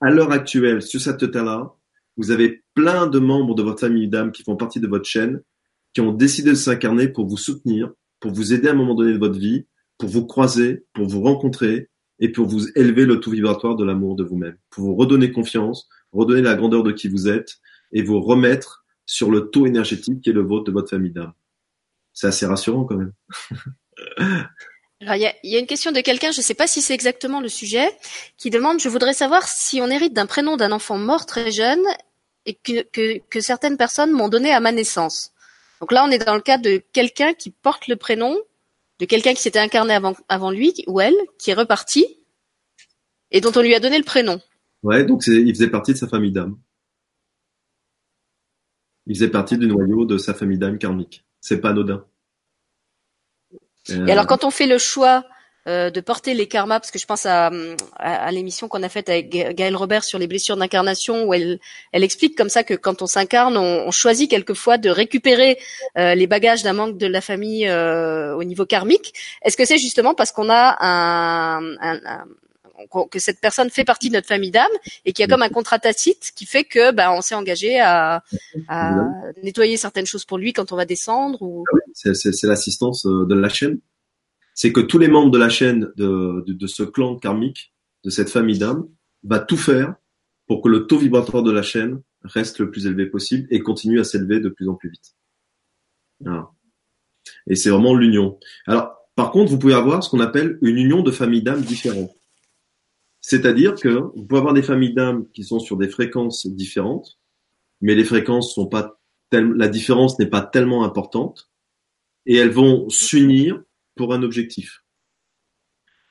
à 0.00 0.10
l'heure 0.10 0.30
actuelle, 0.30 0.82
sur 0.82 1.00
cette 1.00 1.30
terre-là, 1.30 1.74
vous 2.16 2.30
avez 2.30 2.62
plein 2.74 3.06
de 3.06 3.18
membres 3.18 3.54
de 3.54 3.62
votre 3.62 3.80
famille 3.80 4.08
d'âme 4.08 4.32
qui 4.32 4.42
font 4.42 4.56
partie 4.56 4.80
de 4.80 4.86
votre 4.86 5.06
chaîne, 5.06 5.40
qui 5.94 6.00
ont 6.00 6.12
décidé 6.12 6.50
de 6.50 6.56
s'incarner 6.56 7.08
pour 7.08 7.26
vous 7.26 7.38
soutenir, 7.38 7.90
pour 8.20 8.32
vous 8.32 8.52
aider 8.52 8.68
à 8.68 8.72
un 8.72 8.74
moment 8.74 8.94
donné 8.94 9.12
de 9.12 9.18
votre 9.18 9.38
vie, 9.38 9.66
pour 9.98 10.08
vous 10.08 10.26
croiser, 10.26 10.84
pour 10.92 11.06
vous 11.06 11.22
rencontrer 11.22 11.88
et 12.20 12.30
pour 12.30 12.46
vous 12.46 12.68
élever 12.74 13.06
le 13.06 13.20
tout 13.20 13.30
vibratoire 13.30 13.76
de 13.76 13.84
l'amour 13.84 14.16
de 14.16 14.24
vous-même, 14.24 14.56
pour 14.70 14.84
vous 14.84 14.94
redonner 14.94 15.32
confiance, 15.32 15.88
redonner 16.12 16.42
la 16.42 16.54
grandeur 16.54 16.82
de 16.82 16.92
qui 16.92 17.08
vous 17.08 17.28
êtes 17.28 17.56
et 17.92 18.02
vous 18.02 18.20
remettre 18.20 18.85
sur 19.06 19.30
le 19.30 19.48
taux 19.48 19.66
énergétique 19.66 20.20
qui 20.20 20.30
est 20.30 20.34
le 20.34 20.42
vôtre 20.42 20.64
de 20.64 20.72
votre 20.72 20.90
famille 20.90 21.12
d'âme. 21.12 21.32
C'est 22.12 22.26
assez 22.26 22.46
rassurant 22.46 22.84
quand 22.84 22.96
même. 22.96 23.12
Alors, 25.00 25.14
il 25.14 25.32
y 25.44 25.56
a, 25.56 25.58
une 25.58 25.66
question 25.66 25.92
de 25.92 26.00
quelqu'un, 26.00 26.32
je 26.32 26.38
ne 26.38 26.42
sais 26.42 26.54
pas 26.54 26.66
si 26.66 26.80
c'est 26.80 26.94
exactement 26.94 27.40
le 27.40 27.48
sujet, 27.48 27.86
qui 28.38 28.48
demande, 28.48 28.80
je 28.80 28.88
voudrais 28.88 29.12
savoir 29.12 29.46
si 29.46 29.80
on 29.82 29.88
hérite 29.88 30.14
d'un 30.14 30.24
prénom 30.24 30.56
d'un 30.56 30.72
enfant 30.72 30.96
mort 30.96 31.26
très 31.26 31.50
jeune 31.50 31.84
et 32.46 32.54
que, 32.54 32.82
que, 33.18 33.40
certaines 33.40 33.76
personnes 33.76 34.10
m'ont 34.10 34.28
donné 34.28 34.52
à 34.52 34.60
ma 34.60 34.72
naissance. 34.72 35.32
Donc 35.80 35.92
là, 35.92 36.04
on 36.06 36.10
est 36.10 36.24
dans 36.24 36.34
le 36.34 36.40
cas 36.40 36.56
de 36.56 36.82
quelqu'un 36.92 37.34
qui 37.34 37.50
porte 37.50 37.88
le 37.88 37.96
prénom 37.96 38.36
de 38.98 39.04
quelqu'un 39.04 39.34
qui 39.34 39.42
s'était 39.42 39.58
incarné 39.58 39.92
avant, 39.92 40.14
avant 40.30 40.50
lui 40.50 40.72
ou 40.86 41.00
elle, 41.00 41.16
qui 41.38 41.50
est 41.50 41.54
reparti 41.54 42.06
et 43.30 43.42
dont 43.42 43.52
on 43.54 43.60
lui 43.60 43.74
a 43.74 43.80
donné 43.80 43.98
le 43.98 44.04
prénom. 44.04 44.40
Ouais, 44.82 45.04
donc 45.04 45.26
il 45.26 45.54
faisait 45.54 45.68
partie 45.68 45.92
de 45.92 45.98
sa 45.98 46.08
famille 46.08 46.32
d'âme. 46.32 46.56
Il 49.06 49.14
faisait 49.14 49.30
partie 49.30 49.56
du 49.58 49.66
noyau 49.66 50.04
de 50.04 50.18
sa 50.18 50.34
famille 50.34 50.58
d'âme 50.58 50.78
karmique. 50.78 51.24
C'est 51.40 51.60
pas 51.60 51.70
anodin. 51.70 52.04
Et 53.88 54.10
alors, 54.10 54.26
quand 54.26 54.44
on 54.44 54.50
fait 54.50 54.66
le 54.66 54.78
choix 54.78 55.24
euh, 55.68 55.90
de 55.90 56.00
porter 56.00 56.32
les 56.34 56.46
karmas, 56.46 56.78
parce 56.78 56.92
que 56.92 56.98
je 56.98 57.06
pense 57.06 57.26
à, 57.26 57.50
à, 57.96 58.30
l'émission 58.30 58.68
qu'on 58.68 58.84
a 58.84 58.88
faite 58.88 59.08
avec 59.08 59.30
Gaëlle 59.30 59.74
Robert 59.74 60.04
sur 60.04 60.18
les 60.18 60.28
blessures 60.28 60.56
d'incarnation, 60.56 61.24
où 61.24 61.34
elle, 61.34 61.58
elle 61.92 62.04
explique 62.04 62.36
comme 62.36 62.48
ça 62.48 62.62
que 62.62 62.74
quand 62.74 63.02
on 63.02 63.06
s'incarne, 63.06 63.56
on, 63.56 63.86
on, 63.86 63.90
choisit 63.90 64.30
quelquefois 64.30 64.78
de 64.78 64.90
récupérer 64.90 65.58
euh, 65.98 66.14
les 66.14 66.28
bagages 66.28 66.62
d'un 66.62 66.72
manque 66.72 66.98
de 66.98 67.06
la 67.08 67.20
famille 67.20 67.66
euh, 67.66 68.36
au 68.36 68.44
niveau 68.44 68.64
karmique. 68.64 69.12
Est-ce 69.42 69.56
que 69.56 69.64
c'est 69.64 69.78
justement 69.78 70.14
parce 70.14 70.30
qu'on 70.30 70.50
a 70.50 70.76
un, 70.84 71.76
un, 71.80 72.24
que 73.10 73.18
cette 73.18 73.40
personne 73.40 73.70
fait 73.70 73.84
partie 73.84 74.08
de 74.08 74.14
notre 74.14 74.26
famille 74.26 74.50
d'âme 74.50 74.66
et 75.04 75.12
qu'il 75.12 75.22
y 75.22 75.26
a 75.26 75.28
comme 75.28 75.42
un 75.42 75.48
contrat 75.48 75.78
tacite 75.78 76.32
qui 76.34 76.46
fait 76.46 76.64
que 76.64 76.92
ben 76.92 77.10
on 77.10 77.20
s'est 77.20 77.34
engagé 77.34 77.80
à, 77.80 78.22
à, 78.68 78.94
nettoyer 79.42 79.76
certaines 79.76 80.06
choses 80.06 80.24
pour 80.24 80.38
lui 80.38 80.52
quand 80.52 80.72
on 80.72 80.76
va 80.76 80.84
descendre 80.84 81.40
ou 81.42 81.64
ah 81.72 82.12
c'est 82.14 82.42
l'assistance 82.44 83.06
euh, 83.06 83.26
de 83.26 83.34
la 83.34 83.48
chaîne 83.48 83.78
c'est 84.54 84.72
que 84.72 84.80
tous 84.80 84.98
les 84.98 85.08
membres 85.08 85.30
de 85.30 85.38
la 85.38 85.48
chaîne 85.48 85.90
de, 85.96 86.44
de, 86.46 86.52
de 86.52 86.66
ce 86.66 86.82
clan 86.82 87.16
karmique 87.16 87.74
de 88.04 88.10
cette 88.10 88.30
famille 88.30 88.58
d'âme 88.58 88.86
va 89.22 89.38
tout 89.38 89.56
faire 89.56 89.94
pour 90.46 90.62
que 90.62 90.68
le 90.68 90.86
taux 90.86 90.98
vibratoire 90.98 91.42
de 91.42 91.50
la 91.50 91.62
chaîne 91.62 92.02
reste 92.22 92.58
le 92.58 92.70
plus 92.70 92.86
élevé 92.86 93.06
possible 93.06 93.46
et 93.50 93.60
continue 93.60 94.00
à 94.00 94.04
s'élever 94.04 94.40
de 94.40 94.48
plus 94.48 94.68
en 94.68 94.74
plus 94.74 94.90
vite. 94.90 95.14
Voilà. 96.20 96.50
Et 97.48 97.56
c'est 97.56 97.70
vraiment 97.70 97.94
l'union. 97.94 98.38
Alors, 98.66 98.96
par 99.14 99.30
contre, 99.30 99.50
vous 99.50 99.58
pouvez 99.58 99.74
avoir 99.74 100.02
ce 100.02 100.10
qu'on 100.10 100.20
appelle 100.20 100.58
une 100.62 100.76
union 100.76 101.02
de 101.02 101.10
familles 101.10 101.42
d'âmes 101.42 101.62
différentes. 101.62 102.15
C'est-à-dire 103.28 103.74
que 103.74 103.88
vous 103.88 104.24
pouvez 104.24 104.38
avoir 104.38 104.54
des 104.54 104.62
familles 104.62 104.94
d'âmes 104.94 105.26
qui 105.34 105.42
sont 105.42 105.58
sur 105.58 105.76
des 105.76 105.88
fréquences 105.88 106.46
différentes, 106.46 107.18
mais 107.80 107.96
les 107.96 108.04
fréquences 108.04 108.54
sont 108.54 108.68
pas 108.68 109.00
la 109.32 109.66
différence 109.66 110.16
n'est 110.20 110.28
pas 110.28 110.42
tellement 110.42 110.84
importante, 110.84 111.50
et 112.24 112.36
elles 112.36 112.52
vont 112.52 112.88
s'unir 112.88 113.60
pour 113.96 114.14
un 114.14 114.22
objectif. 114.22 114.84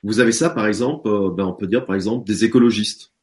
Vous 0.02 0.20
avez 0.20 0.30
ça, 0.30 0.50
par 0.50 0.66
exemple, 0.66 1.08
euh, 1.08 1.30
ben 1.30 1.46
on 1.46 1.54
peut 1.54 1.66
dire 1.66 1.86
par 1.86 1.94
exemple 1.94 2.26
des 2.26 2.44
écologistes. 2.44 3.14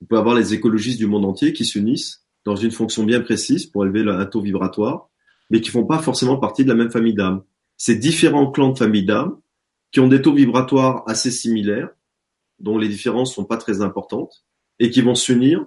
Vous 0.00 0.08
pouvez 0.08 0.18
avoir 0.18 0.34
les 0.34 0.52
écologistes 0.52 0.98
du 0.98 1.06
monde 1.06 1.24
entier 1.24 1.52
qui 1.52 1.64
s'unissent 1.64 2.26
dans 2.44 2.56
une 2.56 2.72
fonction 2.72 3.04
bien 3.04 3.20
précise 3.20 3.66
pour 3.66 3.84
élever 3.84 4.10
un 4.10 4.26
taux 4.26 4.42
vibratoire, 4.42 5.08
mais 5.50 5.60
qui 5.60 5.70
font 5.70 5.86
pas 5.86 6.00
forcément 6.00 6.38
partie 6.38 6.64
de 6.64 6.68
la 6.68 6.74
même 6.74 6.90
famille 6.90 7.14
d'âmes. 7.14 7.44
c'est 7.76 7.94
différents 7.94 8.50
clans 8.50 8.72
de 8.72 8.78
famille 8.78 9.04
d'âme 9.04 9.38
qui 9.92 10.00
ont 10.00 10.08
des 10.08 10.20
taux 10.20 10.34
vibratoires 10.34 11.04
assez 11.06 11.30
similaires, 11.30 11.90
dont 12.58 12.78
les 12.78 12.88
différences 12.88 13.34
sont 13.34 13.44
pas 13.44 13.56
très 13.56 13.80
importantes, 13.80 14.44
et 14.78 14.90
qui 14.90 15.00
vont 15.00 15.14
s'unir 15.14 15.64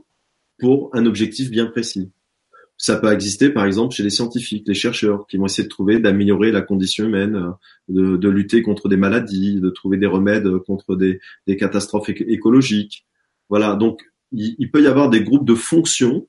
pour 0.60 0.90
un 0.94 1.06
objectif 1.06 1.50
bien 1.50 1.68
précis. 1.68 2.12
Ça 2.80 2.98
peut 2.98 3.12
exister, 3.12 3.50
par 3.50 3.66
exemple, 3.66 3.96
chez 3.96 4.04
les 4.04 4.12
scientifiques, 4.12 4.68
les 4.68 4.76
chercheurs, 4.76 5.26
qui 5.28 5.38
vont 5.38 5.46
essayer 5.46 5.64
de 5.64 5.70
trouver, 5.70 6.00
d'améliorer 6.00 6.52
la 6.52 6.62
condition 6.62 7.06
humaine, 7.06 7.54
de, 7.90 8.18
de, 8.18 8.30
lutter 8.30 8.62
contre 8.62 8.88
des 8.88 8.98
maladies, 8.98 9.60
de 9.60 9.70
trouver 9.72 9.98
des 9.98 10.06
remèdes 10.06 10.48
contre 10.60 10.96
des, 10.96 11.20
des 11.48 11.58
catastrophes 11.58 12.10
écologiques. 12.10 13.08
Voilà, 13.50 13.76
donc 13.76 14.04
il, 14.32 14.70
peut 14.70 14.84
y 14.84 14.88
avoir 14.88 15.10
des 15.10 15.24
groupes 15.24 15.48
de 15.48 15.56
fonctions 15.56 16.28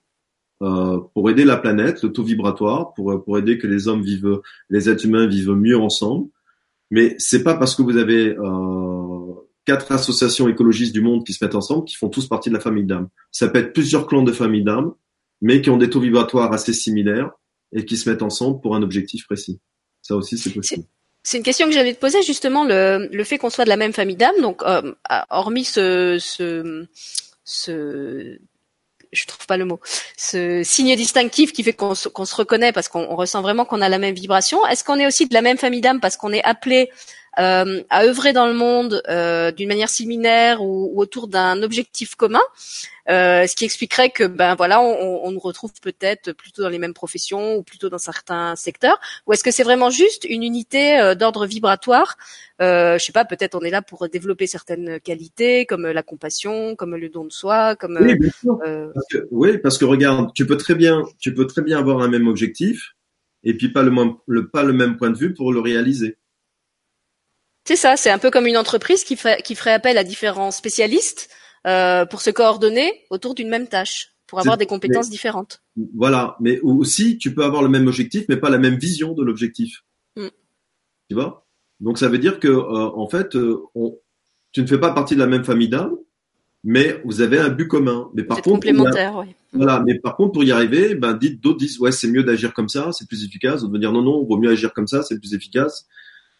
euh, 0.62 0.98
pour 1.12 1.28
aider 1.28 1.44
la 1.44 1.58
planète, 1.58 2.02
le 2.02 2.12
taux 2.12 2.22
vibratoire, 2.22 2.94
pour, 2.94 3.22
pour 3.22 3.36
aider 3.36 3.58
que 3.58 3.66
les 3.66 3.86
hommes 3.86 4.02
vivent, 4.02 4.40
les 4.70 4.88
êtres 4.88 5.04
humains 5.04 5.26
vivent 5.26 5.50
mieux 5.50 5.78
ensemble. 5.78 6.28
Mais 6.90 7.14
c'est 7.18 7.42
pas 7.42 7.54
parce 7.54 7.74
que 7.74 7.82
vous 7.82 7.98
avez 7.98 8.34
euh, 8.36 8.97
quatre 9.68 9.92
associations 9.92 10.48
écologistes 10.48 10.94
du 10.94 11.02
monde 11.02 11.26
qui 11.26 11.34
se 11.34 11.44
mettent 11.44 11.54
ensemble 11.54 11.84
qui 11.84 11.94
font 11.94 12.08
tous 12.08 12.26
partie 12.26 12.48
de 12.48 12.54
la 12.54 12.60
famille 12.60 12.86
d'âme. 12.86 13.08
Ça 13.30 13.48
peut 13.48 13.58
être 13.58 13.74
plusieurs 13.74 14.06
clans 14.06 14.22
de 14.22 14.32
famille 14.32 14.64
d'âme 14.64 14.94
mais 15.42 15.60
qui 15.60 15.68
ont 15.68 15.76
des 15.76 15.90
taux 15.90 16.00
vibratoires 16.00 16.54
assez 16.54 16.72
similaires 16.72 17.30
et 17.72 17.84
qui 17.84 17.98
se 17.98 18.08
mettent 18.08 18.22
ensemble 18.22 18.62
pour 18.62 18.74
un 18.74 18.82
objectif 18.82 19.26
précis. 19.26 19.60
Ça 20.00 20.16
aussi, 20.16 20.38
c'est 20.38 20.50
possible. 20.50 20.84
C'est 21.22 21.36
une 21.36 21.42
question 21.42 21.66
que 21.66 21.72
j'allais 21.72 21.92
te 21.92 22.00
poser 22.00 22.22
justement 22.22 22.64
le, 22.64 23.10
le 23.12 23.24
fait 23.24 23.36
qu'on 23.36 23.50
soit 23.50 23.64
de 23.64 23.68
la 23.68 23.76
même 23.76 23.92
famille 23.92 24.16
d'âme. 24.16 24.40
Donc, 24.40 24.62
euh, 24.62 24.94
hormis 25.28 25.64
ce, 25.64 26.16
ce, 26.18 26.86
ce, 27.44 28.38
je 29.12 29.26
trouve 29.26 29.46
pas 29.46 29.58
le 29.58 29.66
mot, 29.66 29.80
ce 30.16 30.62
signe 30.64 30.96
distinctif 30.96 31.52
qui 31.52 31.62
fait 31.62 31.74
qu'on 31.74 31.94
se, 31.94 32.08
se 32.08 32.34
reconnaît 32.34 32.72
parce 32.72 32.88
qu'on 32.88 33.14
ressent 33.14 33.42
vraiment 33.42 33.66
qu'on 33.66 33.82
a 33.82 33.90
la 33.90 33.98
même 33.98 34.14
vibration. 34.14 34.66
Est-ce 34.66 34.82
qu'on 34.82 34.98
est 34.98 35.06
aussi 35.06 35.26
de 35.26 35.34
la 35.34 35.42
même 35.42 35.58
famille 35.58 35.82
d'âme 35.82 36.00
parce 36.00 36.16
qu'on 36.16 36.32
est 36.32 36.42
appelé 36.44 36.88
euh, 37.38 37.82
à 37.90 38.04
œuvrer 38.04 38.32
dans 38.32 38.46
le 38.46 38.54
monde 38.54 39.02
euh, 39.08 39.50
d'une 39.52 39.68
manière 39.68 39.88
similaire 39.88 40.62
ou, 40.62 40.90
ou 40.92 41.00
autour 41.00 41.28
d'un 41.28 41.62
objectif 41.62 42.14
commun 42.14 42.40
euh, 43.08 43.46
ce 43.46 43.56
qui 43.56 43.64
expliquerait 43.64 44.10
que 44.10 44.24
ben 44.24 44.54
voilà, 44.54 44.82
on, 44.82 45.24
on 45.24 45.30
nous 45.30 45.38
retrouve 45.38 45.72
peut-être 45.80 46.32
plutôt 46.32 46.62
dans 46.62 46.68
les 46.68 46.78
mêmes 46.78 46.92
professions 46.92 47.56
ou 47.56 47.62
plutôt 47.62 47.88
dans 47.88 47.98
certains 47.98 48.54
secteurs. 48.54 49.00
Ou 49.26 49.32
est-ce 49.32 49.42
que 49.42 49.50
c'est 49.50 49.62
vraiment 49.62 49.88
juste 49.88 50.26
une 50.28 50.42
unité 50.42 50.98
euh, 51.00 51.14
d'ordre 51.14 51.46
vibratoire? 51.46 52.18
Euh, 52.60 52.98
Je 52.98 53.04
sais 53.04 53.12
pas, 53.12 53.24
peut-être 53.24 53.54
on 53.54 53.60
est 53.60 53.70
là 53.70 53.80
pour 53.80 54.06
développer 54.08 54.46
certaines 54.46 55.00
qualités 55.00 55.64
comme 55.64 55.86
la 55.86 56.02
compassion, 56.02 56.76
comme 56.76 56.96
le 56.96 57.08
don 57.08 57.24
de 57.24 57.32
soi, 57.32 57.76
comme 57.76 57.98
oui, 57.98 58.14
bien 58.18 58.30
sûr. 58.30 58.58
Euh, 58.66 58.88
parce 58.94 59.06
que, 59.10 59.28
oui, 59.30 59.58
parce 59.58 59.78
que 59.78 59.86
regarde, 59.86 60.30
tu 60.34 60.46
peux 60.46 60.58
très 60.58 60.74
bien, 60.74 61.04
tu 61.18 61.32
peux 61.32 61.46
très 61.46 61.62
bien 61.62 61.78
avoir 61.78 62.00
un 62.00 62.08
même 62.08 62.28
objectif 62.28 62.94
et 63.42 63.56
puis 63.56 63.70
pas 63.70 63.82
le, 63.82 63.92
le 64.26 64.48
pas 64.48 64.64
le 64.64 64.74
même 64.74 64.98
point 64.98 65.10
de 65.10 65.16
vue 65.16 65.32
pour 65.32 65.52
le 65.52 65.60
réaliser. 65.60 66.17
C'est 67.68 67.76
ça, 67.76 67.98
c'est 67.98 68.08
un 68.08 68.16
peu 68.16 68.30
comme 68.30 68.46
une 68.46 68.56
entreprise 68.56 69.04
qui, 69.04 69.14
ferait 69.14 69.72
appel 69.74 69.98
à 69.98 70.02
différents 70.02 70.50
spécialistes 70.50 71.28
euh, 71.66 72.06
pour 72.06 72.22
se 72.22 72.30
coordonner 72.30 72.90
autour 73.10 73.34
d'une 73.34 73.50
même 73.50 73.68
tâche, 73.68 74.14
pour 74.26 74.40
avoir 74.40 74.56
des 74.56 74.64
compétences 74.64 75.08
mais, 75.08 75.10
différentes. 75.10 75.60
Voilà, 75.94 76.38
mais 76.40 76.60
aussi 76.60 77.18
tu 77.18 77.34
peux 77.34 77.44
avoir 77.44 77.62
le 77.62 77.68
même 77.68 77.86
objectif, 77.86 78.24
mais 78.30 78.38
pas 78.38 78.48
la 78.48 78.56
même 78.56 78.76
vision 78.76 79.12
de 79.12 79.22
l'objectif. 79.22 79.84
Mm. 80.16 80.28
Tu 81.10 81.14
vois? 81.14 81.46
Donc 81.80 81.98
ça 81.98 82.08
veut 82.08 82.16
dire 82.16 82.40
que 82.40 82.48
euh, 82.48 82.90
en 82.96 83.06
fait, 83.06 83.36
euh, 83.36 83.62
on, 83.74 83.98
tu 84.52 84.62
ne 84.62 84.66
fais 84.66 84.78
pas 84.78 84.92
partie 84.92 85.14
de 85.14 85.20
la 85.20 85.26
même 85.26 85.44
famille 85.44 85.68
d'âmes, 85.68 85.94
mais 86.64 87.02
vous 87.04 87.20
avez 87.20 87.38
un 87.38 87.50
but 87.50 87.68
commun. 87.68 88.08
Mais 88.14 88.22
par 88.22 88.38
contre, 88.38 88.48
complémentaire, 88.48 89.14
oui. 89.18 89.34
Voilà, 89.52 89.82
mais 89.86 89.98
par 89.98 90.16
contre 90.16 90.32
pour 90.32 90.44
y 90.44 90.52
arriver, 90.52 90.94
ben 90.94 91.12
dites 91.12 91.42
d'autres 91.42 91.58
disent 91.58 91.78
ouais 91.80 91.92
c'est 91.92 92.08
mieux 92.08 92.24
d'agir 92.24 92.54
comme 92.54 92.70
ça, 92.70 92.92
c'est 92.92 93.06
plus 93.06 93.26
efficace. 93.26 93.60
D'autres 93.60 93.74
vont 93.74 93.78
dire 93.78 93.92
non 93.92 94.00
non, 94.00 94.24
vaut 94.24 94.38
mieux 94.38 94.50
agir 94.50 94.72
comme 94.72 94.88
ça, 94.88 95.02
c'est 95.02 95.18
plus 95.18 95.34
efficace. 95.34 95.86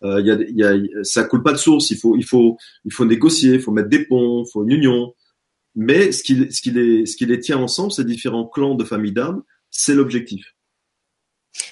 Euh, 0.05 0.21
y 0.21 0.31
a, 0.31 0.39
y 0.41 0.63
a, 0.63 1.05
ça 1.05 1.25
coule 1.25 1.43
pas 1.43 1.53
de 1.53 1.59
source. 1.59 1.91
Il 1.91 1.99
faut, 1.99 2.17
il 2.17 2.25
faut, 2.25 2.57
il 2.85 2.93
faut 2.93 3.05
négocier, 3.05 3.55
il 3.55 3.61
faut 3.61 3.73
mettre 3.73 3.89
des 3.89 4.05
ponts, 4.05 4.45
il 4.47 4.51
faut 4.51 4.65
une 4.65 4.73
union. 4.73 5.15
Mais 5.75 6.13
ce 6.13 6.23
qui, 6.23 6.51
ce 6.51 6.61
qui 6.61 6.71
les, 6.71 7.07
ce 7.07 7.17
qui 7.17 7.27
les 7.27 7.41
tient 7.41 7.59
ensemble, 7.59 7.93
ces 7.93 8.05
différents 8.05 8.47
clans 8.47 8.75
de 8.75 8.85
famille 8.85 9.13
d'âme, 9.13 9.43
c'est 9.71 9.95
l'objectif. 9.95 10.55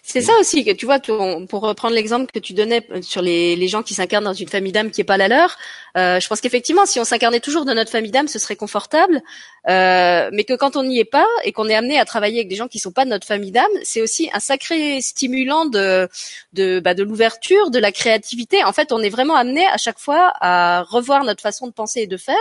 C'est 0.03 0.21
ça 0.21 0.33
aussi 0.41 0.65
que 0.65 0.71
tu 0.71 0.87
vois, 0.87 0.99
pour 1.01 1.61
reprendre 1.61 1.95
l'exemple 1.95 2.31
que 2.33 2.39
tu 2.39 2.55
donnais 2.55 2.87
euh, 2.91 3.03
sur 3.03 3.23
les, 3.23 3.55
les 3.57 3.69
gens 3.69 3.83
qui 3.83 3.95
s'incarnent 3.95 4.25
dans 4.25 4.33
une 4.33 4.49
famille 4.49 4.73
d'âme 4.73 4.91
qui 4.91 5.01
est 5.01 5.05
pas 5.05 5.17
la 5.17 5.29
leur, 5.29 5.57
euh, 5.97 6.21
je 6.21 6.29
pense 6.29 6.41
qu'effectivement, 6.41 6.85
si 6.85 7.01
on 7.01 7.05
s'incarnait 7.05 7.41
toujours 7.41 7.65
dans 7.65 7.75
notre 7.75 7.91
famille 7.91 8.11
d'âme, 8.11 8.29
ce 8.29 8.39
serait 8.39 8.57
confortable, 8.57 9.23
euh, 9.69 10.29
mais 10.33 10.45
que 10.45 10.53
quand 10.53 10.77
on 10.77 10.85
n'y 10.85 10.99
est 10.99 11.05
pas 11.05 11.27
et 11.43 11.53
qu'on 11.53 11.69
est 11.69 11.75
amené 11.75 11.99
à 11.99 12.05
travailler 12.05 12.41
avec 12.41 12.49
des 12.49 12.57
gens 12.57 12.69
qui 12.69 12.79
sont 12.79 12.93
pas 12.93 13.05
de 13.05 13.11
notre 13.11 13.27
famille 13.27 13.51
d'âme, 13.51 13.65
c'est 13.83 14.03
aussi 14.03 14.29
un 14.35 14.41
sacré 14.41 15.01
stimulant 15.01 15.65
de 15.65 16.09
de, 16.53 16.81
bah, 16.81 16.95
de 16.95 17.03
l'ouverture, 17.03 17.71
de 17.71 17.79
la 17.79 17.93
créativité. 17.93 18.63
En 18.65 18.73
fait, 18.73 18.93
on 18.93 19.01
est 19.01 19.09
vraiment 19.09 19.37
amené 19.37 19.67
à 19.67 19.79
chaque 19.79 19.99
fois 19.99 20.33
à 20.41 20.83
revoir 20.83 21.25
notre 21.25 21.41
façon 21.41 21.67
de 21.67 21.73
penser 21.73 22.01
et 22.01 22.07
de 22.07 22.17
faire, 22.17 22.37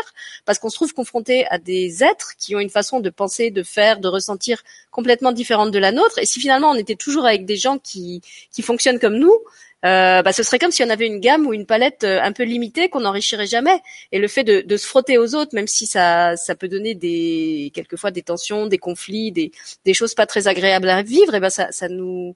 parce 0.45 0.59
qu'on 0.59 0.69
se 0.69 0.75
trouve 0.75 0.93
confronté 0.93 1.45
à 1.47 1.57
des 1.57 2.03
êtres 2.03 2.31
qui 2.37 2.55
ont 2.55 2.59
une 2.59 2.69
façon 2.69 2.99
de 2.99 3.09
penser, 3.09 3.51
de 3.51 3.63
faire, 3.63 3.99
de 3.99 4.07
ressentir 4.09 4.61
complètement 4.91 5.31
différente 5.31 5.71
de 5.71 5.79
la 5.79 5.91
nôtre. 5.91 6.17
Et 6.19 6.25
si 6.25 6.39
finalement 6.39 6.71
on 6.71 6.75
était 6.75 6.95
toujours 6.95 7.24
avec 7.25 7.45
des 7.45 7.57
gens 7.57 7.77
qui, 7.77 8.21
qui 8.51 8.61
fonctionnent 8.61 8.99
comme 8.99 9.17
nous, 9.17 9.37
euh, 9.85 10.23
bah, 10.23 10.33
ce 10.33 10.41
serait 10.41 10.57
comme 10.57 10.71
si 10.71 10.83
on 10.83 10.89
avait 10.89 11.05
une 11.05 11.19
gamme 11.19 11.45
ou 11.45 11.53
une 11.53 11.67
palette 11.67 12.03
euh, 12.03 12.19
un 12.21 12.31
peu 12.31 12.43
limitée 12.43 12.89
qu'on 12.89 13.01
n'enrichirait 13.01 13.45
jamais. 13.45 13.79
Et 14.11 14.17
le 14.17 14.27
fait 14.27 14.43
de, 14.43 14.77
se 14.77 14.87
frotter 14.87 15.19
aux 15.19 15.35
autres, 15.35 15.53
même 15.53 15.67
si 15.67 15.85
ça, 15.85 16.35
ça 16.37 16.55
peut 16.55 16.67
donner 16.67 16.95
des 16.95 17.71
quelquefois 17.73 18.09
des 18.09 18.23
tensions, 18.23 18.65
des 18.65 18.79
conflits, 18.79 19.31
des, 19.31 19.51
des 19.85 19.93
choses 19.93 20.15
pas 20.15 20.25
très 20.25 20.47
agréables 20.47 20.89
à 20.89 21.03
vivre, 21.03 21.35
et 21.35 21.39
ben 21.39 21.51
ça, 21.51 21.71
ça 21.71 21.87
nous 21.87 22.35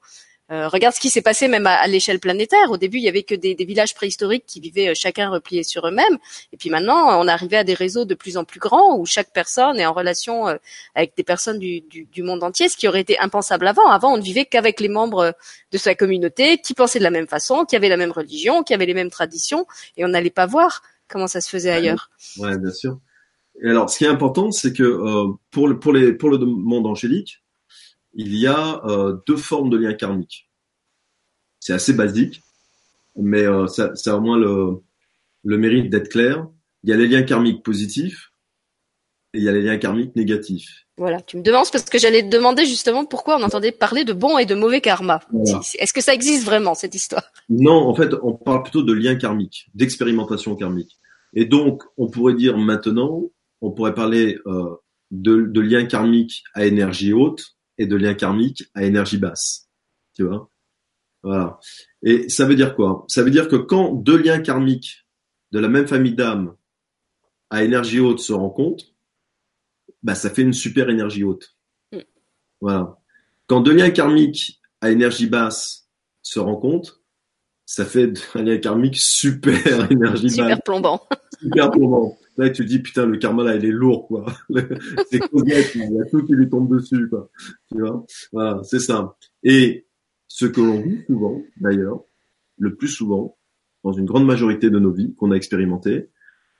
euh, 0.52 0.68
regarde 0.68 0.96
ce 0.96 1.00
qui 1.00 1.10
s'est 1.10 1.22
passé 1.22 1.48
même 1.48 1.68
à, 1.68 1.86
l'échelle 1.88 2.20
planétaire. 2.20 2.72
Au 2.72 2.78
début, 2.78 2.98
il 2.98 3.04
y 3.04 3.10
avait 3.10 3.24
que 3.24 3.36
des, 3.36 3.56
des 3.56 3.66
villages 3.66 3.94
préhistoriques 3.94 4.46
qui 4.48 4.60
vivaient 4.60 4.90
euh, 4.90 4.94
chacun 4.96 5.30
replié 5.30 5.64
sur 5.64 5.88
eux-mêmes. 5.88 6.18
Et 6.54 6.58
puis 6.58 6.70
maintenant, 6.70 7.20
on 7.22 7.28
arrivé 7.28 7.58
à 7.58 7.64
des 7.64 7.74
réseaux 7.74 8.06
de 8.06 8.16
plus 8.16 8.38
en 8.38 8.44
plus 8.44 8.60
grands 8.60 8.98
où 8.98 9.06
chaque 9.06 9.32
personne 9.32 9.80
est 9.80 9.86
en 9.86 9.94
relation 9.94 10.48
euh, 10.48 10.56
avec 10.96 11.16
des 11.16 11.24
personnes 11.24 11.60
du, 11.60 11.82
du, 11.82 12.06
du, 12.06 12.24
monde 12.24 12.44
entier, 12.44 12.70
ce 12.70 12.78
qui 12.78 12.88
aurait 12.88 13.02
été 13.02 13.20
impensable 13.20 13.68
avant. 13.68 13.88
Avant, 13.88 14.14
on 14.14 14.18
ne 14.18 14.24
vivait 14.24 14.46
qu'avec 14.46 14.80
les 14.80 14.90
membres 14.90 15.36
de 15.72 15.78
sa 15.78 15.96
communauté 15.96 16.58
qui 16.58 16.74
pensaient 16.74 17.00
de 17.00 17.04
la 17.04 17.12
même 17.12 17.28
façon, 17.28 17.66
qui 17.66 17.76
avaient 17.76 17.90
la 17.90 17.98
même 17.98 18.12
religion, 18.12 18.64
qui 18.64 18.74
avaient 18.74 18.86
les 18.86 18.94
mêmes 18.94 19.12
traditions, 19.12 19.68
et 19.98 20.06
on 20.06 20.10
n'allait 20.10 20.30
pas 20.30 20.46
voir 20.46 20.82
comment 21.08 21.28
ça 21.28 21.42
se 21.42 21.50
faisait 21.50 21.72
ailleurs. 21.72 22.10
Ouais, 22.38 22.58
bien 22.58 22.72
sûr. 22.72 23.00
Et 23.62 23.70
alors, 23.70 23.90
ce 23.90 23.98
qui 23.98 24.06
est 24.06 24.10
important, 24.10 24.52
c'est 24.52 24.74
que 24.74 24.84
euh, 24.84 25.34
pour, 25.52 25.68
le, 25.68 25.80
pour, 25.80 25.92
les, 25.92 26.14
pour 26.14 26.30
le 26.30 26.38
monde 26.38 26.88
angélique, 26.88 27.42
il 28.14 28.36
y 28.36 28.48
a 28.48 28.84
euh, 28.86 29.18
deux 29.28 29.38
formes 29.38 29.70
de 29.70 29.78
liens 29.78 29.94
karmiques. 29.94 30.50
C'est 31.60 31.74
assez 31.74 31.94
basique, 31.94 32.42
mais 33.16 33.44
euh, 33.44 33.68
ça, 33.68 33.96
ça, 33.96 34.14
a 34.14 34.16
au 34.16 34.22
moins 34.22 34.38
le, 34.38 34.82
le 35.44 35.58
mérite 35.58 35.90
d'être 35.90 36.10
clair. 36.10 36.48
Il 36.84 36.90
y 36.90 36.94
a 36.94 36.98
les 36.98 37.08
liens 37.08 37.24
karmiques 37.24 37.64
positifs 37.64 38.32
et 39.34 39.40
il 39.40 39.44
y 39.44 39.50
a 39.50 39.52
les 39.52 39.62
liens 39.62 39.78
karmiques 39.78 40.16
négatifs. 40.16 40.86
Voilà, 40.98 41.22
tu 41.22 41.38
me 41.38 41.44
demandes 41.44 41.68
parce 41.72 41.86
que 41.86 41.98
j'allais 41.98 42.24
te 42.24 42.30
demander 42.30 42.66
justement 42.66 43.06
pourquoi 43.06 43.38
on 43.38 43.44
entendait 43.44 43.72
parler 43.72 44.04
de 44.04 44.12
bon 44.12 44.38
et 44.38 44.46
de 44.46 44.56
mauvais 44.56 44.82
karma. 44.82 45.22
Voilà. 45.32 45.62
Est-ce 45.78 45.94
que 45.94 46.02
ça 46.02 46.14
existe 46.14 46.44
vraiment 46.44 46.76
cette 46.76 46.96
histoire? 46.96 47.24
Non, 47.48 47.88
en 47.88 47.96
fait, 47.96 48.14
on 48.22 48.34
parle 48.34 48.64
plutôt 48.64 48.84
de 48.84 48.92
liens 48.92 49.16
karmiques, 49.16 49.70
d'expérimentation 49.76 50.56
karmique. 50.56 50.98
Et 51.34 51.46
donc, 51.46 51.84
on 51.98 52.10
pourrait 52.10 52.34
dire 52.34 52.58
maintenant, 52.58 53.24
on 53.62 53.72
pourrait 53.72 53.94
parler 53.94 54.40
euh, 54.46 54.76
de, 55.12 55.44
de 55.44 55.62
liens 55.62 55.86
karmiques 55.86 56.44
à 56.54 56.66
énergie 56.66 57.14
haute 57.14 57.56
et 57.80 57.88
de 57.88 57.96
liens 57.96 58.14
karmiques 58.14 58.70
à 58.76 58.84
énergie 58.84 59.18
basse. 59.18 59.70
Tu 60.14 60.24
vois? 60.24 60.52
Voilà. 61.24 61.60
Et 62.04 62.30
ça 62.30 62.46
veut 62.46 62.56
dire 62.56 62.76
quoi? 62.76 63.06
Ça 63.08 63.24
veut 63.24 63.32
dire 63.32 63.48
que 63.48 63.56
quand 63.56 63.94
deux 63.94 64.18
liens 64.18 64.40
karmiques 64.40 65.08
de 65.52 65.60
la 65.60 65.70
même 65.70 65.88
famille 65.88 66.14
d'âme 66.14 66.56
à 67.50 67.64
énergie 67.64 68.00
haute 68.00 68.20
se 68.20 68.34
rencontrent, 68.34 68.94
bah 70.04 70.14
ça 70.14 70.30
fait 70.30 70.44
une 70.44 70.54
super 70.54 70.90
énergie 70.90 71.24
haute. 71.24 71.58
Mm. 71.92 72.00
Voilà. 72.62 73.00
Quand 73.48 73.62
deux 73.62 73.74
liens 73.74 73.90
karmiques 73.90 74.62
à 74.82 74.92
énergie 74.92 75.28
basse 75.28 75.90
se 76.22 76.40
rencontrent, 76.40 77.02
ça 77.66 77.86
fait 77.86 78.14
un 78.36 78.44
lien 78.44 78.58
karmique 78.58 78.98
super 78.98 79.90
énergie 79.92 80.28
basse. 80.28 80.36
Super 80.36 80.62
plombant. 80.64 81.08
Super 81.40 81.72
plombant. 81.72 82.19
Là, 82.40 82.50
tu 82.50 82.64
dis, 82.64 82.80
putain, 82.80 83.06
le 83.06 83.18
karma, 83.18 83.44
là, 83.44 83.58
il 83.58 83.66
est 83.66 83.72
lourd, 83.72 84.08
quoi. 84.08 84.26
c'est 85.12 85.20
Cosette, 85.20 85.76
il 85.76 85.92
y 85.92 86.00
a 86.00 86.06
tout 86.06 86.24
qui 86.24 86.32
lui 86.32 86.48
tombe 86.48 86.74
dessus, 86.74 87.10
quoi. 87.10 87.30
Tu 87.70 87.80
vois? 87.80 88.06
Voilà, 88.32 88.62
c'est 88.64 88.80
ça. 88.80 89.18
Et 89.44 89.86
ce 90.26 90.46
que 90.46 90.62
l'on 90.62 90.80
vit 90.80 91.04
souvent, 91.06 91.42
d'ailleurs, 91.58 92.06
le 92.58 92.76
plus 92.76 92.88
souvent, 92.88 93.38
dans 93.84 93.92
une 93.92 94.06
grande 94.06 94.26
majorité 94.26 94.70
de 94.70 94.80
nos 94.80 94.94
vies 94.94 95.14
qu'on 95.16 95.32
a 95.32 95.36
expérimenté, 95.36 96.12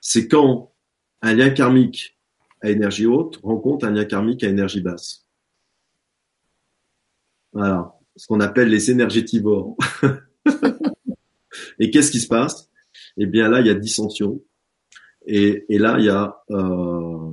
c'est 0.02 0.28
quand 0.28 0.74
un 1.22 1.32
lien 1.32 1.48
karmique 1.48 2.18
à 2.60 2.68
énergie 2.68 3.06
haute 3.06 3.38
rencontre 3.42 3.86
un 3.86 3.90
lien 3.90 4.04
karmique 4.04 4.44
à 4.44 4.48
énergie 4.48 4.82
basse. 4.82 5.26
Voilà. 7.54 7.98
Ce 8.16 8.26
qu'on 8.26 8.40
appelle 8.40 8.68
les 8.68 8.90
énergétivores. 8.90 9.78
Et 11.78 11.90
qu'est-ce 11.90 12.10
qui 12.10 12.20
se 12.20 12.28
passe? 12.28 12.70
Eh 13.16 13.24
bien, 13.24 13.48
là, 13.48 13.60
il 13.60 13.66
y 13.66 13.70
a 13.70 13.74
dissension 13.74 14.42
et, 15.26 15.64
là, 15.70 15.96
il 15.98 16.06
y 16.06 16.08
a 16.08 16.42
euh, 16.50 17.30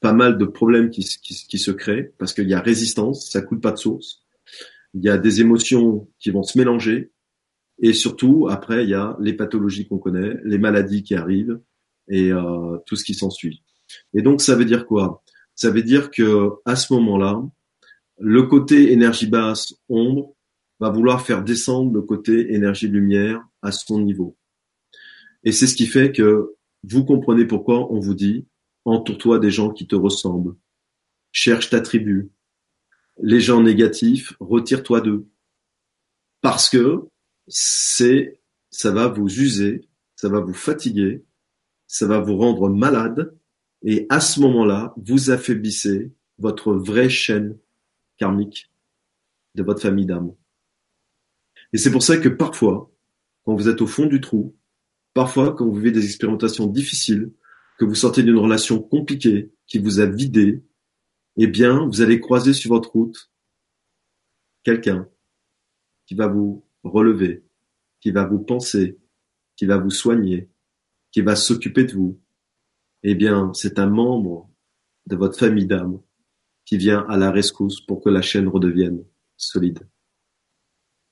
pas 0.00 0.12
mal 0.12 0.38
de 0.38 0.44
problèmes 0.44 0.90
qui 0.90 1.02
se 1.02 1.70
créent 1.70 2.12
parce 2.18 2.32
qu'il 2.32 2.48
y 2.48 2.54
a 2.54 2.60
résistance, 2.60 3.30
ça 3.30 3.42
coule 3.42 3.60
pas 3.60 3.72
de 3.72 3.78
source. 3.78 4.24
Il 4.94 5.04
y 5.04 5.08
a 5.08 5.18
des 5.18 5.40
émotions 5.40 6.08
qui 6.18 6.30
vont 6.30 6.42
se 6.42 6.56
mélanger 6.56 7.12
Et 7.78 7.92
surtout, 7.92 8.48
après, 8.50 8.84
il 8.84 8.90
y 8.90 8.94
a 8.94 9.16
les 9.20 9.34
pathologies 9.34 9.86
qu'on 9.86 9.98
connaît, 9.98 10.36
les 10.44 10.58
maladies 10.58 11.02
qui 11.02 11.14
arrivent 11.14 11.60
et 12.08 12.32
euh, 12.32 12.78
tout 12.86 12.96
ce 12.96 13.04
qui 13.04 13.14
s'ensuit. 13.14 13.62
Et 14.14 14.22
donc, 14.22 14.40
ça 14.40 14.54
veut 14.56 14.64
dire 14.64 14.86
quoi? 14.86 15.22
Ça 15.54 15.70
veut 15.70 15.82
dire 15.82 16.10
que 16.10 16.50
à 16.64 16.76
ce 16.76 16.92
moment-là, 16.94 17.42
le 18.18 18.42
côté 18.44 18.92
énergie 18.92 19.26
basse, 19.26 19.74
ombre, 19.88 20.34
va 20.80 20.90
vouloir 20.90 21.24
faire 21.24 21.42
descendre 21.42 21.92
le 21.92 22.02
côté 22.02 22.54
énergie 22.54 22.88
lumière 22.88 23.44
à 23.62 23.72
son 23.72 24.00
niveau. 24.00 24.36
Et 25.44 25.52
c'est 25.52 25.66
ce 25.66 25.74
qui 25.74 25.86
fait 25.86 26.12
que 26.12 26.54
vous 26.84 27.04
comprenez 27.04 27.44
pourquoi 27.44 27.92
on 27.92 28.00
vous 28.00 28.14
dit 28.14 28.46
entoure-toi 28.84 29.38
des 29.38 29.50
gens 29.50 29.70
qui 29.70 29.86
te 29.86 29.94
ressemblent, 29.94 30.56
cherche 31.32 31.70
ta 31.70 31.80
tribu. 31.80 32.30
Les 33.20 33.40
gens 33.40 33.62
négatifs, 33.62 34.34
retire-toi 34.40 35.00
d'eux. 35.00 35.28
Parce 36.40 36.70
que 36.70 37.08
c'est, 37.48 38.40
ça 38.70 38.90
va 38.92 39.08
vous 39.08 39.26
user, 39.26 39.88
ça 40.16 40.28
va 40.28 40.40
vous 40.40 40.54
fatiguer, 40.54 41.24
ça 41.86 42.06
va 42.06 42.20
vous 42.20 42.36
rendre 42.36 42.68
malade, 42.68 43.34
et 43.82 44.06
à 44.08 44.20
ce 44.20 44.40
moment-là, 44.40 44.94
vous 44.96 45.30
affaiblissez 45.30 46.12
votre 46.38 46.72
vraie 46.72 47.08
chaîne 47.08 47.56
karmique 48.16 48.70
de 49.54 49.62
votre 49.62 49.82
famille 49.82 50.06
d'âme. 50.06 50.34
Et 51.72 51.78
c'est 51.78 51.90
pour 51.90 52.02
ça 52.02 52.16
que 52.16 52.28
parfois, 52.28 52.90
quand 53.44 53.54
vous 53.54 53.68
êtes 53.68 53.80
au 53.80 53.86
fond 53.86 54.06
du 54.06 54.20
trou, 54.20 54.56
parfois 55.18 55.52
quand 55.52 55.66
vous 55.66 55.74
vivez 55.74 55.90
des 55.90 56.04
expérimentations 56.04 56.68
difficiles, 56.68 57.32
que 57.76 57.84
vous 57.84 57.96
sortez 57.96 58.22
d'une 58.22 58.38
relation 58.38 58.80
compliquée 58.80 59.50
qui 59.66 59.80
vous 59.80 59.98
a 59.98 60.06
vidé, 60.06 60.62
eh 61.36 61.48
bien, 61.48 61.86
vous 61.86 62.02
allez 62.02 62.20
croiser 62.20 62.52
sur 62.52 62.68
votre 62.68 62.92
route 62.92 63.28
quelqu'un 64.62 65.08
qui 66.06 66.14
va 66.14 66.28
vous 66.28 66.64
relever, 66.84 67.42
qui 68.00 68.12
va 68.12 68.28
vous 68.28 68.38
penser, 68.38 68.96
qui 69.56 69.66
va 69.66 69.76
vous 69.76 69.90
soigner, 69.90 70.50
qui 71.10 71.20
va 71.20 71.34
s'occuper 71.34 71.82
de 71.82 71.94
vous. 71.94 72.20
Eh 73.02 73.16
bien, 73.16 73.52
c'est 73.54 73.80
un 73.80 73.88
membre 73.88 74.48
de 75.06 75.16
votre 75.16 75.36
famille 75.36 75.66
d'âme 75.66 76.00
qui 76.64 76.76
vient 76.76 77.04
à 77.08 77.16
la 77.16 77.32
rescousse 77.32 77.80
pour 77.80 78.04
que 78.04 78.08
la 78.08 78.22
chaîne 78.22 78.46
redevienne 78.46 79.04
solide 79.36 79.80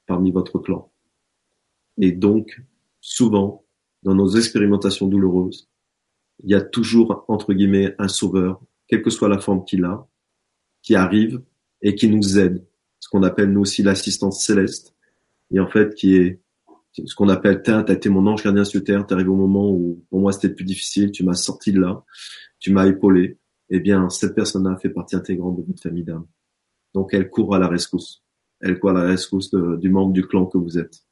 parmi 0.07 0.31
votre 0.31 0.61
clan. 0.61 0.93
Et 1.99 2.13
donc, 2.13 2.63
souvent, 3.01 3.66
dans 4.07 4.15
nos 4.15 4.29
expérimentations 4.29 5.09
douloureuses, 5.09 5.69
il 6.45 6.51
y 6.51 6.55
a 6.55 6.61
toujours, 6.61 7.25
entre 7.27 7.53
guillemets, 7.53 7.97
un 7.99 8.07
sauveur, 8.07 8.63
quelle 8.87 9.03
que 9.03 9.11
soit 9.11 9.29
la 9.29 9.41
forme 9.41 9.65
qu'il 9.65 9.85
a, 9.85 10.07
qui 10.81 10.95
arrive 10.95 11.43
et 11.83 11.97
qui 11.97 12.09
nous 12.09 12.39
aide. 12.39 12.65
Ce 13.01 13.09
qu'on 13.09 13.25
appelle 13.25 13.51
nous 13.51 13.63
aussi 13.63 13.83
l'assistance 13.83 14.45
céleste. 14.45 14.95
Et 15.51 15.59
en 15.59 15.67
fait, 15.67 15.93
qui 15.95 16.15
est 16.15 16.41
ce 16.93 17.15
qu'on 17.17 17.29
appelle, 17.29 17.63
t'as 17.63 17.83
été 17.83 18.09
mon 18.09 18.27
ange 18.29 18.45
gardien 18.45 18.65
sur 18.65 18.83
terre, 18.83 19.05
t'es 19.05 19.13
arrivé 19.13 19.29
au 19.29 19.35
moment 19.35 19.71
où 19.71 20.03
pour 20.09 20.21
moi 20.21 20.33
c'était 20.33 20.49
le 20.49 20.55
plus 20.55 20.65
difficile, 20.65 21.11
tu 21.11 21.25
m'as 21.25 21.35
sorti 21.35 21.73
de 21.73 21.81
là, 21.81 22.05
tu 22.61 22.73
m'as 22.73 22.87
épaulé. 22.87 23.39
Eh 23.69 23.81
bien, 23.81 24.09
cette 24.09 24.37
personne-là 24.37 24.77
fait 24.77 24.89
partie 24.89 25.17
intégrante 25.17 25.57
de 25.57 25.63
votre 25.63 25.83
famille 25.83 26.05
d'âme. 26.05 26.27
Donc, 26.95 27.13
elle 27.13 27.29
court 27.29 27.57
à 27.57 27.59
la 27.59 27.67
rescousse. 27.67 28.23
Elle 28.61 28.79
court 28.79 28.91
à 28.91 28.95
la 28.95 29.03
rescousse 29.03 29.51
du 29.53 29.91
membre 29.91 30.13
du 30.13 30.25
clan 30.25 30.47
que 30.47 30.59
vous 30.59 30.79
êtes. 30.79 31.05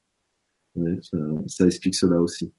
ça, 1.03 1.19
ça 1.49 1.67
explique 1.67 1.97
cela 1.97 2.23
aussi 2.23 2.53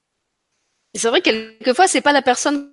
c'est 0.95 1.09
vrai 1.09 1.21
quelquefois 1.21 1.87
c'est 1.87 2.01
pas 2.01 2.13
la 2.13 2.21
personne 2.21 2.71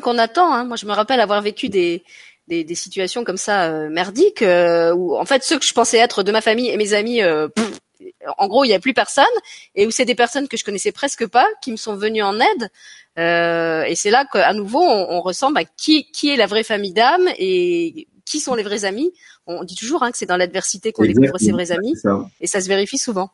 qu'on 0.00 0.18
attend. 0.18 0.52
Hein. 0.52 0.64
Moi, 0.64 0.76
je 0.76 0.86
me 0.86 0.92
rappelle 0.92 1.20
avoir 1.20 1.42
vécu 1.42 1.68
des 1.68 2.02
des, 2.48 2.64
des 2.64 2.74
situations 2.74 3.22
comme 3.22 3.36
ça 3.36 3.70
euh, 3.70 3.88
merdiques 3.88 4.42
euh, 4.42 4.92
où 4.92 5.16
en 5.16 5.24
fait 5.24 5.44
ceux 5.44 5.58
que 5.58 5.64
je 5.64 5.72
pensais 5.72 5.98
être 5.98 6.24
de 6.24 6.32
ma 6.32 6.40
famille 6.40 6.70
et 6.70 6.76
mes 6.76 6.92
amis, 6.92 7.22
euh, 7.22 7.48
en 8.36 8.48
gros, 8.48 8.64
il 8.64 8.68
y 8.68 8.74
a 8.74 8.80
plus 8.80 8.94
personne 8.94 9.24
et 9.76 9.86
où 9.86 9.92
c'est 9.92 10.04
des 10.04 10.16
personnes 10.16 10.48
que 10.48 10.56
je 10.56 10.64
connaissais 10.64 10.90
presque 10.90 11.26
pas 11.26 11.46
qui 11.62 11.70
me 11.70 11.76
sont 11.76 11.94
venues 11.94 12.22
en 12.22 12.40
aide. 12.40 12.68
et 13.16 13.94
c'est 13.94 14.10
là 14.10 14.24
qu'à 14.30 14.52
nouveau 14.54 14.82
on, 14.82 15.06
on 15.10 15.20
ressent 15.20 15.52
bah, 15.52 15.62
qui 15.76 16.10
qui 16.10 16.30
est 16.30 16.36
la 16.36 16.46
vraie 16.46 16.64
famille 16.64 16.92
d'âme 16.92 17.28
et 17.38 18.08
qui 18.24 18.40
sont 18.40 18.54
les 18.54 18.64
vrais 18.64 18.84
amis. 18.84 19.12
On 19.46 19.64
dit 19.64 19.76
toujours 19.76 20.02
hein, 20.02 20.10
que 20.10 20.18
c'est 20.18 20.26
dans 20.26 20.36
l'adversité 20.36 20.92
qu'on 20.92 21.04
découvre 21.04 21.38
ses 21.38 21.52
vrais 21.52 21.70
amis 21.70 21.94
et 22.40 22.46
ça 22.46 22.60
se 22.60 22.68
vérifie 22.68 22.98
souvent. 22.98 23.30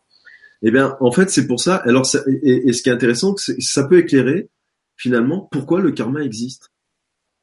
Eh 0.63 0.71
bien, 0.71 0.97
en 1.01 1.13
fait, 1.13 1.31
c'est 1.31 1.47
pour 1.47 1.61
ça. 1.61 1.77
Alors, 1.77 2.07
et, 2.43 2.73
ce 2.73 2.83
qui 2.83 2.89
est 2.89 2.93
intéressant, 2.93 3.37
c'est 3.37 3.61
ça 3.61 3.85
peut 3.85 3.99
éclairer 3.99 4.49
finalement 4.97 5.49
pourquoi 5.53 5.81
le 5.81 5.93
karma 5.93 6.23
existe. 6.23 6.73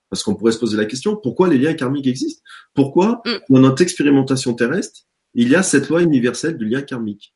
Parce 0.09 0.24
qu'on 0.24 0.36
pourrait 0.36 0.51
se 0.51 0.59
poser 0.59 0.78
la 0.78 0.86
question 0.86 1.16
pourquoi 1.16 1.49
les 1.49 1.57
liens 1.57 1.74
karmiques 1.74 2.07
existent? 2.07 2.43
Pourquoi 2.74 3.22
mm. 3.26 3.53
dans 3.53 3.59
notre 3.61 3.82
expérimentation 3.82 4.53
terrestre 4.53 5.01
il 5.34 5.49
y 5.49 5.55
a 5.55 5.63
cette 5.63 5.89
loi 5.89 6.01
universelle 6.01 6.57
du 6.57 6.66
lien 6.66 6.82
karmique? 6.82 7.34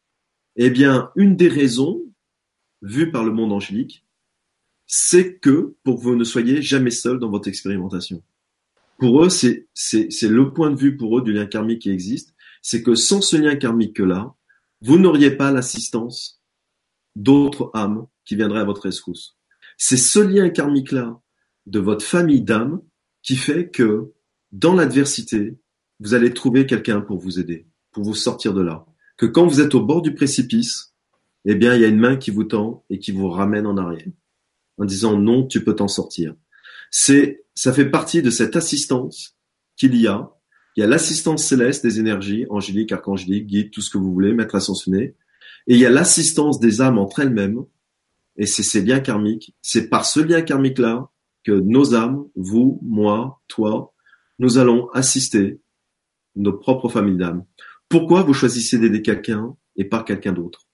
Eh 0.55 0.69
bien, 0.69 1.11
une 1.15 1.35
des 1.35 1.47
raisons 1.47 2.01
vues 2.81 3.11
par 3.11 3.23
le 3.23 3.31
monde 3.31 3.53
angélique, 3.53 4.05
c'est 4.85 5.35
que 5.35 5.75
pour 5.83 5.97
que 5.97 6.01
vous 6.01 6.15
ne 6.15 6.23
soyez 6.23 6.61
jamais 6.61 6.91
seul 6.91 7.19
dans 7.19 7.29
votre 7.29 7.47
expérimentation. 7.47 8.23
Pour 8.97 9.23
eux, 9.23 9.29
c'est 9.29 9.67
c'est 9.73 10.09
le 10.23 10.51
point 10.51 10.71
de 10.71 10.75
vue 10.75 10.97
pour 10.97 11.17
eux 11.17 11.21
du 11.21 11.31
lien 11.31 11.45
karmique 11.45 11.83
qui 11.83 11.91
existe, 11.91 12.33
c'est 12.61 12.83
que 12.83 12.95
sans 12.95 13.21
ce 13.21 13.37
lien 13.37 13.55
karmique 13.55 13.99
là, 13.99 14.33
vous 14.81 14.97
n'auriez 14.97 15.31
pas 15.31 15.51
l'assistance 15.51 16.41
d'autres 17.15 17.71
âmes 17.73 18.07
qui 18.25 18.35
viendraient 18.35 18.61
à 18.61 18.65
votre 18.65 18.83
rescousse. 18.83 19.37
C'est 19.77 19.97
ce 19.97 20.19
lien 20.19 20.49
karmique-là 20.49 21.19
de 21.65 21.79
votre 21.79 22.05
famille 22.05 22.41
d'âmes 22.41 22.81
qui 23.21 23.35
fait 23.35 23.69
que 23.69 24.13
dans 24.51 24.73
l'adversité, 24.73 25.57
vous 25.99 26.13
allez 26.13 26.33
trouver 26.33 26.65
quelqu'un 26.65 27.01
pour 27.01 27.19
vous 27.19 27.39
aider, 27.39 27.67
pour 27.91 28.03
vous 28.03 28.15
sortir 28.15 28.53
de 28.53 28.61
là. 28.61 28.85
Que 29.17 29.25
quand 29.25 29.45
vous 29.45 29.61
êtes 29.61 29.75
au 29.75 29.83
bord 29.83 30.01
du 30.01 30.13
précipice, 30.13 30.93
eh 31.45 31.55
bien, 31.55 31.75
il 31.75 31.81
y 31.81 31.85
a 31.85 31.89
une 31.89 31.99
main 31.99 32.15
qui 32.15 32.31
vous 32.31 32.45
tend 32.45 32.85
et 32.89 32.99
qui 32.99 33.11
vous 33.11 33.29
ramène 33.29 33.65
en 33.65 33.77
arrière, 33.77 34.07
en 34.77 34.85
disant 34.85 35.17
non, 35.17 35.45
tu 35.45 35.63
peux 35.63 35.75
t'en 35.75 35.87
sortir. 35.87 36.35
C'est, 36.91 37.45
ça 37.53 37.73
fait 37.73 37.89
partie 37.89 38.21
de 38.21 38.29
cette 38.29 38.55
assistance 38.55 39.37
qu'il 39.75 39.95
y 39.95 40.07
a 40.07 40.31
il 40.79 40.83
y 40.83 40.85
a 40.85 40.87
l'assistance 40.87 41.43
céleste 41.43 41.83
des 41.83 41.99
énergies, 41.99 42.45
angélique, 42.49 42.93
archangélique, 42.93 43.47
guide, 43.47 43.69
tout 43.69 43.81
ce 43.81 43.89
que 43.89 43.97
vous 43.97 44.13
voulez, 44.13 44.31
mettre 44.31 44.55
à 44.55 44.59
Et 44.61 45.73
il 45.73 45.77
y 45.77 45.85
a 45.85 45.89
l'assistance 45.89 46.57
des 46.57 46.79
âmes 46.79 46.97
entre 46.97 47.19
elles-mêmes. 47.19 47.65
Et 48.37 48.45
c'est 48.45 48.63
ces 48.63 48.81
liens 48.81 49.01
karmiques. 49.01 49.53
C'est 49.61 49.89
par 49.89 50.05
ce 50.05 50.21
lien 50.21 50.41
karmique-là 50.41 51.09
que 51.43 51.51
nos 51.51 51.95
âmes, 51.95 52.23
vous, 52.37 52.79
moi, 52.81 53.41
toi, 53.49 53.93
nous 54.39 54.57
allons 54.57 54.87
assister 54.91 55.59
nos 56.37 56.53
propres 56.53 56.87
familles 56.87 57.17
d'âmes. 57.17 57.43
Pourquoi 57.89 58.23
vous 58.23 58.33
choisissez 58.33 58.79
d'aider 58.79 59.01
quelqu'un 59.01 59.57
et 59.75 59.83
pas 59.83 60.01
quelqu'un 60.03 60.31
d'autre? 60.31 60.65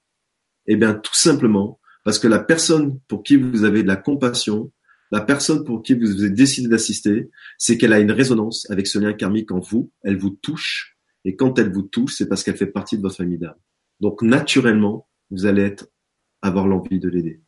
Eh 0.68 0.76
bien, 0.76 0.94
tout 0.94 1.16
simplement 1.16 1.80
parce 2.04 2.20
que 2.20 2.28
la 2.28 2.38
personne 2.38 3.00
pour 3.08 3.24
qui 3.24 3.38
vous 3.38 3.64
avez 3.64 3.82
de 3.82 3.88
la 3.88 3.96
compassion, 3.96 4.72
la 5.12 5.22
personne 5.22 5.64
pour 5.64 5.84
qui 5.84 5.94
vous 5.94 6.22
avez 6.22 6.30
décidé 6.30 6.68
d'assister, 6.68 7.30
c'est 7.58 7.78
qu'elle 7.78 7.94
a 7.94 8.00
une 8.00 8.12
résonance 8.12 8.70
avec 8.70 8.88
ce 8.88 9.00
lien 9.00 9.14
karmique 9.14 9.52
en 9.52 9.60
vous, 9.60 9.92
elle 10.04 10.18
vous 10.18 10.32
touche, 10.32 10.98
et 11.26 11.36
quand 11.36 11.58
elle 11.60 11.72
vous 11.72 11.84
touche, 11.84 12.16
c'est 12.18 12.28
parce 12.28 12.44
qu'elle 12.44 12.58
fait 12.58 12.68
partie 12.68 12.98
de 12.98 13.02
votre 13.02 13.16
famille 13.16 13.38
d'âme. 13.38 13.56
Donc 14.00 14.22
naturellement, 14.22 15.08
vous 15.32 15.46
allez 15.46 15.64
être, 15.64 15.88
avoir 16.42 16.68
l'envie 16.68 17.00
de 17.00 17.10
l'aider. 17.10 17.42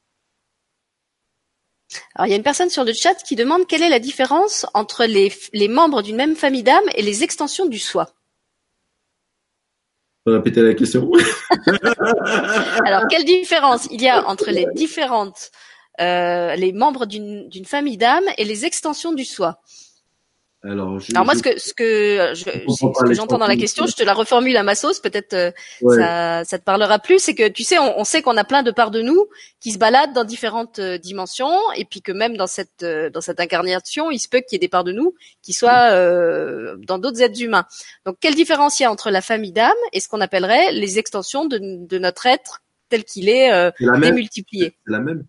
Alors 2.15 2.27
il 2.27 2.31
y 2.31 2.33
a 2.33 2.37
une 2.37 2.43
personne 2.43 2.69
sur 2.69 2.83
le 2.83 2.93
chat 2.93 3.15
qui 3.15 3.35
demande 3.35 3.65
quelle 3.67 3.83
est 3.83 3.89
la 3.89 3.99
différence 3.99 4.65
entre 4.73 5.05
les, 5.05 5.31
les 5.53 5.67
membres 5.67 6.01
d'une 6.01 6.15
même 6.15 6.35
famille 6.35 6.63
d'âme 6.63 6.83
et 6.95 7.01
les 7.01 7.23
extensions 7.23 7.67
du 7.67 7.79
soi. 7.79 8.13
Répétez 10.25 10.61
la 10.61 10.73
question. 10.73 11.09
Alors 12.85 13.03
quelle 13.09 13.23
différence? 13.23 13.87
Il 13.91 14.01
y 14.01 14.09
a 14.09 14.27
entre 14.27 14.51
les 14.51 14.65
différentes 14.75 15.51
les 15.99 16.71
membres 16.73 17.05
d'une 17.05 17.65
famille 17.65 17.97
d'âmes 17.97 18.27
et 18.37 18.45
les 18.45 18.65
extensions 18.65 19.13
du 19.13 19.25
soi. 19.25 19.61
Alors, 20.63 20.99
je, 20.99 21.11
Alors 21.13 21.25
moi, 21.25 21.35
ce 21.35 21.43
que 21.43 21.59
ce 21.59 21.73
que 21.73 23.13
j'entends 23.13 23.37
dans 23.37 23.47
la 23.47 23.55
question, 23.55 23.85
je 23.85 23.93
te 23.93 24.03
la 24.03 24.13
reformule 24.13 24.57
à 24.57 24.63
ma 24.63 24.73
sauce, 24.73 24.99
peut-être 24.99 25.33
euh, 25.33 25.51
ça, 25.81 26.43
ça 26.45 26.57
te 26.57 26.63
parlera 26.63 26.97
plus. 26.97 27.19
C'est 27.19 27.35
que 27.35 27.47
tu 27.47 27.63
sais, 27.63 27.77
on, 27.77 27.99
on, 27.99 28.03
sait 28.03 28.23
qu'on 28.23 28.35
a 28.37 28.43
plein 28.43 28.63
de 28.63 28.71
parts 28.71 28.89
de 28.89 29.01
nous 29.01 29.27
qui 29.59 29.71
se 29.71 29.77
baladent 29.77 30.13
dans 30.13 30.23
différentes 30.23 30.79
euh, 30.79 30.97
dimensions, 30.97 31.57
et 31.75 31.85
puis 31.85 32.01
que 32.01 32.11
même 32.11 32.37
dans 32.37 32.47
cette 32.47 32.83
dans 32.83 33.21
cette 33.21 33.39
incarnation, 33.39 34.09
il 34.09 34.17
se 34.17 34.27
peut 34.27 34.39
qu'il 34.39 34.53
y 34.53 34.55
ait 34.55 34.59
des 34.59 34.67
parts 34.67 34.83
de 34.83 34.93
nous 34.93 35.13
qui 35.43 35.53
soient 35.53 35.91
dans 35.91 36.97
d'autres 36.97 37.21
êtres 37.21 37.41
humains. 37.41 37.65
Donc, 38.05 38.17
quelle 38.19 38.35
différence 38.35 38.79
il 38.79 38.83
y 38.83 38.85
a 38.87 38.91
entre 38.91 39.11
la 39.11 39.21
famille 39.21 39.51
d'âmes 39.51 39.71
et 39.93 39.99
ce 39.99 40.07
qu'on 40.07 40.21
appellerait 40.21 40.71
les 40.71 40.97
extensions 40.97 41.45
de, 41.45 41.59
de 41.61 41.97
notre 41.99 42.25
être 42.25 42.63
tel 42.89 43.03
qu'il 43.03 43.29
est, 43.29 43.49
est 43.49 43.99
démultiplié? 44.01 44.75
C'est 44.85 44.91
la 44.91 44.99
même 44.99 45.23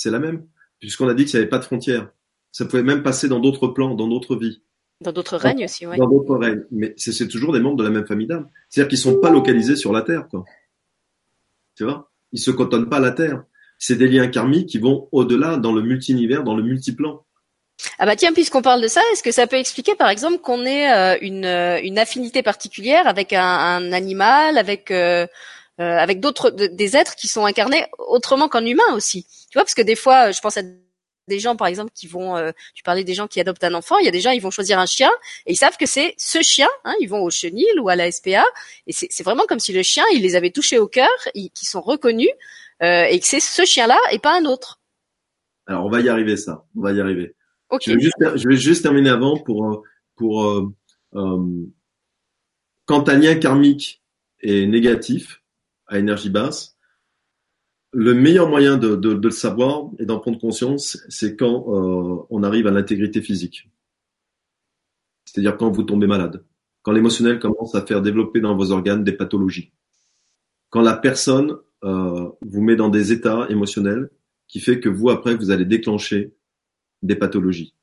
c'est 0.00 0.10
la 0.10 0.18
même, 0.18 0.46
puisqu'on 0.78 1.08
a 1.08 1.14
dit 1.14 1.26
qu'il 1.26 1.38
n'y 1.38 1.42
avait 1.42 1.50
pas 1.50 1.58
de 1.58 1.64
frontières. 1.64 2.08
Ça 2.52 2.64
pouvait 2.64 2.82
même 2.82 3.02
passer 3.02 3.28
dans 3.28 3.38
d'autres 3.38 3.68
plans, 3.68 3.94
dans 3.94 4.08
d'autres 4.08 4.34
vies. 4.34 4.62
Dans 5.02 5.12
d'autres 5.12 5.36
règnes 5.36 5.64
aussi, 5.64 5.86
oui. 5.86 5.98
Dans 5.98 6.08
d'autres 6.08 6.36
règnes. 6.36 6.64
Mais 6.70 6.94
c'est 6.96 7.28
toujours 7.28 7.52
des 7.52 7.60
membres 7.60 7.76
de 7.76 7.84
la 7.84 7.90
même 7.90 8.06
famille 8.06 8.26
d'âmes. 8.26 8.48
C'est-à-dire 8.70 8.88
qu'ils 8.88 8.98
sont 8.98 9.20
pas 9.20 9.28
localisés 9.28 9.76
sur 9.76 9.92
la 9.92 10.00
Terre, 10.00 10.26
quoi. 10.30 10.46
Tu 11.76 11.84
vois? 11.84 12.10
Ils 12.32 12.40
se 12.40 12.50
cantonnent 12.50 12.88
pas 12.88 12.96
à 12.96 13.00
la 13.00 13.10
Terre. 13.10 13.44
C'est 13.78 13.96
des 13.96 14.08
liens 14.08 14.28
karmiques 14.28 14.70
qui 14.70 14.78
vont 14.78 15.06
au-delà, 15.12 15.58
dans 15.58 15.72
le 15.72 15.82
multi-univers, 15.82 16.44
dans 16.44 16.54
le 16.54 16.62
multiplan. 16.62 17.22
Ah 17.98 18.06
bah 18.06 18.16
tiens, 18.16 18.32
puisqu'on 18.32 18.62
parle 18.62 18.80
de 18.80 18.88
ça, 18.88 19.02
est-ce 19.12 19.22
que 19.22 19.32
ça 19.32 19.46
peut 19.46 19.56
expliquer 19.56 19.94
par 19.94 20.08
exemple 20.08 20.38
qu'on 20.38 20.64
ait 20.64 20.92
euh, 20.92 21.18
une, 21.20 21.46
euh, 21.46 21.80
une 21.82 21.98
affinité 21.98 22.42
particulière 22.42 23.06
avec 23.06 23.32
un, 23.34 23.42
un 23.42 23.92
animal, 23.92 24.56
avec 24.56 24.90
euh, 24.90 25.26
avec 25.80 26.20
d'autres 26.20 26.50
des 26.50 26.96
êtres 26.96 27.14
qui 27.16 27.26
sont 27.26 27.44
incarnés 27.44 27.86
autrement 27.98 28.48
qu'en 28.48 28.64
humain 28.64 28.94
aussi. 28.94 29.24
Tu 29.50 29.54
vois, 29.54 29.64
parce 29.64 29.74
que 29.74 29.82
des 29.82 29.96
fois, 29.96 30.30
je 30.30 30.40
pense 30.40 30.56
à 30.56 30.62
des 31.30 31.38
gens, 31.38 31.56
par 31.56 31.68
exemple, 31.68 31.90
qui 31.94 32.06
vont, 32.06 32.36
euh, 32.36 32.50
tu 32.74 32.82
parlais 32.82 33.04
des 33.04 33.14
gens 33.14 33.26
qui 33.26 33.40
adoptent 33.40 33.64
un 33.64 33.72
enfant, 33.72 33.96
il 33.98 34.04
y 34.04 34.08
a 34.08 34.10
des 34.10 34.20
gens, 34.20 34.32
ils 34.32 34.42
vont 34.42 34.50
choisir 34.50 34.78
un 34.78 34.84
chien 34.84 35.10
et 35.46 35.52
ils 35.52 35.56
savent 35.56 35.78
que 35.78 35.86
c'est 35.86 36.14
ce 36.18 36.42
chien. 36.42 36.68
Hein, 36.84 36.94
ils 37.00 37.08
vont 37.08 37.22
au 37.22 37.30
chenil 37.30 37.80
ou 37.80 37.88
à 37.88 37.96
la 37.96 38.10
SPA 38.12 38.44
et 38.86 38.92
c'est 38.92 39.22
vraiment 39.22 39.46
comme 39.48 39.60
si 39.60 39.72
le 39.72 39.82
chien, 39.82 40.04
il 40.14 40.22
les 40.22 40.36
avait 40.36 40.50
touchés 40.50 40.78
au 40.78 40.88
cœur, 40.88 41.08
qui 41.32 41.64
sont 41.64 41.80
reconnus 41.80 42.28
euh, 42.82 43.04
et 43.04 43.18
que 43.18 43.26
c'est 43.26 43.40
ce 43.40 43.64
chien-là 43.64 43.98
et 44.12 44.18
pas 44.18 44.38
un 44.38 44.44
autre. 44.44 44.80
Alors 45.66 45.86
on 45.86 45.90
va 45.90 46.00
y 46.00 46.08
arriver, 46.08 46.36
ça. 46.36 46.66
On 46.76 46.82
va 46.82 46.92
y 46.92 47.00
arriver. 47.00 47.34
Je, 47.80 47.92
vais 47.92 48.00
juste, 48.00 48.16
je 48.36 48.48
vais 48.48 48.56
juste 48.56 48.82
terminer 48.82 49.10
avant 49.10 49.38
pour 49.38 49.64
euh, 49.66 49.82
pour 50.16 50.44
euh, 50.44 50.68
quand 52.84 53.08
un 53.08 53.18
lien 53.18 53.36
karmique 53.36 54.02
est 54.40 54.66
négatif 54.66 55.39
à 55.90 55.98
énergie 55.98 56.30
basse, 56.30 56.78
le 57.92 58.14
meilleur 58.14 58.48
moyen 58.48 58.78
de, 58.78 58.94
de, 58.94 59.14
de 59.14 59.28
le 59.28 59.30
savoir 59.30 59.90
et 59.98 60.06
d'en 60.06 60.20
prendre 60.20 60.38
conscience, 60.38 60.98
c'est 61.08 61.36
quand 61.36 61.66
euh, 61.68 62.24
on 62.30 62.42
arrive 62.42 62.66
à 62.66 62.70
l'intégrité 62.70 63.20
physique. 63.20 63.68
C'est-à-dire 65.24 65.56
quand 65.56 65.70
vous 65.70 65.82
tombez 65.82 66.06
malade, 66.06 66.44
quand 66.82 66.92
l'émotionnel 66.92 67.38
commence 67.40 67.74
à 67.74 67.84
faire 67.84 68.00
développer 68.00 68.40
dans 68.40 68.56
vos 68.56 68.70
organes 68.70 69.04
des 69.04 69.12
pathologies, 69.12 69.72
quand 70.70 70.82
la 70.82 70.96
personne 70.96 71.56
euh, 71.82 72.28
vous 72.42 72.62
met 72.62 72.76
dans 72.76 72.88
des 72.88 73.12
états 73.12 73.46
émotionnels 73.50 74.10
qui 74.46 74.60
fait 74.60 74.80
que 74.80 74.88
vous 74.88 75.10
après 75.10 75.34
vous 75.34 75.50
allez 75.50 75.64
déclencher 75.64 76.32
des 77.02 77.16
pathologies. 77.16 77.74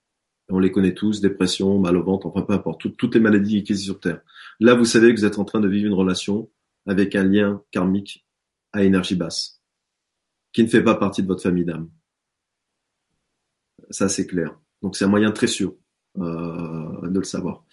On 0.50 0.60
les 0.60 0.72
connaît 0.72 0.94
tous, 0.94 1.20
dépression, 1.20 1.78
mal 1.80 1.98
au 1.98 2.04
ventre, 2.04 2.28
enfin 2.28 2.42
peu 2.44 2.54
importe, 2.54 2.96
toutes 2.96 3.16
les 3.16 3.22
maladies 3.22 3.64
qui 3.64 3.74
existent 3.74 3.94
sur 3.94 4.00
Terre. 4.00 4.22
Là, 4.62 4.76
vous 4.76 4.86
savez 4.86 5.14
que 5.14 5.20
vous 5.20 5.26
êtes 5.26 5.40
en 5.40 5.44
train 5.44 5.60
de 5.60 5.68
vivre 5.68 5.88
une 5.88 5.94
relation 5.94 6.50
avec 6.88 7.16
un 7.16 7.24
lien 7.24 7.62
karmique 7.72 8.26
à 8.74 8.84
énergie 8.84 9.16
basse 9.16 9.62
qui 10.54 10.64
ne 10.64 10.68
fait 10.68 10.84
pas 10.84 10.96
partie 10.96 11.22
de 11.22 11.28
votre 11.28 11.44
famille 11.44 11.66
d'âme. 11.66 11.90
Ça, 13.92 14.10
c'est 14.10 14.26
clair. 14.26 14.58
Donc, 14.82 14.96
c'est 14.96 15.06
un 15.06 15.10
moyen 15.10 15.32
très 15.32 15.48
sûr 15.48 15.76
euh, 16.20 17.08
de 17.08 17.20
le 17.20 17.24
savoir. 17.24 17.64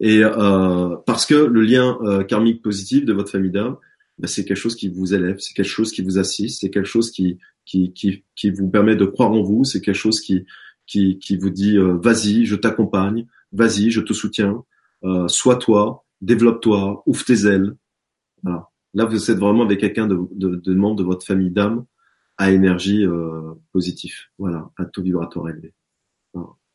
Et 0.00 0.24
euh, 0.24 0.96
parce 1.06 1.26
que 1.26 1.34
le 1.34 1.62
lien 1.62 1.96
euh, 2.02 2.24
karmique 2.24 2.60
positif 2.60 3.04
de 3.04 3.12
votre 3.12 3.30
famille 3.30 3.52
d'âme, 3.52 3.76
ben, 4.18 4.26
c'est 4.26 4.44
quelque 4.44 4.56
chose 4.56 4.74
qui 4.74 4.88
vous 4.88 5.14
élève, 5.14 5.38
c'est 5.38 5.54
quelque 5.54 5.68
chose 5.68 5.92
qui 5.92 6.02
vous 6.02 6.18
assiste, 6.18 6.60
c'est 6.60 6.70
quelque 6.70 6.88
chose 6.88 7.12
qui, 7.12 7.38
qui, 7.64 7.92
qui, 7.92 8.24
qui 8.34 8.50
vous 8.50 8.68
permet 8.68 8.96
de 8.96 9.04
croire 9.04 9.30
en 9.30 9.42
vous, 9.42 9.62
c'est 9.62 9.80
quelque 9.80 9.94
chose 9.94 10.20
qui, 10.20 10.44
qui, 10.86 11.20
qui 11.20 11.36
vous 11.36 11.50
dit 11.50 11.76
vas-y, 11.78 12.46
je 12.46 12.56
t'accompagne, 12.56 13.28
vas-y, 13.52 13.92
je 13.92 14.00
te 14.00 14.12
soutiens, 14.12 14.64
sois 15.28 15.56
toi, 15.56 16.04
développe-toi, 16.20 17.04
ouvre 17.06 17.24
tes 17.24 17.46
ailes. 17.46 17.76
Voilà. 18.42 18.68
Là, 18.94 19.04
vous 19.04 19.30
êtes 19.30 19.38
vraiment 19.38 19.64
avec 19.64 19.80
quelqu'un 19.80 20.06
de, 20.06 20.18
de, 20.32 20.56
de 20.56 20.74
membre 20.74 20.96
de 20.96 21.04
votre 21.04 21.26
famille 21.26 21.50
d'âme 21.50 21.84
à 22.38 22.50
énergie 22.50 23.04
euh, 23.04 23.54
positive, 23.72 24.14
voilà, 24.38 24.70
à 24.78 24.84
taux 24.84 25.02
vibratoire 25.02 25.48
élevé. 25.48 25.74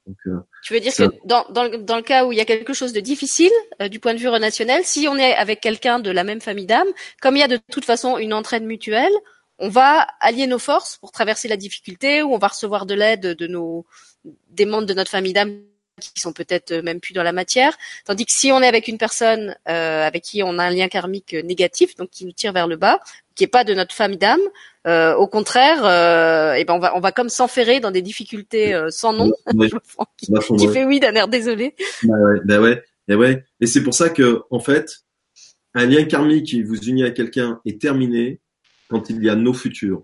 Donc, 0.05 0.17
euh, 0.27 0.39
tu 0.63 0.73
veux 0.73 0.81
dire 0.81 0.93
que 0.93 1.03
dans, 1.25 1.45
dans, 1.51 1.63
le, 1.63 1.77
dans, 1.77 1.95
le 1.95 2.01
cas 2.01 2.25
où 2.25 2.33
il 2.33 2.37
y 2.37 2.41
a 2.41 2.45
quelque 2.45 2.73
chose 2.73 2.91
de 2.91 2.99
difficile 2.99 3.51
euh, 3.81 3.87
du 3.87 3.99
point 3.99 4.13
de 4.13 4.19
vue 4.19 4.27
relationnel, 4.27 4.83
si 4.83 5.07
on 5.07 5.15
est 5.15 5.33
avec 5.33 5.61
quelqu'un 5.61 5.99
de 5.99 6.11
la 6.11 6.25
même 6.25 6.41
famille 6.41 6.65
d'âme, 6.65 6.87
comme 7.21 7.37
il 7.37 7.39
y 7.39 7.43
a 7.43 7.47
de 7.47 7.59
toute 7.71 7.85
façon 7.85 8.17
une 8.17 8.33
entraide 8.33 8.63
mutuelle, 8.63 9.13
on 9.59 9.69
va 9.69 10.05
allier 10.19 10.45
nos 10.45 10.59
forces 10.59 10.97
pour 10.97 11.13
traverser 11.13 11.47
la 11.47 11.55
difficulté 11.55 12.21
ou 12.21 12.33
on 12.33 12.37
va 12.37 12.47
recevoir 12.47 12.85
de 12.85 12.95
l'aide 12.95 13.27
de 13.27 13.47
nos 13.47 13.85
des 14.49 14.65
membres 14.65 14.87
de 14.87 14.93
notre 14.93 15.11
famille 15.11 15.33
d'âme 15.33 15.61
qui 15.99 16.19
sont 16.19 16.33
peut-être 16.33 16.73
même 16.73 16.99
plus 16.99 17.13
dans 17.13 17.23
la 17.23 17.31
matière, 17.31 17.77
tandis 18.05 18.25
que 18.25 18.31
si 18.31 18.51
on 18.51 18.61
est 18.61 18.67
avec 18.67 18.87
une 18.87 18.97
personne 18.97 19.55
euh, 19.69 20.05
avec 20.05 20.23
qui 20.23 20.43
on 20.43 20.57
a 20.57 20.63
un 20.63 20.71
lien 20.71 20.87
karmique 20.87 21.33
négatif, 21.33 21.95
donc 21.95 22.09
qui 22.09 22.25
nous 22.25 22.31
tire 22.31 22.53
vers 22.53 22.67
le 22.67 22.77
bas, 22.77 22.99
qui 23.35 23.43
est 23.43 23.47
pas 23.47 23.63
de 23.63 23.73
notre 23.73 23.93
famille 23.93 24.17
d'âme, 24.17 24.39
euh, 24.85 25.15
au 25.15 25.27
contraire, 25.27 25.85
euh, 25.85 26.55
eh 26.57 26.65
ben 26.65 26.73
on 26.73 26.79
va 26.79 26.95
on 26.95 26.99
va 26.99 27.11
comme 27.11 27.29
s'enferrer 27.29 27.79
dans 27.79 27.91
des 27.91 28.01
difficultés 28.01 28.73
euh, 28.73 28.89
sans 28.89 29.13
nom. 29.13 29.31
qui, 30.17 30.67
fait 30.67 30.85
oui 30.85 30.99
d'un 30.99 31.13
air 31.13 31.27
désolé. 31.27 31.75
Bah 32.03 32.15
ouais, 32.15 32.39
bah 32.43 32.59
ouais, 32.59 32.83
et 33.07 33.15
ouais. 33.15 33.43
Et 33.61 33.65
c'est 33.65 33.83
pour 33.83 33.93
ça 33.93 34.09
que 34.09 34.41
en 34.49 34.59
fait, 34.59 35.03
un 35.73 35.85
lien 35.85 36.03
karmique 36.03 36.47
qui 36.47 36.63
vous 36.63 36.77
unit 36.77 37.03
à 37.03 37.11
quelqu'un 37.11 37.61
est 37.65 37.79
terminé 37.79 38.39
quand 38.89 39.09
il 39.09 39.23
y 39.23 39.29
a 39.29 39.35
nos 39.35 39.53
futurs. 39.53 40.03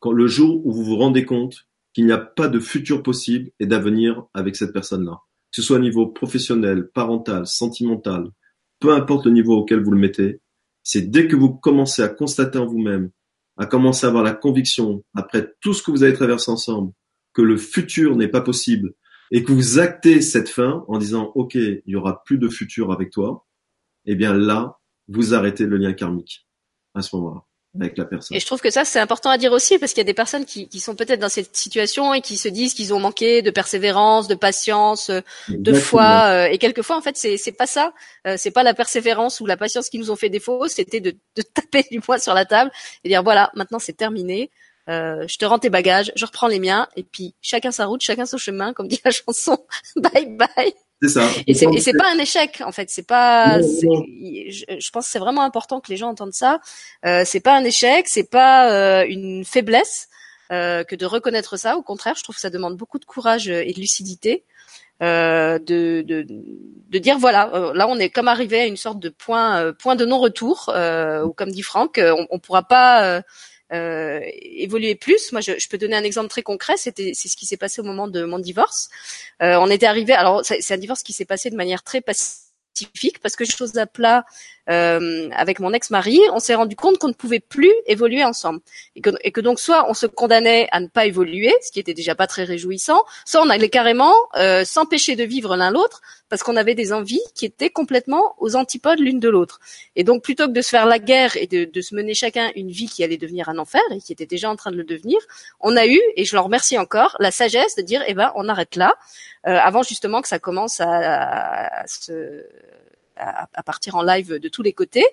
Quand 0.00 0.12
le 0.12 0.26
jour 0.26 0.66
où 0.66 0.72
vous 0.72 0.84
vous 0.84 0.96
rendez 0.96 1.24
compte 1.24 1.66
qu'il 1.92 2.06
n'y 2.06 2.12
a 2.12 2.18
pas 2.18 2.48
de 2.48 2.58
futur 2.58 3.02
possible 3.02 3.50
et 3.60 3.66
d'avenir 3.66 4.24
avec 4.34 4.56
cette 4.56 4.72
personne-là, 4.72 5.20
que 5.50 5.60
ce 5.60 5.62
soit 5.62 5.76
au 5.76 5.80
niveau 5.80 6.06
professionnel, 6.06 6.88
parental, 6.92 7.46
sentimental, 7.46 8.30
peu 8.80 8.92
importe 8.92 9.26
le 9.26 9.32
niveau 9.32 9.56
auquel 9.56 9.82
vous 9.82 9.90
le 9.90 9.98
mettez, 9.98 10.40
c'est 10.82 11.10
dès 11.10 11.28
que 11.28 11.36
vous 11.36 11.52
commencez 11.52 12.02
à 12.02 12.08
constater 12.08 12.58
en 12.58 12.66
vous-même 12.66 13.10
à 13.56 13.66
commencer 13.66 14.06
à 14.06 14.08
avoir 14.08 14.24
la 14.24 14.34
conviction, 14.34 15.04
après 15.14 15.54
tout 15.60 15.74
ce 15.74 15.82
que 15.82 15.90
vous 15.90 16.02
avez 16.02 16.14
traversé 16.14 16.50
ensemble, 16.50 16.92
que 17.32 17.42
le 17.42 17.56
futur 17.56 18.16
n'est 18.16 18.28
pas 18.28 18.40
possible 18.40 18.94
et 19.30 19.44
que 19.44 19.52
vous 19.52 19.78
actez 19.78 20.20
cette 20.20 20.48
fin 20.48 20.84
en 20.88 20.98
disant 20.98 21.32
OK, 21.34 21.54
il 21.54 21.82
y 21.86 21.96
aura 21.96 22.22
plus 22.24 22.38
de 22.38 22.48
futur 22.48 22.92
avec 22.92 23.10
toi, 23.10 23.46
eh 24.04 24.14
bien 24.14 24.34
là, 24.34 24.78
vous 25.08 25.34
arrêtez 25.34 25.64
le 25.66 25.76
lien 25.76 25.92
karmique 25.92 26.46
à 26.94 27.02
ce 27.02 27.14
moment-là 27.16 27.44
avec 27.74 27.96
la 27.96 28.04
personne. 28.04 28.36
Et 28.36 28.40
je 28.40 28.46
trouve 28.46 28.60
que 28.60 28.70
ça 28.70 28.84
c'est 28.84 29.00
important 29.00 29.30
à 29.30 29.38
dire 29.38 29.52
aussi 29.52 29.78
parce 29.78 29.92
qu'il 29.92 30.00
y 30.00 30.02
a 30.02 30.04
des 30.04 30.14
personnes 30.14 30.44
qui, 30.44 30.68
qui 30.68 30.78
sont 30.78 30.94
peut-être 30.94 31.20
dans 31.20 31.30
cette 31.30 31.56
situation 31.56 32.12
et 32.12 32.20
qui 32.20 32.36
se 32.36 32.48
disent 32.48 32.74
qu'ils 32.74 32.92
ont 32.92 33.00
manqué 33.00 33.40
de 33.40 33.50
persévérance, 33.50 34.28
de 34.28 34.34
patience, 34.34 35.10
de 35.48 35.72
foi 35.72 36.24
euh, 36.26 36.46
et 36.46 36.58
quelquefois 36.58 36.96
en 36.96 37.00
fait 37.00 37.16
c'est 37.16 37.38
c'est 37.38 37.52
pas 37.52 37.66
ça, 37.66 37.94
euh, 38.26 38.36
c'est 38.36 38.50
pas 38.50 38.62
la 38.62 38.74
persévérance 38.74 39.40
ou 39.40 39.46
la 39.46 39.56
patience 39.56 39.88
qui 39.88 39.98
nous 39.98 40.10
ont 40.10 40.16
fait 40.16 40.28
défaut, 40.28 40.68
c'était 40.68 41.00
de, 41.00 41.14
de 41.36 41.42
taper 41.54 41.86
du 41.90 42.00
poing 42.00 42.18
sur 42.18 42.34
la 42.34 42.44
table 42.44 42.70
et 43.04 43.08
dire 43.08 43.22
voilà 43.22 43.50
maintenant 43.54 43.78
c'est 43.78 43.96
terminé, 43.96 44.50
euh, 44.90 45.26
je 45.26 45.38
te 45.38 45.44
rends 45.46 45.58
tes 45.58 45.70
bagages, 45.70 46.12
je 46.14 46.26
reprends 46.26 46.48
les 46.48 46.58
miens 46.58 46.88
et 46.96 47.04
puis 47.04 47.34
chacun 47.40 47.70
sa 47.70 47.86
route, 47.86 48.02
chacun 48.02 48.26
son 48.26 48.36
chemin 48.36 48.74
comme 48.74 48.88
dit 48.88 49.00
la 49.04 49.10
chanson, 49.10 49.58
bye 49.96 50.26
bye. 50.26 50.74
C'est 51.02 51.08
ça. 51.08 51.28
Et 51.48 51.54
c'est, 51.54 51.66
pas 51.94 52.12
un 52.12 52.18
échec 52.18 52.62
en 52.64 52.70
fait. 52.70 52.88
C'est 52.88 53.06
pas. 53.06 53.60
Je, 53.60 54.90
pense 54.92 55.06
que 55.06 55.10
c'est 55.10 55.18
vraiment 55.18 55.42
important 55.42 55.80
que 55.80 55.90
les 55.90 55.96
gens 55.96 56.08
entendent 56.08 56.32
ça. 56.32 56.60
Euh, 57.04 57.24
c'est 57.26 57.40
pas 57.40 57.56
un 57.56 57.64
échec, 57.64 58.06
c'est 58.08 58.30
pas 58.30 58.70
euh, 58.70 59.04
une 59.08 59.44
faiblesse 59.44 60.08
euh, 60.52 60.84
que 60.84 60.94
de 60.94 61.04
reconnaître 61.04 61.56
ça. 61.56 61.76
Au 61.76 61.82
contraire, 61.82 62.14
je 62.16 62.22
trouve 62.22 62.36
que 62.36 62.40
ça 62.40 62.50
demande 62.50 62.76
beaucoup 62.76 63.00
de 63.00 63.04
courage 63.04 63.48
euh, 63.48 63.64
et 63.66 63.72
de 63.72 63.80
lucidité. 63.80 64.44
Euh, 65.02 65.58
de, 65.58 66.02
de, 66.02 66.24
de, 66.28 66.98
dire 66.98 67.18
voilà, 67.18 67.50
euh, 67.54 67.74
là 67.74 67.88
on 67.88 67.98
est 67.98 68.10
comme 68.10 68.28
arrivé 68.28 68.60
à 68.60 68.66
une 68.66 68.76
sorte 68.76 69.00
de 69.00 69.08
point 69.08 69.72
point 69.72 69.96
de 69.96 70.04
non-retour, 70.04 70.72
ou 71.24 71.32
comme 71.32 71.50
dit 71.50 71.62
Franck, 71.62 71.98
on, 72.00 72.28
on 72.30 72.38
pourra 72.38 72.62
pas 72.62 73.22
euh, 73.72 74.20
évoluer 74.42 74.94
plus. 74.94 75.32
Moi, 75.32 75.40
je, 75.40 75.58
je, 75.58 75.68
peux 75.68 75.78
donner 75.78 75.96
un 75.96 76.04
exemple 76.04 76.28
très 76.28 76.42
concret. 76.42 76.76
C'était 76.76 77.12
c'est 77.14 77.28
ce 77.28 77.36
qui 77.36 77.46
s'est 77.46 77.56
passé 77.56 77.80
au 77.80 77.84
moment 77.84 78.08
de 78.08 78.24
mon 78.24 78.38
divorce. 78.38 78.90
Euh, 79.42 79.56
on 79.56 79.70
était 79.70 79.86
arrivé. 79.86 80.12
Alors, 80.12 80.44
c'est 80.44 80.74
un 80.74 80.78
divorce 80.78 81.02
qui 81.02 81.12
s'est 81.12 81.24
passé 81.24 81.50
de 81.50 81.56
manière 81.56 81.82
très 81.82 82.00
pacifique 82.00 83.20
parce 83.22 83.36
que 83.36 83.44
chose 83.44 83.76
à 83.78 83.86
plat 83.86 84.24
euh, 84.70 85.28
avec 85.32 85.58
mon 85.58 85.72
ex-mari, 85.72 86.20
on 86.32 86.38
s'est 86.38 86.54
rendu 86.54 86.76
compte 86.76 86.98
qu'on 86.98 87.08
ne 87.08 87.14
pouvait 87.14 87.40
plus 87.40 87.72
évoluer 87.86 88.22
ensemble 88.24 88.60
et 88.94 89.00
que, 89.00 89.10
et 89.22 89.32
que, 89.32 89.40
donc 89.40 89.58
soit 89.58 89.90
on 89.90 89.94
se 89.94 90.06
condamnait 90.06 90.68
à 90.70 90.78
ne 90.78 90.86
pas 90.86 91.06
évoluer, 91.06 91.52
ce 91.62 91.72
qui 91.72 91.80
était 91.80 91.94
déjà 91.94 92.14
pas 92.14 92.28
très 92.28 92.44
réjouissant, 92.44 93.02
soit 93.24 93.42
on 93.42 93.50
allait 93.50 93.70
carrément 93.70 94.14
euh, 94.36 94.64
s'empêcher 94.64 95.16
de 95.16 95.24
vivre 95.24 95.56
l'un 95.56 95.72
l'autre 95.72 96.00
parce 96.28 96.44
qu'on 96.44 96.56
avait 96.56 96.76
des 96.76 96.92
envies 96.92 97.20
qui 97.34 97.44
étaient 97.44 97.70
complètement 97.70 98.36
aux 98.38 98.54
antipodes 98.54 99.00
l'une 99.00 99.20
de 99.20 99.28
l'autre. 99.28 99.58
Et 99.96 100.04
donc 100.04 100.22
plutôt 100.22 100.46
que 100.46 100.52
de 100.52 100.62
se 100.62 100.68
faire 100.68 100.86
la 100.86 100.98
guerre 101.00 101.36
et 101.36 101.46
de, 101.46 101.64
de, 101.64 101.80
se 101.80 101.94
mener 101.94 102.14
chacun 102.14 102.50
une 102.54 102.70
vie 102.70 102.86
qui 102.86 103.02
allait 103.02 103.16
devenir 103.16 103.48
un 103.48 103.58
enfer 103.58 103.82
et 103.90 103.98
qui 103.98 104.12
était 104.12 104.26
déjà 104.26 104.48
en 104.48 104.56
train 104.56 104.70
de 104.70 104.76
le 104.76 104.84
devenir, 104.84 105.18
on 105.60 105.76
a 105.76 105.86
eu, 105.86 106.00
et 106.16 106.24
je 106.24 106.34
leur 106.36 106.44
remercie 106.44 106.78
encore, 106.78 107.16
la 107.18 107.32
sagesse 107.32 107.74
de 107.74 107.82
dire 107.82 108.02
eh 108.06 108.14
ben 108.14 108.32
on 108.36 108.48
arrête 108.48 108.76
là, 108.76 108.94
euh, 109.46 109.58
avant 109.58 109.82
justement 109.82 110.22
que 110.22 110.28
ça 110.28 110.38
commence 110.38 110.80
à, 110.80 110.88
à, 110.88 111.82
à 111.82 111.86
se 111.86 112.44
à, 113.22 113.62
partir 113.62 113.94
en 113.94 114.02
live 114.02 114.34
de 114.34 114.48
tous 114.48 114.62
les 114.62 114.72
côtés. 114.72 115.06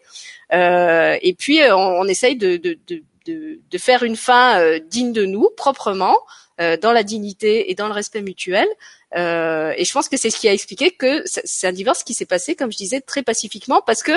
Euh, 0.54 1.18
et 1.22 1.34
puis 1.34 1.62
euh, 1.62 1.76
on, 1.76 2.02
on 2.02 2.06
essaye 2.06 2.36
de, 2.36 2.58
de, 2.58 2.78
de, 2.88 3.04
de, 3.26 3.78
faire 3.78 4.04
une 4.04 4.16
fin 4.16 4.60
euh, 4.60 4.80
digne 4.80 5.14
de 5.14 5.26
nous, 5.26 5.50
proprement, 5.56 6.18
dans 6.82 6.92
la 6.92 7.04
dignité 7.04 7.72
et 7.72 7.74
dans 7.74 7.88
le 7.88 7.94
respect 7.94 8.22
mutuel. 8.22 8.68
Euh, 9.16 9.74
et 9.76 9.86
je 9.86 9.94
pense 9.94 10.08
que 10.08 10.18
c'est 10.18 10.30
ce 10.30 10.38
qui 10.40 10.48
a 10.48 10.54
expliqué 10.54 10.92
que 10.92 11.24
c'est 11.26 11.68
un 11.68 11.72
divorce 11.72 12.04
qui 12.04 12.14
s'est 12.14 12.26
passé, 12.26 12.56
comme 12.56 12.72
je 12.72 12.78
disais, 12.78 13.02
très 13.02 13.24
pacifiquement, 13.24 13.82
parce 13.86 14.04
que 14.04 14.12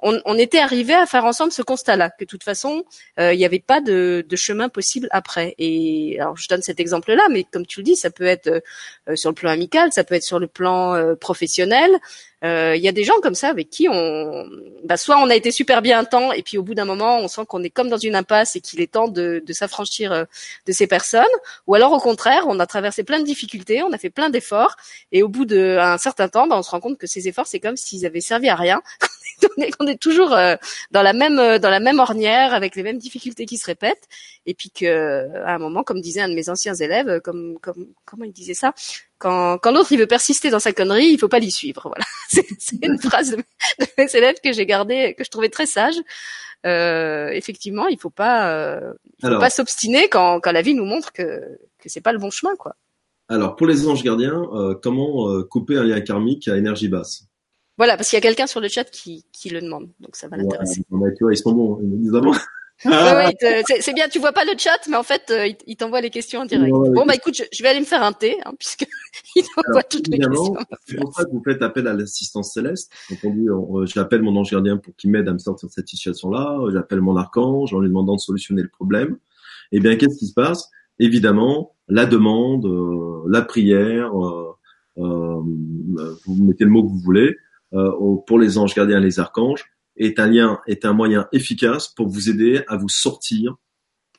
on, 0.00 0.20
on 0.24 0.38
était 0.38 0.58
arrivé 0.58 0.94
à 0.94 1.06
faire 1.06 1.24
ensemble 1.24 1.52
ce 1.52 1.62
constat-là, 1.62 2.10
que 2.10 2.24
de 2.24 2.28
toute 2.28 2.44
façon, 2.44 2.84
il 3.18 3.36
n'y 3.36 3.44
avait 3.44 3.58
pas 3.58 3.80
de, 3.80 4.24
de, 4.28 4.36
chemin 4.36 4.68
possible 4.68 5.08
après. 5.10 5.54
Et 5.58 6.18
alors, 6.20 6.36
je 6.36 6.48
donne 6.48 6.62
cet 6.62 6.80
exemple-là, 6.80 7.28
mais 7.30 7.44
comme 7.44 7.66
tu 7.66 7.80
le 7.80 7.84
dis, 7.84 7.96
ça 7.96 8.10
peut 8.10 8.24
être 8.24 8.62
sur 9.14 9.30
le 9.30 9.34
plan 9.34 9.50
amical, 9.50 9.92
ça 9.92 10.04
peut 10.04 10.14
être 10.14 10.22
sur 10.22 10.38
le 10.38 10.46
plan 10.46 11.14
professionnel. 11.20 11.90
Euh, 12.44 12.76
il 12.76 12.82
y 12.82 12.86
a 12.86 12.92
des 12.92 13.02
gens 13.02 13.20
comme 13.20 13.34
ça 13.34 13.48
avec 13.48 13.68
qui 13.68 13.88
on, 13.90 14.48
bah, 14.84 14.96
soit 14.96 15.18
on 15.18 15.28
a 15.28 15.34
été 15.34 15.50
super 15.50 15.82
bien 15.82 15.98
un 15.98 16.04
temps 16.04 16.30
et 16.30 16.44
puis 16.44 16.56
au 16.56 16.62
bout 16.62 16.74
d'un 16.74 16.84
moment 16.84 17.18
on 17.18 17.26
sent 17.26 17.40
qu'on 17.48 17.64
est 17.64 17.70
comme 17.70 17.88
dans 17.88 17.96
une 17.96 18.14
impasse 18.14 18.54
et 18.54 18.60
qu'il 18.60 18.80
est 18.80 18.92
temps 18.92 19.08
de, 19.08 19.42
de 19.44 19.52
s'affranchir 19.52 20.12
euh, 20.12 20.24
de 20.66 20.72
ces 20.72 20.86
personnes, 20.86 21.24
ou 21.66 21.74
alors 21.74 21.92
au 21.92 21.98
contraire, 21.98 22.44
on 22.46 22.60
a 22.60 22.66
traversé 22.66 23.02
plein 23.02 23.18
de 23.18 23.24
difficultés, 23.24 23.82
on 23.82 23.92
a 23.92 23.98
fait 23.98 24.10
plein 24.10 24.30
d'efforts, 24.30 24.76
et 25.10 25.22
au 25.24 25.28
bout 25.28 25.46
d'un 25.46 25.98
certain 25.98 26.28
temps, 26.28 26.46
bah, 26.46 26.56
on 26.56 26.62
se 26.62 26.70
rend 26.70 26.80
compte 26.80 26.98
que 26.98 27.08
ces 27.08 27.26
efforts, 27.26 27.46
c'est 27.48 27.60
comme 27.60 27.76
s'ils 27.76 28.06
avaient 28.06 28.20
servi 28.20 28.48
à 28.48 28.54
rien, 28.54 28.82
qu'on 29.78 29.86
est, 29.86 30.00
toujours 30.00 30.32
euh, 30.32 30.56
dans 30.90 31.02
la 31.02 31.12
même 31.12 31.58
dans 31.58 31.70
la 31.70 31.80
même 31.80 31.98
ornière 31.98 32.54
avec 32.54 32.76
les 32.76 32.82
mêmes 32.82 32.98
difficultés 32.98 33.46
qui 33.46 33.58
se 33.58 33.66
répètent, 33.66 34.08
et 34.46 34.54
puis 34.54 34.70
que 34.70 35.28
à 35.44 35.54
un 35.54 35.58
moment, 35.58 35.82
comme 35.82 36.00
disait 36.00 36.20
un 36.20 36.28
de 36.28 36.34
mes 36.34 36.48
anciens 36.48 36.74
élèves, 36.74 37.20
comme 37.20 37.58
comme 37.60 37.88
comment 38.04 38.24
il 38.24 38.32
disait 38.32 38.54
ça, 38.54 38.72
quand, 39.18 39.58
quand 39.58 39.72
l'autre 39.72 39.92
il 39.92 39.98
veut 39.98 40.06
persister 40.06 40.50
dans 40.50 40.60
sa 40.60 40.72
connerie, 40.72 41.08
il 41.08 41.18
faut 41.18 41.28
pas 41.28 41.38
l'y 41.38 41.50
suivre. 41.50 41.82
Voilà, 41.84 42.04
c'est 42.58 42.78
une 42.82 42.98
phrase 42.98 43.36
de, 43.36 43.86
mes 43.98 44.10
élèves 44.14 44.36
que 44.42 44.52
j'ai 44.52 44.66
gardée, 44.66 45.14
que 45.16 45.24
je 45.24 45.30
trouvais 45.30 45.48
très 45.48 45.66
sage. 45.66 45.96
Euh, 46.66 47.28
effectivement, 47.28 47.86
il 47.86 47.98
faut 47.98 48.10
pas, 48.10 48.50
euh, 48.50 48.92
faut 49.20 49.38
pas 49.38 49.50
s'obstiner 49.50 50.08
quand, 50.08 50.40
quand 50.40 50.50
la 50.50 50.62
vie 50.62 50.74
nous 50.74 50.84
montre 50.84 51.12
que 51.12 51.40
que 51.78 51.88
c'est 51.88 52.00
pas 52.00 52.12
le 52.12 52.18
bon 52.18 52.30
chemin, 52.30 52.56
quoi. 52.56 52.74
Alors, 53.28 53.56
pour 53.56 53.66
les 53.66 53.86
anges 53.86 54.02
gardiens, 54.02 54.42
euh, 54.54 54.74
comment 54.74 55.28
euh, 55.28 55.42
couper 55.44 55.76
un 55.76 55.84
lien 55.84 56.00
karmique 56.00 56.48
à 56.48 56.56
énergie 56.56 56.88
basse? 56.88 57.28
Voilà, 57.78 57.96
parce 57.96 58.10
qu'il 58.10 58.16
y 58.16 58.18
a 58.18 58.22
quelqu'un 58.22 58.46
sur 58.46 58.60
le 58.60 58.68
chat 58.68 58.84
qui, 58.84 59.24
qui 59.32 59.48
le 59.48 59.60
demande, 59.60 59.88
donc 60.00 60.16
ça 60.16 60.28
va 60.28 60.36
l'intéresser. 60.36 60.82
Ouais, 60.90 61.14
tu 61.16 61.24
vois, 61.24 61.32
ils 61.32 61.38
sont 61.38 61.52
bons, 61.52 61.80
ils 61.80 62.10
oui, 62.84 62.92
c'est 63.80 63.92
bien, 63.92 64.08
tu 64.08 64.20
vois 64.20 64.30
pas 64.30 64.44
le 64.44 64.52
chat, 64.56 64.78
mais 64.88 64.96
en 64.96 65.02
fait, 65.02 65.22
euh, 65.30 65.48
il, 65.66 65.76
t'envoie 65.76 66.00
les 66.00 66.10
questions 66.10 66.42
en 66.42 66.44
direct. 66.44 66.70
bon, 66.70 67.04
bah 67.06 67.16
écoute, 67.16 67.34
je, 67.34 67.62
vais 67.62 67.70
aller 67.70 67.80
me 67.80 67.84
faire 67.84 68.04
un 68.04 68.12
thé, 68.12 68.36
hein, 68.44 68.52
puisque 68.56 68.86
il 69.36 69.42
t'envoie 69.42 69.82
toutes 69.82 70.06
les 70.06 70.18
questions. 70.18 70.56
C'est 70.86 70.96
pour 70.96 71.12
ça 71.12 71.24
que 71.24 71.30
vous 71.30 71.42
faites 71.44 71.60
appel 71.62 71.88
à 71.88 71.94
l'assistance 71.94 72.52
céleste. 72.52 72.92
Euh, 73.24 73.86
j'appelle 73.86 74.22
mon 74.22 74.36
ange 74.36 74.52
gardien 74.52 74.76
pour 74.76 74.94
qu'il 74.94 75.10
m'aide 75.10 75.28
à 75.28 75.32
me 75.32 75.38
sortir 75.38 75.68
de 75.68 75.72
cette 75.72 75.88
situation-là. 75.88 76.60
J'appelle 76.72 77.00
mon 77.00 77.16
archange 77.16 77.74
en 77.74 77.80
lui 77.80 77.88
demandant 77.88 78.14
de 78.14 78.20
solutionner 78.20 78.62
le 78.62 78.68
problème. 78.68 79.18
Eh 79.72 79.80
bien, 79.80 79.96
qu'est-ce 79.96 80.16
qui 80.16 80.28
se 80.28 80.34
passe? 80.34 80.70
Évidemment, 81.00 81.74
la 81.88 82.06
demande, 82.06 82.64
euh, 82.64 83.24
la 83.28 83.42
prière, 83.42 84.12
vous 84.94 85.46
mettez 86.44 86.62
le 86.62 86.70
mot 86.70 86.84
que 86.84 86.88
vous 86.90 87.00
voulez, 87.00 87.36
pour 87.70 88.38
les 88.38 88.58
anges 88.58 88.74
gardiens 88.74 88.98
et 88.98 89.04
les 89.04 89.20
archanges 89.20 89.64
est 89.98 90.18
un 90.18 90.28
lien, 90.28 90.60
est 90.66 90.84
un 90.84 90.92
moyen 90.92 91.26
efficace 91.32 91.88
pour 91.88 92.08
vous 92.08 92.30
aider 92.30 92.62
à 92.68 92.76
vous 92.76 92.88
sortir 92.88 93.56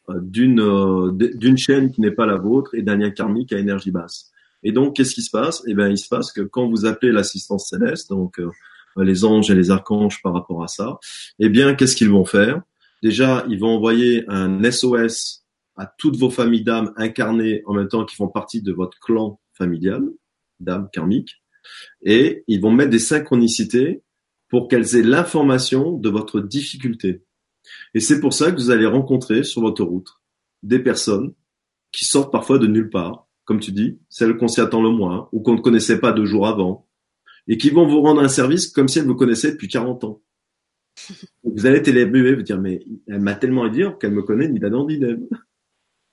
euh, 0.09 0.19
d'une 0.21 0.59
euh, 0.59 1.11
d'une 1.11 1.57
chaîne 1.57 1.91
qui 1.91 2.01
n'est 2.01 2.11
pas 2.11 2.25
la 2.25 2.37
vôtre 2.37 2.75
et 2.75 2.81
d'un 2.81 2.97
lien 2.97 3.11
karmique 3.11 3.53
à 3.53 3.57
énergie 3.57 3.91
basse. 3.91 4.31
Et 4.63 4.71
donc, 4.71 4.95
qu'est-ce 4.95 5.13
qui 5.13 5.21
se 5.21 5.31
passe? 5.31 5.63
Eh 5.67 5.73
bien, 5.73 5.87
il 5.87 5.97
se 5.97 6.07
passe 6.07 6.31
que 6.31 6.41
quand 6.41 6.67
vous 6.67 6.85
appelez 6.85 7.11
l'assistance 7.11 7.69
céleste, 7.69 8.09
donc 8.09 8.39
euh, 8.39 8.49
les 8.97 9.23
anges 9.23 9.49
et 9.49 9.55
les 9.55 9.71
archanges 9.71 10.21
par 10.21 10.33
rapport 10.33 10.63
à 10.63 10.67
ça, 10.67 10.99
eh 11.39 11.49
bien, 11.49 11.75
qu'est-ce 11.75 11.95
qu'ils 11.95 12.09
vont 12.09 12.25
faire? 12.25 12.61
Déjà, 13.01 13.45
ils 13.49 13.57
vont 13.57 13.69
envoyer 13.69 14.25
un 14.27 14.61
SOS 14.69 15.45
à 15.77 15.85
toutes 15.97 16.17
vos 16.17 16.29
familles 16.29 16.65
d'âmes 16.65 16.91
incarnées 16.97 17.63
en 17.65 17.73
même 17.73 17.87
temps 17.87 18.03
qui 18.03 18.17
font 18.17 18.27
partie 18.27 18.61
de 18.61 18.73
votre 18.73 18.99
clan 18.99 19.39
familial 19.53 20.03
d'âmes 20.59 20.89
karmiques, 20.91 21.41
et 22.01 22.43
ils 22.47 22.61
vont 22.61 22.71
mettre 22.71 22.91
des 22.91 22.99
synchronicités 22.99 24.01
pour 24.49 24.67
qu'elles 24.67 24.95
aient 24.95 25.03
l'information 25.03 25.93
de 25.93 26.09
votre 26.09 26.39
difficulté. 26.39 27.23
Et 27.93 27.99
c'est 27.99 28.19
pour 28.19 28.33
ça 28.33 28.51
que 28.51 28.57
vous 28.57 28.71
allez 28.71 28.85
rencontrer 28.85 29.43
sur 29.43 29.61
votre 29.61 29.83
route 29.83 30.09
des 30.63 30.79
personnes 30.79 31.33
qui 31.91 32.05
sortent 32.05 32.31
parfois 32.31 32.57
de 32.57 32.67
nulle 32.67 32.89
part, 32.89 33.27
comme 33.45 33.59
tu 33.59 33.71
dis, 33.71 33.99
celles 34.09 34.37
qu'on 34.37 34.47
s'y 34.47 34.61
attend 34.61 34.81
le 34.81 34.89
moins, 34.89 35.29
ou 35.31 35.41
qu'on 35.41 35.53
ne 35.53 35.61
connaissait 35.61 35.99
pas 35.99 36.11
deux 36.11 36.25
jours 36.25 36.47
avant, 36.47 36.87
et 37.47 37.57
qui 37.57 37.69
vont 37.69 37.87
vous 37.87 38.01
rendre 38.01 38.21
un 38.21 38.27
service 38.27 38.67
comme 38.67 38.87
si 38.87 38.99
elles 38.99 39.07
vous 39.07 39.15
connaissaient 39.15 39.51
depuis 39.51 39.67
40 39.67 40.03
ans. 40.03 40.21
Vous 41.43 41.65
allez 41.65 41.81
télémuer, 41.81 42.35
vous 42.35 42.41
dire, 42.41 42.59
mais 42.59 42.83
elle 43.07 43.21
m'a 43.21 43.33
tellement 43.33 43.63
à 43.63 43.69
dire 43.69 43.97
qu'elle 43.97 44.11
me 44.11 44.21
connaît 44.21 44.49
ni 44.49 44.59
d'Adam 44.59 44.85
ni 44.85 44.99
d'Ève. 44.99 45.21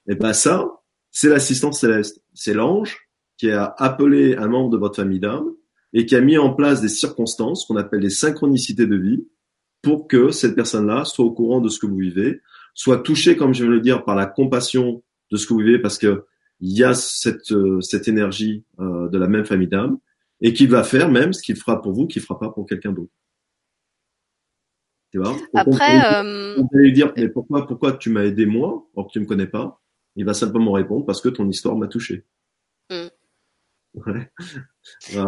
Et 0.09 0.15
ben 0.15 0.33
ça, 0.33 0.81
c'est 1.11 1.29
l'assistance 1.29 1.81
céleste. 1.81 2.23
C'est 2.35 2.55
l'ange 2.55 3.06
qui 3.39 3.51
a 3.51 3.75
appelé 3.79 4.37
un 4.37 4.49
membre 4.49 4.71
de 4.71 4.77
votre 4.77 4.97
famille 4.97 5.21
d'âme 5.21 5.51
et 5.93 6.07
qui 6.07 6.17
a 6.17 6.21
mis 6.21 6.39
en 6.39 6.53
place 6.53 6.81
des 6.81 6.89
circonstances 6.89 7.65
qu'on 7.65 7.77
appelle 7.77 8.01
les 8.01 8.11
synchronicités 8.11 8.87
de 8.87 8.97
vie 8.97 9.27
pour 9.83 10.09
que 10.09 10.31
cette 10.31 10.55
personne-là 10.55 11.05
soit 11.05 11.25
au 11.25 11.33
courant 11.33 11.61
de 11.61 11.69
ce 11.69 11.79
que 11.79 11.87
vous 11.87 11.97
vivez, 11.97 12.41
soit 12.75 12.99
touchée, 12.99 13.37
comme 13.37 13.55
je 13.55 13.63
viens 13.63 13.71
de 13.71 13.77
le 13.77 13.81
dire, 13.81 14.05
par 14.05 14.17
la 14.17 14.27
compassion 14.27 15.03
de 15.31 15.37
ce 15.37 15.47
que 15.47 15.55
vous 15.55 15.61
vivez 15.61 15.79
parce 15.79 15.99
que 15.99 16.25
il 16.61 16.77
y 16.77 16.85
a 16.85 16.95
cette, 16.95 17.53
euh, 17.53 17.81
cette 17.81 18.09
énergie 18.09 18.65
euh, 18.81 19.09
de 19.09 19.19
la 19.19 19.29
même 19.29 19.45
famille 19.45 19.69
d'âme 19.69 19.99
et 20.41 20.53
qui 20.53 20.67
va 20.67 20.83
faire 20.83 21.11
même 21.11 21.33
ce 21.33 21.43
qu'il 21.43 21.57
fera 21.57 21.83
pour 21.83 21.93
vous, 21.93 22.07
qu'il 22.07 22.23
fera 22.23 22.39
pas 22.39 22.51
pour 22.51 22.67
quelqu'un 22.67 22.93
d'autre. 22.93 23.13
Tu 25.13 25.19
vois? 25.19 25.37
Après, 25.55 26.15
euh... 26.15 26.57
vous 26.57 26.69
allez 26.75 26.85
lui 26.85 26.93
dire 26.93 27.13
mais 27.17 27.29
pourquoi 27.29 27.67
pourquoi 27.67 27.93
tu 27.93 28.11
m'as 28.11 28.25
aidé 28.25 28.45
moi 28.47 28.87
alors 28.95 29.07
que 29.07 29.13
tu 29.13 29.21
me 29.21 29.27
connais 29.27 29.47
pas? 29.47 29.81
Il 30.17 30.25
va 30.25 30.35
simplement 30.35 30.73
répondre 30.73 31.05
parce 31.05 31.21
que 31.21 31.29
ton 31.29 31.49
histoire 31.49 31.77
m'a 31.77 31.89
touché. 31.89 32.25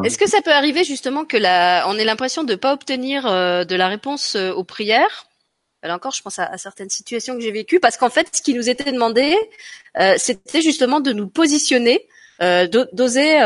Est-ce 0.05 0.19
que 0.19 0.29
ça 0.29 0.43
peut 0.43 0.53
arriver 0.53 0.85
justement 0.85 1.25
que 1.25 1.37
la, 1.37 1.85
on 1.89 1.99
ait 1.99 2.05
l'impression 2.05 2.45
de 2.45 2.55
pas 2.55 2.73
obtenir 2.73 3.27
euh, 3.27 3.65
de 3.65 3.75
la 3.75 3.89
réponse 3.89 4.37
euh, 4.37 4.53
aux 4.53 4.65
prières? 4.65 5.27
Là 5.83 5.95
encore, 5.95 6.13
je 6.13 6.23
pense 6.23 6.39
à, 6.39 6.59
certaines 6.59 6.91
situations 6.91 7.35
que 7.35 7.41
j'ai 7.41 7.53
vécues, 7.53 7.79
parce 7.79 7.97
qu'en 7.97 8.11
fait, 8.11 8.29
ce 8.35 8.43
qui 8.43 8.53
nous 8.53 8.69
était 8.69 8.91
demandé, 8.91 9.37
euh, 9.99 10.15
c'était 10.19 10.61
justement 10.61 11.01
de 11.01 11.13
nous 11.13 11.29
positionner, 11.29 12.09
d'oser 12.41 13.39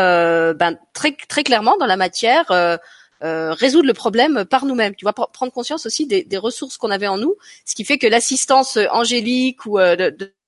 ben, 0.54 0.78
très 0.94 1.16
très 1.28 1.44
clairement 1.44 1.76
dans 1.78 1.86
la 1.86 1.96
matière. 1.96 2.46
résoudre 3.20 3.86
le 3.86 3.94
problème 3.94 4.46
par 4.46 4.64
nous-mêmes. 4.64 4.94
Tu 4.96 5.04
vois, 5.04 5.12
prendre 5.12 5.52
conscience 5.52 5.84
aussi 5.84 6.06
des, 6.06 6.24
des 6.24 6.38
ressources 6.38 6.78
qu'on 6.78 6.90
avait 6.90 7.06
en 7.06 7.18
nous, 7.18 7.36
ce 7.66 7.74
qui 7.74 7.84
fait 7.84 7.98
que 7.98 8.06
l'assistance 8.06 8.78
angélique 8.90 9.66
ou 9.66 9.78
de, 9.78 10.38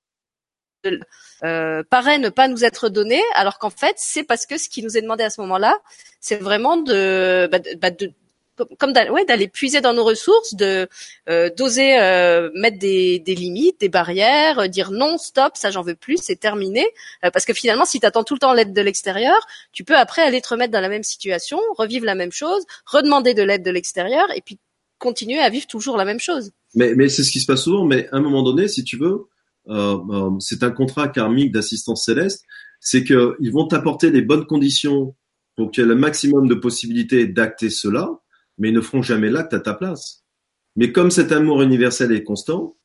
euh, 1.45 1.83
paraît 1.89 2.17
ne 2.17 2.29
pas 2.29 2.47
nous 2.47 2.65
être 2.65 2.89
donné, 2.89 3.21
alors 3.35 3.59
qu'en 3.59 3.69
fait, 3.69 3.95
c'est 3.97 4.23
parce 4.23 4.45
que 4.45 4.57
ce 4.57 4.67
qui 4.67 4.83
nous 4.83 4.97
est 4.97 5.01
demandé 5.01 5.23
à 5.23 5.29
ce 5.29 5.39
moment-là, 5.41 5.77
c'est 6.19 6.41
vraiment 6.41 6.77
de, 6.77 7.47
bah, 7.51 7.59
bah, 7.77 7.91
comme 8.79 8.93
d'aller 8.93 9.47
puiser 9.47 9.81
dans 9.81 9.93
nos 9.93 10.03
ressources, 10.03 10.55
de 10.55 10.87
euh, 11.29 11.49
d'oser 11.55 11.99
euh, 11.99 12.49
mettre 12.55 12.79
des, 12.79 13.19
limites, 13.27 13.79
des 13.81 13.89
barrières, 13.89 14.69
dire 14.69 14.91
non, 14.91 15.17
stop, 15.17 15.53
ça 15.55 15.71
j'en 15.71 15.81
veux 15.81 15.95
plus, 15.95 16.17
c'est 16.21 16.37
terminé. 16.37 16.85
parce 17.21 17.45
que 17.45 17.53
finalement, 17.53 17.85
si 17.85 17.99
tu 17.99 18.05
attends 18.05 18.23
tout 18.23 18.33
le 18.33 18.39
temps 18.39 18.53
l'aide 18.53 18.73
de 18.73 18.81
l'extérieur, 18.81 19.37
tu 19.71 19.83
peux 19.83 19.97
après 19.97 20.21
aller 20.21 20.41
te 20.41 20.49
remettre 20.49 20.71
dans 20.71 20.81
la 20.81 20.89
même 20.89 21.03
situation, 21.03 21.59
revivre 21.77 22.05
la 22.05 22.15
même 22.15 22.31
chose, 22.31 22.65
redemander 22.85 23.33
de 23.33 23.43
l'aide 23.43 23.63
de 23.63 23.71
l'extérieur, 23.71 24.25
et 24.35 24.41
puis 24.41 24.57
continuer 24.97 25.39
à 25.39 25.49
vivre 25.49 25.67
toujours 25.67 25.97
la 25.97 26.05
même 26.05 26.19
chose. 26.19 26.51
Mais, 26.73 26.95
mais 26.95 27.09
c'est 27.09 27.23
ce 27.23 27.31
qui 27.31 27.39
se 27.39 27.45
passe 27.45 27.63
souvent. 27.63 27.85
Mais 27.85 28.07
à 28.11 28.17
un 28.17 28.21
moment 28.21 28.43
donné, 28.43 28.67
si 28.67 28.83
tu 28.83 28.97
veux, 28.97 29.05
euh, 29.07 29.17
euh, 29.17 29.34
c'est 30.39 30.63
un 30.63 30.71
contrat 30.71 31.07
karmique 31.07 31.51
d'assistance 31.51 32.05
céleste, 32.05 32.43
c'est 32.79 33.03
qu'ils 33.03 33.51
vont 33.51 33.67
t'apporter 33.67 34.11
les 34.11 34.21
bonnes 34.21 34.45
conditions 34.45 35.15
pour 35.55 35.71
qu'il 35.71 35.83
y 35.83 35.85
ait 35.85 35.89
le 35.89 35.95
maximum 35.95 36.47
de 36.47 36.55
possibilités 36.55 37.27
d'acter 37.27 37.69
cela, 37.69 38.09
mais 38.57 38.69
ils 38.69 38.75
ne 38.75 38.81
feront 38.81 39.01
jamais 39.01 39.29
l'acte 39.29 39.53
à 39.53 39.59
ta 39.59 39.73
place. 39.73 40.23
Mais 40.75 40.91
comme 40.91 41.11
cet 41.11 41.31
amour 41.31 41.61
universel 41.61 42.11
est 42.11 42.23
constant, 42.23 42.75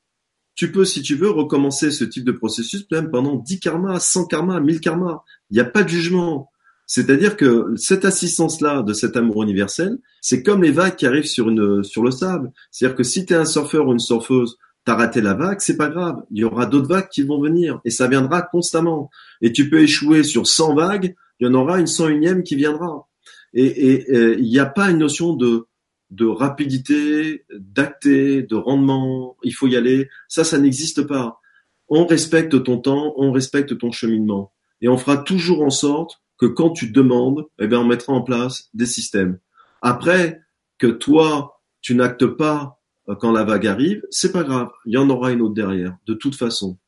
tu 0.54 0.70
peux, 0.70 0.84
si 0.84 1.02
tu 1.02 1.14
veux, 1.14 1.30
recommencer 1.30 1.90
ce 1.90 2.04
type 2.04 2.24
de 2.24 2.32
processus 2.32 2.86
même 2.90 3.10
pendant 3.10 3.36
10 3.36 3.60
karmas, 3.60 3.98
100 3.98 4.26
karmas, 4.26 4.60
1000 4.60 4.80
karmas. 4.80 5.22
Il 5.50 5.54
n'y 5.54 5.60
a 5.60 5.64
pas 5.64 5.82
de 5.82 5.88
jugement. 5.88 6.50
C'est-à-dire 6.86 7.36
que 7.36 7.72
cette 7.76 8.04
assistance-là 8.04 8.82
de 8.82 8.92
cet 8.92 9.16
amour 9.16 9.42
universel, 9.42 9.98
c'est 10.20 10.42
comme 10.42 10.62
les 10.62 10.72
vagues 10.72 10.96
qui 10.96 11.06
arrivent 11.06 11.24
sur, 11.24 11.48
une, 11.48 11.84
sur 11.84 12.02
le 12.02 12.10
sable. 12.10 12.50
C'est-à-dire 12.70 12.96
que 12.96 13.04
si 13.04 13.24
tu 13.24 13.32
es 13.32 13.36
un 13.36 13.44
surfeur 13.44 13.86
ou 13.86 13.92
une 13.92 14.00
surfeuse, 14.00 14.56
T'as 14.84 14.94
raté 14.94 15.20
la 15.20 15.34
vague, 15.34 15.60
c'est 15.60 15.76
pas 15.76 15.88
grave. 15.88 16.22
Il 16.30 16.38
y 16.38 16.44
aura 16.44 16.66
d'autres 16.66 16.88
vagues 16.88 17.08
qui 17.08 17.22
vont 17.22 17.40
venir 17.40 17.80
et 17.84 17.90
ça 17.90 18.08
viendra 18.08 18.42
constamment. 18.42 19.10
Et 19.42 19.52
tu 19.52 19.68
peux 19.68 19.80
échouer 19.80 20.22
sur 20.22 20.46
100 20.46 20.74
vagues, 20.74 21.14
il 21.38 21.46
y 21.46 21.50
en 21.50 21.54
aura 21.54 21.78
une 21.78 21.86
101e 21.86 22.42
qui 22.42 22.56
viendra. 22.56 23.06
Et 23.52 24.04
il 24.38 24.48
n'y 24.48 24.58
a 24.58 24.66
pas 24.66 24.90
une 24.90 24.98
notion 24.98 25.34
de 25.34 25.66
de 26.10 26.26
rapidité, 26.26 27.44
d'acté, 27.52 28.42
de 28.42 28.56
rendement. 28.56 29.36
Il 29.42 29.54
faut 29.54 29.68
y 29.68 29.76
aller. 29.76 30.08
Ça, 30.28 30.44
ça 30.44 30.58
n'existe 30.58 31.02
pas. 31.02 31.40
On 31.88 32.06
respecte 32.06 32.62
ton 32.62 32.78
temps, 32.78 33.14
on 33.16 33.32
respecte 33.32 33.76
ton 33.78 33.90
cheminement, 33.90 34.52
et 34.80 34.88
on 34.88 34.96
fera 34.96 35.16
toujours 35.16 35.62
en 35.62 35.70
sorte 35.70 36.22
que 36.38 36.46
quand 36.46 36.70
tu 36.70 36.90
demandes, 36.90 37.46
eh 37.58 37.66
bien, 37.66 37.80
on 37.80 37.84
mettra 37.84 38.12
en 38.12 38.22
place 38.22 38.70
des 38.74 38.86
systèmes. 38.86 39.38
Après 39.82 40.40
que 40.78 40.86
toi, 40.86 41.60
tu 41.80 41.94
n'actes 41.94 42.26
pas 42.26 42.79
quand 43.18 43.32
la 43.32 43.44
vague 43.44 43.66
arrive, 43.66 44.02
c'est 44.10 44.32
pas 44.32 44.42
grave, 44.42 44.68
il 44.86 44.94
y 44.94 44.98
en 44.98 45.08
aura 45.10 45.32
une 45.32 45.42
autre 45.42 45.54
derrière, 45.54 45.96
de 46.06 46.14
toute 46.14 46.34
façon. 46.34 46.78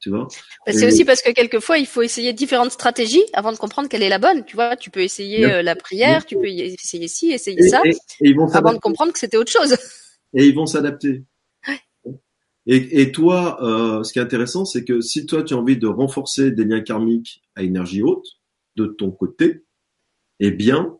Tu 0.00 0.10
vois 0.10 0.28
bah, 0.64 0.72
C'est 0.72 0.86
aussi 0.86 1.04
parce 1.04 1.22
que 1.22 1.32
quelquefois, 1.32 1.78
il 1.78 1.86
faut 1.86 2.02
essayer 2.02 2.32
différentes 2.32 2.70
stratégies 2.70 3.24
avant 3.32 3.52
de 3.52 3.56
comprendre 3.56 3.88
quelle 3.88 4.02
est 4.02 4.08
la 4.08 4.20
bonne. 4.20 4.44
Tu 4.44 4.54
vois, 4.54 4.76
tu 4.76 4.90
peux 4.90 5.00
essayer 5.00 5.44
euh, 5.44 5.62
la 5.62 5.74
prière, 5.74 6.24
tu 6.24 6.36
peux 6.36 6.46
essayer 6.46 7.08
ci, 7.08 7.30
essayer 7.32 7.60
ça, 7.68 7.82
avant 8.52 8.72
de 8.72 8.78
comprendre 8.78 9.12
que 9.12 9.18
c'était 9.18 9.36
autre 9.36 9.50
chose. 9.50 9.76
Et 10.34 10.46
ils 10.46 10.54
vont 10.54 10.66
s'adapter. 10.66 11.24
Et, 12.70 13.00
et, 13.00 13.12
toi, 13.12 13.58
euh, 13.62 14.04
ce 14.04 14.12
qui 14.12 14.18
est 14.18 14.22
intéressant, 14.22 14.66
c'est 14.66 14.84
que 14.84 15.00
si 15.00 15.24
toi, 15.24 15.42
tu 15.42 15.54
as 15.54 15.56
envie 15.56 15.78
de 15.78 15.86
renforcer 15.86 16.50
des 16.50 16.66
liens 16.66 16.82
karmiques 16.82 17.42
à 17.56 17.62
énergie 17.62 18.02
haute, 18.02 18.26
de 18.76 18.84
ton 18.84 19.10
côté, 19.10 19.64
eh 20.38 20.50
bien, 20.50 20.98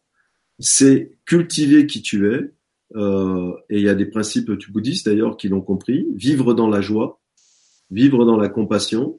c'est 0.59 1.19
cultiver 1.27 1.87
qui 1.87 2.01
tu 2.01 2.33
es, 2.33 2.51
euh, 2.97 3.53
et 3.71 3.79
il 3.79 3.85
y 3.85 3.89
a 3.89 3.95
des 3.95 4.07
principes 4.07 4.51
bouddhistes 4.71 5.07
d'ailleurs 5.07 5.37
qui 5.37 5.49
l'ont 5.49 5.61
compris, 5.61 6.07
vivre 6.15 6.55
dans 6.55 6.69
la 6.69 6.81
joie, 6.81 7.21
vivre 7.91 8.25
dans 8.25 8.37
la 8.37 8.49
compassion, 8.49 9.19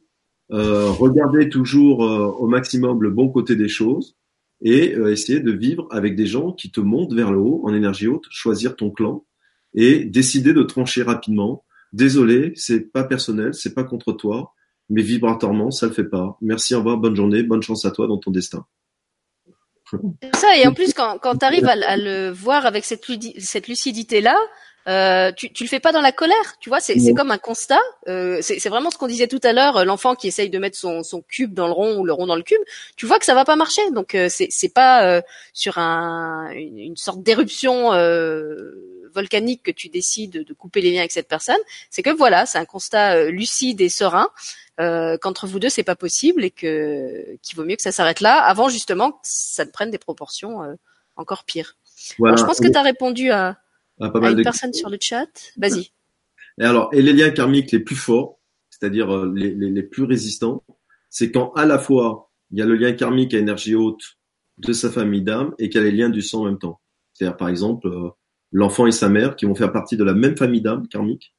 euh, 0.51 0.89
regarder 0.89 1.49
toujours 1.49 2.03
euh, 2.03 2.25
au 2.25 2.47
maximum 2.47 3.03
le 3.03 3.11
bon 3.11 3.29
côté 3.29 3.55
des 3.55 3.67
choses 3.67 4.17
et 4.61 4.95
euh, 4.95 5.11
essayer 5.11 5.39
de 5.39 5.51
vivre 5.51 5.87
avec 5.91 6.15
des 6.15 6.25
gens 6.25 6.53
qui 6.53 6.71
te 6.71 6.79
montent 6.79 7.13
vers 7.13 7.31
le 7.31 7.37
haut 7.37 7.61
en 7.65 7.73
énergie 7.73 8.07
haute, 8.07 8.25
choisir 8.31 8.75
ton 8.75 8.89
clan 8.89 9.25
et 9.75 10.05
décider 10.05 10.53
de 10.53 10.63
trancher 10.63 11.03
rapidement. 11.03 11.65
Désolé, 11.93 12.53
c'est 12.55 12.91
pas 12.91 13.03
personnel, 13.03 13.53
c'est 13.53 13.75
pas 13.75 13.83
contre 13.83 14.11
toi, 14.11 14.53
mais 14.89 15.03
vibratoirement, 15.03 15.69
ça 15.69 15.85
le 15.85 15.93
fait 15.93 16.03
pas. 16.03 16.37
Merci, 16.41 16.73
au 16.73 16.79
revoir, 16.79 16.97
bonne 16.97 17.15
journée, 17.15 17.43
bonne 17.43 17.61
chance 17.61 17.85
à 17.85 17.91
toi 17.91 18.07
dans 18.07 18.17
ton 18.17 18.31
destin. 18.31 18.65
Ça, 20.35 20.57
et 20.57 20.67
en 20.67 20.73
plus, 20.73 20.93
quand, 20.93 21.17
quand 21.19 21.37
tu 21.37 21.45
arrives 21.45 21.67
à, 21.67 21.97
le 21.97 22.29
voir 22.29 22.65
avec 22.65 22.85
cette, 22.85 23.05
cette 23.39 23.67
lucidité-là, 23.67 24.37
euh, 24.87 25.31
tu, 25.31 25.51
tu 25.51 25.63
le 25.63 25.69
fais 25.69 25.79
pas 25.79 25.91
dans 25.91 26.01
la 26.01 26.11
colère, 26.11 26.57
tu 26.59 26.69
vois, 26.69 26.79
c'est 26.79 27.13
comme 27.13 27.31
un 27.31 27.37
constat. 27.37 27.79
Euh, 28.07 28.39
c'est 28.41 28.69
vraiment 28.69 28.89
ce 28.89 28.97
qu'on 28.97 29.07
disait 29.07 29.27
tout 29.27 29.39
à 29.43 29.53
l'heure, 29.53 29.85
l'enfant 29.85 30.15
qui 30.15 30.27
essaye 30.27 30.49
de 30.49 30.57
mettre 30.57 30.77
son, 30.77 31.03
son, 31.03 31.21
cube 31.21 31.53
dans 31.53 31.67
le 31.67 31.73
rond 31.73 31.97
ou 31.97 32.05
le 32.05 32.13
rond 32.13 32.25
dans 32.25 32.35
le 32.35 32.43
cube. 32.43 32.61
Tu 32.95 33.05
vois 33.05 33.19
que 33.19 33.25
ça 33.25 33.35
va 33.35 33.45
pas 33.45 33.55
marcher, 33.55 33.81
donc 33.91 34.15
euh, 34.15 34.29
c'est 34.29 34.73
pas 34.73 35.03
euh, 35.05 35.21
sur 35.53 35.77
un, 35.77 36.49
une, 36.51 36.97
sorte 36.97 37.21
d'éruption 37.21 37.93
euh, 37.93 38.71
volcanique 39.13 39.63
que 39.63 39.71
tu 39.71 39.89
décides 39.89 40.43
de 40.43 40.53
couper 40.53 40.81
les 40.81 40.91
liens 40.91 40.99
avec 40.99 41.11
cette 41.11 41.27
personne. 41.27 41.59
C'est 41.89 42.03
que 42.03 42.09
voilà, 42.09 42.45
c'est 42.45 42.57
un 42.57 42.65
constat 42.65 43.29
lucide 43.29 43.81
et 43.81 43.89
serein 43.89 44.29
qu'entre 44.77 45.45
vous 45.45 45.59
deux 45.59 45.67
c'est 45.67 45.83
pas 45.83 45.97
possible 45.97 46.45
et 46.45 46.51
que 46.51 47.35
qu'il 47.41 47.57
vaut 47.57 47.65
mieux 47.65 47.75
que 47.75 47.81
ça 47.81 47.91
s'arrête 47.91 48.21
là, 48.21 48.41
avant 48.41 48.69
justement 48.69 49.11
que 49.11 49.17
ça 49.23 49.65
ne 49.65 49.71
prenne 49.71 49.91
des 49.91 49.97
proportions 49.97 50.61
encore 51.17 51.43
pires. 51.43 51.75
Alors, 52.23 52.37
je 52.37 52.45
pense 52.45 52.59
que 52.59 52.67
tu 52.67 52.77
as 52.77 52.81
répondu 52.81 53.29
à 53.31 53.57
pas 53.99 54.19
mal 54.19 54.37
une 54.37 54.43
personne 54.43 54.73
sur 54.73 54.89
le 54.89 54.97
chat. 54.99 55.27
Vas-y. 55.57 55.91
Et 56.59 56.63
alors, 56.63 56.89
et 56.93 57.01
les 57.01 57.13
liens 57.13 57.29
karmiques 57.31 57.71
les 57.71 57.79
plus 57.79 57.95
forts, 57.95 58.39
c'est-à-dire 58.69 59.13
euh, 59.15 59.31
les, 59.35 59.53
les, 59.53 59.69
les, 59.69 59.83
plus 59.83 60.03
résistants, 60.03 60.63
c'est 61.09 61.31
quand 61.31 61.51
à 61.53 61.65
la 61.65 61.79
fois 61.79 62.31
il 62.51 62.59
y 62.59 62.61
a 62.61 62.65
le 62.65 62.75
lien 62.75 62.91
karmique 62.93 63.33
à 63.33 63.37
énergie 63.37 63.75
haute 63.75 64.17
de 64.57 64.73
sa 64.73 64.89
famille 64.89 65.21
d'âme 65.21 65.53
et 65.57 65.69
qu'il 65.69 65.81
y 65.81 65.83
a 65.83 65.89
les 65.89 65.95
liens 65.95 66.09
du 66.09 66.21
sang 66.21 66.41
en 66.41 66.45
même 66.45 66.59
temps. 66.59 66.81
C'est-à-dire, 67.13 67.37
par 67.37 67.49
exemple, 67.49 67.87
euh, 67.87 68.09
l'enfant 68.51 68.87
et 68.87 68.91
sa 68.91 69.09
mère 69.09 69.35
qui 69.35 69.45
vont 69.45 69.55
faire 69.55 69.71
partie 69.71 69.97
de 69.97 70.03
la 70.03 70.13
même 70.13 70.37
famille 70.37 70.61
d'âme 70.61 70.87
karmique. 70.87 71.35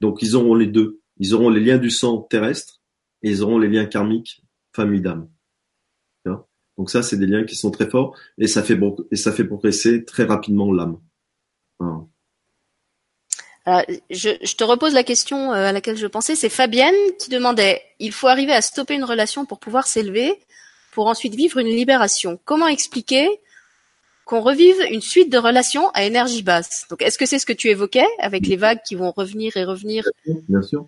Donc, 0.00 0.22
ils 0.22 0.36
auront 0.36 0.54
les 0.54 0.66
deux. 0.66 1.00
Ils 1.18 1.34
auront 1.34 1.50
les 1.50 1.60
liens 1.60 1.78
du 1.78 1.90
sang 1.90 2.18
terrestre 2.18 2.80
et 3.22 3.30
ils 3.30 3.42
auront 3.42 3.58
les 3.58 3.68
liens 3.68 3.86
karmiques 3.86 4.42
famille 4.72 5.00
d'âme. 5.00 5.28
Donc 6.78 6.90
ça, 6.90 7.02
c'est 7.02 7.16
des 7.16 7.26
liens 7.26 7.44
qui 7.44 7.56
sont 7.56 7.72
très 7.72 7.90
forts 7.90 8.16
et 8.38 8.46
ça 8.46 8.62
fait, 8.62 8.76
progresser 9.44 10.04
très 10.04 10.24
rapidement 10.24 10.72
l'âme. 10.72 10.98
Je, 14.08 14.54
te 14.56 14.64
repose 14.64 14.94
la 14.94 15.02
question 15.02 15.52
euh, 15.52 15.66
à 15.66 15.72
laquelle 15.72 15.98
je 15.98 16.06
pensais. 16.06 16.36
C'est 16.36 16.48
Fabienne 16.48 16.94
qui 17.18 17.28
demandait 17.28 17.82
il 17.98 18.12
faut 18.12 18.28
arriver 18.28 18.52
à 18.52 18.62
stopper 18.62 18.94
une 18.94 19.04
relation 19.04 19.44
pour 19.44 19.58
pouvoir 19.58 19.86
s'élever, 19.86 20.32
pour 20.92 21.06
ensuite 21.08 21.34
vivre 21.34 21.58
une 21.58 21.66
libération. 21.66 22.40
Comment 22.46 22.68
expliquer 22.68 23.28
qu'on 24.28 24.42
revive 24.42 24.76
une 24.90 25.00
suite 25.00 25.32
de 25.32 25.38
relations 25.38 25.88
à 25.94 26.04
énergie 26.04 26.42
basse 26.42 26.86
Donc, 26.90 27.00
est-ce 27.00 27.16
que 27.16 27.24
c'est 27.24 27.38
ce 27.38 27.46
que 27.46 27.54
tu 27.54 27.68
évoquais 27.68 28.06
avec 28.20 28.46
les 28.46 28.56
vagues 28.56 28.80
qui 28.86 28.94
vont 28.94 29.10
revenir 29.10 29.56
et 29.56 29.64
revenir? 29.64 30.04
Bien 30.48 30.60
sûr. 30.60 30.86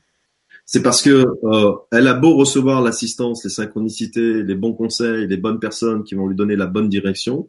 C'est 0.66 0.82
parce 0.82 1.00
que 1.00 1.24
euh, 1.44 1.74
elle 1.90 2.06
a 2.06 2.12
beau 2.12 2.36
recevoir 2.36 2.82
l'assistance, 2.82 3.42
les 3.42 3.50
synchronicités, 3.50 4.42
les 4.42 4.54
bons 4.54 4.74
conseils, 4.74 5.26
les 5.26 5.38
bonnes 5.38 5.58
personnes 5.58 6.04
qui 6.04 6.14
vont 6.14 6.26
lui 6.26 6.36
donner 6.36 6.54
la 6.54 6.66
bonne 6.66 6.90
direction, 6.90 7.48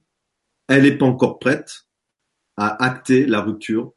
elle 0.69 0.83
n'est 0.83 0.97
pas 0.97 1.05
encore 1.05 1.39
prête 1.39 1.85
à 2.55 2.83
acter 2.83 3.25
la 3.25 3.41
rupture 3.41 3.91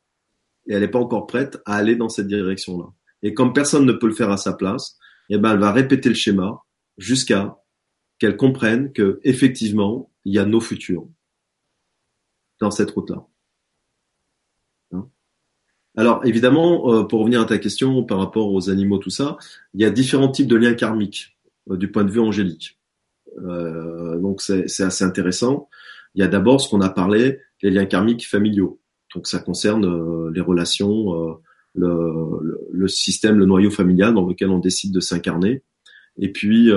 et 0.67 0.75
elle 0.75 0.81
n'est 0.81 0.89
pas 0.89 0.99
encore 0.99 1.29
prête 1.29 1.63
à 1.65 1.77
aller 1.77 1.95
dans 1.95 2.09
cette 2.09 2.27
direction-là. 2.27 2.87
Et 3.23 3.35
comme 3.35 3.53
personne 3.53 3.87
ne 3.87 3.93
peut 3.93 4.09
le 4.09 4.15
faire 4.15 4.31
à 4.31 4.37
sa 4.37 4.53
place, 4.53 4.99
eh 5.31 5.39
ben 5.39 5.53
elle 5.53 5.61
va 5.61 5.71
répéter 5.71 6.09
le 6.09 6.17
schéma 6.17 6.61
jusqu'à 6.99 7.57
qu'elle 8.19 8.37
comprenne 8.37 8.93
que 8.93 9.21
effectivement 9.23 10.11
il 10.25 10.35
y 10.35 10.39
a 10.41 10.45
nos 10.45 10.61
futurs 10.61 11.07
dans 12.61 12.71
cette 12.71 12.91
route-là. 12.91 13.27
Hein? 14.93 15.09
Alors 15.97 16.25
évidemment, 16.25 16.93
euh, 16.93 17.05
pour 17.05 17.21
revenir 17.21 17.41
à 17.41 17.45
ta 17.45 17.59
question 17.59 18.03
par 18.05 18.19
rapport 18.19 18.53
aux 18.53 18.71
animaux, 18.71 18.99
tout 18.99 19.11
ça, 19.11 19.37
il 19.75 19.81
y 19.81 19.85
a 19.85 19.91
différents 19.91 20.31
types 20.31 20.47
de 20.47 20.57
liens 20.57 20.75
karmiques 20.75 21.37
euh, 21.71 21.77
du 21.77 21.91
point 21.91 22.05
de 22.05 22.11
vue 22.11 22.21
angélique. 22.21 22.79
Euh, 23.45 24.19
donc 24.19 24.41
c'est 24.41 24.83
assez 24.83 25.05
intéressant. 25.05 25.69
Il 26.15 26.21
y 26.21 26.25
a 26.25 26.29
d'abord 26.29 26.61
ce 26.61 26.69
qu'on 26.69 26.81
a 26.81 26.91
parlé, 26.91 27.41
les 27.63 27.71
liens 27.71 27.87
karmiques 27.87 28.27
familiaux. 28.27 28.81
Donc 29.15 29.27
ça 29.27 29.39
concerne 29.41 30.31
les 30.33 30.41
relations, 30.41 31.39
le, 31.75 32.89
système, 32.89 33.39
le 33.39 33.47
noyau 33.47 33.71
familial 33.71 34.15
dans 34.15 34.27
lequel 34.27 34.51
on 34.51 34.59
décide 34.59 34.93
de 34.93 35.01
s'incarner, 35.01 35.63
et 36.17 36.31
puis 36.31 36.71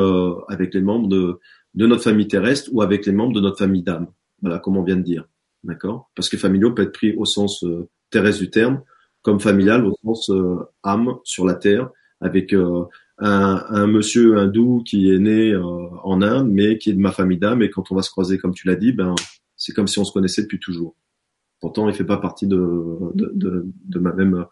avec 0.48 0.74
les 0.74 0.82
membres 0.82 1.08
de, 1.08 1.40
de 1.76 1.86
notre 1.86 2.04
famille 2.04 2.28
terrestre 2.28 2.70
ou 2.74 2.82
avec 2.82 3.06
les 3.06 3.12
membres 3.12 3.34
de 3.34 3.42
notre 3.42 3.58
famille 3.58 3.84
d'âme. 3.84 4.08
Voilà, 4.42 4.60
comme 4.60 4.78
on 4.78 4.84
vient 4.84 4.96
de 4.96 5.04
dire. 5.04 5.28
D'accord 5.68 6.09
Parce 6.15 6.30
que 6.30 6.38
familiaux 6.38 6.74
peut 6.74 6.82
être 6.82 6.93
pris 6.93 7.13
au 7.15 7.26
sens 7.26 7.63
terrestre 8.09 8.41
du 8.41 8.49
terme, 8.49 8.82
comme 9.22 9.39
familial 9.39 9.86
au 9.86 9.93
sens 10.03 10.32
âme 10.84 11.18
sur 11.24 11.45
la 11.45 11.53
terre, 11.53 11.89
avec 12.22 12.53
un, 12.53 12.88
un, 13.20 13.88
monsieur 13.88 14.38
hindou 14.38 14.82
qui 14.84 15.11
est 15.11 15.20
né 15.20 15.55
en 15.55 16.22
Inde, 16.22 16.49
mais 16.49 16.78
qui 16.78 16.89
est 16.89 16.93
de 16.93 16.99
ma 16.99 17.11
famille 17.11 17.38
d'âme, 17.38 17.61
et 17.61 17.70
quand 17.70 17.91
on 17.91 17.95
va 17.95 18.01
se 18.01 18.09
croiser, 18.09 18.38
comme 18.38 18.53
tu 18.53 18.65
l'as 18.65 18.76
dit, 18.76 18.93
ben 18.93 19.13
c'est 19.57 19.74
comme 19.74 19.88
si 19.88 19.99
on 19.99 20.05
se 20.05 20.13
connaissait 20.13 20.43
depuis 20.43 20.59
toujours. 20.59 20.95
Pourtant, 21.59 21.89
il 21.89 21.95
fait 21.95 22.05
pas 22.05 22.18
partie 22.18 22.47
de, 22.47 23.11
de, 23.15 23.99
ma 23.99 24.13
même 24.13 24.45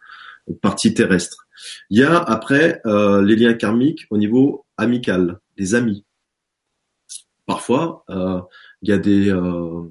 partie 0.62 0.94
terrestre. 0.94 1.48
Il 1.90 2.00
y 2.00 2.04
a 2.04 2.18
après 2.18 2.82
euh, 2.86 3.22
les 3.22 3.36
liens 3.36 3.54
karmiques 3.54 4.08
au 4.10 4.18
niveau 4.18 4.66
amical, 4.78 5.40
les 5.58 5.76
amis. 5.76 6.04
Parfois, 7.46 8.04
euh, 8.10 8.42
il 8.82 8.90
y 8.90 8.92
a 8.92 8.98
des, 8.98 9.30
euh, 9.30 9.84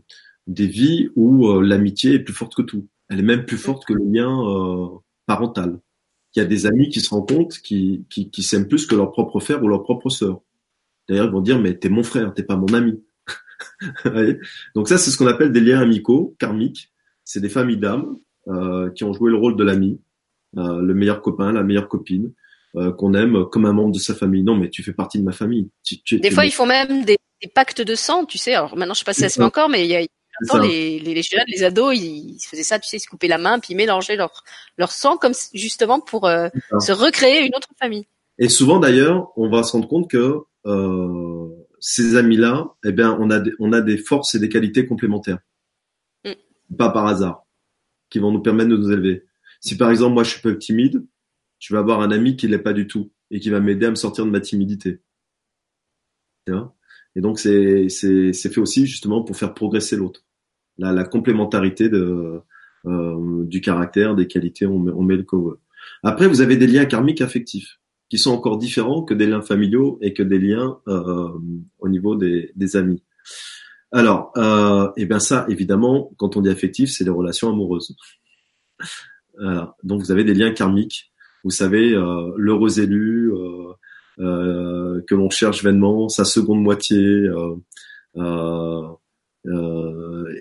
des 0.47 0.67
vies 0.67 1.09
où 1.17 1.49
euh, 1.49 1.63
l'amitié 1.63 2.15
est 2.15 2.21
plus 2.21 2.35
forte 2.35 2.55
que 2.55 2.63
tout. 2.63 2.89
Elle 3.09 3.21
est 3.21 3.25
même 3.25 3.45
plus 3.45 3.59
forte 3.59 3.85
que 3.85 3.93
le 3.93 4.05
lien 4.05 4.31
euh, 4.49 4.89
parental. 5.27 5.81
Il 6.35 6.41
y 6.41 6.43
a 6.43 6.47
des 6.47 6.67
amis 6.67 6.89
qui 6.89 7.01
se 7.01 7.11
rendent 7.11 7.29
compte 7.29 7.59
qui, 7.59 8.05
qui, 8.11 8.31
qui 8.31 8.43
s'aiment 8.43 8.69
plus 8.69 8.87
que 8.87 8.95
leur 8.95 9.13
propre 9.13 9.41
frère 9.41 9.63
ou 9.63 9.69
leur 9.69 9.83
propre 9.83 10.11
sœur. 10.11 10.41
D'ailleurs, 11.09 11.27
ils 11.27 11.33
vont 11.33 11.41
dire 11.41 11.61
mais 11.61 11.77
t'es 11.77 11.89
mon 11.89 12.03
frère, 12.03 12.35
t'es 12.35 12.43
pas 12.43 12.57
mon 12.57 12.73
ami. 12.75 13.01
Donc 14.75 14.89
ça, 14.89 14.99
c'est 14.99 15.11
ce 15.11 15.17
qu'on 15.17 15.27
appelle 15.27 15.53
des 15.53 15.61
liens 15.61 15.81
amicaux, 15.81 16.35
karmiques. 16.39 16.91
C'est 17.25 17.41
des 17.41 17.49
familles 17.49 17.79
d'âmes 17.79 18.17
euh, 18.49 18.91
qui 18.91 19.05
ont 19.05 19.13
joué 19.13 19.31
le 19.31 19.37
rôle 19.37 19.57
de 19.57 19.65
l'ami, 19.65 20.01
euh, 20.59 20.81
le 20.81 20.95
meilleur 20.95 21.23
copain, 21.23 21.53
la 21.53 21.63
meilleure 21.63 21.89
copine, 21.89 22.33
euh, 22.77 22.93
qu'on 22.93 23.15
aime 23.15 23.47
comme 23.51 23.65
un 23.65 23.73
membre 23.73 23.93
de 23.93 23.99
sa 23.99 24.15
famille. 24.15 24.43
Non, 24.43 24.57
mais 24.57 24.69
tu 24.69 24.83
fais 24.83 24.93
partie 24.93 25.19
de 25.19 25.25
ma 25.25 25.33
famille. 25.33 25.71
des 26.13 26.31
fois, 26.31 26.45
ils 26.45 26.53
font 26.53 26.67
même 26.67 27.05
des, 27.05 27.17
pactes 27.55 27.83
de 27.83 27.95
sang, 27.95 28.25
tu 28.25 28.39
sais. 28.39 28.55
Alors 28.55 28.77
maintenant, 28.77 28.95
je 28.95 29.01
sais 29.01 29.05
pas 29.05 29.13
si 29.13 29.21
ça 29.21 29.29
se 29.29 29.41
encore, 29.43 29.69
mais 29.69 29.85
il 29.85 29.91
y 29.91 29.97
a 29.97 30.07
les, 30.63 30.99
les, 30.99 31.15
les, 31.15 31.23
jeunes, 31.23 31.45
les 31.49 31.63
ados, 31.63 31.97
ils, 31.97 32.39
faisaient 32.49 32.63
ça, 32.63 32.79
tu 32.79 32.89
sais, 32.89 32.97
ils 32.97 33.01
se 33.01 33.09
coupaient 33.09 33.29
la 33.29 33.39
main 33.39 33.59
puis 33.59 33.75
ils 33.75 33.77
mélangeaient 33.77 34.17
leur, 34.17 34.45
leur 34.79 34.93
sang 34.93 35.17
comme 35.17 35.33
justement 35.53 36.01
pour 36.01 36.29
se 36.81 36.93
recréer 36.93 37.47
une 37.47 37.55
autre 37.55 37.69
famille. 37.79 38.07
Et 38.39 38.49
souvent 38.49 38.79
d'ailleurs, 38.79 39.33
on 39.37 39.49
va 39.49 39.63
se 39.63 39.73
rendre 39.73 39.89
compte 39.89 40.11
que 40.11 40.39
euh, 40.67 41.49
ces 41.81 42.17
amis-là, 42.17 42.75
eh 42.85 42.93
bien, 42.93 43.17
on 43.21 43.31
a, 43.31 43.39
des, 43.39 43.53
on 43.59 43.73
a 43.73 43.81
des 43.81 43.99
forces 43.99 44.35
et 44.35 44.39
des 44.39 44.49
qualités 44.49 44.87
complémentaires. 44.87 45.39
Mm. 46.25 46.33
Pas 46.77 46.91
par 46.91 47.07
hasard. 47.07 47.47
Qui 48.11 48.19
vont 48.19 48.33
nous 48.33 48.43
permettre 48.43 48.71
de 48.71 48.77
nous 48.77 48.93
élever. 48.93 49.25
Si 49.61 49.77
par 49.77 49.91
exemple, 49.91 50.15
moi, 50.15 50.25
je 50.25 50.31
suis 50.31 50.41
peu 50.41 50.59
timide, 50.59 51.05
je 51.59 51.75
vais 51.75 51.79
avoir 51.79 52.01
un 52.01 52.11
ami 52.11 52.37
qui 52.37 52.49
l'est 52.49 52.59
pas 52.59 52.73
du 52.73 52.87
tout 52.87 53.13
et 53.31 53.41
qui 53.41 53.51
va 53.51 53.61
m'aider 53.61 53.87
à 53.87 53.91
me 53.91 53.95
sortir 53.95 54.25
de 54.25 54.31
ma 54.31 54.41
timidité. 54.41 55.01
Et 57.17 57.21
donc, 57.21 57.39
c'est, 57.39 57.89
fait 57.89 58.59
aussi 58.59 58.87
justement 58.87 59.23
pour 59.23 59.37
faire 59.37 59.55
progresser 59.55 59.97
l'autre. 59.97 60.23
La, 60.79 60.93
la 60.93 61.05
complémentarité 61.05 61.89
de, 61.89 62.41
euh, 62.87 63.45
du 63.45 63.61
caractère, 63.61 64.15
des 64.15 64.27
qualités, 64.27 64.67
on 64.67 64.79
met, 64.79 64.93
on 64.93 65.03
met 65.03 65.17
le 65.17 65.23
cover. 65.23 65.57
Après, 66.03 66.27
vous 66.27 66.41
avez 66.41 66.57
des 66.57 66.67
liens 66.67 66.87
karmiques 66.87 67.21
affectifs 67.21 67.79
qui 68.09 68.19
sont 68.19 68.33
encore 68.33 68.59
différents 68.59 69.03
que 69.03 69.15
des 69.15 69.27
liens 69.27 69.43
familiaux 69.43 69.99
et 70.03 70.13
que 70.13 70.23
des 70.23 70.39
liens 70.39 70.79
euh, 70.89 71.29
au 71.79 71.89
niveau 71.89 72.17
des, 72.17 72.53
des 72.57 72.77
amis. 72.77 73.03
Alors, 73.93 74.33
euh, 74.37 74.89
et 74.97 75.03
eh 75.03 75.07
bien 75.07 75.21
ça, 75.21 75.47
évidemment, 75.49 76.13
quand 76.17 76.37
on 76.37 76.41
dit 76.41 76.51
affectif, 76.51 76.91
c'est 76.91 77.05
des 77.05 77.11
relations 77.11 77.49
amoureuses. 77.49 77.97
donc 79.85 80.03
vous 80.03 80.11
avez 80.11 80.25
des 80.25 80.35
liens 80.35 80.53
karmiques. 80.53 81.13
Vous 81.45 81.51
savez, 81.51 81.93
euh, 81.93 82.33
l'heureux 82.37 82.81
élu 82.81 83.31
euh, 83.31 83.37
euh, 83.37 83.64
que 84.19 85.15
l'on 85.15 85.31
cherche 85.31 85.63
vainement, 85.65 86.09
sa 86.09 86.25
seconde 86.25 86.63
moitié 86.63 87.29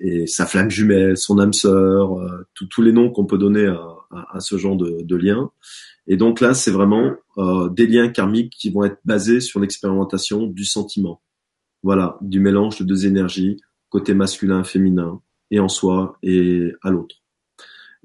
et 0.02 0.28
sa 0.28 0.46
flamme 0.46 0.70
jumelle, 0.70 1.18
son 1.18 1.40
âme 1.40 1.54
sœur, 1.54 2.18
tous 2.54 2.82
les 2.82 2.92
noms 2.92 3.10
qu'on 3.10 3.26
peut 3.26 3.38
donner 3.38 3.66
à, 3.66 3.82
à, 4.12 4.38
à 4.38 4.40
ce 4.40 4.58
genre 4.58 4.78
de, 4.78 5.02
de 5.04 5.16
liens. 5.16 5.52
Et 6.08 6.18
donc 6.18 6.42
là, 6.42 6.54
c'est 6.54 6.72
vraiment 6.72 7.14
euh, 7.38 7.70
des 7.70 7.88
liens 7.88 8.10
karmiques 8.10 8.54
qui 8.58 8.70
vont 8.70 8.84
être 8.84 9.00
basés 9.06 9.40
sur 9.40 9.60
l'expérimentation 9.60 10.48
du 10.48 10.66
sentiment. 10.66 11.22
Voilà, 11.82 12.18
du 12.22 12.40
mélange 12.40 12.80
de 12.80 12.84
deux 12.84 13.06
énergies, 13.06 13.62
côté 13.90 14.14
masculin, 14.14 14.64
féminin, 14.64 15.22
et 15.50 15.60
en 15.60 15.70
soi 15.70 16.18
et 16.24 16.74
à 16.82 16.92
l'autre. 16.92 17.16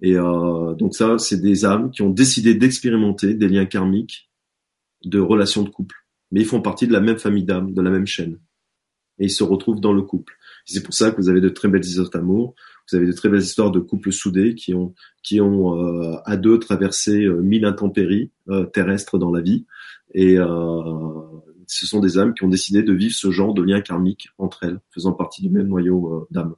Et 0.01 0.17
euh, 0.17 0.75
donc 0.75 0.95
ça, 0.95 1.19
c'est 1.19 1.41
des 1.41 1.65
âmes 1.65 1.91
qui 1.91 2.03
ont 2.03 2.11
décidé 2.11 2.55
d'expérimenter 2.55 3.35
des 3.35 3.49
liens 3.49 3.67
karmiques 3.67 4.28
de 5.05 5.21
relations 5.21 5.63
de 5.63 5.69
couple. 5.69 5.97
mais 6.31 6.41
ils 6.41 6.47
font 6.47 6.61
partie 6.61 6.87
de 6.87 6.93
la 6.93 7.01
même 7.01 7.19
famille 7.19 7.45
d'âmes, 7.45 7.73
de 7.73 7.83
la 7.83 7.91
même 7.91 8.07
chaîne. 8.07 8.39
Et 9.19 9.27
ils 9.27 9.31
se 9.31 9.43
retrouvent 9.43 9.81
dans 9.81 9.93
le 9.93 10.03
couple. 10.03 10.35
C'est 10.67 10.83
pour 10.83 10.95
ça 10.95 11.11
que 11.11 11.17
vous 11.17 11.29
avez 11.29 11.41
de 11.41 11.49
très 11.49 11.69
belles 11.69 11.85
histoires 11.85 12.11
d'amour, 12.11 12.55
vous 12.91 12.97
avez 12.97 13.07
de 13.07 13.13
très 13.13 13.29
belles 13.29 13.43
histoires 13.43 13.71
de 13.71 13.81
couples 13.81 14.13
soudés 14.13 14.55
qui 14.55 14.75
ont, 14.75 14.95
qui 15.23 15.41
ont 15.41 15.83
euh, 15.83 16.17
à 16.25 16.37
deux 16.37 16.59
traversé 16.59 17.25
euh, 17.25 17.41
mille 17.41 17.65
intempéries 17.65 18.31
euh, 18.49 18.65
terrestres 18.67 19.19
dans 19.19 19.31
la 19.31 19.41
vie. 19.41 19.67
Et 20.15 20.37
ce 21.67 21.87
sont 21.87 22.01
des 22.01 22.17
âmes 22.17 22.33
qui 22.33 22.45
ont 22.45 22.49
décidé 22.49 22.83
de 22.83 22.95
vivre 22.95 23.15
ce 23.15 23.31
genre 23.31 23.53
de 23.53 23.63
lien 23.63 23.83
karmique 23.83 24.31
entre 24.39 24.65
elles, 24.65 24.81
faisant 24.91 25.13
partie 25.13 25.43
du 25.43 25.51
même 25.51 25.69
noyau 25.69 26.27
d'âmes. 26.31 26.55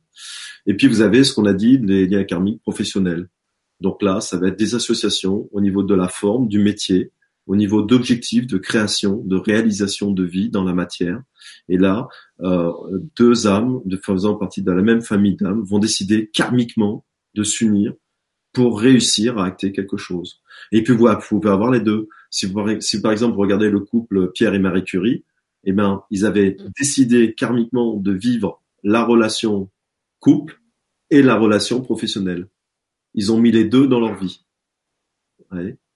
Et 0.67 0.75
puis 0.75 0.87
vous 0.87 1.01
avez 1.01 1.25
ce 1.25 1.35
qu'on 1.35 1.47
a 1.47 1.53
dit, 1.53 1.79
les 1.79 2.07
liens 2.07 2.23
karmiques 2.23 2.63
professionnels. 2.63 3.29
Donc 3.81 4.03
là, 4.03 4.21
ça 4.21 4.39
va 4.39 4.49
être 4.49 4.59
des 4.59 4.77
associations 4.77 5.49
au 5.51 5.61
niveau 5.61 5.83
de 5.83 5.95
la 5.97 6.07
forme, 6.07 6.47
du 6.47 6.61
métier, 6.61 7.11
au 7.51 7.57
niveau 7.57 7.83
d'objectifs, 7.83 8.47
de 8.47 8.59
création, 8.59 9.25
de 9.25 9.35
réalisation 9.35 10.13
de 10.13 10.23
vie 10.23 10.51
dans 10.51 10.63
la 10.63 10.73
matière. 10.73 11.21
Et 11.69 11.79
là, 11.79 12.07
euh, 12.43 12.71
deux 13.19 13.49
âmes, 13.49 13.81
faisant 14.05 14.37
partie 14.37 14.63
de 14.63 14.71
la 14.71 14.83
même 14.83 15.03
famille 15.03 15.35
d'âmes, 15.35 15.61
vont 15.63 15.81
décider 15.81 16.31
karmiquement 16.33 17.05
de 17.35 17.43
s'unir 17.43 17.93
pour 18.53 18.81
réussir 18.81 19.39
à 19.39 19.47
acter 19.47 19.73
quelque 19.73 19.97
chose. 19.97 20.41
Et 20.71 20.85
puis 20.85 20.95
vous, 20.95 21.09
pouvez 21.29 21.51
avoir 21.51 21.73
les 21.73 21.81
deux. 21.81 22.07
Si, 22.31 22.47
vous, 22.47 22.81
si 22.81 23.03
par 23.03 23.11
exemple 23.11 23.35
vous 23.35 23.41
regardez 23.41 23.69
le 23.69 23.81
couple 23.81 24.31
Pierre 24.31 24.55
et 24.55 24.61
Marie 24.61 24.85
Curie, 24.85 25.25
eh 25.65 25.73
ben 25.73 26.05
ils 26.09 26.27
avaient 26.27 26.57
décidé 26.79 27.35
karmiquement 27.35 27.97
de 27.97 28.13
vivre 28.13 28.63
la 28.85 29.03
relation 29.03 29.69
couple 30.21 30.61
et 31.11 31.21
la 31.21 31.35
relation 31.35 31.81
professionnelle. 31.81 32.47
Ils 33.15 33.33
ont 33.33 33.41
mis 33.41 33.51
les 33.51 33.65
deux 33.65 33.89
dans 33.89 33.99
leur 33.99 34.17
vie. 34.17 34.45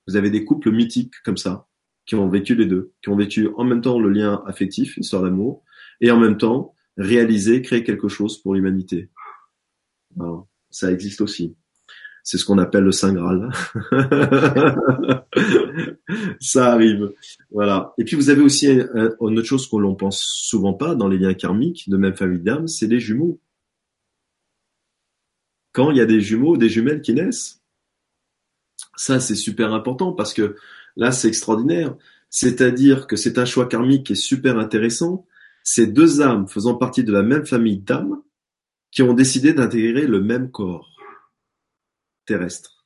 Vous 0.06 0.16
avez 0.16 0.30
des 0.30 0.44
couples 0.44 0.70
mythiques 0.70 1.14
comme 1.24 1.36
ça, 1.36 1.66
qui 2.06 2.14
ont 2.14 2.28
vécu 2.28 2.54
les 2.54 2.66
deux, 2.66 2.92
qui 3.02 3.08
ont 3.08 3.16
vécu 3.16 3.48
en 3.56 3.64
même 3.64 3.80
temps 3.80 3.98
le 3.98 4.10
lien 4.10 4.42
affectif, 4.46 4.96
histoire 4.98 5.22
d'amour, 5.22 5.64
et 6.00 6.10
en 6.10 6.18
même 6.18 6.36
temps 6.36 6.74
réaliser, 6.96 7.62
créer 7.62 7.82
quelque 7.82 8.08
chose 8.08 8.40
pour 8.40 8.54
l'humanité. 8.54 9.10
Ça 10.70 10.92
existe 10.92 11.20
aussi. 11.20 11.56
C'est 12.22 12.38
ce 12.38 12.44
qu'on 12.46 12.58
appelle 12.58 12.84
le 12.84 12.92
Saint 12.92 13.12
Graal. 13.12 13.50
ça 16.40 16.72
arrive. 16.72 17.12
Voilà. 17.50 17.92
Et 17.98 18.04
puis 18.04 18.16
vous 18.16 18.30
avez 18.30 18.40
aussi 18.40 18.68
une 18.68 19.38
autre 19.38 19.44
chose 19.44 19.66
qu'on 19.68 19.78
l'on 19.78 19.94
pense 19.94 20.22
souvent 20.24 20.72
pas 20.72 20.94
dans 20.94 21.08
les 21.08 21.18
liens 21.18 21.34
karmiques 21.34 21.88
de 21.88 21.96
même 21.98 22.14
famille 22.14 22.40
d'âme, 22.40 22.66
c'est 22.66 22.86
les 22.86 22.98
jumeaux. 22.98 23.40
Quand 25.72 25.90
il 25.90 25.98
y 25.98 26.00
a 26.00 26.06
des 26.06 26.20
jumeaux, 26.20 26.56
des 26.56 26.68
jumelles 26.68 27.02
qui 27.02 27.12
naissent, 27.12 27.63
ça, 28.96 29.20
c'est 29.20 29.34
super 29.34 29.72
important 29.72 30.12
parce 30.12 30.34
que 30.34 30.56
là, 30.96 31.12
c'est 31.12 31.28
extraordinaire. 31.28 31.96
C'est-à-dire 32.30 33.06
que 33.06 33.16
c'est 33.16 33.38
un 33.38 33.44
choix 33.44 33.66
karmique 33.66 34.06
qui 34.06 34.12
est 34.12 34.16
super 34.16 34.58
intéressant. 34.58 35.26
C'est 35.62 35.86
deux 35.86 36.20
âmes 36.20 36.48
faisant 36.48 36.74
partie 36.74 37.04
de 37.04 37.12
la 37.12 37.22
même 37.22 37.46
famille 37.46 37.78
d'âmes 37.78 38.20
qui 38.90 39.02
ont 39.02 39.14
décidé 39.14 39.52
d'intégrer 39.52 40.06
le 40.06 40.20
même 40.20 40.50
corps 40.50 40.90
terrestre. 42.26 42.84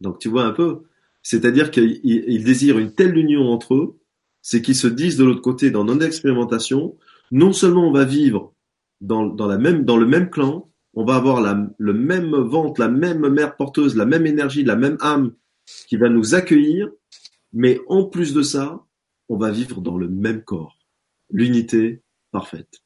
Donc 0.00 0.18
tu 0.18 0.28
vois 0.28 0.44
un 0.44 0.52
peu, 0.52 0.82
c'est-à-dire 1.22 1.70
qu'ils 1.70 2.44
désirent 2.44 2.78
une 2.78 2.92
telle 2.92 3.16
union 3.16 3.50
entre 3.50 3.74
eux, 3.74 3.98
c'est 4.42 4.62
qu'ils 4.62 4.76
se 4.76 4.86
disent 4.86 5.16
de 5.16 5.24
l'autre 5.24 5.40
côté 5.40 5.70
dans 5.70 5.84
notre 5.84 6.04
expérimentation, 6.04 6.96
non 7.32 7.52
seulement 7.52 7.88
on 7.88 7.92
va 7.92 8.04
vivre 8.04 8.54
dans 9.00 9.24
le 9.26 10.06
même 10.06 10.30
clan, 10.30 10.70
on 10.96 11.04
va 11.04 11.16
avoir 11.16 11.40
la, 11.40 11.70
le 11.76 11.92
même 11.92 12.34
ventre, 12.34 12.80
la 12.80 12.88
même 12.88 13.28
mère 13.28 13.56
porteuse, 13.56 13.94
la 13.96 14.06
même 14.06 14.26
énergie, 14.26 14.64
la 14.64 14.76
même 14.76 14.96
âme 15.00 15.34
qui 15.86 15.96
va 15.96 16.08
nous 16.08 16.34
accueillir, 16.34 16.90
mais 17.52 17.80
en 17.86 18.04
plus 18.04 18.32
de 18.32 18.42
ça, 18.42 18.82
on 19.28 19.36
va 19.36 19.50
vivre 19.50 19.80
dans 19.80 19.98
le 19.98 20.08
même 20.08 20.42
corps, 20.42 20.78
l'unité 21.30 22.02
parfaite. 22.30 22.82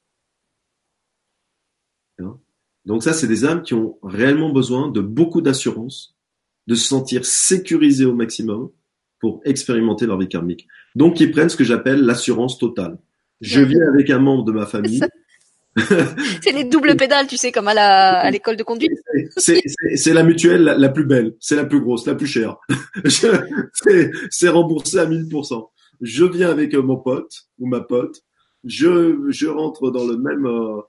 Hein? 2.18 2.38
Donc 2.84 3.04
ça, 3.04 3.12
c'est 3.12 3.28
des 3.28 3.44
âmes 3.44 3.62
qui 3.62 3.74
ont 3.74 3.98
réellement 4.02 4.50
besoin 4.50 4.88
de 4.88 5.00
beaucoup 5.00 5.40
d'assurance, 5.40 6.16
de 6.66 6.74
se 6.74 6.88
sentir 6.88 7.24
sécurisées 7.24 8.06
au 8.06 8.14
maximum 8.14 8.70
pour 9.20 9.40
expérimenter 9.44 10.06
leur 10.06 10.18
vie 10.18 10.28
karmique. 10.28 10.66
Donc 10.96 11.20
ils 11.20 11.30
prennent 11.30 11.48
ce 11.48 11.56
que 11.56 11.64
j'appelle 11.64 12.02
l'assurance 12.02 12.58
totale. 12.58 12.98
Je 13.40 13.60
viens 13.60 13.86
avec 13.88 14.10
un 14.10 14.18
membre 14.18 14.44
de 14.44 14.52
ma 14.52 14.66
famille, 14.66 15.00
c'est 16.42 16.52
les 16.52 16.64
doubles 16.64 16.96
pédales, 16.96 17.26
tu 17.26 17.36
sais, 17.36 17.52
comme 17.52 17.68
à 17.68 17.74
la 17.74 18.18
à 18.18 18.30
l'école 18.30 18.56
de 18.56 18.62
conduite. 18.62 18.92
C'est 19.36 20.12
la 20.12 20.22
mutuelle 20.22 20.64
la, 20.64 20.88
plus 20.88 21.04
belle, 21.04 21.34
c'est 21.38 21.56
la 21.56 21.64
plus 21.64 21.80
grosse, 21.80 22.06
la 22.06 22.14
plus 22.14 22.26
chère. 22.26 22.56
c'est 24.30 24.48
remboursé 24.48 24.98
à 24.98 25.06
1000%. 25.06 25.68
Je 26.00 26.24
viens 26.24 26.50
avec 26.50 26.74
mon 26.74 26.96
pote 26.96 27.32
ou 27.58 27.66
ma 27.66 27.80
pote, 27.80 28.22
je 28.64 29.26
je 29.28 29.46
rentre 29.46 29.90
dans 29.90 30.06
le 30.06 30.16
même 30.16 30.46
euh, 30.46 30.80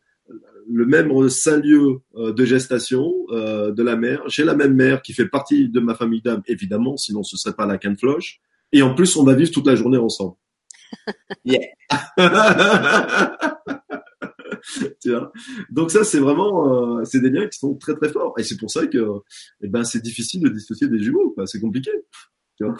le 0.70 0.86
même 0.86 1.30
saint 1.30 1.58
lieu 1.58 2.02
euh, 2.16 2.34
de 2.34 2.46
gestation 2.46 3.12
euh, 3.32 3.72
de 3.72 3.84
la 3.84 3.96
mère. 3.96 4.22
J'ai 4.28 4.44
la 4.44 4.56
même 4.56 4.74
mère 4.74 5.02
qui 5.02 5.14
fait 5.14 5.28
partie 5.28 5.70
de 5.70 5.80
ma 5.80 5.96
famille 5.96 6.22
d'âme, 6.22 6.42
évidemment, 6.48 6.98
sinon 6.98 7.24
ce 7.24 7.38
serait 7.38 7.56
pas 7.56 7.66
la 7.66 7.78
canne 7.78 7.98
floche. 7.98 8.40
Et 8.72 8.82
en 8.82 8.96
plus, 8.96 9.16
on 9.18 9.24
va 9.24 9.34
vivre 9.34 9.52
toute 9.52 9.68
la 9.68 9.76
journée 9.76 9.98
ensemble. 9.98 10.36
Yeah. 11.46 11.68
Donc 15.70 15.92
ça, 15.92 16.04
c'est 16.04 16.20
vraiment, 16.20 17.00
euh, 17.00 17.04
c'est 17.06 17.20
des 17.20 17.30
liens 17.30 17.48
qui 17.48 17.60
sont 17.60 17.76
très 17.76 17.96
très 17.96 18.10
forts. 18.10 18.34
Et 18.38 18.44
c'est 18.44 18.58
pour 18.58 18.72
ça 18.72 18.88
que, 18.88 19.22
eh 19.62 19.68
ben, 19.68 19.84
c'est 19.84 20.02
difficile 20.02 20.42
de 20.42 20.50
dissocier 20.50 20.88
des 20.88 21.00
jumeaux. 21.00 21.36
C'est 21.46 21.60
compliqué, 21.60 21.92
tu 22.58 22.66
vois 22.66 22.76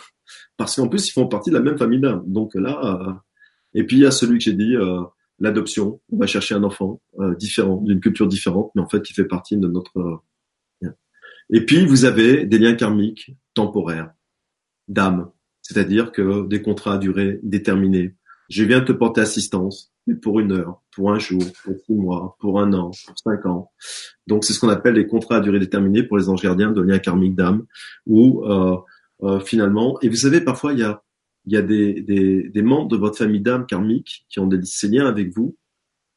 parce 0.58 0.76
qu'en 0.76 0.88
plus, 0.88 1.08
ils 1.10 1.12
font 1.12 1.28
partie 1.28 1.50
de 1.50 1.56
la 1.56 1.62
même 1.62 1.78
famille 1.78 2.00
d'âme. 2.00 2.24
Donc 2.26 2.56
là, 2.56 2.80
euh, 2.84 3.14
et 3.74 3.86
puis 3.86 3.98
il 3.98 4.02
y 4.02 4.06
a 4.06 4.12
celui 4.12 4.38
que 4.38 4.44
j'ai 4.44 4.54
dit, 4.54 4.76
euh, 4.76 5.02
l'adoption. 5.40 6.00
On 6.12 6.18
va 6.18 6.28
chercher 6.28 6.56
un 6.56 6.64
enfant 6.64 7.02
différent, 7.38 7.78
d'une 7.78 8.00
culture 8.00 8.28
différente, 8.28 8.72
mais 8.76 8.82
en 8.82 8.88
fait 8.88 9.02
qui 9.02 9.14
fait 9.14 9.26
partie 9.26 9.58
de 9.58 9.68
notre. 9.68 10.22
et 11.50 11.66
puis 11.66 11.86
vous 11.86 12.06
avez 12.06 12.46
des 12.46 12.60
liens 12.60 12.76
karmiques 12.76 13.36
temporaires, 13.56 14.12
d'âme, 14.88 15.32
c'est-à-dire 15.62 16.12
que 16.12 16.48
des 16.48 16.62
contrats 16.62 16.96
à 16.96 16.98
durée 16.98 17.40
déterminée. 17.44 18.16
Je 18.50 18.64
viens 18.64 18.82
te 18.82 18.92
porter 18.92 19.22
assistance 19.22 19.91
pour 20.22 20.40
une 20.40 20.52
heure, 20.52 20.82
pour 20.92 21.12
un 21.12 21.20
jour, 21.20 21.44
pour 21.64 21.76
six 21.86 21.94
mois, 21.94 22.36
pour 22.40 22.60
un 22.60 22.74
an, 22.74 22.92
pour 23.06 23.18
cinq 23.20 23.46
ans. 23.46 23.72
Donc 24.28 24.44
c'est 24.44 24.54
ce 24.54 24.60
qu'on 24.60 24.70
appelle 24.70 24.96
les 24.96 25.08
contrats 25.08 25.38
à 25.38 25.40
durée 25.42 25.60
déterminée 25.60 26.04
pour 26.04 26.18
les 26.18 26.30
anges 26.30 26.42
gardiens 26.42 26.72
de 26.72 26.82
liens 26.82 27.00
karmiques 27.00 27.36
d'âme, 27.36 27.66
où 28.06 28.44
euh, 28.46 28.78
euh, 29.24 29.40
finalement, 29.40 30.00
et 30.02 30.10
vous 30.10 30.16
savez 30.16 30.42
parfois 30.42 30.74
il 30.74 30.80
y 30.80 30.84
a 30.84 31.04
il 31.46 31.54
y 31.54 31.58
a 31.58 31.64
des, 31.64 32.02
des, 32.02 32.50
des 32.50 32.62
membres 32.62 32.88
de 32.88 32.98
votre 32.98 33.18
famille 33.18 33.42
d'âme 33.42 33.66
karmique 33.66 34.28
qui 34.30 34.40
ont 34.40 34.46
des, 34.46 34.64
ces 34.64 34.88
liens 34.88 35.08
avec 35.08 35.34
vous, 35.36 35.58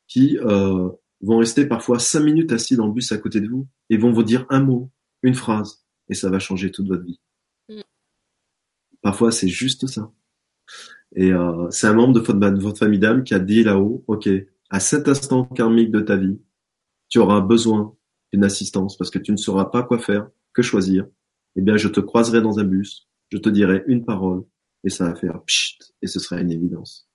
qui 0.06 0.38
euh, 0.38 0.90
vont 1.22 1.38
rester 1.38 1.64
parfois 1.66 1.98
cinq 1.98 2.20
minutes 2.20 2.52
assis 2.52 2.76
dans 2.76 2.86
le 2.86 2.92
bus 2.92 3.10
à 3.10 3.16
côté 3.16 3.40
de 3.40 3.48
vous 3.48 3.66
et 3.88 3.96
vont 3.96 4.12
vous 4.12 4.22
dire 4.22 4.44
un 4.50 4.60
mot, 4.60 4.90
une 5.22 5.34
phrase, 5.34 5.82
et 6.10 6.14
ça 6.14 6.28
va 6.28 6.38
changer 6.38 6.70
toute 6.70 6.88
votre 6.88 7.04
vie. 7.04 7.20
Mm. 7.70 7.80
Parfois 9.00 9.32
c'est 9.32 9.48
juste 9.48 9.86
ça. 9.86 10.10
Et 11.14 11.32
euh, 11.32 11.70
c'est 11.70 11.86
un 11.86 11.94
membre 11.94 12.12
de 12.14 12.60
votre, 12.60 12.78
famille 12.78 12.98
d'âme 12.98 13.24
qui 13.24 13.34
a 13.34 13.38
dit 13.38 13.62
là-haut, 13.62 14.04
ok, 14.08 14.28
à 14.70 14.80
cet 14.80 15.08
instant 15.08 15.44
karmique 15.44 15.90
de 15.90 16.00
ta 16.00 16.16
vie, 16.16 16.40
tu 17.08 17.18
auras 17.18 17.40
besoin 17.40 17.94
d'une 18.32 18.44
assistance 18.44 18.96
parce 18.96 19.10
que 19.10 19.18
tu 19.18 19.30
ne 19.30 19.36
sauras 19.36 19.66
pas 19.66 19.84
quoi 19.84 19.98
faire, 19.98 20.28
que 20.52 20.62
choisir. 20.62 21.06
Eh 21.56 21.60
bien, 21.60 21.76
je 21.76 21.88
te 21.88 22.00
croiserai 22.00 22.40
dans 22.40 22.58
un 22.58 22.64
bus, 22.64 23.08
je 23.30 23.38
te 23.38 23.48
dirai 23.48 23.84
une 23.86 24.04
parole 24.04 24.42
et 24.82 24.90
ça 24.90 25.04
va 25.04 25.14
faire 25.14 25.40
pchit 25.44 25.78
et 26.02 26.08
ce 26.08 26.18
sera 26.18 26.40
une 26.40 26.50
évidence. 26.50 27.08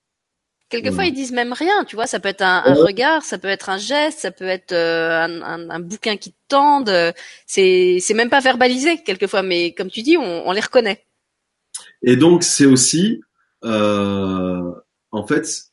Quelquefois, 0.70 1.06
ils 1.06 1.14
disent 1.14 1.32
même 1.32 1.52
rien, 1.52 1.84
tu 1.84 1.96
vois. 1.96 2.06
Ça 2.06 2.20
peut 2.20 2.30
être 2.30 2.44
un, 2.44 2.62
regard, 2.76 3.24
ça 3.24 3.40
peut 3.40 3.48
être 3.48 3.70
un 3.70 3.80
geste, 3.80 4.20
ça 4.20 4.30
peut 4.30 4.46
être 4.46 4.72
euh, 4.72 5.24
un, 5.24 5.70
un, 5.70 5.80
bouquin 5.80 6.16
qui 6.16 6.32
te 6.32 6.38
tende. 6.48 6.92
C'est, 7.48 7.98
c'est 8.00 8.14
même 8.14 8.30
pas 8.30 8.40
verbalisé 8.40 9.02
quelquefois, 9.04 9.42
mais 9.42 9.74
comme 9.74 9.90
tu 9.90 10.04
dis, 10.04 10.16
on, 10.16 10.48
on 10.48 10.52
les 10.52 10.62
reconnaît. 10.62 11.04
Et 12.04 12.16
donc, 12.18 12.44
c'est 12.44 12.68
aussi 12.68 13.20
en 13.64 15.28
fait, 15.28 15.72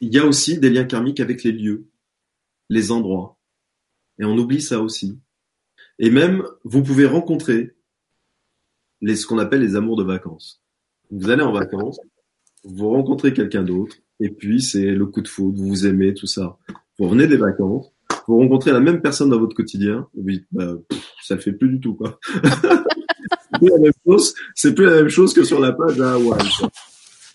il 0.00 0.12
y 0.12 0.18
a 0.18 0.26
aussi 0.26 0.58
des 0.58 0.70
liens 0.70 0.84
karmiques 0.84 1.20
avec 1.20 1.42
les 1.44 1.52
lieux, 1.52 1.88
les 2.68 2.90
endroits. 2.90 3.38
Et 4.18 4.24
on 4.24 4.36
oublie 4.36 4.62
ça 4.62 4.80
aussi. 4.80 5.18
Et 5.98 6.10
même, 6.10 6.44
vous 6.64 6.82
pouvez 6.82 7.06
rencontrer 7.06 7.76
les, 9.00 9.16
ce 9.16 9.26
qu'on 9.26 9.38
appelle 9.38 9.60
les 9.60 9.76
amours 9.76 9.96
de 9.96 10.04
vacances. 10.04 10.62
Vous 11.10 11.30
allez 11.30 11.42
en 11.42 11.52
vacances, 11.52 12.00
vous 12.64 12.90
rencontrez 12.90 13.32
quelqu'un 13.32 13.62
d'autre, 13.62 13.96
et 14.20 14.30
puis 14.30 14.62
c'est 14.62 14.92
le 14.92 15.06
coup 15.06 15.22
de 15.22 15.28
foudre, 15.28 15.58
vous 15.58 15.68
vous 15.68 15.86
aimez, 15.86 16.14
tout 16.14 16.26
ça. 16.26 16.58
Vous 16.98 17.06
revenez 17.06 17.26
des 17.26 17.36
vacances, 17.36 17.90
vous 18.26 18.38
rencontrez 18.38 18.72
la 18.72 18.80
même 18.80 19.00
personne 19.00 19.30
dans 19.30 19.38
votre 19.38 19.56
quotidien, 19.56 20.08
et 20.16 20.44
bah, 20.52 20.74
ça 21.22 21.34
le 21.34 21.40
fait 21.40 21.52
plus 21.52 21.68
du 21.68 21.80
tout, 21.80 21.94
quoi. 21.94 22.18
c'est 24.54 24.74
plus 24.74 24.86
la 24.86 25.02
même 25.02 25.08
chose, 25.08 25.34
que 25.34 25.44
sur 25.44 25.60
la 25.60 25.72
page 25.72 26.00
à 26.00 26.12
Hawaï. 26.12 26.38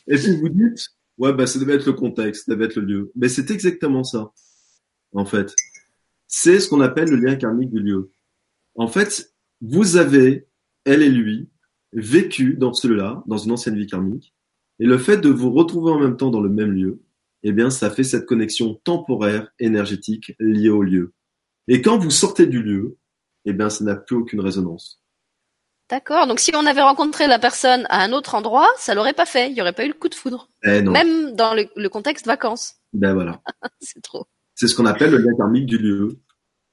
Et 0.08 0.18
puis 0.18 0.36
vous 0.38 0.50
dites, 0.50 0.90
ouais, 1.18 1.34
bah 1.34 1.48
ça 1.48 1.60
devait 1.60 1.76
être 1.76 1.86
le 1.86 1.94
contexte, 1.94 2.46
ça 2.46 2.54
devait 2.54 2.66
être 2.66 2.76
le 2.76 2.86
lieu. 2.86 3.12
Mais 3.16 3.30
c'est 3.30 3.52
exactement 3.52 4.04
ça, 4.04 4.32
en 5.14 5.26
fait. 5.26 5.54
C'est 6.28 6.60
ce 6.60 6.70
qu'on 6.70 6.82
appelle 6.82 7.10
le 7.10 7.18
lien 7.18 7.36
karmique 7.36 7.72
du 7.72 7.80
lieu. 7.80 8.12
En 8.76 8.88
fait, 8.88 9.34
vous 9.62 9.98
avez, 9.98 10.48
elle 10.84 11.02
et 11.02 11.10
lui, 11.10 11.50
vécu 11.94 12.56
dans 12.56 12.74
celui-là, 12.74 13.24
dans 13.26 13.38
une 13.38 13.52
ancienne 13.52 13.78
vie 13.78 13.88
karmique, 13.88 14.34
Et 14.80 14.86
le 14.86 14.98
fait 14.98 15.18
de 15.18 15.30
vous 15.30 15.52
retrouver 15.52 15.92
en 15.92 16.00
même 16.00 16.18
temps 16.18 16.30
dans 16.30 16.42
le 16.42 16.50
même 16.50 16.72
lieu, 16.72 17.02
eh 17.44 17.52
bien, 17.54 17.70
ça 17.70 17.90
fait 17.90 18.04
cette 18.04 18.26
connexion 18.26 18.76
temporaire, 18.84 19.50
énergétique 19.60 20.36
liée 20.40 20.70
au 20.70 20.84
lieu. 20.84 21.14
Et 21.68 21.82
quand 21.82 21.98
vous 21.98 22.12
sortez 22.12 22.48
du 22.48 22.62
lieu, 22.62 22.98
eh 23.46 23.54
bien, 23.54 23.70
ça 23.70 23.86
n'a 23.86 23.96
plus 23.96 24.18
aucune 24.18 24.42
résonance. 24.42 25.02
D'accord. 25.90 26.26
Donc, 26.28 26.40
si 26.40 26.52
on 26.56 26.66
avait 26.66 26.82
rencontré 26.82 27.28
la 27.28 27.38
personne 27.38 27.86
à 27.90 28.04
un 28.04 28.12
autre 28.12 28.34
endroit, 28.34 28.68
ça 28.78 28.96
l'aurait 28.96 29.14
pas 29.14 29.26
fait. 29.26 29.50
Il 29.50 29.54
n'y 29.54 29.62
aurait 29.62 29.74
pas 29.74 29.86
eu 29.86 29.90
le 29.90 29.94
coup 29.94 30.10
de 30.10 30.16
foudre. 30.16 30.50
Eh 30.64 30.82
non. 30.82 30.92
Même 30.92 31.36
dans 31.36 31.54
le, 31.54 31.90
contexte 31.90 32.26
vacances. 32.26 32.76
Ben 32.94 33.14
voilà. 33.14 33.40
c'est 33.80 34.02
trop. 34.02 34.26
C'est 34.56 34.68
ce 34.68 34.76
qu'on 34.76 34.86
appelle 34.86 35.12
le 35.12 35.18
lien 35.18 35.36
karmique 35.38 35.68
du 35.68 35.78
lieu. 35.78 36.18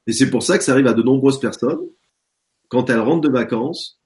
Et 0.07 0.13
c'est 0.13 0.31
pour 0.31 0.43
ça 0.43 0.57
que 0.57 0.65
ça 0.65 0.73
arrive 0.73 0.87
à 0.87 0.95
de 0.95 1.03
nombreuses 1.03 1.41
personnes. 1.41 1.81
Quand 2.69 2.89
elles 2.89 3.01
rentrent 3.01 3.29
de 3.29 3.29
vacances, 3.29 4.01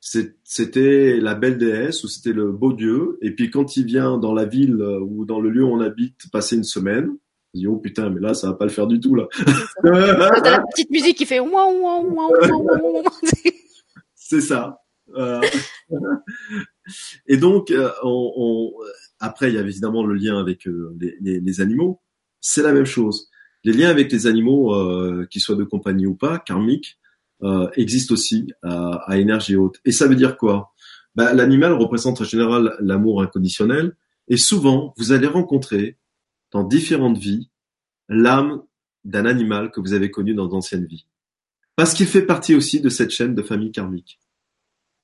c'était 0.00 1.18
la 1.20 1.34
belle 1.34 1.58
déesse 1.58 2.04
ou 2.04 2.08
c'était 2.08 2.32
le 2.32 2.52
beau 2.52 2.72
dieu. 2.72 3.18
Et 3.22 3.34
puis 3.34 3.50
quand 3.50 3.76
il 3.76 3.86
vient 3.86 4.18
dans 4.18 4.34
la 4.34 4.44
ville 4.44 4.80
euh, 4.80 5.00
ou 5.00 5.24
dans 5.24 5.40
le 5.40 5.50
lieu 5.50 5.64
où 5.64 5.72
on 5.72 5.80
habite 5.80 6.30
passer 6.30 6.56
une 6.56 6.64
semaine, 6.64 7.08
on 7.54 7.58
dit 7.58 7.66
oh 7.66 7.76
putain 7.76 8.10
mais 8.10 8.20
là 8.20 8.34
ça 8.34 8.48
va 8.48 8.54
pas 8.54 8.64
le 8.64 8.70
faire 8.70 8.88
du 8.88 8.98
tout 8.98 9.14
là. 9.14 9.28
T'as 9.82 10.50
la 10.50 10.62
petite 10.72 10.90
musique 10.90 11.16
qui 11.16 11.26
fait 11.26 11.38
C'est 14.24 14.40
ça. 14.40 14.78
Euh, 15.16 15.40
et 17.26 17.36
donc 17.36 17.70
euh, 17.70 17.90
après 19.18 19.50
il 19.50 19.56
y 19.56 19.58
a 19.58 19.62
évidemment 19.62 20.06
le 20.06 20.14
lien 20.14 20.38
avec 20.38 20.66
les, 20.98 21.40
les, 21.40 21.60
animaux. 21.60 22.00
C'est 22.40 22.62
la 22.62 22.72
même 22.72 22.86
chose. 22.86 23.28
Les 23.64 23.72
liens 23.72 23.90
avec 23.90 24.10
les 24.10 24.26
animaux, 24.26 24.74
euh, 24.74 25.26
qu'ils 25.30 25.42
soient 25.42 25.56
de 25.56 25.64
compagnie 25.64 26.06
ou 26.06 26.14
pas, 26.14 26.38
karmiques, 26.38 26.98
euh, 27.42 27.68
existe 27.74 28.10
aussi 28.10 28.52
à, 28.62 28.94
à, 29.10 29.18
énergie 29.18 29.56
haute. 29.56 29.80
Et 29.84 29.92
ça 29.92 30.06
veut 30.06 30.16
dire 30.16 30.36
quoi? 30.36 30.72
Bah, 31.14 31.32
L'animal 31.32 31.72
représente 31.72 32.20
en 32.20 32.24
général 32.24 32.76
l'amour 32.80 33.22
inconditionnel, 33.22 33.96
et 34.28 34.36
souvent 34.36 34.94
vous 34.96 35.12
allez 35.12 35.26
rencontrer 35.26 35.98
dans 36.52 36.64
différentes 36.64 37.18
vies 37.18 37.50
l'âme 38.08 38.62
d'un 39.04 39.26
animal 39.26 39.70
que 39.70 39.80
vous 39.80 39.92
avez 39.92 40.10
connu 40.10 40.34
dans 40.34 40.46
d'anciennes 40.46 40.86
vies. 40.86 41.06
Parce 41.76 41.94
qu'il 41.94 42.06
fait 42.06 42.22
partie 42.22 42.54
aussi 42.54 42.80
de 42.80 42.88
cette 42.88 43.10
chaîne 43.10 43.34
de 43.34 43.42
famille 43.42 43.72
karmique. 43.72 44.20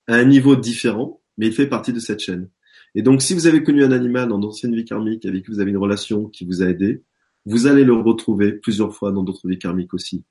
À 0.07 0.15
un 0.17 0.25
niveau 0.25 0.57
différent, 0.57 1.21
mais 1.37 1.47
il 1.47 1.53
fait 1.53 1.67
partie 1.67 1.93
de 1.93 2.01
cette 2.01 2.21
chaîne. 2.21 2.49
Et 2.95 3.03
donc, 3.03 3.23
si 3.23 3.35
vous 3.35 3.47
avez 3.47 3.63
connu 3.63 3.85
un 3.85 3.93
animal 3.93 4.29
dans 4.29 4.39
d'anciennes 4.39 4.75
vies 4.75 4.85
karmiques 4.85 5.27
avec 5.27 5.45
qui 5.45 5.51
vous 5.51 5.61
avez 5.61 5.71
une 5.71 5.79
relation 5.79 6.27
qui 6.27 6.45
vous 6.45 6.63
a 6.63 6.67
aidé, 6.67 7.03
vous 7.47 7.67
allez 7.67 7.85
le 7.85 7.95
retrouver 7.95 8.53
plusieurs 8.53 8.95
fois 8.95 9.13
dans 9.13 9.23
d'autres 9.23 9.49
vies 9.49 9.59
karmiques 9.59 9.95
aussi. 9.95 10.25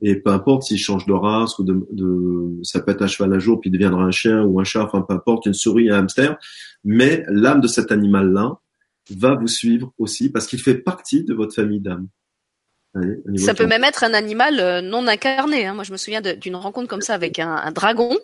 Et 0.00 0.16
peu 0.16 0.30
importe 0.30 0.62
s'il 0.64 0.78
change 0.78 1.06
de 1.06 1.12
race 1.12 1.58
ou 1.58 1.64
de, 1.64 1.86
de, 1.90 2.60
ça 2.62 2.80
peut 2.80 2.92
être 2.92 3.02
un 3.02 3.08
cheval 3.08 3.32
un 3.32 3.38
jour 3.38 3.60
puis 3.60 3.70
deviendra 3.70 4.04
un 4.04 4.10
chien 4.10 4.44
ou 4.44 4.60
un 4.60 4.64
chat, 4.64 4.84
enfin 4.84 5.02
peu 5.02 5.14
importe, 5.14 5.46
une 5.46 5.54
souris, 5.54 5.90
un 5.90 5.98
hamster. 5.98 6.38
Mais 6.84 7.24
l'âme 7.28 7.60
de 7.60 7.66
cet 7.66 7.90
animal-là 7.90 8.60
va 9.10 9.34
vous 9.34 9.48
suivre 9.48 9.92
aussi 9.98 10.30
parce 10.30 10.46
qu'il 10.46 10.60
fait 10.60 10.76
partie 10.76 11.24
de 11.24 11.34
votre 11.34 11.54
famille 11.54 11.80
d'âmes. 11.80 12.08
Ça 13.36 13.54
peut 13.54 13.66
même 13.66 13.84
être 13.84 14.02
un 14.04 14.14
animal 14.14 14.60
euh, 14.60 14.80
non 14.80 15.06
incarné. 15.06 15.66
Hein. 15.66 15.74
Moi, 15.74 15.84
je 15.84 15.92
me 15.92 15.96
souviens 15.96 16.20
d'une 16.20 16.56
rencontre 16.56 16.88
comme 16.88 17.02
ça 17.02 17.14
avec 17.14 17.38
un, 17.38 17.54
un 17.54 17.70
dragon 17.70 18.18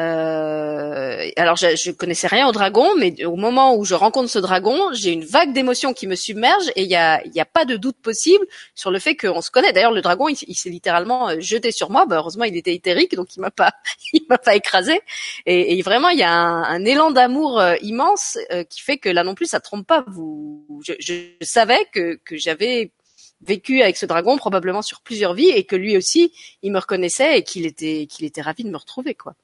euh, 0.00 1.28
alors 1.36 1.56
je, 1.56 1.74
je 1.74 1.90
connaissais 1.90 2.28
rien 2.28 2.46
au 2.46 2.52
dragon, 2.52 2.88
mais 2.96 3.24
au 3.24 3.34
moment 3.34 3.74
où 3.74 3.84
je 3.84 3.94
rencontre 3.94 4.30
ce 4.30 4.38
dragon, 4.38 4.78
j'ai 4.92 5.10
une 5.10 5.24
vague 5.24 5.52
d'émotions 5.52 5.92
qui 5.92 6.06
me 6.06 6.14
submerge 6.14 6.68
et 6.76 6.82
il 6.82 6.90
y 6.90 6.94
a, 6.94 7.20
y 7.26 7.40
a 7.40 7.44
pas 7.44 7.64
de 7.64 7.76
doute 7.76 7.96
possible 8.00 8.44
sur 8.76 8.90
le 8.92 9.00
fait 9.00 9.16
qu'on 9.16 9.40
se 9.40 9.50
connaît. 9.50 9.72
D'ailleurs, 9.72 9.92
le 9.92 10.00
dragon, 10.00 10.28
il, 10.28 10.54
s'est 10.54 10.70
littéralement 10.70 11.30
euh, 11.30 11.36
jeté 11.40 11.72
sur 11.72 11.90
moi. 11.90 12.06
Bah, 12.06 12.16
heureusement, 12.18 12.44
il 12.44 12.56
était 12.56 12.74
éthérique, 12.74 13.16
donc 13.16 13.34
il 13.36 13.40
m'a 13.40 13.50
pas, 13.50 13.72
il 14.12 14.22
m'a 14.28 14.38
pas 14.38 14.54
écrasé. 14.54 15.00
Et, 15.46 15.76
et, 15.78 15.82
vraiment, 15.82 16.10
il 16.10 16.18
y 16.18 16.22
a 16.24 16.32
un, 16.32 16.62
un 16.62 16.84
élan 16.84 17.10
d'amour 17.10 17.58
euh, 17.58 17.74
immense 17.82 18.38
euh, 18.52 18.62
qui 18.62 18.80
fait 18.80 18.98
que 18.98 19.08
là 19.08 19.24
non 19.24 19.34
plus, 19.34 19.46
ça 19.46 19.58
trompe 19.58 19.86
pas. 19.86 20.04
Vous, 20.06 20.80
je, 20.86 20.92
je 21.00 21.14
savais 21.40 21.86
que, 21.92 22.20
que 22.24 22.36
j'avais 22.36 22.92
vécu 23.40 23.82
avec 23.82 23.96
ce 23.96 24.06
dragon 24.06 24.36
probablement 24.36 24.82
sur 24.82 25.00
plusieurs 25.00 25.34
vies 25.34 25.48
et 25.48 25.64
que 25.64 25.76
lui 25.76 25.96
aussi, 25.96 26.32
il 26.62 26.72
me 26.72 26.78
reconnaissait 26.78 27.38
et 27.38 27.42
qu'il 27.42 27.66
était, 27.66 28.06
qu'il 28.06 28.26
était 28.26 28.42
ravi 28.42 28.64
de 28.64 28.70
me 28.70 28.76
retrouver, 28.76 29.14
quoi. 29.14 29.34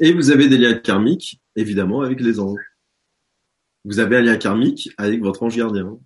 Et 0.00 0.12
vous 0.12 0.30
avez 0.30 0.48
des 0.48 0.58
liens 0.58 0.74
karmiques, 0.74 1.40
évidemment, 1.54 2.02
avec 2.02 2.20
les 2.20 2.40
anges. 2.40 2.72
Vous 3.84 4.00
avez 4.00 4.16
un 4.16 4.22
lien 4.22 4.36
karmique 4.36 4.90
avec 4.98 5.20
votre 5.20 5.42
ange 5.42 5.56
gardien, 5.56 5.98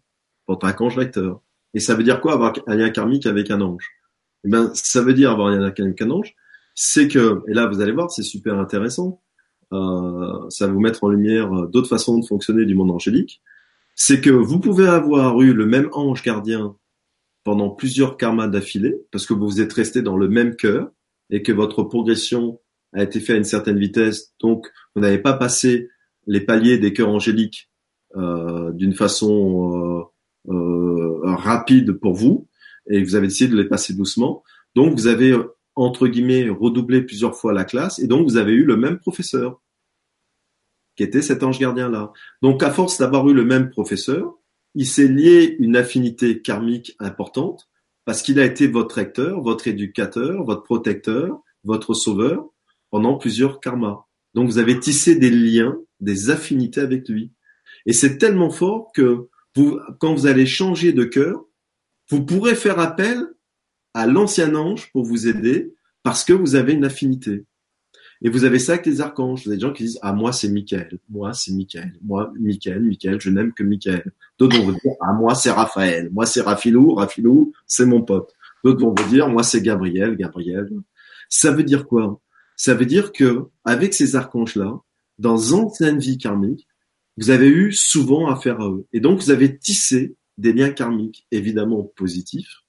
votre 0.46 0.66
archange 0.66 0.96
lecteur. 0.96 1.40
Et 1.74 1.80
ça 1.80 1.94
veut 1.94 2.02
dire 2.02 2.20
quoi 2.20 2.34
avoir 2.34 2.52
un 2.66 2.74
lien 2.74 2.90
karmique 2.90 3.26
avec 3.26 3.50
un 3.50 3.60
ange? 3.60 3.88
Eh 4.44 4.48
bien, 4.48 4.70
ça 4.74 5.02
veut 5.02 5.14
dire 5.14 5.30
avoir 5.30 5.48
un 5.48 5.56
lien 5.58 5.64
avec 5.64 6.02
un 6.02 6.10
ange, 6.10 6.34
c'est 6.74 7.08
que, 7.08 7.42
et 7.48 7.54
là 7.54 7.66
vous 7.66 7.80
allez 7.80 7.92
voir, 7.92 8.10
c'est 8.10 8.22
super 8.22 8.58
intéressant, 8.58 9.20
euh, 9.72 10.48
ça 10.48 10.66
va 10.66 10.72
vous 10.72 10.80
mettre 10.80 11.04
en 11.04 11.08
lumière 11.08 11.50
d'autres 11.68 11.88
façons 11.88 12.18
de 12.18 12.26
fonctionner 12.26 12.64
du 12.64 12.74
monde 12.74 12.90
angélique, 12.90 13.42
c'est 13.94 14.20
que 14.20 14.30
vous 14.30 14.60
pouvez 14.60 14.86
avoir 14.86 15.40
eu 15.40 15.52
le 15.52 15.66
même 15.66 15.88
ange 15.92 16.22
gardien 16.22 16.76
pendant 17.48 17.70
plusieurs 17.70 18.18
karmas 18.18 18.46
d'affilée, 18.46 18.94
parce 19.10 19.24
que 19.24 19.32
vous 19.32 19.62
êtes 19.62 19.72
resté 19.72 20.02
dans 20.02 20.18
le 20.18 20.28
même 20.28 20.54
cœur, 20.54 20.92
et 21.30 21.42
que 21.42 21.50
votre 21.50 21.82
progression 21.82 22.60
a 22.92 23.02
été 23.02 23.20
fait 23.20 23.32
à 23.32 23.36
une 23.36 23.44
certaine 23.44 23.78
vitesse, 23.78 24.34
donc 24.38 24.70
vous 24.94 25.00
n'avez 25.00 25.16
pas 25.16 25.32
passé 25.32 25.88
les 26.26 26.42
paliers 26.42 26.76
des 26.76 26.92
cœurs 26.92 27.08
angéliques 27.08 27.70
euh, 28.16 28.70
d'une 28.72 28.92
façon 28.92 30.10
euh, 30.46 30.52
euh, 30.52 31.20
rapide 31.22 31.92
pour 31.92 32.12
vous, 32.12 32.48
et 32.90 33.02
vous 33.02 33.14
avez 33.14 33.28
décidé 33.28 33.50
de 33.50 33.56
les 33.56 33.66
passer 33.66 33.94
doucement. 33.94 34.42
Donc 34.74 34.92
vous 34.92 35.06
avez 35.06 35.34
entre 35.74 36.06
guillemets 36.06 36.50
redoublé 36.50 37.00
plusieurs 37.00 37.34
fois 37.34 37.54
la 37.54 37.64
classe, 37.64 37.98
et 37.98 38.08
donc 38.08 38.28
vous 38.28 38.36
avez 38.36 38.52
eu 38.52 38.64
le 38.64 38.76
même 38.76 38.98
professeur 38.98 39.62
qui 40.96 41.02
était 41.02 41.22
cet 41.22 41.42
ange 41.42 41.58
gardien 41.58 41.88
là. 41.88 42.12
Donc 42.42 42.62
à 42.62 42.70
force 42.70 42.98
d'avoir 42.98 43.26
eu 43.26 43.32
le 43.32 43.46
même 43.46 43.70
professeur, 43.70 44.37
il 44.74 44.86
s'est 44.86 45.08
lié 45.08 45.56
une 45.58 45.76
affinité 45.76 46.40
karmique 46.40 46.94
importante 46.98 47.68
parce 48.04 48.22
qu'il 48.22 48.40
a 48.40 48.44
été 48.44 48.66
votre 48.66 48.96
recteur, 48.96 49.40
votre 49.42 49.68
éducateur, 49.68 50.44
votre 50.44 50.62
protecteur, 50.62 51.42
votre 51.64 51.94
sauveur, 51.94 52.48
pendant 52.90 53.18
plusieurs 53.18 53.60
karmas. 53.60 54.04
Donc 54.34 54.48
vous 54.48 54.58
avez 54.58 54.78
tissé 54.78 55.16
des 55.16 55.30
liens, 55.30 55.76
des 56.00 56.30
affinités 56.30 56.80
avec 56.80 57.08
lui. 57.08 57.32
Et 57.86 57.92
c'est 57.92 58.18
tellement 58.18 58.50
fort 58.50 58.92
que 58.94 59.28
vous, 59.54 59.78
quand 59.98 60.14
vous 60.14 60.26
allez 60.26 60.46
changer 60.46 60.92
de 60.92 61.04
cœur, 61.04 61.44
vous 62.10 62.24
pourrez 62.24 62.54
faire 62.54 62.78
appel 62.78 63.26
à 63.94 64.06
l'ancien 64.06 64.54
ange 64.54 64.90
pour 64.92 65.04
vous 65.04 65.26
aider 65.26 65.74
parce 66.02 66.24
que 66.24 66.32
vous 66.32 66.54
avez 66.54 66.72
une 66.72 66.84
affinité. 66.84 67.44
Et 68.22 68.30
vous 68.30 68.44
avez 68.44 68.58
ça 68.58 68.72
avec 68.72 68.86
les 68.86 69.00
archanges. 69.00 69.44
Vous 69.44 69.50
avez 69.50 69.58
des 69.58 69.62
gens 69.62 69.72
qui 69.72 69.84
disent 69.84 69.98
Ah, 70.02 70.12
moi, 70.12 70.32
c'est 70.32 70.48
Michael. 70.48 70.98
Moi, 71.08 71.32
c'est 71.32 71.52
Michael. 71.52 71.94
Moi, 72.02 72.32
Michael, 72.38 72.82
Michael, 72.82 73.20
je 73.20 73.30
n'aime 73.30 73.52
que 73.52 73.62
Michael. 73.62 74.12
D'autres 74.38 74.58
vont 74.58 74.64
vous 74.64 74.72
dire 74.72 74.92
Ah, 75.00 75.12
moi, 75.12 75.34
c'est 75.34 75.50
Raphaël. 75.50 76.10
Moi, 76.12 76.26
c'est 76.26 76.40
Rafilou. 76.40 76.94
Rafilou, 76.94 77.52
c'est 77.66 77.86
mon 77.86 78.02
pote. 78.02 78.34
D'autres 78.64 78.80
vont 78.80 78.94
vous 78.96 79.08
dire 79.08 79.28
Moi, 79.28 79.42
c'est 79.42 79.62
Gabriel. 79.62 80.16
Gabriel. 80.16 80.68
Ça 81.28 81.52
veut 81.52 81.64
dire 81.64 81.86
quoi? 81.86 82.20
Ça 82.56 82.74
veut 82.74 82.86
dire 82.86 83.12
que 83.12 83.44
avec 83.64 83.94
ces 83.94 84.16
archanges-là, 84.16 84.80
dans 85.18 85.52
anciennes 85.52 85.98
vies 85.98 86.18
karmiques, 86.18 86.66
vous 87.16 87.30
avez 87.30 87.48
eu 87.48 87.72
souvent 87.72 88.28
affaire 88.28 88.60
à 88.60 88.68
eux. 88.68 88.86
Et 88.92 89.00
donc, 89.00 89.20
vous 89.20 89.30
avez 89.30 89.58
tissé 89.58 90.16
des 90.38 90.52
liens 90.52 90.70
karmiques, 90.70 91.26
évidemment 91.30 91.82
positifs, 91.82 92.62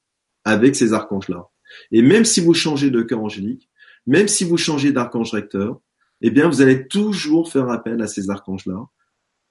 avec 0.43 0.75
ces 0.75 0.93
archanges-là. 0.93 1.49
Et 1.91 2.01
même 2.01 2.25
si 2.25 2.41
vous 2.41 2.53
changez 2.53 2.89
de 2.89 3.01
cœur 3.01 3.21
angélique, 3.21 3.68
même 4.09 4.27
si 4.27 4.43
vous 4.43 4.57
changez 4.57 4.91
d'archange 4.91 5.31
recteur, 5.31 5.79
eh 6.21 6.31
bien, 6.31 6.49
vous 6.49 6.61
allez 6.61 6.87
toujours 6.87 7.51
faire 7.51 7.69
appel 7.69 8.01
à 8.01 8.07
ces 8.07 8.31
archanges-là, 8.31 8.87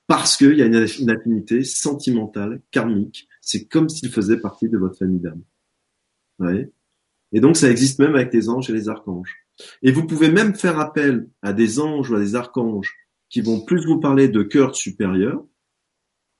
parce 0.08 0.36
qu'il 0.36 0.54
y 0.54 0.62
a 0.62 0.66
une, 0.66 1.10
affinité 1.10 1.62
sentimentale, 1.62 2.60
karmique. 2.72 3.28
C'est 3.40 3.66
comme 3.66 3.88
s'ils 3.88 4.10
faisaient 4.10 4.40
partie 4.40 4.68
de 4.68 4.76
votre 4.76 4.98
famille 4.98 5.20
d'âme. 5.20 5.42
Ouais. 6.40 6.72
Et 7.30 7.40
donc, 7.40 7.56
ça 7.56 7.70
existe 7.70 8.00
même 8.00 8.16
avec 8.16 8.34
les 8.34 8.48
anges 8.48 8.68
et 8.68 8.72
les 8.72 8.88
archanges. 8.88 9.36
Et 9.82 9.92
vous 9.92 10.06
pouvez 10.06 10.28
même 10.28 10.56
faire 10.56 10.80
appel 10.80 11.28
à 11.42 11.52
des 11.52 11.78
anges 11.78 12.10
ou 12.10 12.16
à 12.16 12.20
des 12.20 12.34
archanges 12.34 12.92
qui 13.28 13.42
vont 13.42 13.64
plus 13.64 13.86
vous 13.86 14.00
parler 14.00 14.26
de 14.26 14.42
cœur 14.42 14.74
supérieur, 14.74 15.44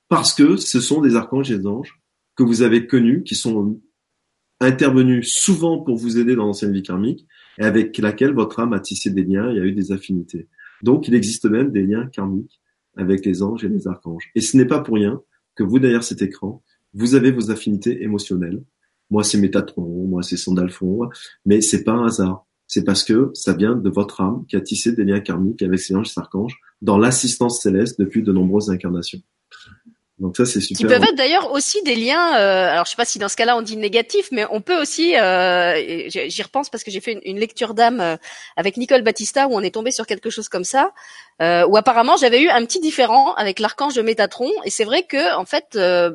parce 0.09 0.33
que 0.33 0.57
ce 0.57 0.81
sont 0.81 0.99
des 0.99 1.15
archanges 1.15 1.51
et 1.51 1.57
des 1.57 1.67
anges 1.67 2.01
que 2.35 2.43
vous 2.43 2.63
avez 2.63 2.85
connus, 2.85 3.23
qui 3.23 3.35
sont 3.35 3.79
intervenus 4.59 5.31
souvent 5.31 5.79
pour 5.79 5.95
vous 5.95 6.17
aider 6.17 6.35
dans 6.35 6.47
l'ancienne 6.47 6.73
vie 6.73 6.83
karmique, 6.83 7.25
et 7.57 7.63
avec 7.63 7.97
laquelle 7.97 8.33
votre 8.33 8.59
âme 8.59 8.73
a 8.73 8.79
tissé 8.79 9.09
des 9.09 9.23
liens 9.23 9.49
et 9.51 9.59
a 9.59 9.63
eu 9.63 9.71
des 9.71 9.91
affinités. 9.91 10.47
Donc 10.81 11.07
il 11.07 11.13
existe 11.13 11.45
même 11.45 11.71
des 11.71 11.83
liens 11.83 12.07
karmiques 12.07 12.61
avec 12.95 13.25
les 13.25 13.43
anges 13.43 13.63
et 13.63 13.69
les 13.69 13.87
archanges. 13.87 14.29
Et 14.35 14.41
ce 14.41 14.57
n'est 14.57 14.65
pas 14.65 14.79
pour 14.79 14.95
rien 14.95 15.21
que 15.55 15.63
vous, 15.63 15.79
derrière 15.79 16.03
cet 16.03 16.21
écran, 16.21 16.63
vous 16.93 17.15
avez 17.15 17.31
vos 17.31 17.51
affinités 17.51 18.03
émotionnelles. 18.03 18.63
Moi, 19.09 19.23
c'est 19.23 19.39
Métatron, 19.39 20.07
moi, 20.07 20.23
c'est 20.23 20.37
Sandalphon, 20.37 21.09
mais 21.45 21.61
c'est 21.61 21.83
pas 21.83 21.93
un 21.93 22.05
hasard 22.05 22.45
c'est 22.69 22.83
parce 22.83 23.03
que 23.03 23.31
ça 23.33 23.53
vient 23.53 23.75
de 23.75 23.89
votre 23.89 24.21
âme 24.21 24.45
qui 24.47 24.55
a 24.55 24.61
tissé 24.61 24.93
des 24.93 25.03
liens 25.03 25.19
karmiques 25.19 25.63
avec 25.63 25.79
ces 25.79 25.95
anges 25.95 26.13
et 26.15 26.19
archanges 26.19 26.55
dans 26.83 26.99
l'assistance 26.99 27.61
céleste 27.61 27.99
depuis 27.99 28.21
de 28.21 28.31
nombreuses 28.31 28.69
incarnations. 28.69 29.19
Donc 30.19 30.35
ça 30.35 30.45
c'est 30.45 30.59
super. 30.59 30.77
Qui 30.77 30.85
peuvent 30.85 31.03
être 31.09 31.15
d'ailleurs 31.15 31.51
aussi 31.53 31.81
des 31.83 31.95
liens. 31.95 32.37
Euh, 32.37 32.71
alors 32.71 32.85
je 32.85 32.91
sais 32.91 32.97
pas 32.97 33.05
si 33.05 33.19
dans 33.19 33.29
ce 33.29 33.37
cas-là 33.37 33.55
on 33.55 33.61
dit 33.61 33.77
négatif, 33.77 34.27
mais 34.31 34.45
on 34.51 34.61
peut 34.61 34.79
aussi. 34.79 35.15
Euh, 35.15 36.09
J'y 36.09 36.43
repense 36.43 36.69
parce 36.69 36.83
que 36.83 36.91
j'ai 36.91 36.99
fait 36.99 37.13
une, 37.13 37.21
une 37.23 37.39
lecture 37.39 37.73
d'âme 37.73 38.01
euh, 38.01 38.17
avec 38.57 38.77
Nicole 38.77 39.01
Battista 39.01 39.47
où 39.47 39.51
on 39.53 39.61
est 39.61 39.73
tombé 39.73 39.91
sur 39.91 40.05
quelque 40.05 40.29
chose 40.29 40.49
comme 40.49 40.65
ça, 40.65 40.91
euh, 41.41 41.65
où 41.67 41.77
apparemment 41.77 42.17
j'avais 42.17 42.41
eu 42.41 42.49
un 42.49 42.65
petit 42.65 42.79
différent 42.79 43.33
avec 43.35 43.59
l'archange 43.59 43.95
de 43.95 44.01
Métatron, 44.01 44.51
et 44.65 44.69
c'est 44.69 44.85
vrai 44.85 45.03
que 45.03 45.35
en 45.35 45.45
fait 45.45 45.75
euh, 45.75 46.11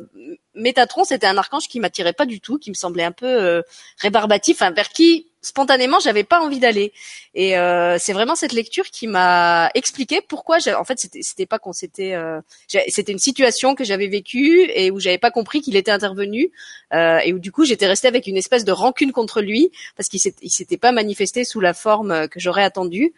Métatron 0.55 1.05
c'était 1.05 1.27
un 1.27 1.39
archange 1.39 1.69
qui 1.69 1.81
m'attirait 1.81 2.13
pas 2.13 2.27
du 2.27 2.41
tout, 2.41 2.59
qui 2.59 2.71
me 2.71 2.75
semblait 2.75 3.05
un 3.05 3.13
peu 3.13 3.27
euh, 3.27 3.63
rébarbatif, 3.99 4.57
enfin, 4.61 4.71
vers 4.71 4.91
qui 4.91 5.29
spontanément 5.45 5.99
j'avais 6.01 6.25
pas 6.25 6.41
envie 6.41 6.59
d'aller. 6.59 6.93
Et 7.35 7.59
euh, 7.59 7.97
c'est 7.99 8.13
vraiment 8.13 8.35
cette 8.35 8.53
lecture 8.53 8.85
qui 8.87 9.07
m'a 9.07 9.71
expliqué 9.75 10.21
pourquoi 10.27 10.59
en 10.77 10.85
fait 10.85 10.99
c'était 10.99 11.21
c'était 11.23 11.47
pas 11.47 11.59
qu'on 11.59 11.73
s'était 11.73 12.15
euh, 12.15 12.41
c'était 12.69 13.13
une 13.13 13.19
situation 13.19 13.75
que 13.75 13.85
j'avais 13.85 14.07
vécue 14.07 14.71
et 14.75 14.91
où 14.91 15.01
j'avais 15.01 15.19
pas 15.19 15.31
compris 15.31 15.61
qu'il 15.61 15.77
était 15.77 15.91
intervenu 15.91 16.51
euh, 16.93 17.19
et 17.19 17.33
où 17.33 17.39
du 17.39 17.51
coup 17.53 17.65
j'étais 17.65 17.87
restée 17.87 18.09
avec 18.09 18.27
une 18.27 18.37
espèce 18.37 18.65
de 18.65 18.73
rancune 18.73 19.13
contre 19.13 19.41
lui 19.41 19.71
parce 19.97 20.09
qu'il 20.09 20.21
s'était, 20.21 20.45
il 20.45 20.51
s'était 20.51 20.77
pas 20.77 20.93
manifesté 20.93 21.45
sous 21.45 21.61
la 21.61 21.75
forme 21.75 22.29
que 22.29 22.39
j'aurais 22.39 22.65
attendue 22.65 23.13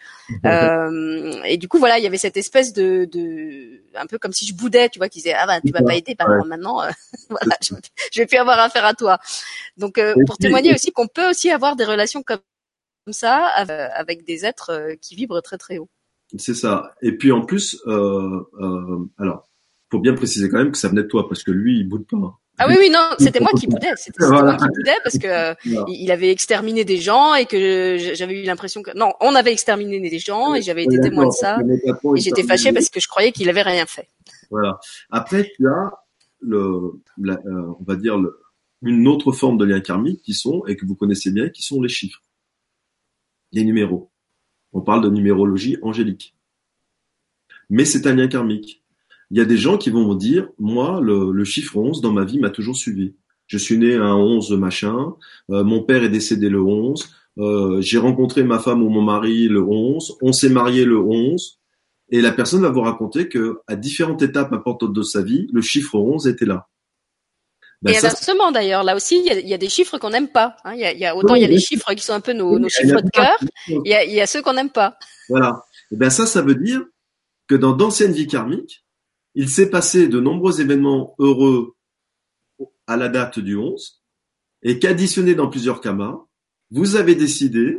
euh, 0.45 1.43
et 1.45 1.59
du 1.59 1.69
coup 1.69 1.79
voilà 1.79 1.99
il 1.99 2.05
y 2.05 2.07
avait 2.07 2.19
cette 2.19 2.37
espèce 2.37 2.73
de, 2.73 3.07
de 3.11 3.83
un 3.95 4.07
peu 4.07 4.19
comme 4.19 4.33
si 4.33 4.47
je 4.47 4.55
boudais 4.55 4.89
tu 4.89 4.99
vois 4.99 5.09
qui 5.09 5.19
disait 5.19 5.35
ah 5.35 5.47
ben 5.47 5.61
tu 5.65 5.73
m'as 5.73 5.83
pas 5.83 5.97
aidé 5.97 6.15
bah, 6.19 6.27
maintenant 6.47 6.83
euh, 6.83 6.91
voilà 7.29 7.57
je, 7.63 7.75
je, 8.13 8.21
vais 8.21 8.27
plus 8.27 8.39
avoir 8.39 8.59
affaire 8.59 8.85
à 8.85 8.95
toi. 8.95 9.19
Donc 9.77 9.99
euh, 9.99 10.15
pour 10.27 10.39
témoigner 10.39 10.75
aussi 10.75 10.93
qu'on 10.93 11.07
peut 11.07 11.31
aussi 11.31 11.51
avoir 11.51 11.77
des 11.77 11.85
relations 11.85 12.16
comme 12.23 12.41
ça 13.11 13.47
avec 13.47 14.25
des 14.25 14.45
êtres 14.45 14.71
euh, 14.71 14.95
qui 15.01 15.15
vibrent 15.15 15.43
très 15.43 15.59
très 15.59 15.79
haut. 15.79 15.89
C'est 16.39 16.55
ça. 16.55 16.95
Et 17.03 17.13
puis 17.13 17.31
en 17.31 17.43
plus, 17.43 17.81
euh, 17.87 18.41
euh, 18.61 18.99
alors, 19.19 19.49
faut 19.91 20.01
bien 20.01 20.15
préciser 20.15 20.49
quand 20.49 20.59
même 20.59 20.73
que 20.73 20.79
ça 20.79 20.89
venait 20.89 21.05
de 21.05 21.09
toi 21.09 21.29
parce 21.29 21.45
que 21.45 21.53
lui, 21.53 21.79
il 21.79 21.89
boude 21.89 22.07
pas. 22.07 22.39
Ah 22.59 22.67
oui 22.69 22.75
oui 22.79 22.91
non, 22.91 23.11
c'était 23.19 23.41
moi 23.41 23.51
qui 23.53 23.67
boudais, 23.67 23.93
c'était 23.97 24.25
voilà. 24.25 24.43
moi 24.43 24.57
qui 24.57 24.67
boudais 24.75 24.97
parce 25.05 25.19
que 25.19 25.55
il 25.91 26.11
avait 26.11 26.31
exterminé 26.31 26.87
des 26.87 26.97
gens 26.97 27.35
et 27.35 27.45
que 27.45 27.99
j'avais 28.15 28.41
eu 28.43 28.45
l'impression 28.45 28.83
que 28.83 28.97
non, 28.97 29.13
on 29.21 29.35
avait 29.35 29.53
exterminé 29.53 30.01
des 30.01 30.19
gens 30.19 30.55
et 30.55 30.63
j'avais 30.63 30.85
été 30.85 30.99
témoin 30.99 31.27
de 31.27 31.33
ça 31.33 31.59
et 32.17 32.21
j'étais 32.21 32.45
fâchée 32.45 32.73
parce 32.73 32.89
que 32.89 32.99
je 32.99 33.09
croyais 33.09 33.31
qu'il 33.31 33.51
avait 33.51 33.61
rien 33.61 33.85
fait. 33.85 34.09
Voilà. 34.51 34.81
Après 35.11 35.53
tu 35.55 35.69
as 35.69 35.93
le, 36.41 36.93
la, 37.19 37.35
euh, 37.35 37.75
on 37.79 37.85
va 37.85 37.97
dire 37.97 38.17
le, 38.17 38.41
une 38.89 39.09
autre 39.09 39.33
forme 39.33 39.59
de 39.59 39.65
lien 39.65 39.81
karmique 39.81 40.23
qui 40.23 40.35
sont 40.35 40.65
et 40.67 40.77
que 40.77 40.87
vous 40.87 40.95
connaissez 40.95 41.31
bien, 41.31 41.49
qui 41.49 41.63
sont 41.63 41.81
les 41.81 41.89
chiffres 41.89 42.23
les 43.53 43.65
numéros. 43.65 44.11
On 44.73 44.81
parle 44.81 45.03
de 45.03 45.11
numérologie 45.11 45.79
angélique. 45.83 46.35
Mais 47.71 47.85
c'est 47.85 48.07
un 48.07 48.15
lien 48.15 48.29
karmique. 48.29 48.83
Il 49.31 49.39
y 49.39 49.41
a 49.41 49.45
des 49.45 49.57
gens 49.57 49.77
qui 49.79 49.91
vont 49.91 50.07
me 50.07 50.17
dire, 50.17 50.49
moi, 50.59 51.01
le, 51.01 51.45
chiffre 51.45 51.77
11 51.77 52.01
dans 52.01 52.13
ma 52.13 52.25
vie 52.25 52.39
m'a 52.39 52.51
toujours 52.51 52.77
suivi. 52.77 53.15
Je 53.47 53.59
suis 53.59 53.79
né 53.79 53.95
un 53.95 54.15
11 54.15 54.53
machin, 54.53 55.15
euh, 55.51 55.65
mon 55.65 55.83
père 55.83 56.03
est 56.03 56.09
décédé 56.09 56.49
le 56.49 56.61
11, 56.61 57.09
euh, 57.39 57.81
j'ai 57.81 57.99
rencontré 57.99 58.43
ma 58.43 58.59
femme 58.59 58.83
ou 58.83 58.89
mon 58.89 59.03
mari 59.03 59.47
le 59.47 59.63
11, 59.63 60.19
on 60.21 60.33
s'est 60.33 60.49
marié 60.49 60.85
le 60.85 60.99
11, 60.99 61.61
et 62.11 62.21
la 62.21 62.33
personne 62.33 62.63
va 62.63 62.71
vous 62.71 62.81
raconter 62.81 63.29
que 63.29 63.61
à 63.69 63.77
différentes 63.77 64.23
étapes 64.23 64.53
importantes 64.53 64.93
de 64.93 65.03
sa 65.03 65.23
vie, 65.23 65.49
le 65.53 65.63
chiffre 65.63 65.95
11 65.95 66.27
était 66.27 66.45
là. 66.45 66.69
Ben 67.83 67.93
et 67.93 67.99
inversement 67.99 68.53
d'ailleurs, 68.53 68.85
là 68.85 68.97
aussi, 68.97 69.19
il 69.19 69.27
y 69.27 69.31
a, 69.31 69.39
y 69.39 69.55
a, 69.55 69.59
des 69.59 69.69
chiffres 69.69 69.99
qu'on 69.99 70.11
n'aime 70.11 70.29
pas. 70.29 70.57
Hein. 70.65 70.75
Il, 70.75 70.81
y 70.81 70.85
a, 70.85 70.93
y 70.95 71.05
a, 71.05 71.15
autant 71.15 71.35
il 71.35 71.43
y 71.43 71.45
a 71.45 71.49
des 71.49 71.61
chiffres 71.61 71.93
qui 71.95 72.03
sont 72.03 72.15
un 72.15 72.21
peu 72.21 72.33
nos, 72.33 72.59
nos 72.59 72.69
chiffres 72.69 73.01
de 73.01 73.11
cœur, 73.11 73.39
il 73.69 73.83
y 73.85 73.95
a, 73.95 74.05
y 74.05 74.21
a 74.21 74.27
ceux 74.27 74.43
qu'on 74.43 74.55
n'aime 74.55 74.71
pas. 74.71 74.97
Voilà. 75.29 75.63
Et 75.91 75.97
ben 75.97 76.11
ça, 76.11 76.27
ça 76.27 76.43
veut 76.43 76.55
dire 76.55 76.83
que 77.49 77.55
dans 77.55 77.73
d'anciennes 77.73 78.13
vies 78.13 78.27
karmiques, 78.27 78.85
il 79.35 79.51
s'est 79.51 79.69
passé 79.69 80.09
de 80.09 80.19
nombreux 80.21 80.61
événements 80.61 81.15
heureux 81.19 81.77
à 82.87 82.97
la 82.97 83.09
date 83.09 83.39
du 83.39 83.57
11, 83.57 84.03
et 84.63 84.79
qu'additionné 84.79 85.35
dans 85.35 85.49
plusieurs 85.49 85.81
kamas, 85.81 86.17
vous 86.71 86.97
avez 86.97 87.15
décidé 87.15 87.79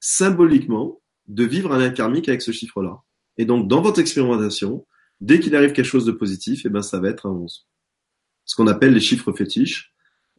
symboliquement 0.00 1.00
de 1.26 1.44
vivre 1.44 1.72
un 1.72 1.78
lien 1.78 1.90
karmique 1.90 2.28
avec 2.28 2.42
ce 2.42 2.52
chiffre-là. 2.52 3.02
Et 3.36 3.44
donc, 3.44 3.68
dans 3.68 3.82
votre 3.82 4.00
expérimentation, 4.00 4.86
dès 5.20 5.40
qu'il 5.40 5.56
arrive 5.56 5.72
quelque 5.72 5.84
chose 5.84 6.06
de 6.06 6.12
positif, 6.12 6.64
et 6.64 6.68
ben 6.68 6.82
ça 6.82 7.00
va 7.00 7.08
être 7.08 7.26
un 7.26 7.32
11 7.32 7.66
ce 8.48 8.56
qu'on 8.56 8.66
appelle 8.66 8.94
les 8.94 9.00
chiffres 9.00 9.32
fétiches, 9.32 9.92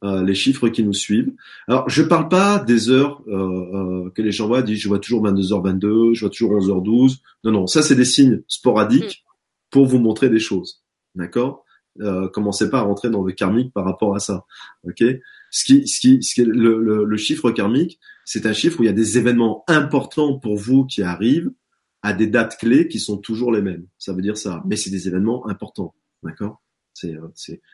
euh, 0.03 0.23
les 0.23 0.36
chiffres 0.36 0.68
qui 0.69 0.84
nous 0.84 0.94
suivent. 0.94 1.31
Alors, 1.68 1.88
je 1.90 2.02
parle 2.02 2.27
pas 2.27 2.60
des 2.60 2.90
heures 2.90 3.22
euh, 3.27 3.36
euh, 3.36 4.10
que 4.10 4.22
les 4.22 4.31
gens 4.31 4.48
voient, 4.48 4.61
disent 4.61 4.80
je 4.80 4.88
vois 4.88 4.99
toujours 4.99 5.23
22h22, 5.26 6.15
je 6.15 6.22
vois 6.22 6.30
toujours 6.30 6.53
11h12. 6.53 7.18
Non, 7.44 7.52
non, 7.52 7.68
ça 7.68 7.81
c'est 7.81 7.95
des 7.95 8.06
signes 8.06 8.41
sporadiques 8.48 9.23
mm. 9.23 9.31
pour 9.69 9.86
vous 9.86 9.99
montrer 9.99 10.30
des 10.30 10.40
choses. 10.40 10.84
D'accord? 11.15 11.64
Euh, 12.02 12.27
Commencez 12.30 12.69
pas 12.69 12.80
à 12.80 12.81
rentrer 12.81 13.10
dans 13.10 13.23
le 13.23 13.31
karmique 13.31 13.73
par 13.73 13.86
rapport 13.86 14.15
à 14.15 14.19
ça. 14.19 14.45
Ok? 14.84 15.03
Ce 15.52 15.64
qui, 15.64 15.88
ce 15.88 15.99
qui, 15.99 16.23
ce 16.23 16.34
qui 16.34 16.45
le, 16.45 16.81
le, 16.81 17.03
le 17.03 17.18
chiffre 17.18 17.52
karmique, 17.52 17.99
c'est 18.26 18.45
un 18.45 18.53
chiffre 18.53 18.80
où 18.80 18.84
il 18.84 18.88
y 18.88 18.90
a 18.90 18.94
des 18.94 19.18
événements 19.18 19.64
importants 19.68 20.40
pour 20.40 20.57
vous 20.57 20.86
qui 20.86 21.03
arrivent 21.03 21.52
à 22.02 22.14
des 22.14 22.27
dates 22.27 22.57
clés 22.57 22.88
qui 22.88 22.99
sont 22.99 23.18
toujours 23.18 23.52
les 23.52 23.61
mêmes. 23.61 23.86
Ça 23.98 24.14
veut 24.14 24.22
dire 24.22 24.38
ça. 24.38 24.64
Mais 24.65 24.77
c'est 24.77 24.90
des 24.90 25.07
événements 25.07 25.48
importants. 25.48 25.94
D'accord? 26.23 26.61
Euh, 27.05 27.27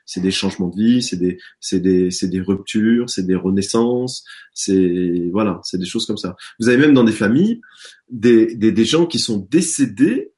c'est 0.05 0.21
des 0.21 0.31
changements 0.31 0.69
de 0.69 0.75
vie, 0.75 1.01
c'est 1.01 1.17
des 1.17 1.37
c'est 1.59 1.79
des 1.79 2.11
c'est 2.11 2.27
des 2.27 2.41
ruptures, 2.41 3.09
c'est 3.09 3.25
des 3.25 3.35
renaissances, 3.35 4.25
c'est 4.53 5.29
voilà, 5.31 5.59
c'est 5.63 5.77
des 5.77 5.85
choses 5.85 6.05
comme 6.05 6.17
ça. 6.17 6.35
Vous 6.59 6.69
avez 6.69 6.77
même 6.77 6.93
dans 6.93 7.03
des 7.03 7.11
familles 7.11 7.61
des, 8.09 8.55
des, 8.55 8.71
des 8.71 8.85
gens 8.85 9.05
qui 9.05 9.19
sont 9.19 9.47
décédés 9.49 10.33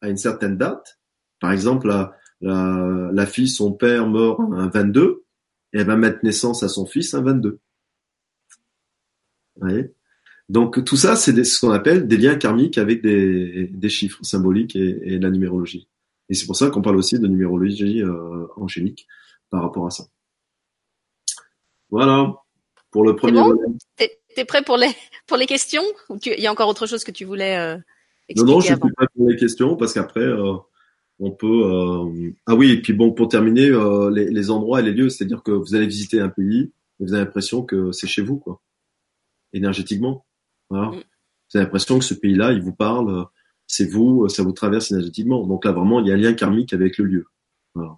à 0.00 0.08
une 0.08 0.16
certaine 0.16 0.56
date. 0.56 0.98
Par 1.40 1.52
exemple, 1.52 1.88
la, 1.88 2.16
la, 2.40 3.10
la 3.12 3.26
fille, 3.26 3.48
son 3.48 3.72
père 3.72 4.06
mort 4.06 4.40
un 4.40 4.68
22, 4.68 5.24
et 5.72 5.78
elle 5.78 5.86
va 5.86 5.96
mettre 5.96 6.18
naissance 6.22 6.62
à 6.62 6.68
son 6.68 6.86
fils 6.86 7.14
un 7.14 7.22
22. 7.22 7.58
Vous 9.56 9.68
voyez? 9.68 9.92
Donc 10.48 10.84
tout 10.84 10.96
ça, 10.96 11.14
c'est 11.14 11.44
ce 11.44 11.60
qu'on 11.60 11.70
appelle 11.70 12.08
des 12.08 12.16
liens 12.16 12.34
karmiques 12.34 12.76
avec 12.76 13.02
des, 13.02 13.68
des 13.72 13.88
chiffres 13.88 14.18
symboliques 14.24 14.74
et, 14.74 14.98
et 15.04 15.18
la 15.18 15.30
numérologie. 15.30 15.86
Et 16.30 16.34
c'est 16.34 16.46
pour 16.46 16.56
ça 16.56 16.70
qu'on 16.70 16.80
parle 16.80 16.96
aussi 16.96 17.18
de 17.18 17.26
numérologie 17.26 18.02
euh, 18.02 18.46
angélique 18.56 19.06
par 19.50 19.62
rapport 19.62 19.86
à 19.86 19.90
ça. 19.90 20.04
Voilà 21.90 22.32
pour 22.90 23.04
le 23.04 23.16
premier 23.16 23.40
bon 23.40 23.56
T'es 23.96 24.44
prêt 24.44 24.62
pour 24.62 24.76
les 24.76 24.90
pour 25.26 25.36
les 25.36 25.46
questions 25.46 25.82
ou 26.08 26.16
il 26.24 26.40
y 26.40 26.46
a 26.46 26.52
encore 26.52 26.68
autre 26.68 26.86
chose 26.86 27.02
que 27.02 27.10
tu 27.10 27.24
voulais 27.24 27.56
euh, 27.56 27.76
expliquer 28.28 28.46
Non 28.46 28.54
non, 28.54 28.60
je 28.60 28.66
suis 28.66 28.76
prêt 28.76 29.06
pour 29.16 29.28
les 29.28 29.36
questions 29.36 29.76
parce 29.76 29.92
qu'après 29.92 30.20
euh, 30.20 30.54
on 31.18 31.32
peut 31.32 31.64
euh... 31.64 32.30
ah 32.46 32.54
oui 32.54 32.70
et 32.70 32.80
puis 32.80 32.92
bon 32.92 33.10
pour 33.12 33.28
terminer 33.28 33.68
euh, 33.68 34.08
les, 34.10 34.30
les, 34.30 34.50
endroits 34.50 34.80
et 34.80 34.84
les 34.84 34.92
lieux, 34.92 35.08
c'est-à-dire 35.08 35.42
que 35.42 35.50
vous 35.50 35.74
allez 35.74 35.86
visiter 35.86 36.20
un 36.20 36.28
pays 36.28 36.72
et 37.00 37.04
vous 37.04 37.12
avez 37.12 37.24
l'impression 37.24 37.64
que 37.64 37.90
c'est 37.90 38.06
chez 38.06 38.22
vous 38.22 38.38
quoi, 38.38 38.60
énergétiquement. 39.52 40.24
Voilà. 40.68 40.88
Mm. 40.88 40.92
Vous 40.92 41.56
avez 41.56 41.64
l'impression 41.64 41.98
que 41.98 42.04
ce 42.04 42.14
pays-là, 42.14 42.52
il 42.52 42.62
vous 42.62 42.72
parle 42.72 43.26
c'est 43.70 43.86
vous, 43.86 44.28
ça 44.28 44.42
vous 44.42 44.50
traverse 44.50 44.90
énergétiquement. 44.90 45.46
Donc 45.46 45.64
là, 45.64 45.70
vraiment, 45.70 46.00
il 46.00 46.08
y 46.08 46.10
a 46.10 46.14
un 46.14 46.16
lien 46.16 46.34
karmique 46.34 46.72
avec 46.72 46.98
le 46.98 47.04
lieu. 47.04 47.26
Voilà. 47.74 47.96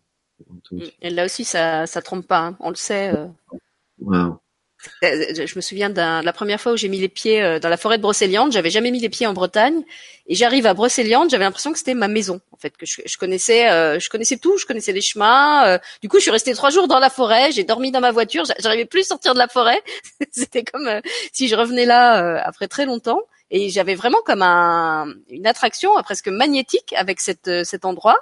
Et 1.01 1.09
là 1.09 1.25
aussi, 1.25 1.45
ça, 1.45 1.87
ça 1.87 2.03
trompe 2.03 2.27
pas. 2.27 2.41
Hein. 2.41 2.57
On 2.61 2.69
le 2.69 2.75
sait. 2.75 3.15
Euh... 3.17 4.31
Je 5.03 5.55
me 5.57 5.61
souviens 5.61 5.91
de 5.91 6.25
la 6.25 6.33
première 6.33 6.61
fois 6.61 6.73
où 6.73 6.77
j'ai 6.77 6.89
mis 6.89 6.99
les 6.99 7.09
pieds 7.09 7.43
euh, 7.43 7.59
dans 7.59 7.69
la 7.69 7.77
forêt 7.77 7.99
de 7.99 8.03
Brocéliande. 8.03 8.53
J'avais 8.53 8.71
jamais 8.71 8.91
mis 8.91 9.01
les 9.01 9.09
pieds 9.09 9.27
en 9.27 9.33
Bretagne, 9.33 9.83
et 10.27 10.35
j'arrive 10.35 10.67
à 10.67 10.75
Brocéliande. 10.75 11.31
J'avais 11.31 11.45
l'impression 11.45 11.73
que 11.73 11.79
c'était 11.79 11.95
ma 11.95 12.09
maison, 12.09 12.41
en 12.53 12.57
fait, 12.57 12.77
que 12.77 12.87
je, 12.87 13.17
connaissais, 13.17 13.71
euh, 13.71 13.99
je 13.99 14.09
connaissais 14.09 14.37
tout, 14.37 14.57
je 14.59 14.67
connaissais 14.67 14.93
les 14.93 15.01
chemins. 15.01 15.67
Euh. 15.67 15.79
du 16.03 16.09
coup, 16.09 16.19
je 16.19 16.23
suis 16.23 16.31
restée 16.31 16.55
trois 16.55 16.71
jours 16.71 16.89
dans 16.89 16.99
la 16.99 17.11
forêt. 17.11 17.53
J'ai 17.53 17.65
dormi 17.65 17.91
dans 17.91 18.01
ma 18.01 18.11
voiture. 18.11 18.45
J'arrivais 18.59 18.87
plus 18.87 19.03
à 19.03 19.05
sortir 19.05 19.35
de 19.35 19.39
la 19.39 19.49
forêt. 19.49 19.83
c'était 20.31 20.65
comme 20.65 21.01
si 21.33 21.49
je 21.49 21.55
revenais 21.55 21.87
là 21.87 22.43
après 22.45 22.69
très 22.69 22.87
longtemps. 22.87 23.21
Et 23.53 23.69
j'avais 23.69 23.95
vraiment 23.95 24.23
comme 24.25 24.41
un, 24.41 25.13
une 25.29 25.47
attraction 25.47 25.97
euh, 25.99 26.03
presque 26.03 26.29
magnétique 26.29 26.95
avec 26.97 27.19
euh, 27.47 27.65
cet 27.65 27.85
endroit. 27.85 28.17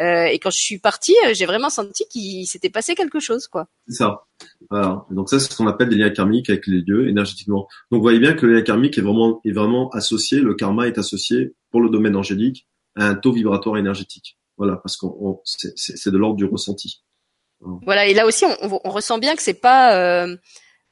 Euh, 0.00 0.24
et 0.24 0.38
quand 0.38 0.50
je 0.50 0.58
suis 0.58 0.78
partie, 0.78 1.14
euh, 1.26 1.34
j'ai 1.34 1.46
vraiment 1.46 1.68
senti 1.68 2.04
qu'il 2.08 2.46
s'était 2.46 2.70
passé 2.70 2.94
quelque 2.94 3.20
chose, 3.20 3.48
quoi. 3.48 3.66
C'est 3.86 3.96
ça. 3.96 4.24
Voilà. 4.70 5.04
Donc 5.10 5.28
ça, 5.28 5.38
c'est 5.38 5.52
ce 5.52 5.56
qu'on 5.56 5.66
appelle 5.66 5.90
des 5.90 5.96
liens 5.96 6.10
karmiques 6.10 6.48
avec 6.48 6.66
les 6.66 6.80
lieux 6.80 7.08
énergétiquement. 7.08 7.68
Donc 7.90 7.98
vous 7.98 8.02
voyez 8.02 8.18
bien 8.18 8.32
que 8.32 8.46
le 8.46 8.54
lien 8.54 8.62
karmique 8.62 8.96
est 8.96 9.02
vraiment, 9.02 9.40
est 9.44 9.52
vraiment 9.52 9.90
associé, 9.90 10.40
le 10.40 10.54
karma 10.54 10.86
est 10.86 10.98
associé 10.98 11.54
pour 11.70 11.82
le 11.82 11.90
domaine 11.90 12.16
angélique 12.16 12.66
à 12.96 13.06
un 13.06 13.14
taux 13.14 13.32
vibratoire 13.32 13.76
énergétique. 13.76 14.38
Voilà, 14.56 14.76
parce 14.76 14.96
qu'on 14.96 15.40
c'est 15.44 16.10
de 16.10 16.18
l'ordre 16.18 16.36
du 16.36 16.44
ressenti. 16.44 17.02
Voilà. 17.60 18.06
Et 18.06 18.14
là 18.14 18.26
aussi, 18.26 18.44
on, 18.44 18.80
on 18.84 18.90
ressent 18.90 19.18
bien 19.18 19.36
que 19.36 19.42
c'est 19.42 19.54
pas 19.54 19.96
euh, 19.96 20.36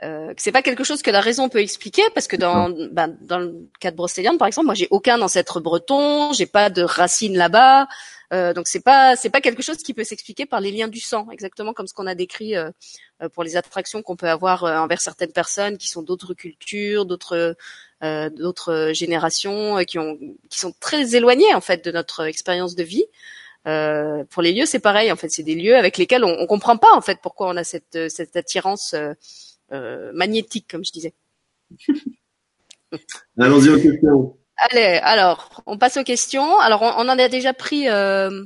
euh, 0.05 0.33
c'est 0.37 0.53
pas 0.53 0.63
quelque 0.63 0.85
chose 0.85 1.03
que 1.03 1.11
la 1.11 1.21
raison 1.21 1.49
peut 1.49 1.59
expliquer 1.59 2.03
parce 2.15 2.29
que 2.29 2.37
dans 2.37 2.71
ben, 2.93 3.17
dans 3.21 3.41
le 3.41 3.69
cas 3.81 3.91
de 3.91 3.97
Brocéliande 3.97 4.39
par 4.39 4.47
exemple 4.47 4.67
moi 4.67 4.75
j'ai 4.75 4.87
aucun 4.93 5.21
ancêtre 5.21 5.59
breton 5.59 6.33
j'ai 6.33 6.47
pas 6.47 6.71
de 6.71 6.83
racines 6.83 7.37
là-bas 7.37 7.89
euh, 8.33 8.53
donc 8.53 8.69
c'est 8.69 8.83
pas 8.83 9.17
c'est 9.17 9.31
pas 9.31 9.41
quelque 9.41 9.63
chose 9.63 9.79
qui 9.79 9.95
peut 9.95 10.05
s'expliquer 10.05 10.47
par 10.47 10.61
les 10.61 10.71
liens 10.71 10.89
du 10.89 11.01
sang 11.01 11.29
exactement 11.31 11.73
comme 11.73 11.87
ce 11.87 11.95
qu'on 11.95 12.07
a 12.07 12.15
décrit 12.15 12.57
euh, 12.57 12.71
euh 13.23 13.29
pour 13.29 13.43
les 13.43 13.57
attractions 13.57 14.03
qu'on 14.03 14.17
peut 14.17 14.29
avoir 14.29 14.65
euh, 14.65 14.77
envers 14.77 15.01
certaines 15.01 15.33
personnes 15.33 15.79
qui 15.79 15.89
sont 15.89 16.03
d'autres 16.03 16.35
cultures 16.35 17.07
d'autres 17.07 17.57
euh, 18.03 18.31
d'autres 18.31 18.93
générations 18.95 19.83
qui 19.85 19.99
ont 19.99 20.19
qui 20.51 20.59
sont 20.59 20.75
très 20.81 21.15
éloignées 21.17 21.55
en 21.55 21.61
fait 21.61 21.85
de 21.85 21.91
notre 21.91 22.27
expérience 22.27 22.75
de 22.75 22.83
vie 22.83 23.07
Euh, 23.67 24.25
pour 24.31 24.43
les 24.43 24.53
lieux, 24.53 24.67
c'est 24.67 24.79
pareil. 24.81 25.13
En 25.13 25.17
fait, 25.17 25.29
c'est 25.31 25.43
des 25.43 25.55
lieux 25.55 25.77
avec 25.77 25.99
lesquels 25.99 26.25
on, 26.25 26.35
on 26.39 26.47
comprend 26.47 26.79
pas 26.79 26.95
en 26.95 27.01
fait 27.01 27.19
pourquoi 27.21 27.49
on 27.49 27.57
a 27.57 27.65
cette 27.65 28.09
cette 28.09 28.37
attirance 28.37 28.95
euh, 29.73 30.13
magnétique, 30.15 30.67
comme 30.71 30.85
je 30.85 30.93
disais. 30.93 31.15
Allons-y 33.39 33.69
aux 33.69 33.81
questions. 33.81 34.39
Allez, 34.59 34.99
alors, 35.03 35.63
on 35.67 35.79
passe 35.79 35.97
aux 35.97 36.03
questions. 36.05 36.59
Alors, 36.59 36.83
on, 36.83 37.09
en 37.09 37.19
a 37.19 37.29
déjà 37.29 37.53
pris 37.53 37.89
euh, 37.89 38.45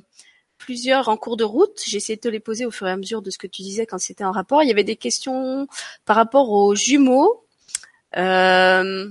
plusieurs 0.58 1.08
en 1.08 1.16
cours 1.16 1.36
de 1.36 1.44
route. 1.44 1.80
J'ai 1.86 1.96
essayé 1.96 2.16
de 2.16 2.20
te 2.20 2.28
les 2.28 2.40
poser 2.40 2.66
au 2.66 2.70
fur 2.70 2.86
et 2.86 2.90
à 2.90 2.96
mesure 2.96 3.22
de 3.22 3.30
ce 3.30 3.38
que 3.38 3.46
tu 3.46 3.62
disais 3.62 3.86
quand 3.86 3.98
c'était 3.98 4.24
en 4.24 4.32
rapport. 4.32 4.62
Il 4.62 4.68
y 4.68 4.72
avait 4.72 4.84
des 4.84 4.96
questions 4.96 5.66
par 6.04 6.16
rapport 6.16 6.50
aux 6.50 6.74
jumeaux. 6.74 7.44
Euh, 8.16 9.08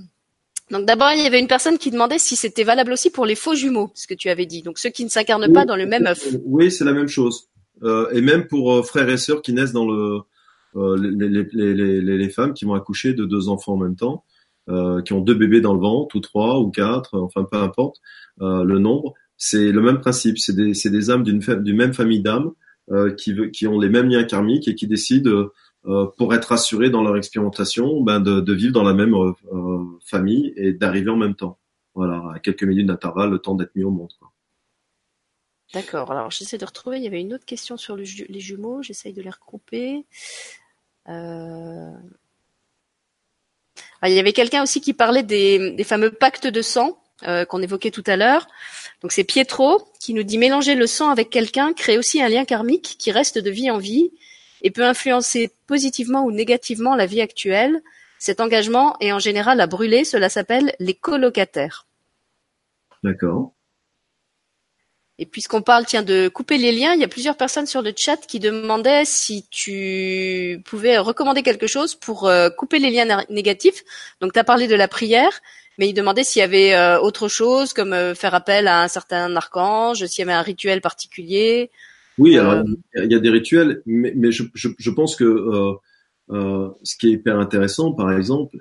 donc 0.70 0.86
d'abord, 0.86 1.12
il 1.12 1.24
y 1.24 1.28
avait 1.28 1.40
une 1.40 1.48
personne 1.48 1.78
qui 1.78 1.92
demandait 1.92 2.20
si 2.20 2.36
c'était 2.36 2.64
valable 2.64 2.94
aussi 2.94 3.10
pour 3.10 3.26
les 3.26 3.36
faux 3.36 3.56
jumeaux, 3.56 3.92
ce 3.96 4.08
que 4.08 4.14
tu 4.14 4.30
avais 4.30 4.46
dit. 4.46 4.62
Donc 4.62 4.78
ceux 4.78 4.90
qui 4.90 5.04
ne 5.04 5.10
s'incarnent 5.10 5.52
pas 5.52 5.66
dans 5.66 5.76
le 5.76 5.86
même 5.86 6.06
œuf. 6.06 6.28
Oui, 6.46 6.72
c'est 6.72 6.86
la 6.86 6.94
même 6.94 7.08
chose. 7.10 7.50
Euh, 7.84 8.10
et 8.12 8.22
même 8.22 8.48
pour 8.48 8.86
frères 8.86 9.10
et 9.10 9.18
sœurs 9.18 9.42
qui 9.42 9.54
naissent 9.54 9.74
dans 9.74 9.86
le 9.86 10.22
euh, 10.78 10.98
les, 10.98 11.28
les, 11.28 11.74
les, 11.74 12.18
les 12.18 12.30
femmes 12.30 12.54
qui 12.54 12.64
vont 12.64 12.76
accoucher 12.76 13.14
de 13.14 13.26
deux 13.26 13.50
enfants 13.50 13.74
en 13.74 13.78
même 13.78 13.98
temps, 13.98 14.24
euh, 14.70 15.02
qui 15.02 15.14
ont 15.14 15.22
deux 15.22 15.34
bébés 15.36 15.62
dans 15.62 15.74
le 15.74 15.80
ventre, 15.80 16.16
ou 16.16 16.20
trois, 16.20 16.60
ou 16.60 16.70
quatre, 16.72 17.18
enfin 17.18 17.44
peu 17.44 17.58
importe 17.58 18.02
euh, 18.42 18.64
le 18.64 18.80
nombre, 18.80 19.14
c'est 19.38 19.72
le 19.72 19.82
même 19.82 20.00
principe. 20.00 20.38
C'est 20.38 20.56
des, 20.56 20.74
des 20.74 21.10
âmes 21.10 21.24
d'une, 21.24 21.42
même 21.76 21.94
famille 21.94 22.22
d'âmes 22.22 22.52
euh, 22.92 23.14
qui, 23.14 23.36
qui 23.52 23.68
ont 23.68 23.80
les 23.80 23.90
mêmes 23.90 24.10
liens 24.10 24.24
karmiques 24.24 24.68
et 24.68 24.76
qui 24.76 24.88
décident, 24.88 25.50
euh, 25.86 26.06
pour 26.18 26.34
être 26.34 26.52
assurés 26.52 26.90
dans 26.92 27.04
leur 27.04 27.18
expérimentation, 27.18 28.02
ben 28.02 28.20
de, 28.20 28.40
de 28.40 28.54
vivre 28.54 28.74
dans 28.74 28.84
la 28.84 28.94
même 28.94 29.16
euh, 29.16 29.32
euh, 29.52 29.84
famille 30.06 30.54
et 30.56 30.74
d'arriver 30.74 31.10
en 31.10 31.18
même 31.18 31.36
temps. 31.36 31.58
Voilà, 31.96 32.24
à 32.36 32.40
quelques 32.40 32.64
minutes 32.64 32.88
d'intervalle, 32.88 33.32
le 33.32 33.40
temps 33.40 33.56
d'être 33.56 33.76
mis 33.76 33.84
au 33.84 33.92
monde. 33.92 34.12
D'accord. 35.74 36.12
Alors 36.12 36.32
j'essaie 36.32 36.58
de 36.58 36.66
retrouver. 36.66 36.98
Il 36.98 37.04
y 37.04 37.08
avait 37.08 37.22
une 37.22 37.34
autre 37.34 37.46
question 37.46 37.78
sur 37.78 37.96
les 37.96 38.06
jumeaux. 38.06 38.82
J'essaye 38.82 39.14
de 39.14 39.22
les 39.22 39.30
regrouper. 39.30 40.06
Euh... 41.08 41.92
ah, 44.02 44.10
il 44.10 44.16
y 44.16 44.20
avait 44.20 44.34
quelqu'un 44.34 44.64
aussi 44.64 44.82
qui 44.82 44.94
parlait 44.94 45.24
des, 45.24 45.72
des 45.72 45.84
fameux 45.84 46.12
pactes 46.12 46.48
de 46.48 46.62
sang 46.62 46.98
euh, 47.28 47.46
qu'on 47.46 47.62
évoquait 47.62 47.92
tout 47.92 48.04
à 48.08 48.16
l'heure. 48.16 48.48
Donc 49.02 49.12
c'est 49.12 49.24
Pietro 49.24 49.88
qui 50.00 50.16
nous 50.16 50.24
dit 50.24 50.40
mélanger 50.40 50.74
le 50.74 50.88
sang 50.88 51.12
avec 51.12 51.30
quelqu'un 51.30 51.74
crée 51.74 52.00
aussi 52.00 52.22
un 52.22 52.30
lien 52.30 52.46
karmique 52.46 52.96
qui 52.98 53.12
reste 53.12 53.38
de 53.38 53.52
vie 53.52 53.70
en 53.70 53.78
vie 53.78 54.12
et 54.64 54.72
peut 54.72 54.86
influencer 54.86 55.52
positivement 55.68 56.24
ou 56.24 56.32
négativement 56.32 56.96
la 56.96 57.06
vie 57.06 57.22
actuelle. 57.22 57.82
Cet 58.18 58.42
engagement 58.42 58.96
est 59.00 59.12
en 59.12 59.20
général 59.20 59.62
à 59.62 59.68
brûler. 59.68 60.04
Cela 60.04 60.30
s'appelle 60.30 60.74
les 60.80 60.96
colocataires. 60.96 61.86
D'accord. 63.04 63.54
Et 65.22 65.28
puisqu'on 65.28 65.62
parle, 65.62 65.86
tiens, 65.86 66.02
de 66.02 66.30
couper 66.30 66.58
les 66.58 66.72
liens, 66.72 66.96
il 66.96 67.00
y 67.00 67.04
a 67.04 67.08
plusieurs 67.08 67.38
personnes 67.38 67.68
sur 67.68 67.84
le 67.84 67.94
chat 67.96 68.18
qui 68.18 68.40
demandaient 68.40 69.06
si 69.06 69.46
tu 69.52 70.60
pouvais 70.66 70.98
recommander 70.98 71.44
quelque 71.44 71.68
chose 71.68 71.94
pour 71.94 72.28
euh, 72.28 72.50
couper 72.50 72.80
les 72.80 72.90
liens 72.90 73.24
négatifs. 73.30 73.84
Donc, 74.20 74.34
tu 74.34 74.40
as 74.40 74.44
parlé 74.44 74.68
de 74.68 74.74
la 74.74 74.88
prière, 74.88 75.30
mais 75.78 75.88
ils 75.88 75.94
demandaient 75.94 76.24
s'il 76.24 76.40
y 76.40 76.44
avait 76.44 76.74
euh, 76.74 77.00
autre 77.00 77.28
chose, 77.28 77.72
comme 77.74 77.94
euh, 77.94 78.16
faire 78.16 78.34
appel 78.34 78.68
à 78.68 78.82
un 78.82 78.88
certain 78.88 79.36
archange, 79.36 80.04
s'il 80.08 80.26
y 80.26 80.28
avait 80.28 80.34
un 80.34 80.42
rituel 80.42 80.82
particulier. 80.82 81.70
Oui, 82.18 82.36
alors 82.40 82.64
il 82.96 83.12
y 83.12 83.16
a 83.16 83.20
des 83.20 83.30
rituels, 83.30 83.84
mais, 83.86 84.14
mais 84.16 84.32
je, 84.32 84.42
je, 84.56 84.70
je 84.76 84.90
pense 84.90 85.16
que 85.16 85.24
euh, 85.24 85.74
euh, 86.32 86.70
ce 86.82 86.98
qui 86.98 87.10
est 87.10 87.12
hyper 87.12 87.38
intéressant, 87.38 87.92
par 87.92 88.12
exemple, 88.12 88.58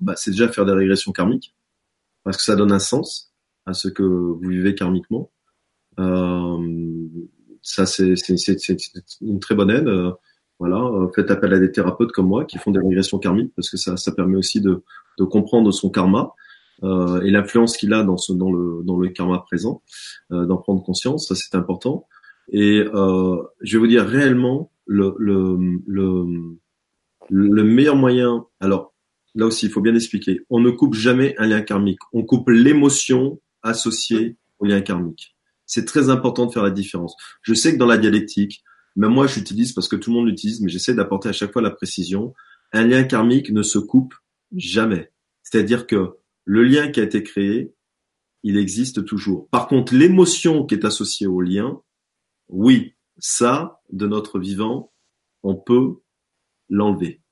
bah, 0.00 0.14
c'est 0.16 0.30
déjà 0.30 0.46
faire 0.46 0.66
des 0.66 0.72
régressions 0.72 1.10
karmiques, 1.10 1.52
parce 2.22 2.36
que 2.36 2.44
ça 2.44 2.54
donne 2.54 2.70
un 2.70 2.78
sens 2.78 3.32
à 3.66 3.74
ce 3.74 3.88
que 3.88 4.04
vous 4.04 4.38
vivez 4.48 4.76
karmiquement. 4.76 5.32
Euh, 5.98 7.08
ça, 7.62 7.86
c'est 7.86 8.14
une 9.20 9.40
très 9.40 9.54
bonne 9.54 9.70
aide. 9.70 9.88
euh, 9.88 10.12
voilà, 10.58 10.78
euh, 10.78 11.08
faites 11.14 11.30
appel 11.30 11.52
à 11.52 11.58
des 11.58 11.70
thérapeutes 11.70 12.12
comme 12.12 12.28
moi 12.28 12.46
qui 12.46 12.56
font 12.56 12.70
des 12.70 12.78
régressions 12.80 13.18
karmiques, 13.18 13.52
parce 13.54 13.68
que 13.68 13.76
ça, 13.76 13.98
ça 13.98 14.12
permet 14.12 14.36
aussi 14.36 14.62
de, 14.62 14.82
de 15.18 15.24
comprendre 15.24 15.70
son 15.70 15.90
karma 15.90 16.32
euh, 16.82 17.20
et 17.20 17.30
l'influence 17.30 17.76
qu'il 17.76 17.92
a 17.92 18.02
dans, 18.02 18.16
ce, 18.16 18.32
dans, 18.32 18.50
le, 18.50 18.82
dans 18.82 18.98
le 18.98 19.10
karma 19.10 19.38
présent, 19.40 19.82
euh, 20.32 20.46
d'en 20.46 20.56
prendre 20.56 20.82
conscience, 20.82 21.28
ça 21.28 21.34
c'est 21.34 21.54
important. 21.54 22.06
Et 22.48 22.82
euh, 22.94 23.42
je 23.60 23.76
vais 23.76 23.80
vous 23.80 23.86
dire 23.86 24.06
réellement 24.06 24.70
le, 24.86 25.14
le, 25.18 25.58
le, 25.86 26.24
le 27.28 27.64
meilleur 27.64 27.96
moyen. 27.96 28.46
Alors 28.60 28.94
là 29.34 29.44
aussi, 29.44 29.66
il 29.66 29.72
faut 29.72 29.82
bien 29.82 29.94
expliquer. 29.94 30.40
On 30.48 30.60
ne 30.60 30.70
coupe 30.70 30.94
jamais 30.94 31.34
un 31.36 31.48
lien 31.48 31.60
karmique. 31.60 32.00
On 32.14 32.22
coupe 32.22 32.48
l'émotion 32.48 33.40
associée 33.62 34.36
au 34.58 34.64
lien 34.64 34.80
karmique. 34.80 35.35
C'est 35.66 35.84
très 35.84 36.10
important 36.10 36.46
de 36.46 36.52
faire 36.52 36.62
la 36.62 36.70
différence. 36.70 37.16
Je 37.42 37.54
sais 37.54 37.72
que 37.72 37.78
dans 37.78 37.86
la 37.86 37.98
dialectique, 37.98 38.62
même 38.94 39.12
moi 39.12 39.26
j'utilise 39.26 39.72
parce 39.72 39.88
que 39.88 39.96
tout 39.96 40.10
le 40.10 40.16
monde 40.16 40.28
l'utilise, 40.28 40.60
mais 40.60 40.70
j'essaie 40.70 40.94
d'apporter 40.94 41.28
à 41.28 41.32
chaque 41.32 41.52
fois 41.52 41.62
la 41.62 41.70
précision. 41.70 42.34
Un 42.72 42.86
lien 42.86 43.04
karmique 43.04 43.50
ne 43.50 43.62
se 43.62 43.78
coupe 43.78 44.14
jamais. 44.54 45.12
C'est-à-dire 45.42 45.86
que 45.86 46.16
le 46.44 46.62
lien 46.62 46.90
qui 46.90 47.00
a 47.00 47.02
été 47.02 47.22
créé, 47.22 47.74
il 48.42 48.56
existe 48.56 49.04
toujours. 49.04 49.48
Par 49.50 49.66
contre, 49.66 49.94
l'émotion 49.94 50.64
qui 50.64 50.74
est 50.74 50.84
associée 50.84 51.26
au 51.26 51.40
lien, 51.40 51.80
oui, 52.48 52.94
ça, 53.18 53.80
de 53.90 54.06
notre 54.06 54.38
vivant, 54.38 54.92
on 55.42 55.56
peut 55.56 55.96
l'enlever 56.68 57.22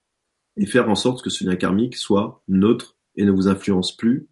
et 0.57 0.67
faire 0.67 0.89
en 0.89 0.95
sorte 0.95 1.23
que 1.23 1.31
ce 1.31 1.45
lien 1.45 1.57
karmique 1.57 1.97
soit 1.97 2.43
neutre 2.49 2.97
et 3.17 3.25
ne 3.25 3.31
vous 3.31 3.49
influence 3.49 3.97
plus 3.97 4.29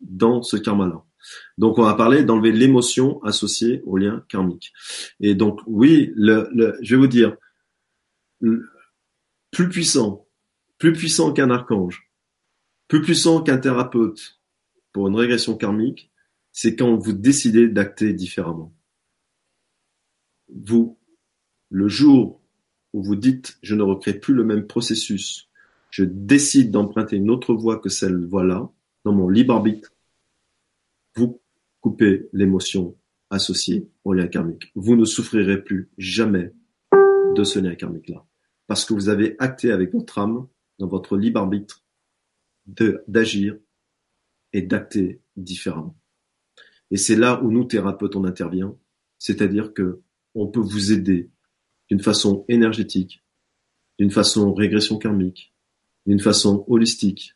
dans 0.00 0.42
ce 0.42 0.56
karma-là. 0.56 1.04
Donc, 1.56 1.78
on 1.78 1.82
va 1.82 1.94
parler 1.94 2.24
d'enlever 2.24 2.52
l'émotion 2.52 3.22
associée 3.24 3.82
au 3.84 3.96
lien 3.96 4.24
karmique. 4.28 4.72
Et 5.20 5.34
donc, 5.34 5.60
oui, 5.66 6.12
je 6.16 6.94
vais 6.94 6.96
vous 6.96 7.06
dire, 7.06 7.36
plus 9.50 9.68
puissant, 9.68 10.26
plus 10.78 10.92
puissant 10.92 11.32
qu'un 11.32 11.50
archange, 11.50 12.10
plus 12.86 13.02
puissant 13.02 13.42
qu'un 13.42 13.58
thérapeute 13.58 14.40
pour 14.92 15.08
une 15.08 15.16
régression 15.16 15.56
karmique, 15.56 16.10
c'est 16.52 16.76
quand 16.76 16.96
vous 16.96 17.12
décidez 17.12 17.68
d'acter 17.68 18.12
différemment. 18.12 18.74
Vous, 20.48 20.98
le 21.68 21.88
jour 21.88 22.40
où 22.94 23.02
vous 23.02 23.16
dites 23.16 23.58
je 23.62 23.74
ne 23.74 23.82
recrée 23.82 24.14
plus 24.14 24.34
le 24.34 24.44
même 24.44 24.66
processus, 24.66 25.48
je 25.90 26.04
décide 26.04 26.70
d'emprunter 26.70 27.16
une 27.16 27.30
autre 27.30 27.54
voie 27.54 27.78
que 27.78 27.88
celle 27.88 28.24
voie-là, 28.24 28.70
dans 29.04 29.12
mon 29.12 29.28
libre 29.28 29.54
arbitre, 29.54 29.92
vous 31.18 31.40
coupez 31.80 32.28
l'émotion 32.32 32.96
associée 33.30 33.90
au 34.04 34.12
lien 34.12 34.28
karmique. 34.28 34.70
Vous 34.74 34.96
ne 34.96 35.04
souffrirez 35.04 35.62
plus 35.62 35.90
jamais 35.98 36.52
de 37.34 37.44
ce 37.44 37.58
lien 37.58 37.74
karmique-là. 37.74 38.24
Parce 38.66 38.84
que 38.84 38.94
vous 38.94 39.08
avez 39.08 39.34
acté 39.38 39.72
avec 39.72 39.92
votre 39.92 40.18
âme, 40.18 40.46
dans 40.78 40.86
votre 40.86 41.16
libre 41.16 41.40
arbitre, 41.40 41.84
d'agir 42.66 43.56
et 44.52 44.62
d'acter 44.62 45.20
différemment. 45.36 45.96
Et 46.90 46.96
c'est 46.96 47.16
là 47.16 47.42
où 47.42 47.50
nous, 47.50 47.64
thérapeutes, 47.64 48.16
on 48.16 48.24
intervient. 48.24 48.76
C'est-à-dire 49.18 49.74
que 49.74 50.00
on 50.34 50.46
peut 50.46 50.60
vous 50.60 50.92
aider 50.92 51.30
d'une 51.88 52.00
façon 52.00 52.44
énergétique, 52.48 53.24
d'une 53.98 54.10
façon 54.10 54.54
régression 54.54 54.98
karmique, 54.98 55.52
d'une 56.06 56.20
façon 56.20 56.64
holistique, 56.68 57.34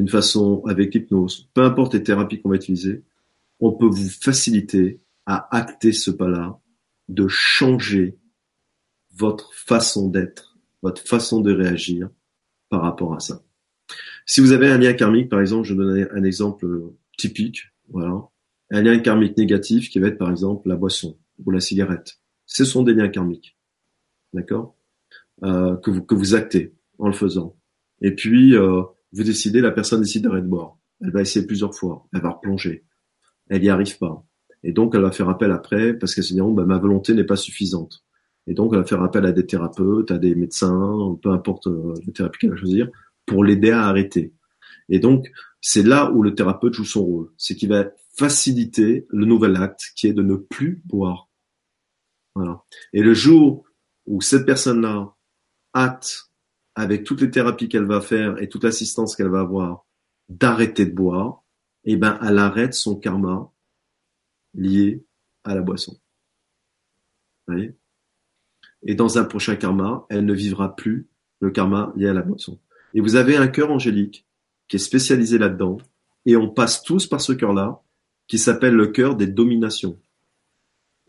d'une 0.00 0.08
façon 0.08 0.62
avec 0.66 0.94
l'hypnose, 0.94 1.50
peu 1.52 1.60
importe 1.60 1.92
les 1.92 2.02
thérapies 2.02 2.40
qu'on 2.40 2.48
va 2.48 2.56
utiliser, 2.56 3.04
on 3.60 3.72
peut 3.72 3.84
vous 3.84 4.08
faciliter 4.08 4.98
à 5.26 5.54
acter 5.54 5.92
ce 5.92 6.10
pas-là, 6.10 6.58
de 7.10 7.28
changer 7.28 8.16
votre 9.14 9.52
façon 9.52 10.08
d'être, 10.08 10.56
votre 10.80 11.06
façon 11.06 11.42
de 11.42 11.52
réagir 11.52 12.08
par 12.70 12.80
rapport 12.80 13.12
à 13.12 13.20
ça. 13.20 13.42
Si 14.24 14.40
vous 14.40 14.52
avez 14.52 14.68
un 14.70 14.78
lien 14.78 14.94
karmique, 14.94 15.28
par 15.28 15.42
exemple, 15.42 15.68
je 15.68 15.74
donne 15.74 16.08
un 16.10 16.24
exemple 16.24 16.64
euh, 16.64 16.96
typique, 17.18 17.64
voilà, 17.90 18.26
un 18.70 18.80
lien 18.80 18.98
karmique 19.00 19.36
négatif 19.36 19.90
qui 19.90 19.98
va 19.98 20.06
être 20.06 20.16
par 20.16 20.30
exemple 20.30 20.66
la 20.66 20.76
boisson 20.76 21.18
ou 21.44 21.50
la 21.50 21.60
cigarette. 21.60 22.20
Ce 22.46 22.64
sont 22.64 22.84
des 22.84 22.94
liens 22.94 23.08
karmiques, 23.08 23.58
d'accord, 24.32 24.78
euh, 25.42 25.76
que 25.76 25.90
vous 25.90 26.02
que 26.02 26.14
vous 26.14 26.34
actez 26.34 26.72
en 26.98 27.08
le 27.08 27.12
faisant. 27.12 27.54
Et 28.00 28.14
puis 28.14 28.56
euh, 28.56 28.80
vous 29.12 29.24
décidez, 29.24 29.60
la 29.60 29.70
personne 29.70 30.00
décide 30.00 30.24
d'arrêter 30.24 30.44
de 30.44 30.50
boire. 30.50 30.78
Elle 31.00 31.12
va 31.12 31.22
essayer 31.22 31.46
plusieurs 31.46 31.74
fois, 31.74 32.06
elle 32.12 32.20
va 32.20 32.30
replonger, 32.30 32.84
elle 33.48 33.62
n'y 33.62 33.70
arrive 33.70 33.98
pas. 33.98 34.24
Et 34.62 34.72
donc 34.72 34.94
elle 34.94 35.02
va 35.02 35.12
faire 35.12 35.28
appel 35.28 35.50
après 35.50 35.94
parce 35.94 36.14
qu'elle 36.14 36.24
se 36.24 36.34
dit, 36.34 36.40
oh, 36.40 36.52
ben, 36.52 36.66
ma 36.66 36.78
volonté 36.78 37.14
n'est 37.14 37.24
pas 37.24 37.36
suffisante. 37.36 38.04
Et 38.46 38.54
donc 38.54 38.72
elle 38.72 38.80
va 38.80 38.84
faire 38.84 39.02
appel 39.02 39.24
à 39.24 39.32
des 39.32 39.46
thérapeutes, 39.46 40.10
à 40.10 40.18
des 40.18 40.34
médecins, 40.34 41.18
peu 41.22 41.30
importe 41.30 41.66
euh, 41.68 41.94
la 42.06 42.12
thérapie 42.12 42.38
qu'elle 42.38 42.50
va 42.50 42.56
choisir, 42.56 42.88
pour 43.26 43.44
l'aider 43.44 43.70
à 43.70 43.86
arrêter. 43.86 44.34
Et 44.90 44.98
donc, 44.98 45.30
c'est 45.60 45.84
là 45.84 46.10
où 46.10 46.22
le 46.22 46.34
thérapeute 46.34 46.74
joue 46.74 46.84
son 46.84 47.04
rôle. 47.04 47.30
C'est 47.38 47.54
qu'il 47.54 47.68
va 47.68 47.90
faciliter 48.16 49.06
le 49.08 49.24
nouvel 49.24 49.56
acte 49.56 49.92
qui 49.94 50.08
est 50.08 50.12
de 50.12 50.22
ne 50.22 50.34
plus 50.34 50.82
boire. 50.84 51.30
Voilà. 52.34 52.64
Et 52.92 53.02
le 53.02 53.14
jour 53.14 53.64
où 54.06 54.20
cette 54.20 54.44
personne-là 54.44 55.14
hâte, 55.74 56.29
avec 56.80 57.04
toutes 57.04 57.20
les 57.20 57.30
thérapies 57.30 57.68
qu'elle 57.68 57.84
va 57.84 58.00
faire 58.00 58.40
et 58.40 58.48
toute 58.48 58.64
l'assistance 58.64 59.14
qu'elle 59.14 59.28
va 59.28 59.40
avoir, 59.40 59.84
d'arrêter 60.30 60.86
de 60.86 60.94
boire, 60.94 61.44
eh 61.84 61.96
ben, 61.96 62.18
elle 62.22 62.38
arrête 62.38 62.72
son 62.72 62.96
karma 62.96 63.52
lié 64.54 65.04
à 65.44 65.54
la 65.54 65.60
boisson. 65.60 65.98
et 68.82 68.94
dans 68.94 69.18
un 69.18 69.24
prochain 69.24 69.56
karma, 69.56 70.06
elle 70.08 70.24
ne 70.24 70.32
vivra 70.32 70.74
plus 70.74 71.08
le 71.40 71.50
karma 71.50 71.92
lié 71.96 72.08
à 72.08 72.14
la 72.14 72.22
boisson. 72.22 72.58
Et 72.94 73.00
vous 73.00 73.16
avez 73.16 73.36
un 73.36 73.48
cœur 73.48 73.70
angélique 73.70 74.26
qui 74.68 74.76
est 74.76 74.78
spécialisé 74.78 75.36
là-dedans, 75.36 75.78
et 76.24 76.36
on 76.36 76.48
passe 76.48 76.82
tous 76.82 77.06
par 77.06 77.20
ce 77.20 77.32
cœur-là, 77.32 77.82
qui 78.26 78.38
s'appelle 78.38 78.74
le 78.74 78.86
cœur 78.86 79.16
des 79.16 79.26
dominations. 79.26 79.98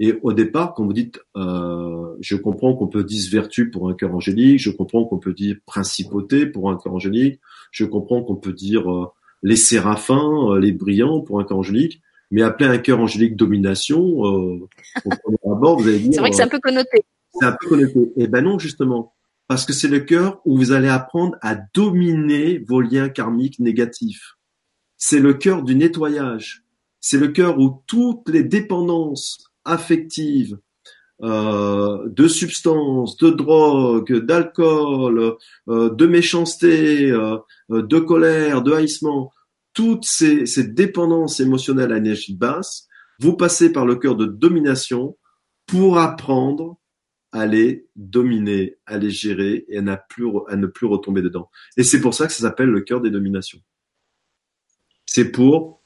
Et 0.04 0.18
au 0.24 0.34
départ, 0.34 0.74
quand 0.74 0.84
vous 0.84 0.94
dites, 0.94 1.20
euh, 1.38 2.16
je 2.22 2.36
comprends 2.36 2.74
qu'on 2.74 2.88
peut 2.88 3.04
dire 3.04 3.24
vertu 3.32 3.70
pour 3.70 3.88
un 3.88 3.94
cœur 3.94 4.16
angélique, 4.16 4.58
je 4.58 4.72
comprends 4.72 5.06
qu'on 5.06 5.20
peut 5.20 5.32
dire 5.32 5.58
principauté 5.68 6.48
pour 6.48 6.72
un 6.72 6.78
cœur 6.78 6.96
angélique, 6.96 7.40
je 7.70 7.86
comprends 7.86 8.24
qu'on 8.24 8.36
peut 8.36 8.52
dire 8.52 8.92
euh, 8.92 9.12
les 9.44 9.56
séraphins, 9.56 10.50
euh, 10.50 10.60
les 10.60 10.72
brillants 10.72 11.22
pour 11.22 11.40
un 11.40 11.44
cœur 11.44 11.60
angélique, 11.60 12.02
mais 12.32 12.42
appeler 12.42 12.68
un 12.68 12.80
cœur 12.80 13.00
angélique 13.00 13.36
domination, 13.36 14.26
euh, 14.26 14.68
vous 15.06 15.88
allez 15.88 16.00
dire. 16.00 16.14
C'est 16.14 16.20
vrai 16.20 16.32
que 16.32 16.36
c'est 16.36 16.42
un 16.42 16.48
peu 16.48 16.60
connoté. 16.60 17.06
C'est 17.40 17.46
un 17.46 17.56
peu 17.62 17.68
connoté. 17.70 18.12
Eh 18.18 18.28
ben 18.28 18.42
non, 18.42 18.58
justement, 18.58 19.14
parce 19.48 19.68
que 19.68 19.74
c'est 19.74 19.88
le 19.88 20.00
cœur 20.00 20.42
où 20.46 20.58
vous 20.58 20.72
allez 20.72 20.90
apprendre 20.90 21.38
à 21.42 21.56
dominer 21.76 22.58
vos 22.68 22.82
liens 22.82 23.10
karmiques 23.10 23.60
négatifs. 23.60 24.40
C'est 24.98 25.20
le 25.20 25.36
cœur 25.36 25.62
du 25.62 25.76
nettoyage. 25.76 26.64
C'est 27.00 27.20
le 27.20 27.28
cœur 27.28 27.60
où 27.60 27.84
toutes 27.86 28.30
les 28.30 28.44
dépendances 28.44 29.51
affectives, 29.66 30.58
euh, 31.24 32.10
de 32.10 32.28
substances, 32.28 33.16
de 33.18 33.30
drogue, 33.30 34.26
d'alcool, 34.26 35.38
euh, 35.70 35.90
de 35.92 36.08
méchanceté, 36.08 37.12
euh, 37.12 37.38
de 37.70 38.00
colère, 38.00 38.64
de 38.64 38.72
haïssement, 38.72 39.32
toutes 39.74 40.06
ces, 40.06 40.48
ces 40.48 40.64
dépendances 40.64 41.40
émotionnelles 41.40 41.92
à 41.92 41.98
énergie 41.98 42.36
basse, 42.36 42.88
vous 43.20 43.38
passez 43.38 43.72
par 43.72 43.86
le 43.86 43.98
cœur 43.98 44.16
de 44.16 44.26
domination 44.26 45.16
pour 45.68 46.00
apprendre 46.00 46.80
à 47.32 47.46
les 47.46 47.86
dominer, 47.96 48.78
à 48.88 48.98
les 48.98 49.12
gérer 49.12 49.66
et 49.70 49.78
à, 49.78 49.98
plus, 49.98 50.28
à 50.48 50.56
ne 50.56 50.66
plus 50.66 50.88
retomber 50.88 51.22
dedans. 51.22 51.52
Et 51.78 51.84
c'est 51.84 52.02
pour 52.02 52.16
ça 52.16 52.26
que 52.26 52.34
ça 52.34 52.42
s'appelle 52.42 52.70
le 52.70 52.82
cœur 52.82 53.00
des 53.00 53.12
dominations. 53.12 53.62
C'est 55.06 55.32
pour 55.32 55.84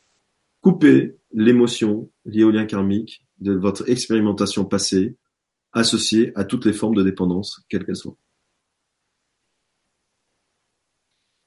couper 0.62 1.18
l'émotion 1.34 2.10
liée 2.24 2.46
au 2.46 2.52
lien 2.52 2.66
karmique 2.66 3.25
de 3.40 3.54
votre 3.54 3.90
expérimentation 3.90 4.66
passée, 4.66 5.16
associée 5.74 6.32
à 6.36 6.46
toutes 6.46 6.66
les 6.66 6.74
formes 6.74 6.96
de 6.96 7.04
dépendance, 7.04 7.62
quelles 7.70 7.86
qu'elles 7.86 7.96
soient. 7.96 8.18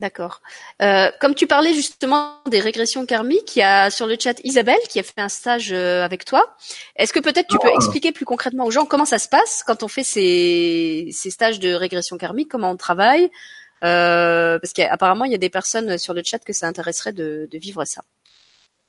D'accord. 0.01 0.43
Euh, 0.81 1.10
comme 1.20 1.35
tu 1.35 1.48
parlais 1.48 1.74
justement 1.74 2.36
des 2.48 2.60
régressions 2.60 3.05
karmiques, 3.05 3.56
il 3.56 3.60
y 3.60 3.62
a 3.62 3.90
sur 3.90 4.06
le 4.06 4.16
chat 4.19 4.39
Isabelle 4.44 4.78
qui 4.89 5.01
a 5.01 5.02
fait 5.02 5.20
un 5.20 5.28
stage 5.28 5.73
euh, 5.73 6.05
avec 6.05 6.24
toi. 6.24 6.56
Est-ce 6.94 7.12
que 7.12 7.19
peut-être 7.19 7.48
tu 7.48 7.59
peux 7.59 7.69
ah. 7.69 7.77
expliquer 7.77 8.12
plus 8.12 8.24
concrètement 8.24 8.65
aux 8.65 8.70
gens 8.70 8.86
comment 8.86 9.05
ça 9.05 9.19
se 9.19 9.28
passe 9.28 9.65
quand 9.66 9.82
on 9.82 9.89
fait 9.89 10.05
ces, 10.05 11.09
ces 11.10 11.31
stages 11.31 11.59
de 11.59 11.73
régression 11.74 12.16
karmique, 12.16 12.48
comment 12.48 12.70
on 12.70 12.77
travaille? 12.77 13.28
Euh, 13.82 14.60
Parce 14.60 14.73
qu'apparemment 14.73 15.24
il 15.24 15.32
y 15.32 15.35
a 15.35 15.39
des 15.39 15.51
personnes 15.51 15.98
sur 15.98 16.15
le 16.15 16.23
chat 16.24 16.39
que 16.39 16.52
ça 16.52 16.69
intéresserait 16.69 17.12
de, 17.12 17.48
de 17.51 17.59
vivre 17.59 17.85
ça. 17.85 18.02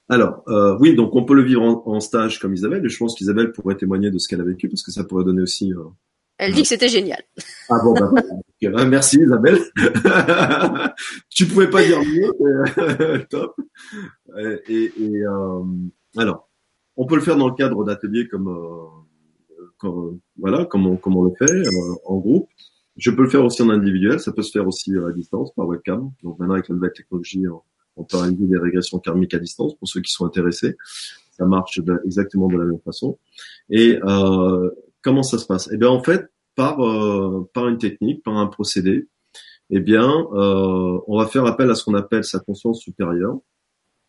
Alors 0.10 0.44
euh, 0.48 0.76
oui, 0.80 0.95
donc 0.95 1.15
on 1.15 1.23
peut 1.23 1.36
le 1.36 1.44
vivre 1.44 1.61
en, 1.61 1.84
en 1.86 1.99
stage 1.99 2.40
comme 2.40 2.53
Isabelle. 2.53 2.86
Et 2.86 2.90
je 2.90 2.98
pense 2.98 3.15
qu'Isabelle 3.15 3.52
pourrait 3.52 3.76
témoigner 3.76 4.11
de 4.11 4.18
ce 4.18 4.27
qu'elle 4.27 4.41
a 4.41 4.45
vécu 4.45 4.68
parce 4.68 4.84
que 4.84 4.91
ça 4.91 5.03
pourrait 5.03 5.23
donner 5.23 5.41
aussi 5.41 5.73
euh, 5.73 5.84
elle 6.40 6.53
dit 6.53 6.61
que 6.61 6.69
c'était 6.69 6.88
génial. 6.88 7.22
Ah 7.69 7.80
bon, 7.84 7.94
bah, 7.94 8.10
bah 8.14 8.86
merci 8.88 9.19
Isabelle. 9.19 9.60
tu 11.30 11.45
pouvais 11.45 11.69
pas 11.69 11.84
dire 11.84 11.99
mieux, 11.99 13.26
top. 13.30 13.56
Et, 14.69 14.94
et 14.98 15.26
euh, 15.26 15.64
alors, 16.15 16.49
on 16.95 17.06
peut 17.06 17.15
le 17.15 17.22
faire 17.22 17.36
dans 17.36 17.49
le 17.49 17.56
cadre 17.56 17.84
d'ateliers 17.84 18.30
comme, 18.30 18.48
euh, 18.48 19.65
comme, 19.77 20.19
voilà, 20.38 20.64
comme 20.64 20.88
on, 20.88 20.95
comme 20.95 21.18
on 21.18 21.23
le 21.23 21.34
fait 21.38 21.52
euh, 21.52 21.95
en 22.06 22.18
groupe. 22.19 22.48
Je 22.95 23.11
peux 23.11 23.23
le 23.23 23.30
faire 23.30 23.44
aussi 23.44 23.61
en 23.61 23.69
individuel, 23.69 24.22
ça 24.22 24.31
peut 24.31 24.41
se 24.41 24.52
faire 24.52 24.65
aussi 24.65 24.94
à 24.95 25.11
distance 25.11 25.53
par 25.56 25.68
webcam. 25.68 26.10
Donc 26.23 26.40
maintenant 26.40 26.53
avec 26.53 26.69
la 26.69 26.76
nouvelle 26.76 26.94
technologie, 26.95 27.44
on 27.99 28.03
peut 28.05 28.17
réaliser 28.17 28.47
des 28.47 28.57
régressions 28.57 28.99
karmiques 28.99 29.34
à 29.34 29.39
distance 29.39 29.76
pour 29.76 29.88
ceux 29.88 30.01
qui 30.01 30.11
sont 30.11 30.26
intéressés. 30.26 30.76
Ça 31.38 31.45
marche 31.45 31.80
exactement 32.05 32.47
de 32.47 32.57
la 32.57 32.65
même 32.65 32.81
façon. 32.84 33.17
Et 33.69 33.99
euh, 34.03 34.69
comment 35.01 35.23
ça 35.23 35.38
se 35.38 35.45
passe? 35.45 35.69
Eh 35.71 35.77
bien, 35.77 35.89
en 35.89 36.03
fait, 36.03 36.27
par 36.55 36.84
euh, 36.84 37.49
par 37.53 37.67
une 37.67 37.77
technique, 37.77 38.23
par 38.23 38.35
un 38.38 38.47
procédé, 38.47 39.07
eh 39.69 39.80
bien, 39.80 40.09
euh, 40.34 40.99
on 41.07 41.17
va 41.17 41.27
faire 41.27 41.45
appel 41.45 41.69
à 41.69 41.76
ce 41.76 41.84
qu'on 41.85 41.93
appelle 41.93 42.23
sa 42.23 42.39
conscience 42.39 42.81
supérieure, 42.81 43.38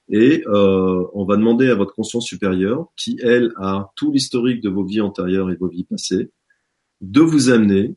et 0.09 0.43
euh, 0.49 1.05
on 1.13 1.25
va 1.25 1.37
demander 1.37 1.69
à 1.69 1.77
votre 1.77 1.95
conscience 1.95 2.27
supérieure, 2.27 2.87
qui 2.97 3.19
elle 3.23 3.53
a 3.57 3.93
tout 3.95 4.11
l'historique 4.11 4.61
de 4.61 4.69
vos 4.69 4.85
vies 4.85 5.01
antérieures 5.01 5.51
et 5.51 5.55
vos 5.55 5.69
vies 5.69 5.85
passées, 5.85 6.31
de 7.01 7.21
vous 7.21 7.51
amener 7.51 7.95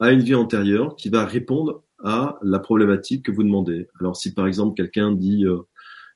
à 0.00 0.10
une 0.10 0.20
vie 0.20 0.34
antérieure 0.34 0.96
qui 0.96 1.10
va 1.10 1.24
répondre 1.24 1.83
à 2.04 2.38
la 2.42 2.58
problématique 2.58 3.24
que 3.24 3.32
vous 3.32 3.42
demandez. 3.42 3.88
Alors, 4.00 4.16
si 4.16 4.32
par 4.32 4.46
exemple 4.46 4.74
quelqu'un 4.76 5.12
dit 5.12 5.44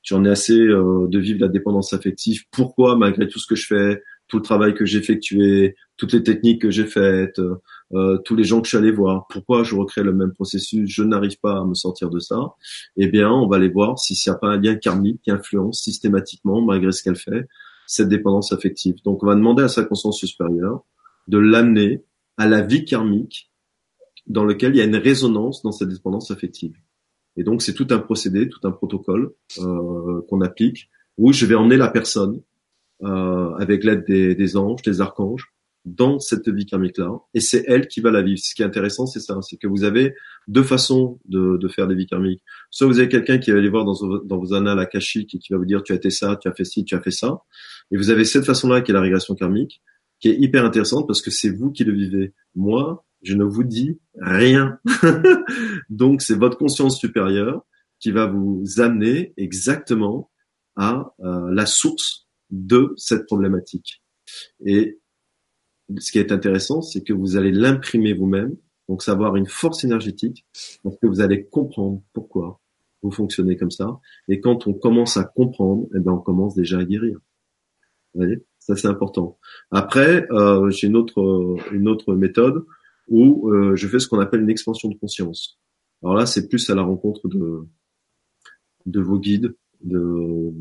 j'en 0.03 0.23
ai 0.23 0.29
assez 0.29 0.57
de 0.57 1.19
vivre 1.19 1.41
la 1.41 1.49
dépendance 1.49 1.93
affective, 1.93 2.43
pourquoi 2.51 2.95
malgré 2.95 3.27
tout 3.27 3.39
ce 3.39 3.47
que 3.47 3.55
je 3.55 3.65
fais, 3.65 4.01
tout 4.29 4.37
le 4.37 4.43
travail 4.43 4.73
que 4.73 4.85
j'ai 4.85 4.99
effectué, 4.99 5.75
toutes 5.97 6.13
les 6.13 6.23
techniques 6.23 6.61
que 6.61 6.71
j'ai 6.71 6.85
faites, 6.85 7.41
euh, 7.93 8.17
tous 8.19 8.35
les 8.35 8.43
gens 8.43 8.61
que 8.61 8.67
je 8.67 8.69
suis 8.69 8.77
allé 8.77 8.91
voir, 8.91 9.25
pourquoi 9.27 9.63
je 9.63 9.75
recrée 9.75 10.03
le 10.03 10.13
même 10.13 10.31
processus, 10.31 10.87
je 10.87 11.03
n'arrive 11.03 11.39
pas 11.39 11.59
à 11.59 11.65
me 11.65 11.73
sortir 11.73 12.09
de 12.09 12.19
ça, 12.19 12.53
eh 12.95 13.07
bien, 13.07 13.31
on 13.31 13.47
va 13.47 13.57
aller 13.57 13.69
voir 13.69 13.97
s'il 13.97 14.15
n'y 14.25 14.35
a 14.35 14.37
pas 14.37 14.49
un 14.49 14.61
lien 14.61 14.75
karmique 14.75 15.21
qui 15.23 15.31
influence 15.31 15.81
systématiquement, 15.81 16.61
malgré 16.61 16.91
ce 16.91 17.03
qu'elle 17.03 17.15
fait, 17.15 17.47
cette 17.87 18.07
dépendance 18.07 18.53
affective. 18.53 18.95
Donc, 19.03 19.23
on 19.23 19.25
va 19.25 19.35
demander 19.35 19.63
à 19.63 19.67
sa 19.67 19.83
conscience 19.83 20.19
supérieure 20.19 20.85
de 21.27 21.39
l'amener 21.39 22.03
à 22.37 22.47
la 22.47 22.61
vie 22.61 22.85
karmique 22.85 23.51
dans 24.29 24.45
lequel 24.45 24.75
il 24.75 24.77
y 24.77 24.81
a 24.81 24.85
une 24.85 24.95
résonance 24.95 25.61
dans 25.63 25.71
cette 25.71 25.89
dépendance 25.89 26.31
affective. 26.31 26.75
Et 27.35 27.43
donc, 27.43 27.61
c'est 27.61 27.73
tout 27.73 27.87
un 27.89 27.99
procédé, 27.99 28.47
tout 28.47 28.65
un 28.67 28.71
protocole 28.71 29.31
euh, 29.59 30.21
qu'on 30.29 30.41
applique 30.41 30.89
où 31.17 31.33
je 31.33 31.45
vais 31.45 31.55
emmener 31.55 31.77
la 31.77 31.89
personne 31.89 32.41
euh, 33.03 33.53
avec 33.55 33.83
l'aide 33.83 34.05
des, 34.05 34.57
anges, 34.57 34.81
des 34.81 35.01
archanges, 35.01 35.53
dans 35.85 36.19
cette 36.19 36.49
vie 36.49 36.65
karmique-là, 36.65 37.11
et 37.33 37.39
c'est 37.39 37.63
elle 37.67 37.87
qui 37.87 38.01
va 38.01 38.11
la 38.11 38.21
vivre. 38.21 38.39
Ce 38.39 38.53
qui 38.53 38.61
est 38.61 38.65
intéressant, 38.65 39.05
c'est 39.05 39.21
ça, 39.21 39.39
c'est 39.41 39.57
que 39.57 39.67
vous 39.67 39.83
avez 39.83 40.13
deux 40.47 40.63
façons 40.63 41.19
de, 41.25 41.57
de 41.57 41.67
faire 41.69 41.87
des 41.87 41.95
vies 41.95 42.05
karmiques. 42.05 42.43
Soit 42.69 42.87
vous 42.87 42.99
avez 42.99 43.07
quelqu'un 43.07 43.37
qui 43.37 43.51
va 43.51 43.57
aller 43.57 43.69
voir 43.69 43.85
dans, 43.85 43.95
dans 44.25 44.37
vos 44.37 44.53
annales 44.53 44.79
akashiques 44.79 45.35
et 45.35 45.39
qui 45.39 45.53
va 45.53 45.57
vous 45.57 45.65
dire 45.65 45.81
tu 45.81 45.93
as 45.93 45.95
été 45.95 46.09
ça, 46.09 46.35
tu 46.35 46.49
as 46.49 46.53
fait 46.53 46.65
ci, 46.65 46.83
tu 46.83 46.95
as 46.95 47.01
fait 47.01 47.11
ça, 47.11 47.41
et 47.91 47.97
vous 47.97 48.09
avez 48.09 48.25
cette 48.25 48.45
façon-là 48.45 48.81
qui 48.81 48.91
est 48.91 48.93
la 48.93 49.01
régression 49.01 49.35
karmique, 49.35 49.81
qui 50.19 50.29
est 50.29 50.37
hyper 50.37 50.65
intéressante 50.65 51.07
parce 51.07 51.21
que 51.21 51.31
c'est 51.31 51.49
vous 51.49 51.71
qui 51.71 51.85
le 51.85 51.93
vivez. 51.93 52.33
Moi, 52.55 53.05
je 53.21 53.35
ne 53.35 53.43
vous 53.43 53.63
dis 53.63 53.99
rien. 54.15 54.79
Donc 55.89 56.21
c'est 56.21 56.37
votre 56.37 56.57
conscience 56.57 56.97
supérieure 56.97 57.65
qui 57.99 58.11
va 58.11 58.27
vous 58.27 58.63
amener 58.77 59.33
exactement 59.37 60.31
à 60.75 61.13
euh, 61.19 61.51
la 61.51 61.65
source 61.65 62.27
de 62.49 62.93
cette 62.95 63.25
problématique. 63.25 64.01
Et 64.65 64.99
ce 65.97 66.11
qui 66.11 66.19
est 66.19 66.31
intéressant, 66.31 66.81
c'est 66.81 67.03
que 67.03 67.13
vous 67.13 67.35
allez 67.35 67.51
l'imprimer 67.51 68.13
vous-même, 68.13 68.55
donc 68.87 69.03
savoir 69.03 69.35
une 69.35 69.47
force 69.47 69.83
énergétique, 69.83 70.45
parce 70.83 70.97
que 70.97 71.07
vous 71.07 71.21
allez 71.21 71.45
comprendre 71.45 72.01
pourquoi 72.13 72.59
vous 73.01 73.11
fonctionnez 73.11 73.57
comme 73.57 73.71
ça. 73.71 73.99
Et 74.27 74.39
quand 74.39 74.67
on 74.67 74.73
commence 74.73 75.17
à 75.17 75.23
comprendre, 75.23 75.87
eh 75.95 75.99
ben 75.99 76.13
on 76.13 76.19
commence 76.19 76.55
déjà 76.55 76.79
à 76.79 76.83
guérir. 76.83 77.19
Vous 78.13 78.21
voyez? 78.21 78.45
Ça 78.59 78.75
c'est 78.75 78.87
important. 78.87 79.37
Après, 79.71 80.27
euh, 80.31 80.69
j'ai 80.69 80.87
une 80.87 80.95
autre 80.95 81.57
une 81.71 81.87
autre 81.87 82.13
méthode 82.13 82.65
où 83.09 83.49
euh, 83.49 83.75
je 83.75 83.87
fais 83.87 83.99
ce 83.99 84.07
qu'on 84.07 84.19
appelle 84.19 84.41
une 84.41 84.49
expansion 84.49 84.89
de 84.89 84.95
conscience. 84.95 85.59
Alors 86.03 86.15
là, 86.15 86.25
c'est 86.25 86.47
plus 86.47 86.69
à 86.69 86.75
la 86.75 86.83
rencontre 86.83 87.27
de 87.27 87.67
de 88.85 89.01
vos 89.01 89.19
guides, 89.19 89.55
de, 89.81 90.51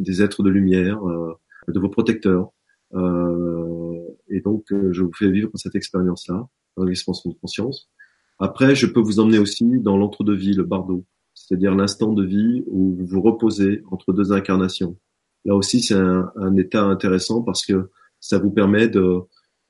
des 0.00 0.22
êtres 0.22 0.42
de 0.42 0.50
lumière, 0.50 1.06
euh, 1.06 1.34
de 1.68 1.78
vos 1.78 1.88
protecteurs. 1.88 2.50
Euh, 2.94 4.06
et 4.28 4.40
donc, 4.40 4.72
euh, 4.72 4.92
je 4.92 5.02
vous 5.02 5.12
fais 5.12 5.30
vivre 5.30 5.50
cette 5.54 5.74
expérience-là, 5.74 6.46
l'expansion 6.78 7.30
de 7.30 7.36
conscience. 7.36 7.90
Après, 8.38 8.74
je 8.74 8.86
peux 8.86 9.00
vous 9.00 9.20
emmener 9.20 9.38
aussi 9.38 9.64
dans 9.80 9.96
l'entre-deux-vie, 9.96 10.54
le 10.54 10.64
bardo, 10.64 11.04
c'est-à-dire 11.34 11.74
l'instant 11.74 12.12
de 12.12 12.24
vie 12.24 12.64
où 12.66 12.94
vous 12.94 13.06
vous 13.06 13.22
reposez 13.22 13.82
entre 13.90 14.12
deux 14.12 14.32
incarnations. 14.32 14.96
Là 15.44 15.54
aussi, 15.54 15.80
c'est 15.80 15.94
un, 15.94 16.30
un, 16.36 16.56
état 16.56 16.84
intéressant 16.84 17.42
parce 17.42 17.64
que 17.66 17.90
ça 18.20 18.38
vous 18.38 18.50
permet 18.50 18.88
de, 18.88 19.18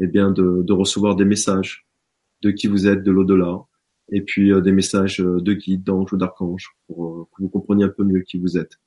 eh 0.00 0.06
bien, 0.06 0.30
de, 0.30 0.62
de 0.62 0.72
recevoir 0.72 1.16
des 1.16 1.24
messages 1.24 1.86
de 2.42 2.50
qui 2.50 2.66
vous 2.66 2.86
êtes 2.86 3.02
de 3.02 3.10
l'au-delà, 3.10 3.62
et 4.10 4.20
puis 4.20 4.52
des 4.62 4.72
messages 4.72 5.18
de 5.18 5.52
guide, 5.54 5.84
d'ange 5.84 6.12
ou 6.12 6.16
d'archange 6.16 6.76
pour 6.86 7.28
que 7.34 7.42
vous 7.42 7.48
compreniez 7.48 7.84
un 7.84 7.88
peu 7.88 8.04
mieux 8.04 8.20
qui 8.20 8.38
vous 8.38 8.58
êtes. 8.58 8.78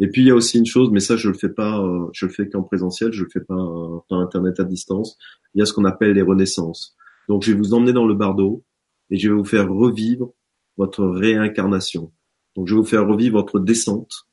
Et 0.00 0.08
puis 0.08 0.22
il 0.22 0.28
y 0.28 0.30
a 0.30 0.34
aussi 0.34 0.58
une 0.58 0.66
chose, 0.66 0.90
mais 0.90 1.00
ça 1.00 1.16
je 1.16 1.28
le 1.28 1.34
fais 1.34 1.50
pas, 1.50 1.78
euh, 1.78 2.08
je 2.12 2.24
le 2.24 2.32
fais 2.32 2.48
qu'en 2.48 2.62
présentiel, 2.62 3.12
je 3.12 3.22
le 3.22 3.28
fais 3.28 3.40
pas 3.40 3.54
euh, 3.54 3.98
par 4.08 4.18
internet 4.18 4.58
à 4.58 4.64
distance. 4.64 5.18
Il 5.54 5.58
y 5.58 5.62
a 5.62 5.66
ce 5.66 5.74
qu'on 5.74 5.84
appelle 5.84 6.12
les 6.12 6.22
renaissances. 6.22 6.96
Donc 7.28 7.42
je 7.42 7.52
vais 7.52 7.58
vous 7.58 7.74
emmener 7.74 7.92
dans 7.92 8.06
le 8.06 8.14
bardo 8.14 8.64
et 9.10 9.18
je 9.18 9.28
vais 9.28 9.34
vous 9.34 9.44
faire 9.44 9.70
revivre 9.70 10.32
votre 10.78 11.04
réincarnation. 11.04 12.12
Donc 12.56 12.66
je 12.66 12.74
vais 12.74 12.80
vous 12.80 12.86
faire 12.86 13.06
revivre 13.06 13.36
votre 13.36 13.60
descente 13.60 14.26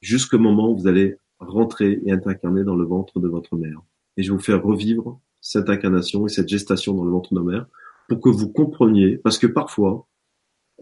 jusqu'au 0.00 0.38
moment 0.38 0.72
où 0.72 0.76
vous 0.76 0.88
allez 0.88 1.16
rentrer 1.38 2.00
et 2.04 2.10
être 2.10 2.26
incarné 2.26 2.64
dans 2.64 2.74
le 2.74 2.84
ventre 2.84 3.20
de 3.20 3.28
votre 3.28 3.56
mère. 3.56 3.80
Et 4.16 4.24
je 4.24 4.32
vais 4.32 4.36
vous 4.36 4.42
faire 4.42 4.62
revivre 4.62 5.20
cette 5.40 5.68
incarnation 5.70 6.26
et 6.26 6.28
cette 6.28 6.48
gestation 6.48 6.94
dans 6.94 7.04
le 7.04 7.10
ventre 7.10 7.34
de 7.34 7.40
mère 7.40 7.66
pour 8.08 8.20
que 8.20 8.28
vous 8.28 8.48
compreniez, 8.48 9.18
parce 9.18 9.38
que 9.38 9.46
parfois, 9.46 10.06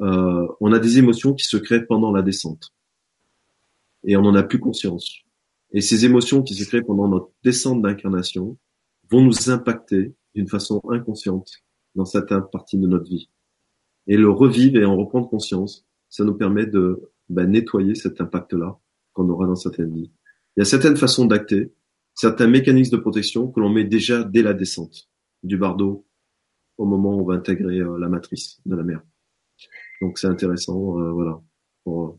euh, 0.00 0.46
on 0.60 0.72
a 0.72 0.78
des 0.78 0.98
émotions 0.98 1.34
qui 1.34 1.44
se 1.44 1.56
créent 1.56 1.84
pendant 1.84 2.12
la 2.12 2.22
descente 2.22 2.72
et 4.04 4.16
on 4.16 4.22
n'en 4.22 4.34
a 4.34 4.42
plus 4.42 4.60
conscience. 4.60 5.18
Et 5.72 5.80
ces 5.80 6.04
émotions 6.04 6.42
qui 6.42 6.54
se 6.54 6.64
créent 6.64 6.82
pendant 6.82 7.08
notre 7.08 7.30
descente 7.42 7.82
d'incarnation 7.82 8.56
vont 9.10 9.22
nous 9.22 9.50
impacter 9.50 10.14
d'une 10.34 10.48
façon 10.48 10.80
inconsciente 10.90 11.50
dans 11.94 12.04
certaines 12.04 12.44
parties 12.52 12.78
de 12.78 12.86
notre 12.86 13.08
vie. 13.08 13.28
Et 14.06 14.16
le 14.16 14.30
revivre 14.30 14.76
et 14.80 14.84
en 14.84 14.96
reprendre 14.96 15.28
conscience, 15.28 15.84
ça 16.08 16.24
nous 16.24 16.34
permet 16.34 16.66
de 16.66 17.10
ben, 17.28 17.50
nettoyer 17.50 17.94
cet 17.94 18.20
impact-là 18.20 18.78
qu'on 19.12 19.28
aura 19.28 19.46
dans 19.46 19.56
certaines 19.56 19.92
vies. 19.92 20.12
Il 20.56 20.60
y 20.60 20.62
a 20.62 20.64
certaines 20.64 20.96
façons 20.96 21.24
d'acter, 21.24 21.72
certains 22.16 22.48
mécanismes 22.48 22.96
de 22.96 23.00
protection 23.00 23.52
que 23.52 23.60
l'on 23.60 23.68
met 23.68 23.84
déjà 23.84 24.24
dès 24.24 24.42
la 24.42 24.54
descente 24.54 25.08
du 25.44 25.56
bardeau 25.56 26.06
au 26.78 26.86
moment 26.86 27.14
où 27.14 27.20
on 27.20 27.24
va 27.24 27.34
intégrer 27.34 27.78
euh, 27.78 27.98
la 27.98 28.08
matrice 28.08 28.60
de 28.66 28.74
la 28.74 28.82
mer. 28.82 29.02
Donc 30.00 30.18
c'est 30.18 30.26
intéressant, 30.26 30.98
euh, 30.98 31.12
voilà, 31.12 31.40
pour, 31.84 32.18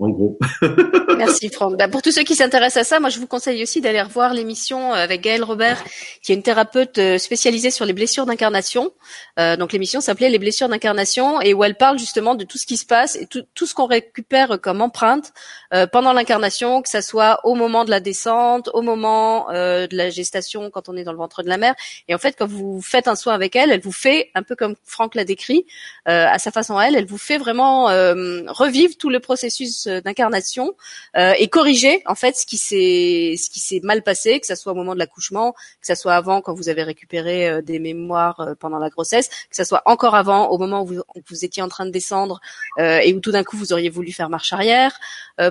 en 0.00 0.08
gros. 0.08 0.38
Merci 1.18 1.50
Franck. 1.50 1.76
Bah, 1.76 1.88
pour 1.88 2.00
tous 2.00 2.12
ceux 2.12 2.22
qui 2.22 2.34
s'intéressent 2.34 2.86
à 2.86 2.88
ça, 2.88 3.00
moi 3.00 3.10
je 3.10 3.18
vous 3.18 3.26
conseille 3.26 3.62
aussi 3.62 3.80
d'aller 3.80 4.00
revoir 4.00 4.32
l'émission 4.32 4.92
euh, 4.92 4.96
avec 4.96 5.20
Gaëlle 5.20 5.44
Robert, 5.44 5.84
qui 6.22 6.32
est 6.32 6.34
une 6.34 6.42
thérapeute 6.42 6.98
euh, 6.98 7.18
spécialisée 7.18 7.70
sur 7.70 7.84
les 7.84 7.92
blessures 7.92 8.26
d'incarnation. 8.26 8.92
Euh, 9.38 9.56
donc 9.56 9.72
l'émission 9.72 10.00
s'appelait 10.00 10.30
Les 10.30 10.38
blessures 10.38 10.68
d'incarnation 10.68 11.40
et 11.40 11.54
où 11.54 11.64
elle 11.64 11.76
parle 11.76 11.98
justement 11.98 12.34
de 12.34 12.44
tout 12.44 12.58
ce 12.58 12.66
qui 12.66 12.76
se 12.76 12.86
passe 12.86 13.16
et 13.16 13.26
tout, 13.26 13.66
ce 13.66 13.74
qu'on 13.74 13.86
récupère 13.86 14.60
comme 14.60 14.80
empreinte 14.80 15.32
euh, 15.74 15.86
pendant 15.86 16.12
l'incarnation, 16.12 16.82
que 16.82 16.88
ça 16.88 17.02
soit 17.02 17.40
au 17.44 17.54
moment 17.54 17.84
de 17.84 17.90
la 17.90 18.00
descente, 18.00 18.70
au 18.72 18.82
moment 18.82 19.50
euh, 19.50 19.86
de 19.86 19.96
la 19.96 20.10
gestation 20.10 20.70
quand 20.70 20.88
on 20.88 20.96
est 20.96 21.04
dans 21.04 21.12
le 21.12 21.18
ventre 21.18 21.42
de 21.42 21.48
la 21.48 21.58
mère. 21.58 21.74
Et 22.08 22.14
en 22.14 22.18
fait, 22.18 22.34
quand 22.38 22.48
vous 22.48 22.80
faites 22.82 23.08
un 23.08 23.16
soin 23.16 23.34
avec 23.34 23.56
elle, 23.56 23.70
elle 23.70 23.80
vous 23.80 23.92
fait 23.92 24.30
un 24.34 24.42
peu 24.42 24.56
comme 24.56 24.74
Franck 24.84 25.14
l'a 25.14 25.24
décrit 25.24 25.66
à 26.06 26.38
sa 26.38 26.50
façon 26.50 26.76
à 26.76 26.86
elle, 26.86 26.96
elle 26.96 27.06
vous 27.06 27.18
fait 27.18 27.38
vraiment 27.38 27.84
revivre 27.84 28.96
tout 28.98 29.10
le 29.10 29.20
processus 29.20 29.86
d'incarnation 29.98 30.74
euh, 31.16 31.34
et 31.38 31.48
corriger 31.48 32.02
en 32.06 32.14
fait 32.14 32.36
ce 32.36 32.46
qui 32.46 32.56
s'est 32.56 33.34
ce 33.36 33.50
qui 33.50 33.58
s'est 33.58 33.80
mal 33.82 34.02
passé, 34.02 34.38
que 34.38 34.46
ça 34.46 34.54
soit 34.54 34.72
au 34.72 34.74
moment 34.76 34.94
de 34.94 35.00
l'accouchement, 35.00 35.52
que 35.52 35.86
ça 35.86 35.96
soit 35.96 36.14
avant 36.14 36.40
quand 36.40 36.54
vous 36.54 36.68
avez 36.68 36.84
récupéré 36.84 37.48
euh, 37.48 37.62
des 37.62 37.80
mémoires 37.80 38.40
euh, 38.40 38.54
pendant 38.54 38.78
la 38.78 38.90
grossesse, 38.90 39.28
que 39.28 39.56
ça 39.56 39.64
soit 39.64 39.82
encore 39.86 40.14
avant 40.14 40.48
au 40.50 40.58
moment 40.58 40.82
où 40.82 40.86
vous, 40.86 41.02
vous 41.28 41.44
étiez 41.44 41.62
en 41.62 41.68
train 41.68 41.86
de 41.86 41.90
descendre 41.90 42.40
et 42.78 43.12
où 43.14 43.20
tout 43.20 43.32
d'un 43.32 43.44
coup 43.44 43.56
vous 43.56 43.72
auriez 43.72 43.90
voulu 43.90 44.12
faire 44.12 44.28
marche 44.28 44.52
arrière. 44.52 44.98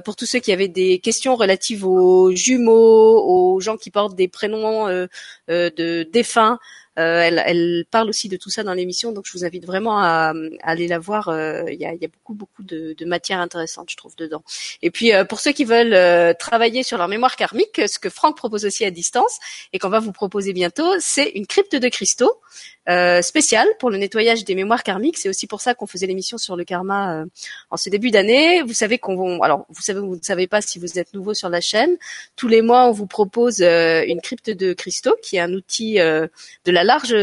pour 0.05 0.15
tous 0.15 0.25
ceux 0.25 0.39
qui 0.39 0.51
avaient 0.51 0.67
des 0.67 0.99
questions 0.99 1.35
relatives 1.35 1.85
aux 1.85 2.31
jumeaux, 2.35 3.23
aux 3.23 3.59
gens 3.59 3.77
qui 3.77 3.91
portent 3.91 4.15
des 4.15 4.27
prénoms 4.27 4.87
de 5.47 6.09
défunts. 6.11 6.59
Euh, 6.99 7.21
elle, 7.21 7.85
parle 7.89 8.09
aussi 8.09 8.27
de 8.27 8.35
tout 8.35 8.49
ça 8.49 8.63
dans 8.63 8.73
l'émission, 8.73 9.11
donc 9.13 9.25
je 9.25 9.33
vous 9.33 9.45
invite 9.45 9.65
vraiment 9.65 9.99
à, 9.99 10.33
aller 10.61 10.87
la 10.87 10.99
voir. 10.99 11.29
Euh, 11.29 11.63
il 11.69 11.79
y, 11.79 11.85
a, 11.85 11.93
y, 11.93 12.05
a, 12.05 12.07
beaucoup 12.07 12.33
beaucoup 12.33 12.63
de, 12.63 12.93
de 12.97 13.05
matière 13.05 13.39
intéressante, 13.39 13.89
je 13.89 13.95
trouve, 13.95 14.15
dedans. 14.17 14.43
Et 14.81 14.91
puis 14.91 15.13
euh, 15.13 15.23
pour 15.23 15.39
ceux 15.39 15.51
qui 15.51 15.63
veulent 15.63 16.35
travailler 16.37 16.83
sur 16.83 16.97
leur 16.97 17.07
mémoire 17.07 17.35
karmique, 17.35 17.81
ce 17.87 17.99
que 17.99 18.09
Franck 18.09 18.35
propose 18.35 18.65
aussi 18.65 18.83
à 18.83 18.91
distance 18.91 19.39
et 19.71 19.79
qu'on 19.79 19.89
va 19.89 19.99
vous 19.99 20.11
proposer 20.11 20.51
bientôt, 20.51 20.93
c'est 20.99 21.29
une 21.29 21.47
crypte 21.47 21.75
de 21.75 21.87
cristaux 21.87 22.33
euh, 22.89 23.21
spécial 23.21 23.67
pour 23.77 23.91
le 23.91 23.97
nettoyage 23.97 24.43
des 24.45 24.55
mémoires 24.55 24.81
karmiques. 24.81 25.17
C'est 25.17 25.29
aussi 25.29 25.45
pour 25.45 25.61
ça 25.61 25.75
qu'on 25.75 25.85
faisait 25.85 26.07
l'émission 26.07 26.39
sur 26.39 26.55
le 26.55 26.63
karma 26.63 27.13
euh, 27.13 27.25
en 27.69 27.77
ce 27.77 27.89
début 27.89 28.09
d'année. 28.09 28.63
Vous 28.63 28.73
savez 28.73 28.97
qu'on, 28.97 29.41
alors 29.41 29.65
vous 29.69 29.81
savez, 29.81 29.99
vous 29.99 30.15
ne 30.15 30.21
savez 30.21 30.47
pas 30.47 30.61
si 30.61 30.79
vous 30.79 30.97
êtes 30.97 31.13
nouveau 31.13 31.35
sur 31.35 31.49
la 31.49 31.61
chaîne. 31.61 31.97
Tous 32.35 32.47
les 32.47 32.63
mois, 32.63 32.85
on 32.85 32.91
vous 32.91 33.05
propose 33.05 33.61
euh, 33.61 34.03
une 34.07 34.21
crypte 34.21 34.49
de 34.49 34.73
cristaux, 34.73 35.15
qui 35.21 35.35
est 35.35 35.39
un 35.39 35.53
outil 35.53 35.99
euh, 35.99 36.27
de 36.65 36.71
la 36.71 36.83
large 36.83 37.13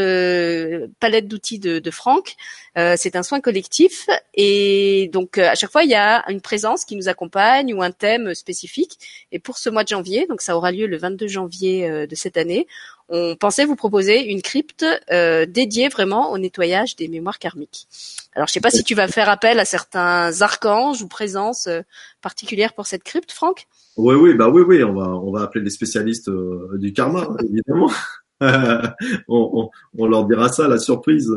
palette 0.99 1.27
d'outils 1.27 1.59
de, 1.59 1.79
de 1.79 1.91
Franck. 1.91 2.35
c'est 2.75 3.15
un 3.15 3.23
soin 3.23 3.41
collectif 3.41 4.07
et 4.35 5.09
donc 5.11 5.37
à 5.37 5.55
chaque 5.55 5.71
fois, 5.71 5.83
il 5.83 5.89
y 5.89 5.95
a 5.95 6.23
une 6.29 6.41
présence 6.41 6.85
qui 6.85 6.95
nous 6.95 7.09
accompagne 7.09 7.73
ou 7.73 7.81
un 7.81 7.91
thème 7.91 8.35
spécifique. 8.35 8.99
Et 9.31 9.39
pour 9.39 9.57
ce 9.57 9.69
mois 9.69 9.83
de 9.83 9.89
janvier, 9.89 10.27
donc 10.27 10.41
ça 10.41 10.55
aura 10.55 10.71
lieu 10.71 10.85
le 10.87 10.97
22 10.97 11.27
janvier 11.27 12.07
de 12.07 12.15
cette 12.15 12.37
année, 12.37 12.67
on 13.09 13.35
pensait 13.35 13.65
vous 13.65 13.75
proposer 13.75 14.31
une 14.31 14.41
crypte 14.41 14.85
euh, 15.11 15.45
dédiée 15.45 15.87
vraiment 15.87 16.31
au 16.31 16.37
nettoyage 16.37 16.95
des 16.95 17.07
mémoires 17.07 17.39
karmiques. 17.39 17.87
Alors, 18.33 18.47
je 18.47 18.51
ne 18.51 18.53
sais 18.53 18.61
pas 18.61 18.69
si 18.69 18.83
tu 18.83 18.95
vas 18.95 19.07
faire 19.07 19.29
appel 19.29 19.59
à 19.59 19.65
certains 19.65 20.41
archanges 20.41 21.01
ou 21.01 21.07
présences 21.07 21.67
euh, 21.67 21.81
particulières 22.21 22.73
pour 22.73 22.85
cette 22.85 23.03
crypte, 23.03 23.31
Franck? 23.31 23.67
Oui, 23.95 24.15
oui, 24.15 24.33
bah 24.33 24.49
oui, 24.49 24.61
oui, 24.67 24.83
on 24.83 24.93
va, 24.93 25.07
on 25.07 25.31
va 25.31 25.43
appeler 25.43 25.63
les 25.63 25.69
spécialistes 25.69 26.29
euh, 26.29 26.77
du 26.77 26.93
karma, 26.93 27.27
évidemment. 27.49 27.91
on, 29.27 29.69
leur 29.97 30.25
dira 30.27 30.49
ça, 30.49 30.67
la 30.67 30.77
surprise. 30.77 31.31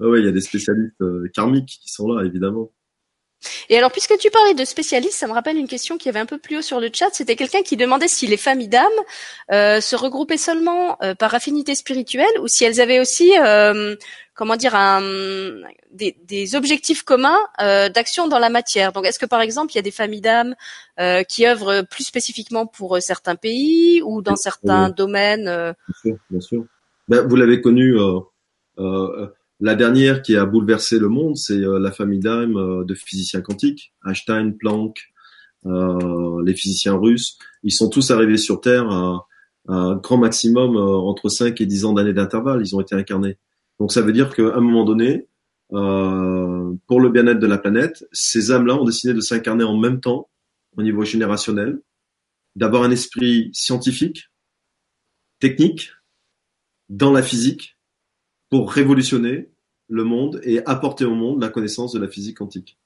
Oui, 0.00 0.20
il 0.20 0.24
y 0.24 0.28
a 0.28 0.32
des 0.32 0.40
spécialistes 0.40 1.04
karmiques 1.34 1.78
qui 1.82 1.92
sont 1.92 2.10
là, 2.10 2.24
évidemment. 2.24 2.70
Et 3.68 3.78
alors, 3.78 3.90
puisque 3.90 4.16
tu 4.18 4.30
parlais 4.30 4.54
de 4.54 4.64
spécialistes, 4.64 5.18
ça 5.18 5.26
me 5.26 5.32
rappelle 5.32 5.56
une 5.56 5.68
question 5.68 5.96
qui 5.96 6.08
avait 6.08 6.18
un 6.18 6.26
peu 6.26 6.38
plus 6.38 6.58
haut 6.58 6.62
sur 6.62 6.80
le 6.80 6.90
chat. 6.92 7.08
C'était 7.12 7.36
quelqu'un 7.36 7.62
qui 7.62 7.76
demandait 7.76 8.08
si 8.08 8.26
les 8.26 8.36
familles 8.36 8.68
d'âmes 8.68 8.86
euh, 9.52 9.80
se 9.80 9.96
regroupaient 9.96 10.36
seulement 10.36 10.98
euh, 11.02 11.14
par 11.14 11.34
affinité 11.34 11.74
spirituelle 11.74 12.30
ou 12.40 12.48
si 12.48 12.64
elles 12.64 12.80
avaient 12.80 13.00
aussi, 13.00 13.32
euh, 13.38 13.96
comment 14.34 14.56
dire, 14.56 14.74
un, 14.74 15.02
des, 15.90 16.16
des, 16.24 16.54
objectifs 16.54 17.02
communs 17.02 17.38
euh, 17.60 17.88
d'action 17.88 18.28
dans 18.28 18.38
la 18.38 18.50
matière. 18.50 18.92
Donc, 18.92 19.06
est-ce 19.06 19.18
que 19.18 19.26
par 19.26 19.40
exemple, 19.40 19.72
il 19.72 19.76
y 19.76 19.78
a 19.78 19.82
des 19.82 19.90
familles 19.90 20.20
d'âmes 20.20 20.54
euh, 20.98 21.22
qui 21.22 21.46
œuvrent 21.46 21.82
plus 21.88 22.04
spécifiquement 22.04 22.66
pour 22.66 23.00
certains 23.00 23.36
pays 23.36 24.02
ou 24.02 24.20
dans 24.20 24.36
certains 24.36 24.90
domaines 24.90 25.44
Bien 25.44 25.74
sûr, 26.02 26.16
bien 26.30 26.40
sûr. 26.40 26.64
Ben, 27.08 27.26
vous 27.26 27.36
l'avez 27.36 27.60
connu. 27.60 27.96
La 29.60 29.74
dernière 29.74 30.22
qui 30.22 30.36
a 30.36 30.46
bouleversé 30.46 30.98
le 30.98 31.08
monde, 31.08 31.36
c'est 31.36 31.60
euh, 31.60 31.78
la 31.78 31.92
famille 31.92 32.18
d'âme 32.18 32.56
euh, 32.56 32.84
de 32.84 32.94
physiciens 32.94 33.42
quantiques, 33.42 33.92
Einstein, 34.06 34.56
Planck, 34.56 35.12
euh, 35.66 36.42
les 36.46 36.54
physiciens 36.54 36.94
russes. 36.94 37.36
Ils 37.62 37.72
sont 37.72 37.90
tous 37.90 38.10
arrivés 38.10 38.38
sur 38.38 38.62
Terre 38.62 38.90
à, 38.90 39.26
un 39.68 39.96
grand 39.96 40.16
maximum 40.16 40.76
entre 40.76 41.28
5 41.28 41.60
et 41.60 41.66
10 41.66 41.84
ans 41.84 41.92
d'années 41.92 42.14
d'intervalle. 42.14 42.62
Ils 42.62 42.74
ont 42.74 42.80
été 42.80 42.94
incarnés. 42.94 43.36
Donc 43.78 43.92
ça 43.92 44.00
veut 44.00 44.12
dire 44.12 44.34
qu'à 44.34 44.54
un 44.56 44.60
moment 44.60 44.84
donné, 44.84 45.28
pour 45.68 45.78
le 47.00 47.08
bien-être 47.10 47.38
de 47.38 47.46
la 47.46 47.58
planète, 47.58 48.04
ces 48.10 48.52
âmes-là 48.52 48.76
ont 48.76 48.84
décidé 48.84 49.12
de 49.12 49.20
s'incarner 49.20 49.62
en 49.62 49.76
même 49.76 50.00
temps 50.00 50.28
au 50.76 50.82
niveau 50.82 51.04
générationnel, 51.04 51.78
d'avoir 52.56 52.82
un 52.82 52.90
esprit 52.90 53.50
scientifique, 53.52 54.30
technique, 55.38 55.92
dans 56.88 57.12
la 57.12 57.22
physique, 57.22 57.76
pour 58.50 58.70
révolutionner 58.72 59.48
le 59.88 60.04
monde 60.04 60.40
et 60.44 60.60
apporter 60.66 61.04
au 61.04 61.14
monde 61.14 61.40
la 61.40 61.48
connaissance 61.48 61.92
de 61.92 61.98
la 61.98 62.08
physique 62.08 62.38
quantique. 62.38 62.78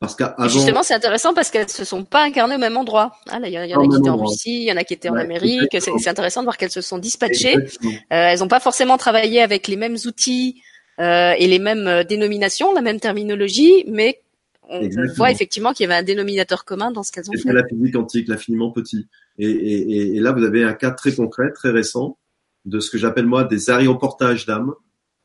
Parce 0.00 0.14
qu'avant... 0.14 0.48
Justement, 0.48 0.82
c'est 0.82 0.94
intéressant 0.94 1.34
parce 1.34 1.50
qu'elles 1.50 1.68
se 1.68 1.84
sont 1.84 2.04
pas 2.04 2.24
incarnées 2.24 2.54
au 2.54 2.58
même 2.58 2.78
endroit. 2.78 3.12
Ah, 3.28 3.38
il 3.44 3.50
y, 3.50 3.58
en 3.58 3.62
a 3.62 3.86
qui 3.86 3.96
étaient 3.98 4.08
en 4.08 4.16
Russie, 4.16 4.62
il 4.62 4.68
y 4.68 4.72
en 4.72 4.76
a 4.76 4.84
qui 4.84 4.94
étaient 4.94 5.10
en 5.10 5.16
Amérique. 5.16 5.76
C'est 5.78 6.08
intéressant 6.08 6.40
de 6.40 6.46
voir 6.46 6.56
qu'elles 6.56 6.70
se 6.70 6.80
sont 6.80 6.96
dispatchées. 6.96 7.54
Euh, 7.56 7.98
elles 8.08 8.38
n'ont 8.38 8.48
pas 8.48 8.60
forcément 8.60 8.96
travaillé 8.96 9.42
avec 9.42 9.68
les 9.68 9.76
mêmes 9.76 9.96
outils 10.06 10.62
euh, 11.00 11.34
et 11.38 11.46
les 11.46 11.58
mêmes 11.58 11.86
euh, 11.86 12.02
dénominations, 12.02 12.72
la 12.72 12.80
même 12.80 12.98
terminologie, 12.98 13.84
mais 13.88 14.22
on, 14.70 14.88
voit 15.16 15.30
effectivement 15.30 15.72
qu'il 15.72 15.84
y 15.84 15.86
avait 15.90 16.00
un 16.00 16.02
dénominateur 16.02 16.64
commun 16.64 16.90
dans 16.90 17.02
ce 17.02 17.12
qu'elles 17.12 17.28
ont 17.28 17.36
fait. 17.36 17.52
La 17.52 17.66
physique 17.66 17.92
quantique, 17.92 18.28
l'infiniment 18.28 18.70
petit. 18.70 19.06
Et, 19.38 19.50
et, 19.50 20.16
et, 20.16 20.20
là, 20.20 20.32
vous 20.32 20.44
avez 20.44 20.64
un 20.64 20.74
cas 20.74 20.92
très 20.92 21.12
concret, 21.12 21.52
très 21.52 21.70
récent, 21.70 22.16
de 22.64 22.80
ce 22.80 22.90
que 22.90 22.98
j'appelle 22.98 23.26
moi 23.26 23.44
des 23.44 23.70
aéroportages 23.70 24.46
d'âmes 24.46 24.72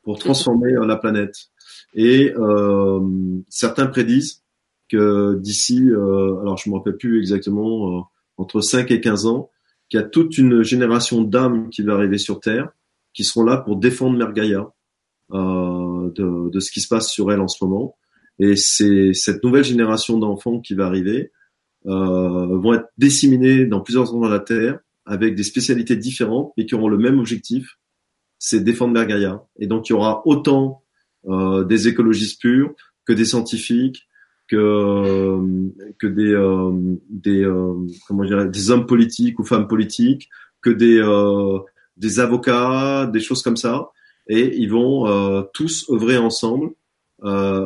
pour 0.03 0.19
transformer 0.19 0.73
la 0.85 0.95
planète. 0.95 1.35
Et 1.93 2.33
euh, 2.35 2.99
certains 3.49 3.87
prédisent 3.87 4.43
que 4.89 5.35
d'ici, 5.35 5.89
euh, 5.89 6.39
alors 6.41 6.57
je 6.57 6.69
me 6.69 6.75
rappelle 6.75 6.97
plus 6.97 7.19
exactement, 7.19 7.97
euh, 7.97 8.01
entre 8.37 8.61
5 8.61 8.91
et 8.91 9.01
15 9.01 9.25
ans, 9.25 9.49
qu'il 9.89 9.99
y 9.99 10.03
a 10.03 10.05
toute 10.05 10.37
une 10.37 10.63
génération 10.63 11.21
d'âmes 11.21 11.69
qui 11.69 11.81
va 11.81 11.93
arriver 11.93 12.17
sur 12.17 12.39
Terre, 12.39 12.69
qui 13.13 13.23
seront 13.23 13.43
là 13.43 13.57
pour 13.57 13.77
défendre 13.77 14.17
Mergaïa 14.17 14.71
euh, 15.33 16.11
de, 16.11 16.49
de, 16.49 16.59
ce 16.59 16.71
qui 16.71 16.81
se 16.81 16.87
passe 16.87 17.09
sur 17.09 17.31
elle 17.31 17.41
en 17.41 17.47
ce 17.47 17.63
moment. 17.63 17.97
Et 18.37 18.55
c'est 18.55 19.13
cette 19.13 19.43
nouvelle 19.43 19.63
génération 19.63 20.19
d'enfants 20.19 20.59
qui 20.59 20.73
va 20.73 20.85
arriver 20.85 21.31
euh, 21.87 22.57
vont 22.57 22.73
être 22.73 22.89
disséminés 22.97 23.65
dans 23.65 23.79
plusieurs 23.81 24.11
endroits 24.11 24.29
de 24.29 24.33
la 24.33 24.39
Terre 24.39 24.79
avec 25.05 25.35
des 25.35 25.43
spécialités 25.43 25.95
différentes, 25.95 26.53
mais 26.57 26.65
qui 26.65 26.75
auront 26.75 26.87
le 26.87 26.97
même 26.97 27.19
objectif, 27.19 27.77
c'est 28.39 28.63
défendre 28.63 28.93
Mergaïa. 28.93 29.43
Et 29.59 29.67
donc 29.67 29.89
il 29.89 29.93
y 29.93 29.95
aura 29.95 30.21
autant 30.25 30.83
euh, 31.27 31.63
des 31.63 31.87
écologistes 31.87 32.39
purs 32.39 32.73
que 33.05 33.13
des 33.13 33.25
scientifiques, 33.25 34.07
que 34.47 34.57
euh, 34.57 35.39
des 36.03 37.43
euh, 37.43 37.73
comment 38.07 38.45
des 38.45 38.71
hommes 38.71 38.85
politiques 38.85 39.39
ou 39.39 39.43
femmes 39.43 39.67
politiques, 39.67 40.29
que 40.61 40.69
des 40.69 41.01
des 41.97 42.19
avocats, 42.19 43.07
des 43.07 43.19
choses 43.19 43.41
comme 43.41 43.57
ça. 43.57 43.89
Et 44.27 44.57
ils 44.57 44.71
vont 44.71 45.45
tous 45.53 45.89
œuvrer 45.89 46.17
ensemble 46.17 46.71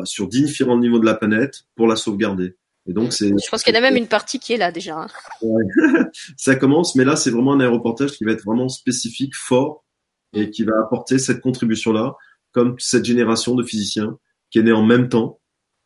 sur 0.03 0.28
différents 0.28 0.78
niveaux 0.78 0.99
de 0.99 1.06
la 1.06 1.16
planète 1.16 1.66
pour 1.76 1.88
la 1.88 1.95
sauvegarder. 1.95 2.56
Et 2.90 2.94
donc 2.94 3.14
c'est. 3.14 3.28
Je 3.28 3.49
pense 3.49 3.64
qu'il 3.64 3.74
y 3.74 3.78
en 3.78 3.80
a 3.80 3.84
même 3.84 3.98
une 3.98 4.07
partie 4.07 4.40
qui 4.40 4.53
est 4.53 4.57
là 4.57 4.72
déjà. 4.72 4.98
Hein. 4.98 5.07
Ouais. 5.44 5.64
ça 6.38 6.56
commence, 6.56 6.95
mais 6.95 7.06
là 7.06 7.16
c'est 7.16 7.30
vraiment 7.30 7.53
un 7.53 7.60
aéroportage 7.60 8.11
qui 8.14 8.24
va 8.24 8.32
être 8.32 8.44
vraiment 8.44 8.68
spécifique, 8.68 9.36
fort, 9.36 9.86
et 10.34 10.49
qui 10.49 10.64
va 10.64 10.74
apporter 10.84 11.20
cette 11.20 11.40
contribution-là, 11.41 12.16
comme 12.52 12.76
cette 12.80 13.06
génération 13.06 13.53
de 13.53 13.64
physiciens 13.64 14.18
qui 14.49 14.57
est 14.57 14.64
née 14.64 14.72
en 14.72 14.84
même 14.84 15.07
temps 15.07 15.40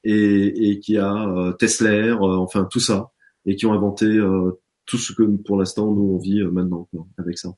et, 0.06 0.70
et 0.70 0.80
qui 0.80 0.98
a 0.98 1.14
euh, 1.14 1.52
Tesla, 1.52 1.90
euh, 1.90 2.38
enfin 2.38 2.66
tout 2.72 2.80
ça, 2.80 3.12
et 3.46 3.58
qui 3.58 3.66
ont 3.66 3.74
inventé 3.74 4.06
euh, 4.06 4.62
tout 4.86 4.98
ce 4.98 5.12
que 5.12 5.24
pour 5.24 5.58
l'instant 5.58 5.92
nous 5.92 6.14
on 6.14 6.18
vit 6.18 6.42
euh, 6.42 6.52
maintenant 6.52 6.88
quoi, 6.92 7.06
avec 7.18 7.38
ça. 7.38 7.50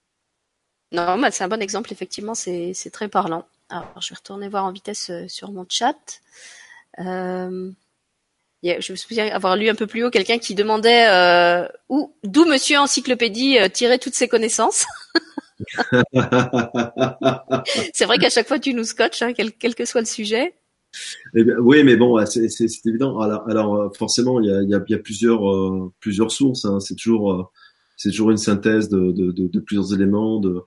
Non, 0.91 1.19
c'est 1.31 1.43
un 1.43 1.47
bon 1.49 1.61
exemple, 1.61 1.91
effectivement, 1.91 2.35
c'est 2.35 2.73
très 2.93 3.09
parlant. 3.09 3.45
Alors, 3.69 3.99
je 3.99 4.09
vais 4.09 4.15
retourner 4.15 4.47
voir 4.47 4.65
en 4.65 4.71
vitesse 4.71 5.11
sur 5.27 5.51
mon 5.51 5.65
chat. 5.67 6.21
Euh, 6.99 7.71
je 8.63 8.91
me 8.91 8.97
souviens 8.97 9.27
avoir 9.27 9.55
lu 9.55 9.69
un 9.69 9.75
peu 9.75 9.87
plus 9.87 10.03
haut 10.03 10.09
quelqu'un 10.09 10.39
qui 10.39 10.55
demandait 10.55 11.07
euh, 11.09 11.67
où, 11.89 12.15
d'où 12.23 12.45
Monsieur 12.45 12.79
Encyclopédie 12.79 13.57
euh, 13.59 13.69
tirait 13.69 13.99
toutes 13.99 14.15
ses 14.15 14.27
connaissances. 14.27 14.85
c'est 17.93 18.05
vrai 18.05 18.17
qu'à 18.17 18.29
chaque 18.29 18.47
fois 18.47 18.59
tu 18.59 18.73
nous 18.73 18.83
scotches, 18.83 19.21
hein, 19.21 19.33
quel, 19.33 19.53
quel, 19.53 19.75
que 19.75 19.85
soit 19.85 20.01
le 20.01 20.07
sujet. 20.07 20.55
Eh 21.35 21.43
bien, 21.43 21.55
oui, 21.59 21.83
mais 21.83 21.97
bon, 21.97 22.23
c'est 22.25 22.47
évident. 22.85 23.19
Alors, 23.19 23.49
alors, 23.49 23.95
forcément, 23.97 24.39
il 24.39 24.47
y 24.47 24.51
a, 24.51 24.61
il 24.61 24.69
y 24.69 24.75
a, 24.75 24.81
il 24.87 24.91
y 24.91 24.95
a 24.95 24.99
plusieurs, 24.99 25.49
euh, 25.49 25.91
plusieurs 25.99 26.31
sources. 26.31 26.65
Hein. 26.65 26.79
C'est 26.79 26.95
toujours, 26.95 27.33
euh, 27.33 27.43
c'est 27.97 28.09
toujours 28.09 28.31
une 28.31 28.37
synthèse 28.37 28.89
de, 28.89 29.11
de, 29.11 29.31
de, 29.31 29.47
de 29.47 29.59
plusieurs 29.59 29.93
éléments, 29.93 30.39
de 30.39 30.61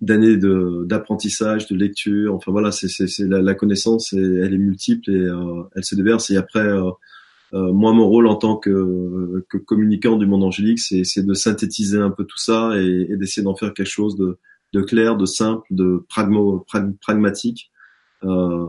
d'années 0.00 0.36
d'apprentissage, 0.36 1.66
de, 1.68 1.76
lecture. 1.76 2.34
Enfin 2.34 2.52
voilà, 2.52 2.70
c'est 2.72 2.88
la, 3.20 3.40
la, 3.40 3.54
connaissance, 3.54 4.12
et, 4.12 4.18
elle 4.18 4.54
est 4.54 4.58
multiple 4.58 5.10
et 5.10 5.26
euh, 5.26 5.62
elle 5.74 5.84
se 5.84 5.94
déverse. 5.94 6.30
Et 6.30 6.36
après, 6.36 6.60
euh, 6.60 6.90
euh, 7.54 7.72
moi, 7.72 7.92
mon 7.92 8.06
rôle 8.06 8.26
en 8.26 8.36
tant 8.36 8.56
que, 8.56 9.44
que 9.48 9.58
communicant 9.58 10.16
du 10.16 10.26
monde 10.26 10.44
angélique, 10.44 10.80
c'est 10.80 11.24
de 11.24 11.34
synthétiser 11.34 11.98
un 11.98 12.10
peu 12.10 12.24
tout 12.24 12.38
ça 12.38 12.72
et, 12.76 13.06
et 13.10 13.16
d'essayer 13.16 13.44
d'en 13.44 13.54
faire 13.54 13.72
quelque 13.72 13.88
chose 13.88 14.16
de, 14.16 14.38
de, 14.72 14.82
clair, 14.82 15.16
de 15.16 15.26
simple, 15.26 15.64
de 15.70 16.04
pragmo, 16.08 16.64
prag, 16.66 16.96
pragmatique. 16.98 17.70
Euh, 18.24 18.66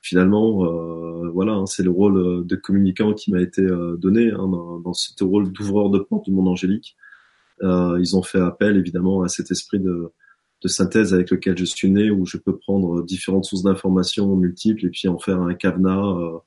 finalement, 0.00 0.64
euh, 0.64 1.30
voilà, 1.30 1.52
hein, 1.52 1.66
c'est 1.66 1.82
le 1.82 1.90
rôle 1.90 2.46
de 2.46 2.56
communicant 2.56 3.12
qui 3.12 3.32
m'a 3.32 3.40
été 3.40 3.66
donné 3.98 4.30
hein, 4.30 4.48
dans, 4.48 4.78
dans, 4.78 4.92
ce 4.92 5.12
rôle 5.22 5.52
d'ouvreur 5.52 5.90
de 5.90 5.98
porte 5.98 6.24
du 6.24 6.32
monde 6.32 6.48
angélique. 6.48 6.96
ils 7.60 8.16
ont 8.16 8.22
fait 8.22 8.40
appel 8.40 8.76
évidemment 8.76 9.22
à 9.22 9.28
cet 9.28 9.50
esprit 9.50 9.78
de 9.78 10.10
de 10.62 10.68
synthèse 10.68 11.14
avec 11.14 11.30
lequel 11.30 11.58
je 11.58 11.64
suis 11.64 11.90
né, 11.90 12.10
où 12.10 12.26
je 12.26 12.36
peux 12.36 12.56
prendre 12.56 13.02
différentes 13.02 13.44
sources 13.44 13.62
d'informations 13.62 14.34
multiples 14.36 14.86
et 14.86 14.90
puis 14.90 15.08
en 15.08 15.18
faire 15.18 15.40
un 15.40 15.54
cadenas 15.54 16.18
euh, 16.18 16.38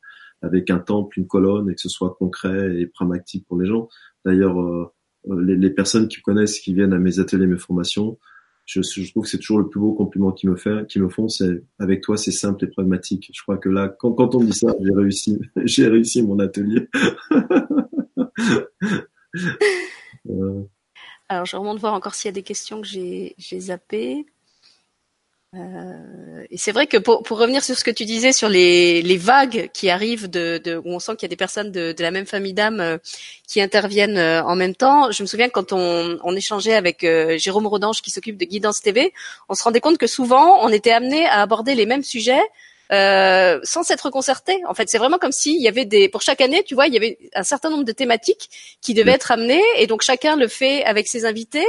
avec 0.41 0.69
un 0.69 0.79
temple, 0.79 1.19
une 1.19 1.27
colonne, 1.27 1.69
et 1.69 1.75
que 1.75 1.81
ce 1.81 1.89
soit 1.89 2.15
concret 2.17 2.79
et 2.79 2.87
pragmatique 2.87 3.45
pour 3.47 3.59
les 3.59 3.67
gens. 3.67 3.87
D'ailleurs, 4.25 4.59
euh, 4.59 4.91
euh, 5.29 5.43
les, 5.43 5.55
les, 5.55 5.69
personnes 5.69 6.07
qui 6.07 6.21
connaissent, 6.21 6.59
qui 6.59 6.73
viennent 6.73 6.93
à 6.93 6.99
mes 6.99 7.19
ateliers, 7.19 7.47
mes 7.47 7.57
formations, 7.57 8.17
je, 8.65 8.81
je 8.81 9.11
trouve 9.11 9.23
que 9.23 9.29
c'est 9.29 9.37
toujours 9.37 9.59
le 9.59 9.69
plus 9.69 9.79
beau 9.79 9.93
compliment 9.93 10.31
qu'ils 10.31 10.49
me, 10.49 10.55
fait, 10.55 10.87
qu'ils 10.87 11.03
me 11.03 11.09
font, 11.09 11.27
c'est 11.27 11.63
avec 11.79 12.01
toi, 12.01 12.17
c'est 12.17 12.31
simple 12.31 12.65
et 12.65 12.67
pragmatique. 12.67 13.31
Je 13.33 13.41
crois 13.43 13.57
que 13.57 13.69
là, 13.69 13.95
quand, 13.99 14.13
quand 14.13 14.33
on 14.35 14.39
me 14.39 14.47
dit 14.47 14.53
ça, 14.53 14.73
j'ai 14.81 14.93
réussi, 14.93 15.39
réussi 15.77 16.23
mon 16.23 16.39
atelier. 16.39 16.89
alors, 21.27 21.45
je 21.45 21.55
remonte 21.55 21.79
voir 21.79 21.93
encore 21.93 22.13
s'il 22.13 22.27
y 22.27 22.29
a 22.29 22.33
des 22.33 22.43
questions 22.43 22.81
que 22.81 22.87
j'ai 22.87 23.59
zappées. 23.59 24.25
Euh, 25.55 26.45
et 26.49 26.57
c'est 26.57 26.73
vrai 26.73 26.85
que 26.85 26.97
pour, 26.97 27.23
pour, 27.23 27.39
revenir 27.39 27.63
sur 27.63 27.77
ce 27.77 27.83
que 27.83 27.91
tu 27.91 28.03
disais 28.03 28.33
sur 28.33 28.49
les, 28.49 29.01
les 29.01 29.17
vagues 29.17 29.69
qui 29.73 29.89
arrivent 29.89 30.29
de, 30.29 30.57
de, 30.61 30.75
où 30.75 30.89
on 30.89 30.99
sent 30.99 31.13
qu'il 31.15 31.23
y 31.23 31.25
a 31.27 31.29
des 31.29 31.37
personnes 31.37 31.71
de, 31.71 31.93
de 31.93 32.03
la 32.03 32.11
même 32.11 32.25
famille 32.25 32.53
d'âme 32.53 32.81
euh, 32.81 32.97
qui 33.47 33.61
interviennent 33.61 34.17
euh, 34.17 34.43
en 34.43 34.57
même 34.57 34.75
temps. 34.75 35.11
Je 35.11 35.23
me 35.23 35.27
souviens 35.27 35.47
quand 35.47 35.71
on, 35.71 36.19
on 36.23 36.35
échangeait 36.35 36.73
avec 36.73 37.05
euh, 37.05 37.37
Jérôme 37.37 37.67
Rodange 37.67 38.01
qui 38.01 38.11
s'occupe 38.11 38.37
de 38.37 38.43
Guidance 38.43 38.81
TV, 38.81 39.13
on 39.47 39.53
se 39.53 39.63
rendait 39.63 39.79
compte 39.79 39.97
que 39.97 40.07
souvent 40.07 40.59
on 40.61 40.69
était 40.69 40.91
amené 40.91 41.25
à 41.25 41.41
aborder 41.41 41.73
les 41.73 41.85
mêmes 41.85 42.03
sujets 42.03 42.43
euh, 42.91 43.59
sans 43.63 43.83
s'être 43.83 44.09
concerté. 44.09 44.61
En 44.67 44.73
fait, 44.73 44.89
c'est 44.89 44.97
vraiment 44.97 45.17
comme 45.17 45.31
s'il 45.31 45.61
y 45.61 45.67
avait 45.67 45.85
des, 45.85 46.09
pour 46.09 46.21
chaque 46.21 46.41
année, 46.41 46.63
tu 46.63 46.75
vois, 46.75 46.87
il 46.87 46.93
y 46.93 46.97
avait 46.97 47.17
un 47.33 47.43
certain 47.43 47.69
nombre 47.69 47.83
de 47.83 47.91
thématiques 47.91 48.49
qui 48.81 48.93
devaient 48.93 49.13
être 49.13 49.31
amenées, 49.31 49.63
et 49.77 49.87
donc 49.87 50.01
chacun 50.01 50.35
le 50.35 50.47
fait 50.47 50.83
avec 50.85 51.07
ses 51.07 51.25
invités. 51.25 51.65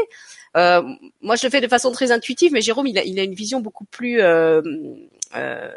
Euh, 0.57 0.83
moi, 1.21 1.37
je 1.37 1.47
le 1.47 1.51
fais 1.51 1.61
de 1.61 1.69
façon 1.69 1.93
très 1.93 2.13
intuitive, 2.13 2.53
mais 2.53 2.61
Jérôme, 2.63 2.87
il 2.87 2.99
a, 2.99 3.05
il 3.05 3.19
a 3.21 3.23
une 3.23 3.35
vision 3.35 3.61
beaucoup 3.61 3.85
plus 3.85 4.21
euh, 4.21 4.63
euh 5.35 5.71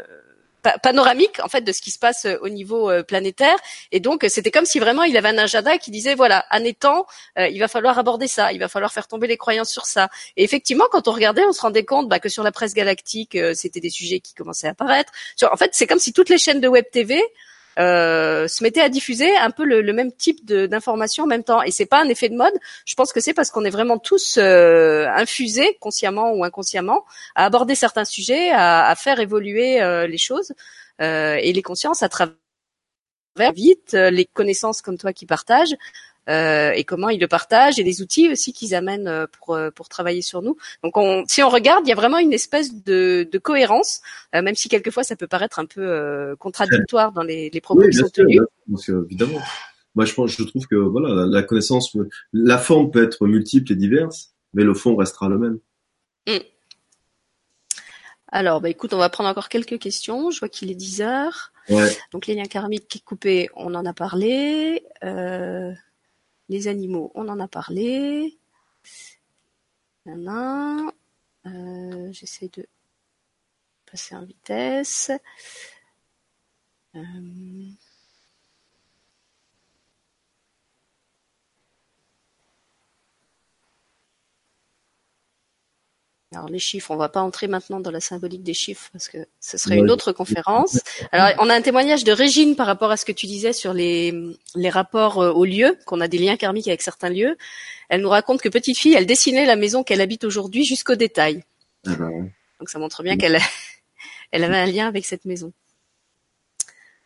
panoramique 0.82 1.40
en 1.44 1.48
fait 1.48 1.62
de 1.62 1.72
ce 1.72 1.82
qui 1.82 1.92
se 1.92 2.00
passe 2.00 2.26
euh, 2.26 2.38
au 2.42 2.50
niveau 2.50 2.90
euh, 2.90 3.04
planétaire. 3.04 3.56
Et 3.92 4.00
donc 4.00 4.26
c'était 4.28 4.52
comme 4.52 4.66
si 4.66 4.80
vraiment 4.80 5.04
il 5.04 5.16
avait 5.18 5.30
un 5.30 5.38
agenda 5.38 5.78
qui 5.78 5.92
disait 5.92 6.16
voilà 6.16 6.46
en 6.52 6.64
étant 6.64 7.06
euh, 7.38 7.48
il 7.48 7.60
va 7.60 7.68
falloir 7.68 7.98
aborder 7.98 8.28
ça 8.28 8.52
il 8.52 8.60
va 8.60 8.68
falloir 8.68 8.92
faire 8.92 9.08
tomber 9.08 9.28
les 9.28 9.38
croyances 9.38 9.72
sur 9.72 9.86
ça. 9.86 10.10
Et 10.38 10.44
effectivement 10.44 10.86
quand 10.92 11.08
on 11.08 11.12
regardait 11.12 11.46
on 11.46 11.54
se 11.54 11.62
rendait 11.62 11.86
compte 11.86 12.10
bah, 12.10 12.20
que 12.20 12.30
sur 12.30 12.44
la 12.44 12.52
presse 12.52 12.74
galactique 12.74 13.38
c'était 13.54 13.80
des 13.80 13.90
sujets 13.90 14.20
qui 14.20 14.34
commençaient 14.34 14.68
à 14.68 14.72
apparaître. 14.72 15.12
En 15.52 15.58
fait 15.58 15.72
c'est 15.74 15.88
comme 15.88 16.00
si 16.00 16.14
toutes 16.14 16.30
les 16.30 16.38
chaînes 16.38 16.62
de 16.62 16.68
web 16.68 16.86
TV 16.92 17.22
euh, 17.22 17.24
se 17.80 18.64
mettait 18.64 18.82
à 18.82 18.90
diffuser 18.90 19.36
un 19.38 19.52
peu 19.52 19.64
le, 19.64 19.94
même 19.94 20.12
type 20.12 20.46
d'informations 20.46 21.24
en 21.24 21.28
même 21.28 21.44
temps. 21.44 21.62
Et 21.62 21.72
c'est 21.72 21.86
pas 21.86 22.02
un 22.02 22.10
effet 22.10 22.30
de 22.30 22.36
mode. 22.36 22.54
Je 22.86 22.96
pense 22.96 23.14
que 23.14 23.22
c'est 23.22 23.34
parce 23.34 23.52
qu'on 23.52 23.66
est 23.66 23.70
vraiment 23.70 23.98
tous 23.98 24.38
euh, 24.38 25.08
infusés, 25.08 25.78
consciemment 25.80 26.34
ou 26.34 26.44
inconsciemment, 26.44 27.06
à 27.36 27.46
aborder 27.46 27.76
certains 27.76 28.06
sujets, 28.06 28.50
à, 28.52 28.88
à 28.88 28.96
faire 28.96 29.20
évoluer 29.20 29.82
euh, 29.82 30.08
les 30.08 30.18
choses 30.18 30.54
euh, 31.02 31.38
et 31.42 31.54
les 31.54 31.62
consciences 31.62 32.04
à 32.04 32.10
travers 32.10 32.34
vite 33.56 33.94
les 33.94 34.26
connaissances 34.26 34.82
comme 34.82 34.98
toi 34.98 35.14
qui 35.14 35.26
partagent 35.26 35.76
euh, 36.30 36.72
et 36.72 36.84
comment 36.84 37.10
ils 37.10 37.20
le 37.20 37.28
partagent 37.28 37.80
et 37.80 37.84
les 37.84 38.02
outils 38.02 38.30
aussi 38.30 38.54
qu'ils 38.54 38.76
amènent 38.76 39.08
euh, 39.08 39.26
pour 39.28 39.56
euh, 39.56 39.72
pour 39.72 39.90
travailler 39.90 40.22
sur 40.22 40.42
nous. 40.42 40.58
Donc 40.84 40.96
on, 40.98 41.24
si 41.28 41.42
on 41.42 41.50
regarde, 41.50 41.86
il 41.86 41.90
y 41.90 41.92
a 41.92 41.96
vraiment 41.96 42.20
une 42.20 42.34
espèce 42.34 42.84
de, 42.84 43.28
de 43.30 43.38
cohérence, 43.40 44.02
euh, 44.36 44.42
même 44.42 44.56
si 44.56 44.70
quelquefois 44.70 45.04
ça 45.04 45.16
peut 45.16 45.28
paraître 45.28 45.60
un 45.60 45.66
peu 45.66 45.82
euh, 45.82 46.36
contradictoire 46.36 47.12
dans 47.12 47.24
les, 47.24 47.50
les 47.50 47.62
propos 47.62 47.82
oui, 47.82 47.90
qui 47.90 47.98
sont 47.98 48.10
tenus. 48.10 48.42
Sûr, 48.78 49.04
évidemment. 49.06 49.40
Moi, 49.96 50.06
je 50.06 50.14
pense, 50.14 50.32
je 50.32 50.44
trouve 50.44 50.68
que 50.68 50.76
voilà, 50.76 51.10
la, 51.14 51.26
la, 51.26 51.42
connaissance, 51.42 51.98
la 52.32 52.58
forme 52.60 52.92
peut 52.92 53.04
être 53.04 53.26
multiple 53.26 53.72
et 53.72 53.76
diverse, 53.76 54.34
mais 54.54 54.64
le 54.64 54.76
fond 54.76 54.96
restera 54.96 55.30
le 55.30 55.40
même. 55.40 55.60
Mm. 56.28 56.44
Alors, 58.32 58.62
bah 58.62 58.70
écoute, 58.70 58.94
on 58.94 58.98
va 58.98 59.10
prendre 59.10 59.30
encore 59.30 59.50
quelques 59.50 59.80
questions. 59.80 60.30
Je 60.30 60.40
vois 60.40 60.50
qu'il 60.50 60.70
est 60.70 60.76
10 60.76 61.02
heures. 61.02 61.52
Ouais. 61.70 61.90
Donc 62.12 62.28
les 62.28 62.36
liens 62.36 62.46
karmiques 62.46 63.02
coupés, 63.04 63.50
on 63.56 63.74
en 63.74 63.86
a 63.86 63.94
parlé. 63.94 64.84
Euh... 65.04 65.72
Les 66.50 66.68
animaux, 66.68 67.12
on 67.16 67.30
en 67.30 67.40
a 67.40 67.48
parlé. 67.48 68.38
Euh, 70.08 70.92
J'essaie 72.12 72.50
de 72.50 72.68
passer 73.86 74.16
en 74.16 74.26
vitesse. 74.26 75.12
Euh... 76.96 77.00
Alors 86.32 86.48
les 86.48 86.60
chiffres, 86.60 86.92
on 86.92 86.96
va 86.96 87.10
pas 87.10 87.22
entrer 87.22 87.48
maintenant 87.48 87.80
dans 87.80 87.90
la 87.90 88.00
symbolique 88.00 88.44
des 88.44 88.54
chiffres 88.54 88.90
parce 88.94 89.10
que 89.10 89.18
ce 89.40 89.58
serait 89.58 89.78
une 89.78 89.90
autre 89.90 90.12
conférence. 90.12 90.80
Alors 91.12 91.32
on 91.40 91.50
a 91.50 91.56
un 91.56 91.62
témoignage 91.62 92.04
de 92.04 92.12
Régine 92.12 92.56
par 92.56 92.68
rapport 92.68 92.92
à 92.92 92.98
ce 92.98 93.06
que 93.06 93.12
tu 93.12 93.26
disais 93.26 93.52
sur 93.52 93.74
les, 93.74 94.14
les 94.54 94.70
rapports 94.70 95.20
euh, 95.20 95.32
aux 95.32 95.46
lieux, 95.46 95.76
qu'on 95.88 96.02
a 96.02 96.08
des 96.08 96.20
liens 96.20 96.38
karmiques 96.38 96.68
avec 96.68 96.84
certains 96.84 97.10
lieux. 97.10 97.36
Elle 97.90 98.02
nous 98.02 98.10
raconte 98.10 98.42
que 98.42 98.50
petite 98.50 98.78
fille, 98.78 98.94
elle 98.94 99.08
dessinait 99.08 99.48
la 99.48 99.56
maison 99.56 99.84
qu'elle 99.84 100.02
habite 100.02 100.24
aujourd'hui 100.24 100.66
jusqu'au 100.66 100.96
détail. 100.96 101.44
Ah 101.88 101.94
ouais. 101.94 102.32
Donc 102.60 102.70
ça 102.70 102.78
montre 102.78 103.02
bien 103.02 103.18
qu'elle 103.18 103.40
elle 104.32 104.44
avait 104.44 104.58
un 104.58 104.68
lien 104.68 104.88
avec 104.88 105.08
cette 105.08 105.26
maison. 105.26 105.52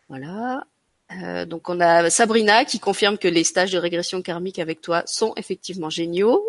Voilà. 0.10 0.66
Euh, 1.14 1.46
donc 1.46 1.70
on 1.70 1.80
a 1.80 2.10
Sabrina 2.10 2.66
qui 2.66 2.80
confirme 2.80 3.18
que 3.18 3.30
les 3.30 3.46
stages 3.46 3.72
de 3.72 3.78
régression 3.78 4.22
karmique 4.22 4.60
avec 4.60 4.82
toi 4.82 5.04
sont 5.06 5.34
effectivement 5.38 5.90
géniaux. 5.90 6.44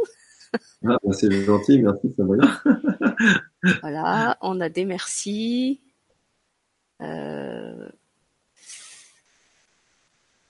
Ah, 0.87 0.97
bah 1.03 1.13
c'est 1.13 1.31
gentil, 1.45 1.81
merci 1.81 2.13
Sabrina. 2.17 2.63
voilà, 3.83 4.37
on 4.41 4.61
a 4.61 4.69
des 4.69 4.85
merci. 4.85 5.81
Euh... 7.01 7.89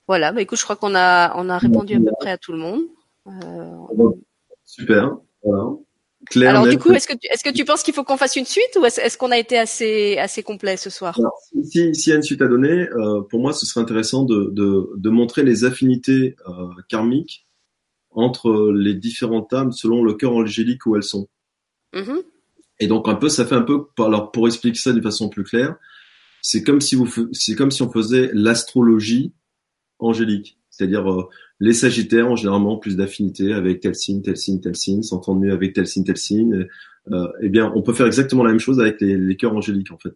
Voilà, 0.07 0.31
bah 0.31 0.41
écoute, 0.41 0.59
je 0.59 0.63
crois 0.63 0.75
qu'on 0.75 0.95
a 0.95 1.33
on 1.37 1.49
a 1.49 1.57
répondu 1.57 1.95
à 1.95 1.99
peu 1.99 2.11
près 2.19 2.31
à 2.31 2.37
tout 2.37 2.51
le 2.51 2.59
monde. 2.59 2.81
Euh... 3.27 4.11
Super, 4.65 5.17
voilà. 5.43 5.71
Claire, 6.29 6.49
Alors 6.51 6.67
du 6.67 6.77
coup, 6.77 6.91
est-ce 6.91 7.07
que 7.07 7.13
tu, 7.13 7.27
est-ce 7.31 7.43
que 7.43 7.53
tu 7.53 7.65
penses 7.65 7.83
qu'il 7.83 7.93
faut 7.93 8.03
qu'on 8.03 8.17
fasse 8.17 8.35
une 8.35 8.45
suite 8.45 8.77
ou 8.79 8.85
est-ce, 8.85 9.17
qu'on 9.17 9.31
a 9.31 9.37
été 9.37 9.57
assez 9.57 10.17
assez 10.17 10.41
complet 10.41 10.75
ce 10.75 10.89
soir? 10.89 11.17
Alors, 11.19 11.37
si, 11.63 11.93
si 11.93 12.09
y 12.09 12.13
a 12.13 12.15
une 12.15 12.23
suite 12.23 12.41
à 12.41 12.47
donner, 12.47 12.89
euh, 12.89 13.21
pour 13.21 13.39
moi, 13.39 13.53
ce 13.53 13.65
serait 13.65 13.81
intéressant 13.81 14.23
de, 14.23 14.49
de, 14.51 14.89
de 14.95 15.09
montrer 15.09 15.43
les 15.43 15.65
affinités 15.65 16.35
euh, 16.47 16.67
karmiques 16.89 17.44
entre 18.15 18.71
les 18.71 18.93
différentes 18.93 19.53
âmes 19.53 19.71
selon 19.71 20.03
le 20.03 20.13
cœur 20.13 20.33
angélique 20.33 20.85
où 20.85 20.95
elles 20.95 21.03
sont. 21.03 21.27
mm-hmm. 21.93 22.23
Et 22.79 22.87
donc 22.87 23.07
un 23.07 23.15
peu, 23.15 23.29
ça 23.29 23.45
fait 23.45 23.55
un 23.55 23.61
peu, 23.61 23.85
alors 23.99 24.31
pour 24.31 24.47
expliquer 24.47 24.77
ça 24.77 24.91
d'une 24.91 25.03
façon 25.03 25.29
plus 25.29 25.43
claire, 25.43 25.75
c'est 26.41 26.63
comme 26.63 26.81
si 26.81 26.95
vous, 26.95 27.07
c'est 27.31 27.55
comme 27.55 27.71
si 27.71 27.81
on 27.81 27.91
faisait 27.91 28.29
l'astrologie 28.33 29.33
angéliques. 29.99 30.59
C'est-à-dire 30.69 31.09
euh, 31.09 31.29
les 31.59 31.73
Sagittaires 31.73 32.29
ont 32.29 32.35
généralement 32.35 32.77
plus 32.77 32.97
d'affinité 32.97 33.53
avec 33.53 33.79
tel 33.79 33.95
signe, 33.95 34.21
tel 34.21 34.35
signe, 34.35 34.59
tel 34.59 34.75
signe, 34.75 35.03
s'entendent 35.03 35.39
mieux 35.39 35.53
avec 35.53 35.73
tel 35.73 35.87
signe, 35.87 36.03
tel 36.03 36.17
signe. 36.17 36.67
Euh, 37.11 37.27
eh 37.41 37.49
bien, 37.49 37.71
on 37.75 37.81
peut 37.81 37.93
faire 37.93 38.07
exactement 38.07 38.43
la 38.43 38.51
même 38.51 38.59
chose 38.59 38.79
avec 38.79 38.99
les, 38.99 39.17
les 39.17 39.37
cœurs 39.37 39.55
angéliques 39.55 39.91
en 39.91 39.97
fait. 39.97 40.15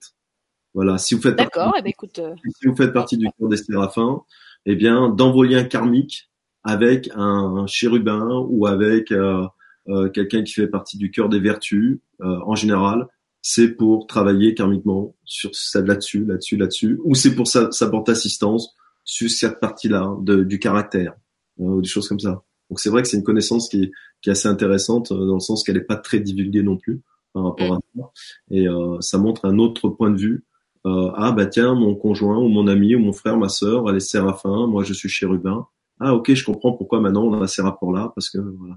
Voilà, 0.73 0.97
si 0.97 1.15
vous 1.15 1.21
faites 1.21 1.35
D'accord, 1.35 1.73
eh 1.77 1.81
ben, 1.81 1.89
écoute, 1.89 2.19
euh, 2.19 2.35
si 2.59 2.67
vous 2.67 2.75
faites 2.75 2.93
partie 2.93 3.17
du 3.17 3.25
cœur 3.37 3.49
des 3.49 3.57
séraphins, 3.57 4.21
eh 4.65 4.75
bien, 4.75 5.09
dans 5.09 5.31
vos 5.31 5.43
liens 5.43 5.63
karmiques 5.63 6.28
avec 6.69 7.09
un, 7.15 7.65
chérubin 7.67 8.45
ou 8.49 8.67
avec 8.67 9.11
euh, 9.11 9.45
euh, 9.87 10.09
quelqu'un 10.09 10.43
qui 10.43 10.53
fait 10.53 10.67
partie 10.67 10.97
du 10.97 11.11
cœur 11.11 11.29
des 11.29 11.39
vertus, 11.39 11.99
en 12.21 12.53
général, 12.53 13.07
c'est 13.41 13.69
pour 13.69 14.05
travailler 14.05 14.53
karmiquement 14.53 15.15
sur 15.23 15.55
ça 15.55 15.81
là-dessus, 15.81 16.25
là-dessus, 16.25 16.57
là-dessus, 16.57 16.99
ou 17.05 17.15
c'est 17.15 17.33
pour 17.33 17.47
sa, 17.47 17.71
sa 17.71 17.87
porte 17.87 18.09
assistance 18.09 18.75
sur 19.05 19.29
cette 19.29 19.61
partie-là 19.61 20.17
du 20.21 20.59
caractère, 20.59 21.13
ou 21.57 21.81
des 21.81 21.87
choses 21.87 22.09
comme 22.09 22.19
ça. 22.19 22.43
Donc 22.69 22.81
c'est 22.81 22.89
vrai 22.89 23.01
que 23.01 23.07
c'est 23.07 23.15
une 23.15 23.23
connaissance 23.23 23.69
qui 23.69 23.83
est, 23.83 23.91
qui 24.21 24.29
est 24.29 24.33
assez 24.33 24.49
intéressante 24.49 25.13
dans 25.13 25.35
le 25.35 25.39
sens 25.39 25.63
qu'elle 25.63 25.77
n'est 25.77 25.81
pas 25.81 25.95
très 25.95 26.19
divulguée 26.19 26.61
non 26.61 26.75
plus 26.75 27.01
par 27.31 27.45
rapport 27.45 27.75
à 27.75 27.79
ça, 27.95 28.11
et 28.51 28.67
euh, 28.67 28.99
ça 28.99 29.17
montre 29.17 29.45
un 29.45 29.59
autre 29.59 29.87
point 29.87 30.11
de 30.11 30.17
vue 30.17 30.43
euh, 30.85 31.11
ah 31.15 31.31
bah 31.31 31.45
tiens, 31.45 31.75
mon 31.75 31.95
conjoint 31.95 32.37
ou 32.37 32.47
mon 32.47 32.67
ami 32.67 32.95
ou 32.95 32.99
mon 32.99 33.11
frère, 33.11 33.37
ma 33.37 33.49
sœur, 33.49 33.89
elle 33.89 33.97
est 33.97 33.99
séraphin, 33.99 34.67
moi 34.67 34.83
je 34.83 34.93
suis 34.93 35.09
chérubin. 35.09 35.67
Ah 35.99 36.13
ok, 36.13 36.33
je 36.33 36.45
comprends 36.45 36.73
pourquoi 36.73 37.01
maintenant 37.01 37.25
on 37.25 37.41
a 37.41 37.47
ces 37.47 37.61
rapports-là, 37.61 38.11
parce 38.15 38.29
que 38.29 38.37
voilà. 38.39 38.75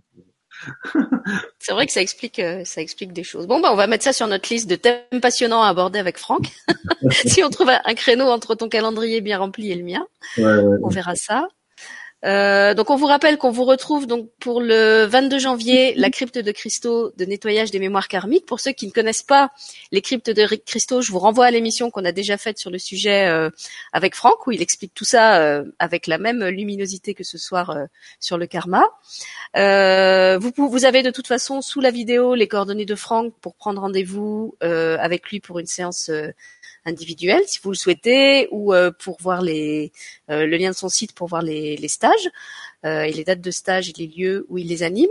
C'est 1.59 1.73
vrai 1.73 1.86
que 1.86 1.93
ça 1.93 2.01
explique, 2.01 2.39
euh, 2.39 2.65
ça 2.65 2.81
explique 2.81 3.12
des 3.12 3.24
choses. 3.24 3.47
Bon, 3.47 3.61
bah, 3.61 3.70
on 3.73 3.77
va 3.77 3.86
mettre 3.86 4.05
ça 4.05 4.12
sur 4.12 4.27
notre 4.27 4.53
liste 4.53 4.69
de 4.69 4.77
thèmes 4.77 5.20
passionnants 5.20 5.62
à 5.62 5.69
aborder 5.69 5.99
avec 5.99 6.19
Franck. 6.19 6.53
si 7.11 7.43
on 7.43 7.51
trouve 7.51 7.70
un 7.70 7.94
créneau 7.94 8.27
entre 8.27 8.55
ton 8.55 8.69
calendrier 8.69 9.20
bien 9.20 9.39
rempli 9.39 9.70
et 9.70 9.74
le 9.74 9.85
mien, 9.85 10.07
on 10.39 10.89
verra 10.89 11.15
ça. 11.15 11.49
Euh, 12.24 12.74
donc 12.74 12.90
on 12.90 12.97
vous 12.97 13.07
rappelle 13.07 13.36
qu'on 13.36 13.51
vous 13.51 13.65
retrouve 13.65 14.07
donc 14.07 14.31
pour 14.39 14.61
le 14.61 15.05
22 15.07 15.40
janvier 15.40 15.93
la 15.97 16.09
crypte 16.09 16.39
de 16.39 16.53
cristaux 16.53 17.12
de 17.16 17.24
nettoyage 17.24 17.70
des 17.70 17.81
mémoires 17.81 18.09
karmiques. 18.09 18.47
Pour 18.47 18.61
ceux 18.61 18.73
qui 18.73 18.86
ne 18.86 18.93
connaissent 18.93 19.24
pas 19.24 19.51
les 19.90 20.01
cryptes 20.03 20.31
de 20.31 20.47
cristaux, 20.57 21.03
je 21.03 21.11
vous 21.11 21.19
renvoie 21.19 21.47
à 21.47 21.51
l'émission 21.51 21.90
qu'on 21.90 22.05
a 22.05 22.12
déjà 22.12 22.39
faite 22.39 22.59
sur 22.59 22.70
le 22.70 22.78
sujet 22.78 23.27
euh, 23.27 23.51
avec 23.93 24.15
Franck 24.15 24.47
où 24.47 24.53
il 24.53 24.62
explique 24.62 24.94
tout 24.94 25.05
ça 25.05 25.40
euh, 25.40 25.65
avec 25.81 26.07
la 26.07 26.19
même 26.19 26.44
luminosité 26.44 27.15
que 27.15 27.24
ce 27.24 27.39
soir 27.39 27.77
sur 28.20 28.39
le 28.39 28.47
karma. 28.47 28.85
vous, 29.55 30.69
vous 30.69 30.85
avez 30.85 31.03
de 31.03 31.11
toute 31.11 31.27
façon 31.27 31.61
sous 31.61 31.81
la 31.81 31.90
vidéo 31.90 32.35
les 32.35 32.47
coordonnées 32.47 32.86
de 32.86 32.94
Franck 32.94 33.35
pour 33.40 33.55
prendre 33.55 33.81
rendez-vous 33.81 34.57
avec 34.61 35.28
lui 35.28 35.40
pour 35.40 35.59
une 35.59 35.66
séance 35.66 36.11
individuel 36.85 37.43
si 37.47 37.61
vous 37.63 37.71
le 37.71 37.77
souhaitez 37.77 38.49
ou 38.51 38.75
euh, 38.75 38.91
pour 38.91 39.17
voir 39.21 39.43
les 39.43 39.93
euh, 40.31 40.47
le 40.47 40.57
lien 40.57 40.71
de 40.71 40.77
son 40.77 40.89
site 40.89 41.15
pour 41.15 41.29
voir 41.29 41.43
les, 41.43 41.77
les 41.77 41.89
stages 41.89 42.29
euh, 42.85 43.03
et 43.03 43.13
les 43.13 43.25
dates 43.25 43.41
de 43.41 43.51
stage 43.51 43.89
et 43.89 43.93
les 43.97 44.07
lieux 44.07 44.47
où 44.49 44.59
il 44.59 44.69
les 44.69 44.83
anime. 44.83 45.09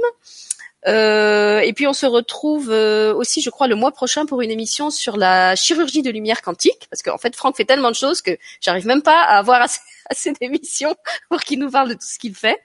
et 0.85 1.73
puis 1.75 1.87
on 1.87 1.93
se 1.93 2.05
retrouve 2.05 2.69
aussi, 2.69 3.41
je 3.41 3.49
crois, 3.49 3.67
le 3.67 3.75
mois 3.75 3.91
prochain 3.91 4.25
pour 4.25 4.41
une 4.41 4.51
émission 4.51 4.89
sur 4.89 5.15
la 5.15 5.55
chirurgie 5.55 6.01
de 6.01 6.09
lumière 6.09 6.41
quantique, 6.41 6.87
parce 6.89 7.03
qu'en 7.03 7.19
fait, 7.19 7.35
Franck 7.35 7.55
fait 7.55 7.65
tellement 7.65 7.91
de 7.91 7.95
choses 7.95 8.21
que 8.21 8.31
j'arrive 8.61 8.87
même 8.87 9.03
pas 9.03 9.21
à 9.21 9.37
avoir 9.37 9.61
assez, 9.61 9.79
assez 10.09 10.33
d'émissions 10.33 10.95
pour 11.29 11.41
qu'il 11.41 11.59
nous 11.59 11.69
parle 11.69 11.89
de 11.89 11.93
tout 11.93 12.07
ce 12.07 12.17
qu'il 12.17 12.35
fait. 12.35 12.59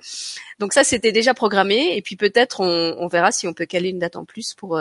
Donc 0.59 0.73
ça, 0.73 0.83
c'était 0.83 1.13
déjà 1.13 1.35
programmé, 1.35 1.95
et 1.97 2.01
puis 2.03 2.17
peut-être 2.17 2.61
on, 2.61 2.97
on, 2.99 3.07
verra 3.07 3.33
si 3.33 3.47
on 3.47 3.53
peut 3.53 3.67
caler 3.67 3.91
une 3.91 3.99
date 3.99 4.17
en 4.17 4.25
plus 4.25 4.55
pour 4.55 4.81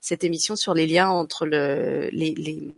cette 0.00 0.22
émission 0.22 0.54
sur 0.54 0.72
les 0.72 0.86
liens 0.86 1.10
entre 1.10 1.46
le, 1.46 2.08
les, 2.12 2.32
les, 2.36 2.72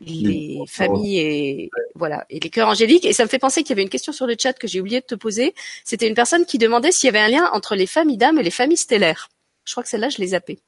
les 0.00 0.58
familles 0.66 1.18
et 1.18 1.70
voilà 1.94 2.26
et 2.30 2.40
les 2.40 2.50
cœurs 2.50 2.68
angéliques. 2.68 3.04
Et 3.04 3.12
ça 3.12 3.24
me 3.24 3.28
fait 3.28 3.38
penser 3.38 3.62
qu'il 3.62 3.70
y 3.70 3.72
avait 3.74 3.82
une 3.82 3.88
question 3.88 4.12
sur 4.12 4.26
le 4.26 4.34
chat 4.38 4.52
que 4.52 4.66
j'ai 4.66 4.80
oublié 4.80 5.00
de 5.00 5.06
te 5.06 5.14
poser. 5.14 5.54
C'était 5.84 6.08
une 6.08 6.14
personne 6.14 6.44
qui 6.44 6.58
demandait 6.58 6.92
s'il 6.92 7.06
y 7.06 7.10
avait 7.10 7.18
un 7.20 7.28
lien 7.28 7.50
entre 7.52 7.74
les 7.74 7.86
familles 7.86 8.16
d'âmes 8.16 8.38
et 8.38 8.42
les 8.42 8.50
familles 8.50 8.76
stellaires. 8.76 9.28
Je 9.64 9.72
crois 9.72 9.82
que 9.82 9.88
celle-là 9.88 10.08
je 10.08 10.18
l'ai 10.18 10.28
zappée. 10.28 10.58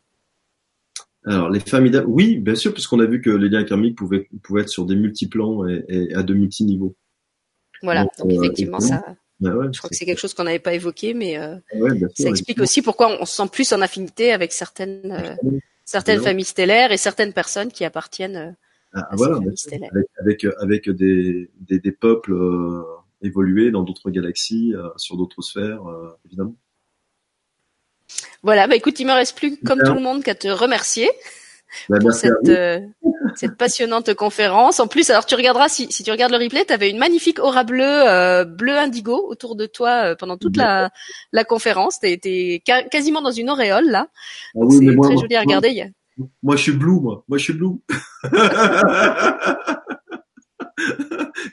Alors 1.24 1.50
les 1.50 1.60
familles 1.60 1.92
d'âmes 1.92 2.06
oui 2.08 2.38
bien 2.38 2.54
sûr 2.54 2.72
puisqu'on 2.72 3.00
a 3.00 3.06
vu 3.06 3.20
que 3.20 3.30
les 3.30 3.48
liens 3.48 3.64
karmiques 3.64 3.96
pouvaient 3.96 4.28
pouvaient 4.42 4.62
être 4.62 4.68
sur 4.68 4.86
des 4.86 4.96
multiplans 4.96 5.68
et, 5.68 5.84
et 5.88 6.14
à 6.14 6.22
de 6.22 6.34
multi 6.34 6.64
niveaux. 6.64 6.96
Voilà 7.82 8.04
donc, 8.18 8.30
euh, 8.30 8.42
effectivement 8.42 8.80
ça 8.80 9.04
bah 9.40 9.50
je 9.72 9.78
crois 9.78 9.90
que 9.90 9.96
c'est 9.96 10.04
quelque 10.04 10.20
chose 10.20 10.34
qu'on 10.34 10.44
n'avait 10.44 10.60
pas 10.60 10.74
évoqué 10.74 11.14
mais 11.14 11.36
euh, 11.36 11.56
ça 12.14 12.28
explique 12.28 12.60
aussi 12.60 12.80
pourquoi 12.80 13.20
on 13.20 13.24
se 13.24 13.36
sent 13.36 13.48
plus 13.50 13.72
en 13.72 13.80
affinité 13.80 14.32
avec 14.32 14.52
certaines 14.52 15.10
euh, 15.10 15.58
certaines 15.84 16.20
familles 16.20 16.44
stellaires 16.44 16.92
et 16.92 16.96
certaines 16.96 17.32
personnes 17.32 17.72
qui 17.72 17.84
appartiennent 17.84 18.56
ah, 18.94 19.08
voilà, 19.12 19.38
avec, 20.20 20.44
avec, 20.60 20.90
des, 20.90 21.50
des, 21.60 21.78
des 21.78 21.92
peuples 21.92 22.34
euh, 22.34 22.82
évolués 23.22 23.70
dans 23.70 23.82
d'autres 23.82 24.10
galaxies, 24.10 24.74
euh, 24.74 24.88
sur 24.96 25.16
d'autres 25.16 25.40
sphères, 25.40 25.86
euh, 25.88 26.10
évidemment. 26.26 26.54
Voilà, 28.42 28.66
bah 28.66 28.76
écoute, 28.76 29.00
il 29.00 29.06
me 29.06 29.12
reste 29.12 29.36
plus, 29.36 29.56
comme 29.58 29.80
tout 29.82 29.94
le 29.94 30.00
monde, 30.00 30.22
qu'à 30.22 30.34
te 30.34 30.48
remercier 30.48 31.08
bah, 31.88 31.98
pour 32.00 32.12
cette, 32.12 32.52
cette 33.34 33.56
passionnante 33.56 34.12
conférence. 34.14 34.78
En 34.78 34.88
plus, 34.88 35.08
alors 35.08 35.24
tu 35.24 35.36
regarderas, 35.36 35.70
si, 35.70 35.90
si 35.90 36.02
tu 36.02 36.10
regardes 36.10 36.32
le 36.32 36.38
replay, 36.38 36.66
tu 36.66 36.74
avais 36.74 36.90
une 36.90 36.98
magnifique 36.98 37.38
aura 37.38 37.64
bleue, 37.64 38.44
bleu 38.44 38.76
indigo 38.76 39.24
autour 39.26 39.56
de 39.56 39.64
toi 39.64 40.16
pendant 40.16 40.36
toute 40.36 40.58
la, 40.58 40.90
la 41.32 41.44
conférence. 41.44 41.98
Tu 42.00 42.10
étais 42.10 42.62
quasiment 42.90 43.22
dans 43.22 43.30
une 43.30 43.48
auréole 43.48 43.88
là. 43.88 44.08
Ah 44.54 44.60
c'est 44.68 44.96
très 45.00 45.16
joli 45.16 45.36
à 45.36 45.40
regarder. 45.40 45.72
Moi, 45.74 45.86
je 46.18 46.56
suis 46.56 46.72
blue, 46.72 47.00
moi. 47.00 47.24
Moi, 47.28 47.38
je 47.38 47.44
suis 47.44 47.52
blue. 47.52 47.80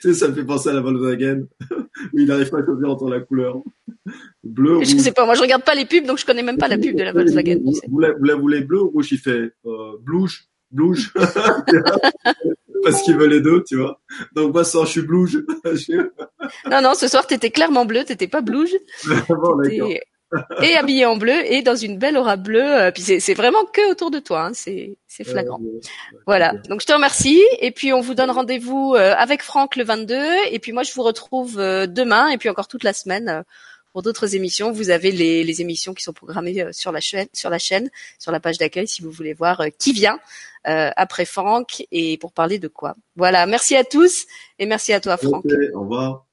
sais, 0.00 0.14
ça 0.14 0.28
me 0.28 0.34
fait 0.34 0.44
penser 0.44 0.70
à 0.70 0.72
la 0.72 0.80
Volkswagen 0.80 1.46
il 2.14 2.26
n'arrive 2.26 2.50
pas 2.50 2.58
à 2.58 2.64
choisir 2.64 2.90
entre 2.90 3.08
la 3.08 3.20
couleur 3.20 3.60
bleu. 4.42 4.80
Je 4.82 4.96
sais 4.96 5.12
pas, 5.12 5.24
moi 5.26 5.34
je 5.34 5.42
regarde 5.42 5.62
pas 5.62 5.74
les 5.74 5.84
pubs 5.84 6.04
donc 6.04 6.18
je 6.18 6.26
connais 6.26 6.42
même 6.42 6.58
pas 6.58 6.68
la 6.68 6.78
pub 6.78 6.96
de 6.96 7.02
la 7.02 7.12
Volkswagen. 7.12 7.60
Vous, 7.64 7.74
vous, 7.88 7.98
la, 8.00 8.34
voulez 8.34 8.62
bleu 8.62 8.82
ou 8.82 8.90
rouge 8.90 9.12
Il 9.12 9.18
fait 9.18 9.52
euh, 9.66 9.96
blouge, 10.00 10.48
blouge? 10.70 11.12
Parce 12.82 13.02
qu'il 13.02 13.14
veut 13.14 13.26
les 13.26 13.42
deux, 13.42 13.62
tu 13.68 13.76
vois. 13.76 14.00
Donc 14.34 14.54
moi, 14.54 14.64
ça, 14.64 14.84
je 14.84 14.90
suis 14.90 15.02
blouge. 15.02 15.44
non, 16.70 16.80
non, 16.82 16.94
ce 16.94 17.08
soir, 17.08 17.26
t'étais 17.26 17.50
clairement 17.50 17.84
bleu, 17.84 18.04
t'étais 18.04 18.26
pas 18.26 18.40
blouge. 18.40 18.74
bon, 19.28 19.60
et 20.62 20.76
habillé 20.76 21.06
en 21.06 21.16
bleu 21.16 21.44
et 21.52 21.62
dans 21.62 21.76
une 21.76 21.98
belle 21.98 22.16
aura 22.16 22.36
bleue. 22.36 22.82
Euh, 22.82 22.90
puis 22.90 23.02
c'est 23.02 23.34
vraiment 23.34 23.64
que 23.64 23.90
autour 23.90 24.10
de 24.10 24.18
toi, 24.18 24.46
hein, 24.46 24.52
c'est 24.54 24.96
flagrant. 25.24 25.60
voilà. 26.26 26.54
Donc 26.68 26.80
je 26.80 26.86
te 26.86 26.92
remercie 26.92 27.42
et 27.60 27.70
puis 27.70 27.92
on 27.92 28.00
vous 28.00 28.14
donne 28.14 28.30
rendez-vous 28.30 28.94
euh, 28.94 29.14
avec 29.16 29.42
Franck 29.42 29.76
le 29.76 29.84
22 29.84 30.16
et 30.50 30.58
puis 30.58 30.72
moi 30.72 30.82
je 30.82 30.92
vous 30.92 31.02
retrouve 31.02 31.58
euh, 31.58 31.86
demain 31.86 32.28
et 32.28 32.38
puis 32.38 32.48
encore 32.48 32.68
toute 32.68 32.84
la 32.84 32.92
semaine 32.92 33.44
pour 33.92 34.02
d'autres 34.02 34.36
émissions. 34.36 34.70
Vous 34.70 34.90
avez 34.90 35.10
les, 35.10 35.42
les, 35.42 35.60
émissions 35.60 35.94
qui 35.94 36.04
sont 36.04 36.12
programmées 36.12 36.66
sur 36.72 36.92
la 36.92 37.00
chaîne, 37.00 37.26
sur 37.32 37.50
la 37.50 37.58
chaîne, 37.58 37.90
sur 38.20 38.30
la 38.30 38.38
page 38.38 38.56
d'accueil 38.56 38.86
si 38.86 39.02
vous 39.02 39.10
voulez 39.10 39.34
voir 39.34 39.64
qui 39.78 39.92
vient 39.92 40.20
après 40.64 41.24
Franck 41.24 41.84
et 41.90 42.16
pour 42.18 42.32
parler 42.32 42.58
de 42.58 42.68
quoi. 42.68 42.94
Voilà. 43.16 43.46
Merci 43.46 43.74
à 43.74 43.82
tous 43.82 44.26
et 44.60 44.66
merci 44.66 44.92
à 44.92 45.00
toi 45.00 45.16
Franck. 45.16 45.44
au 45.74 45.80
revoir. 45.80 46.29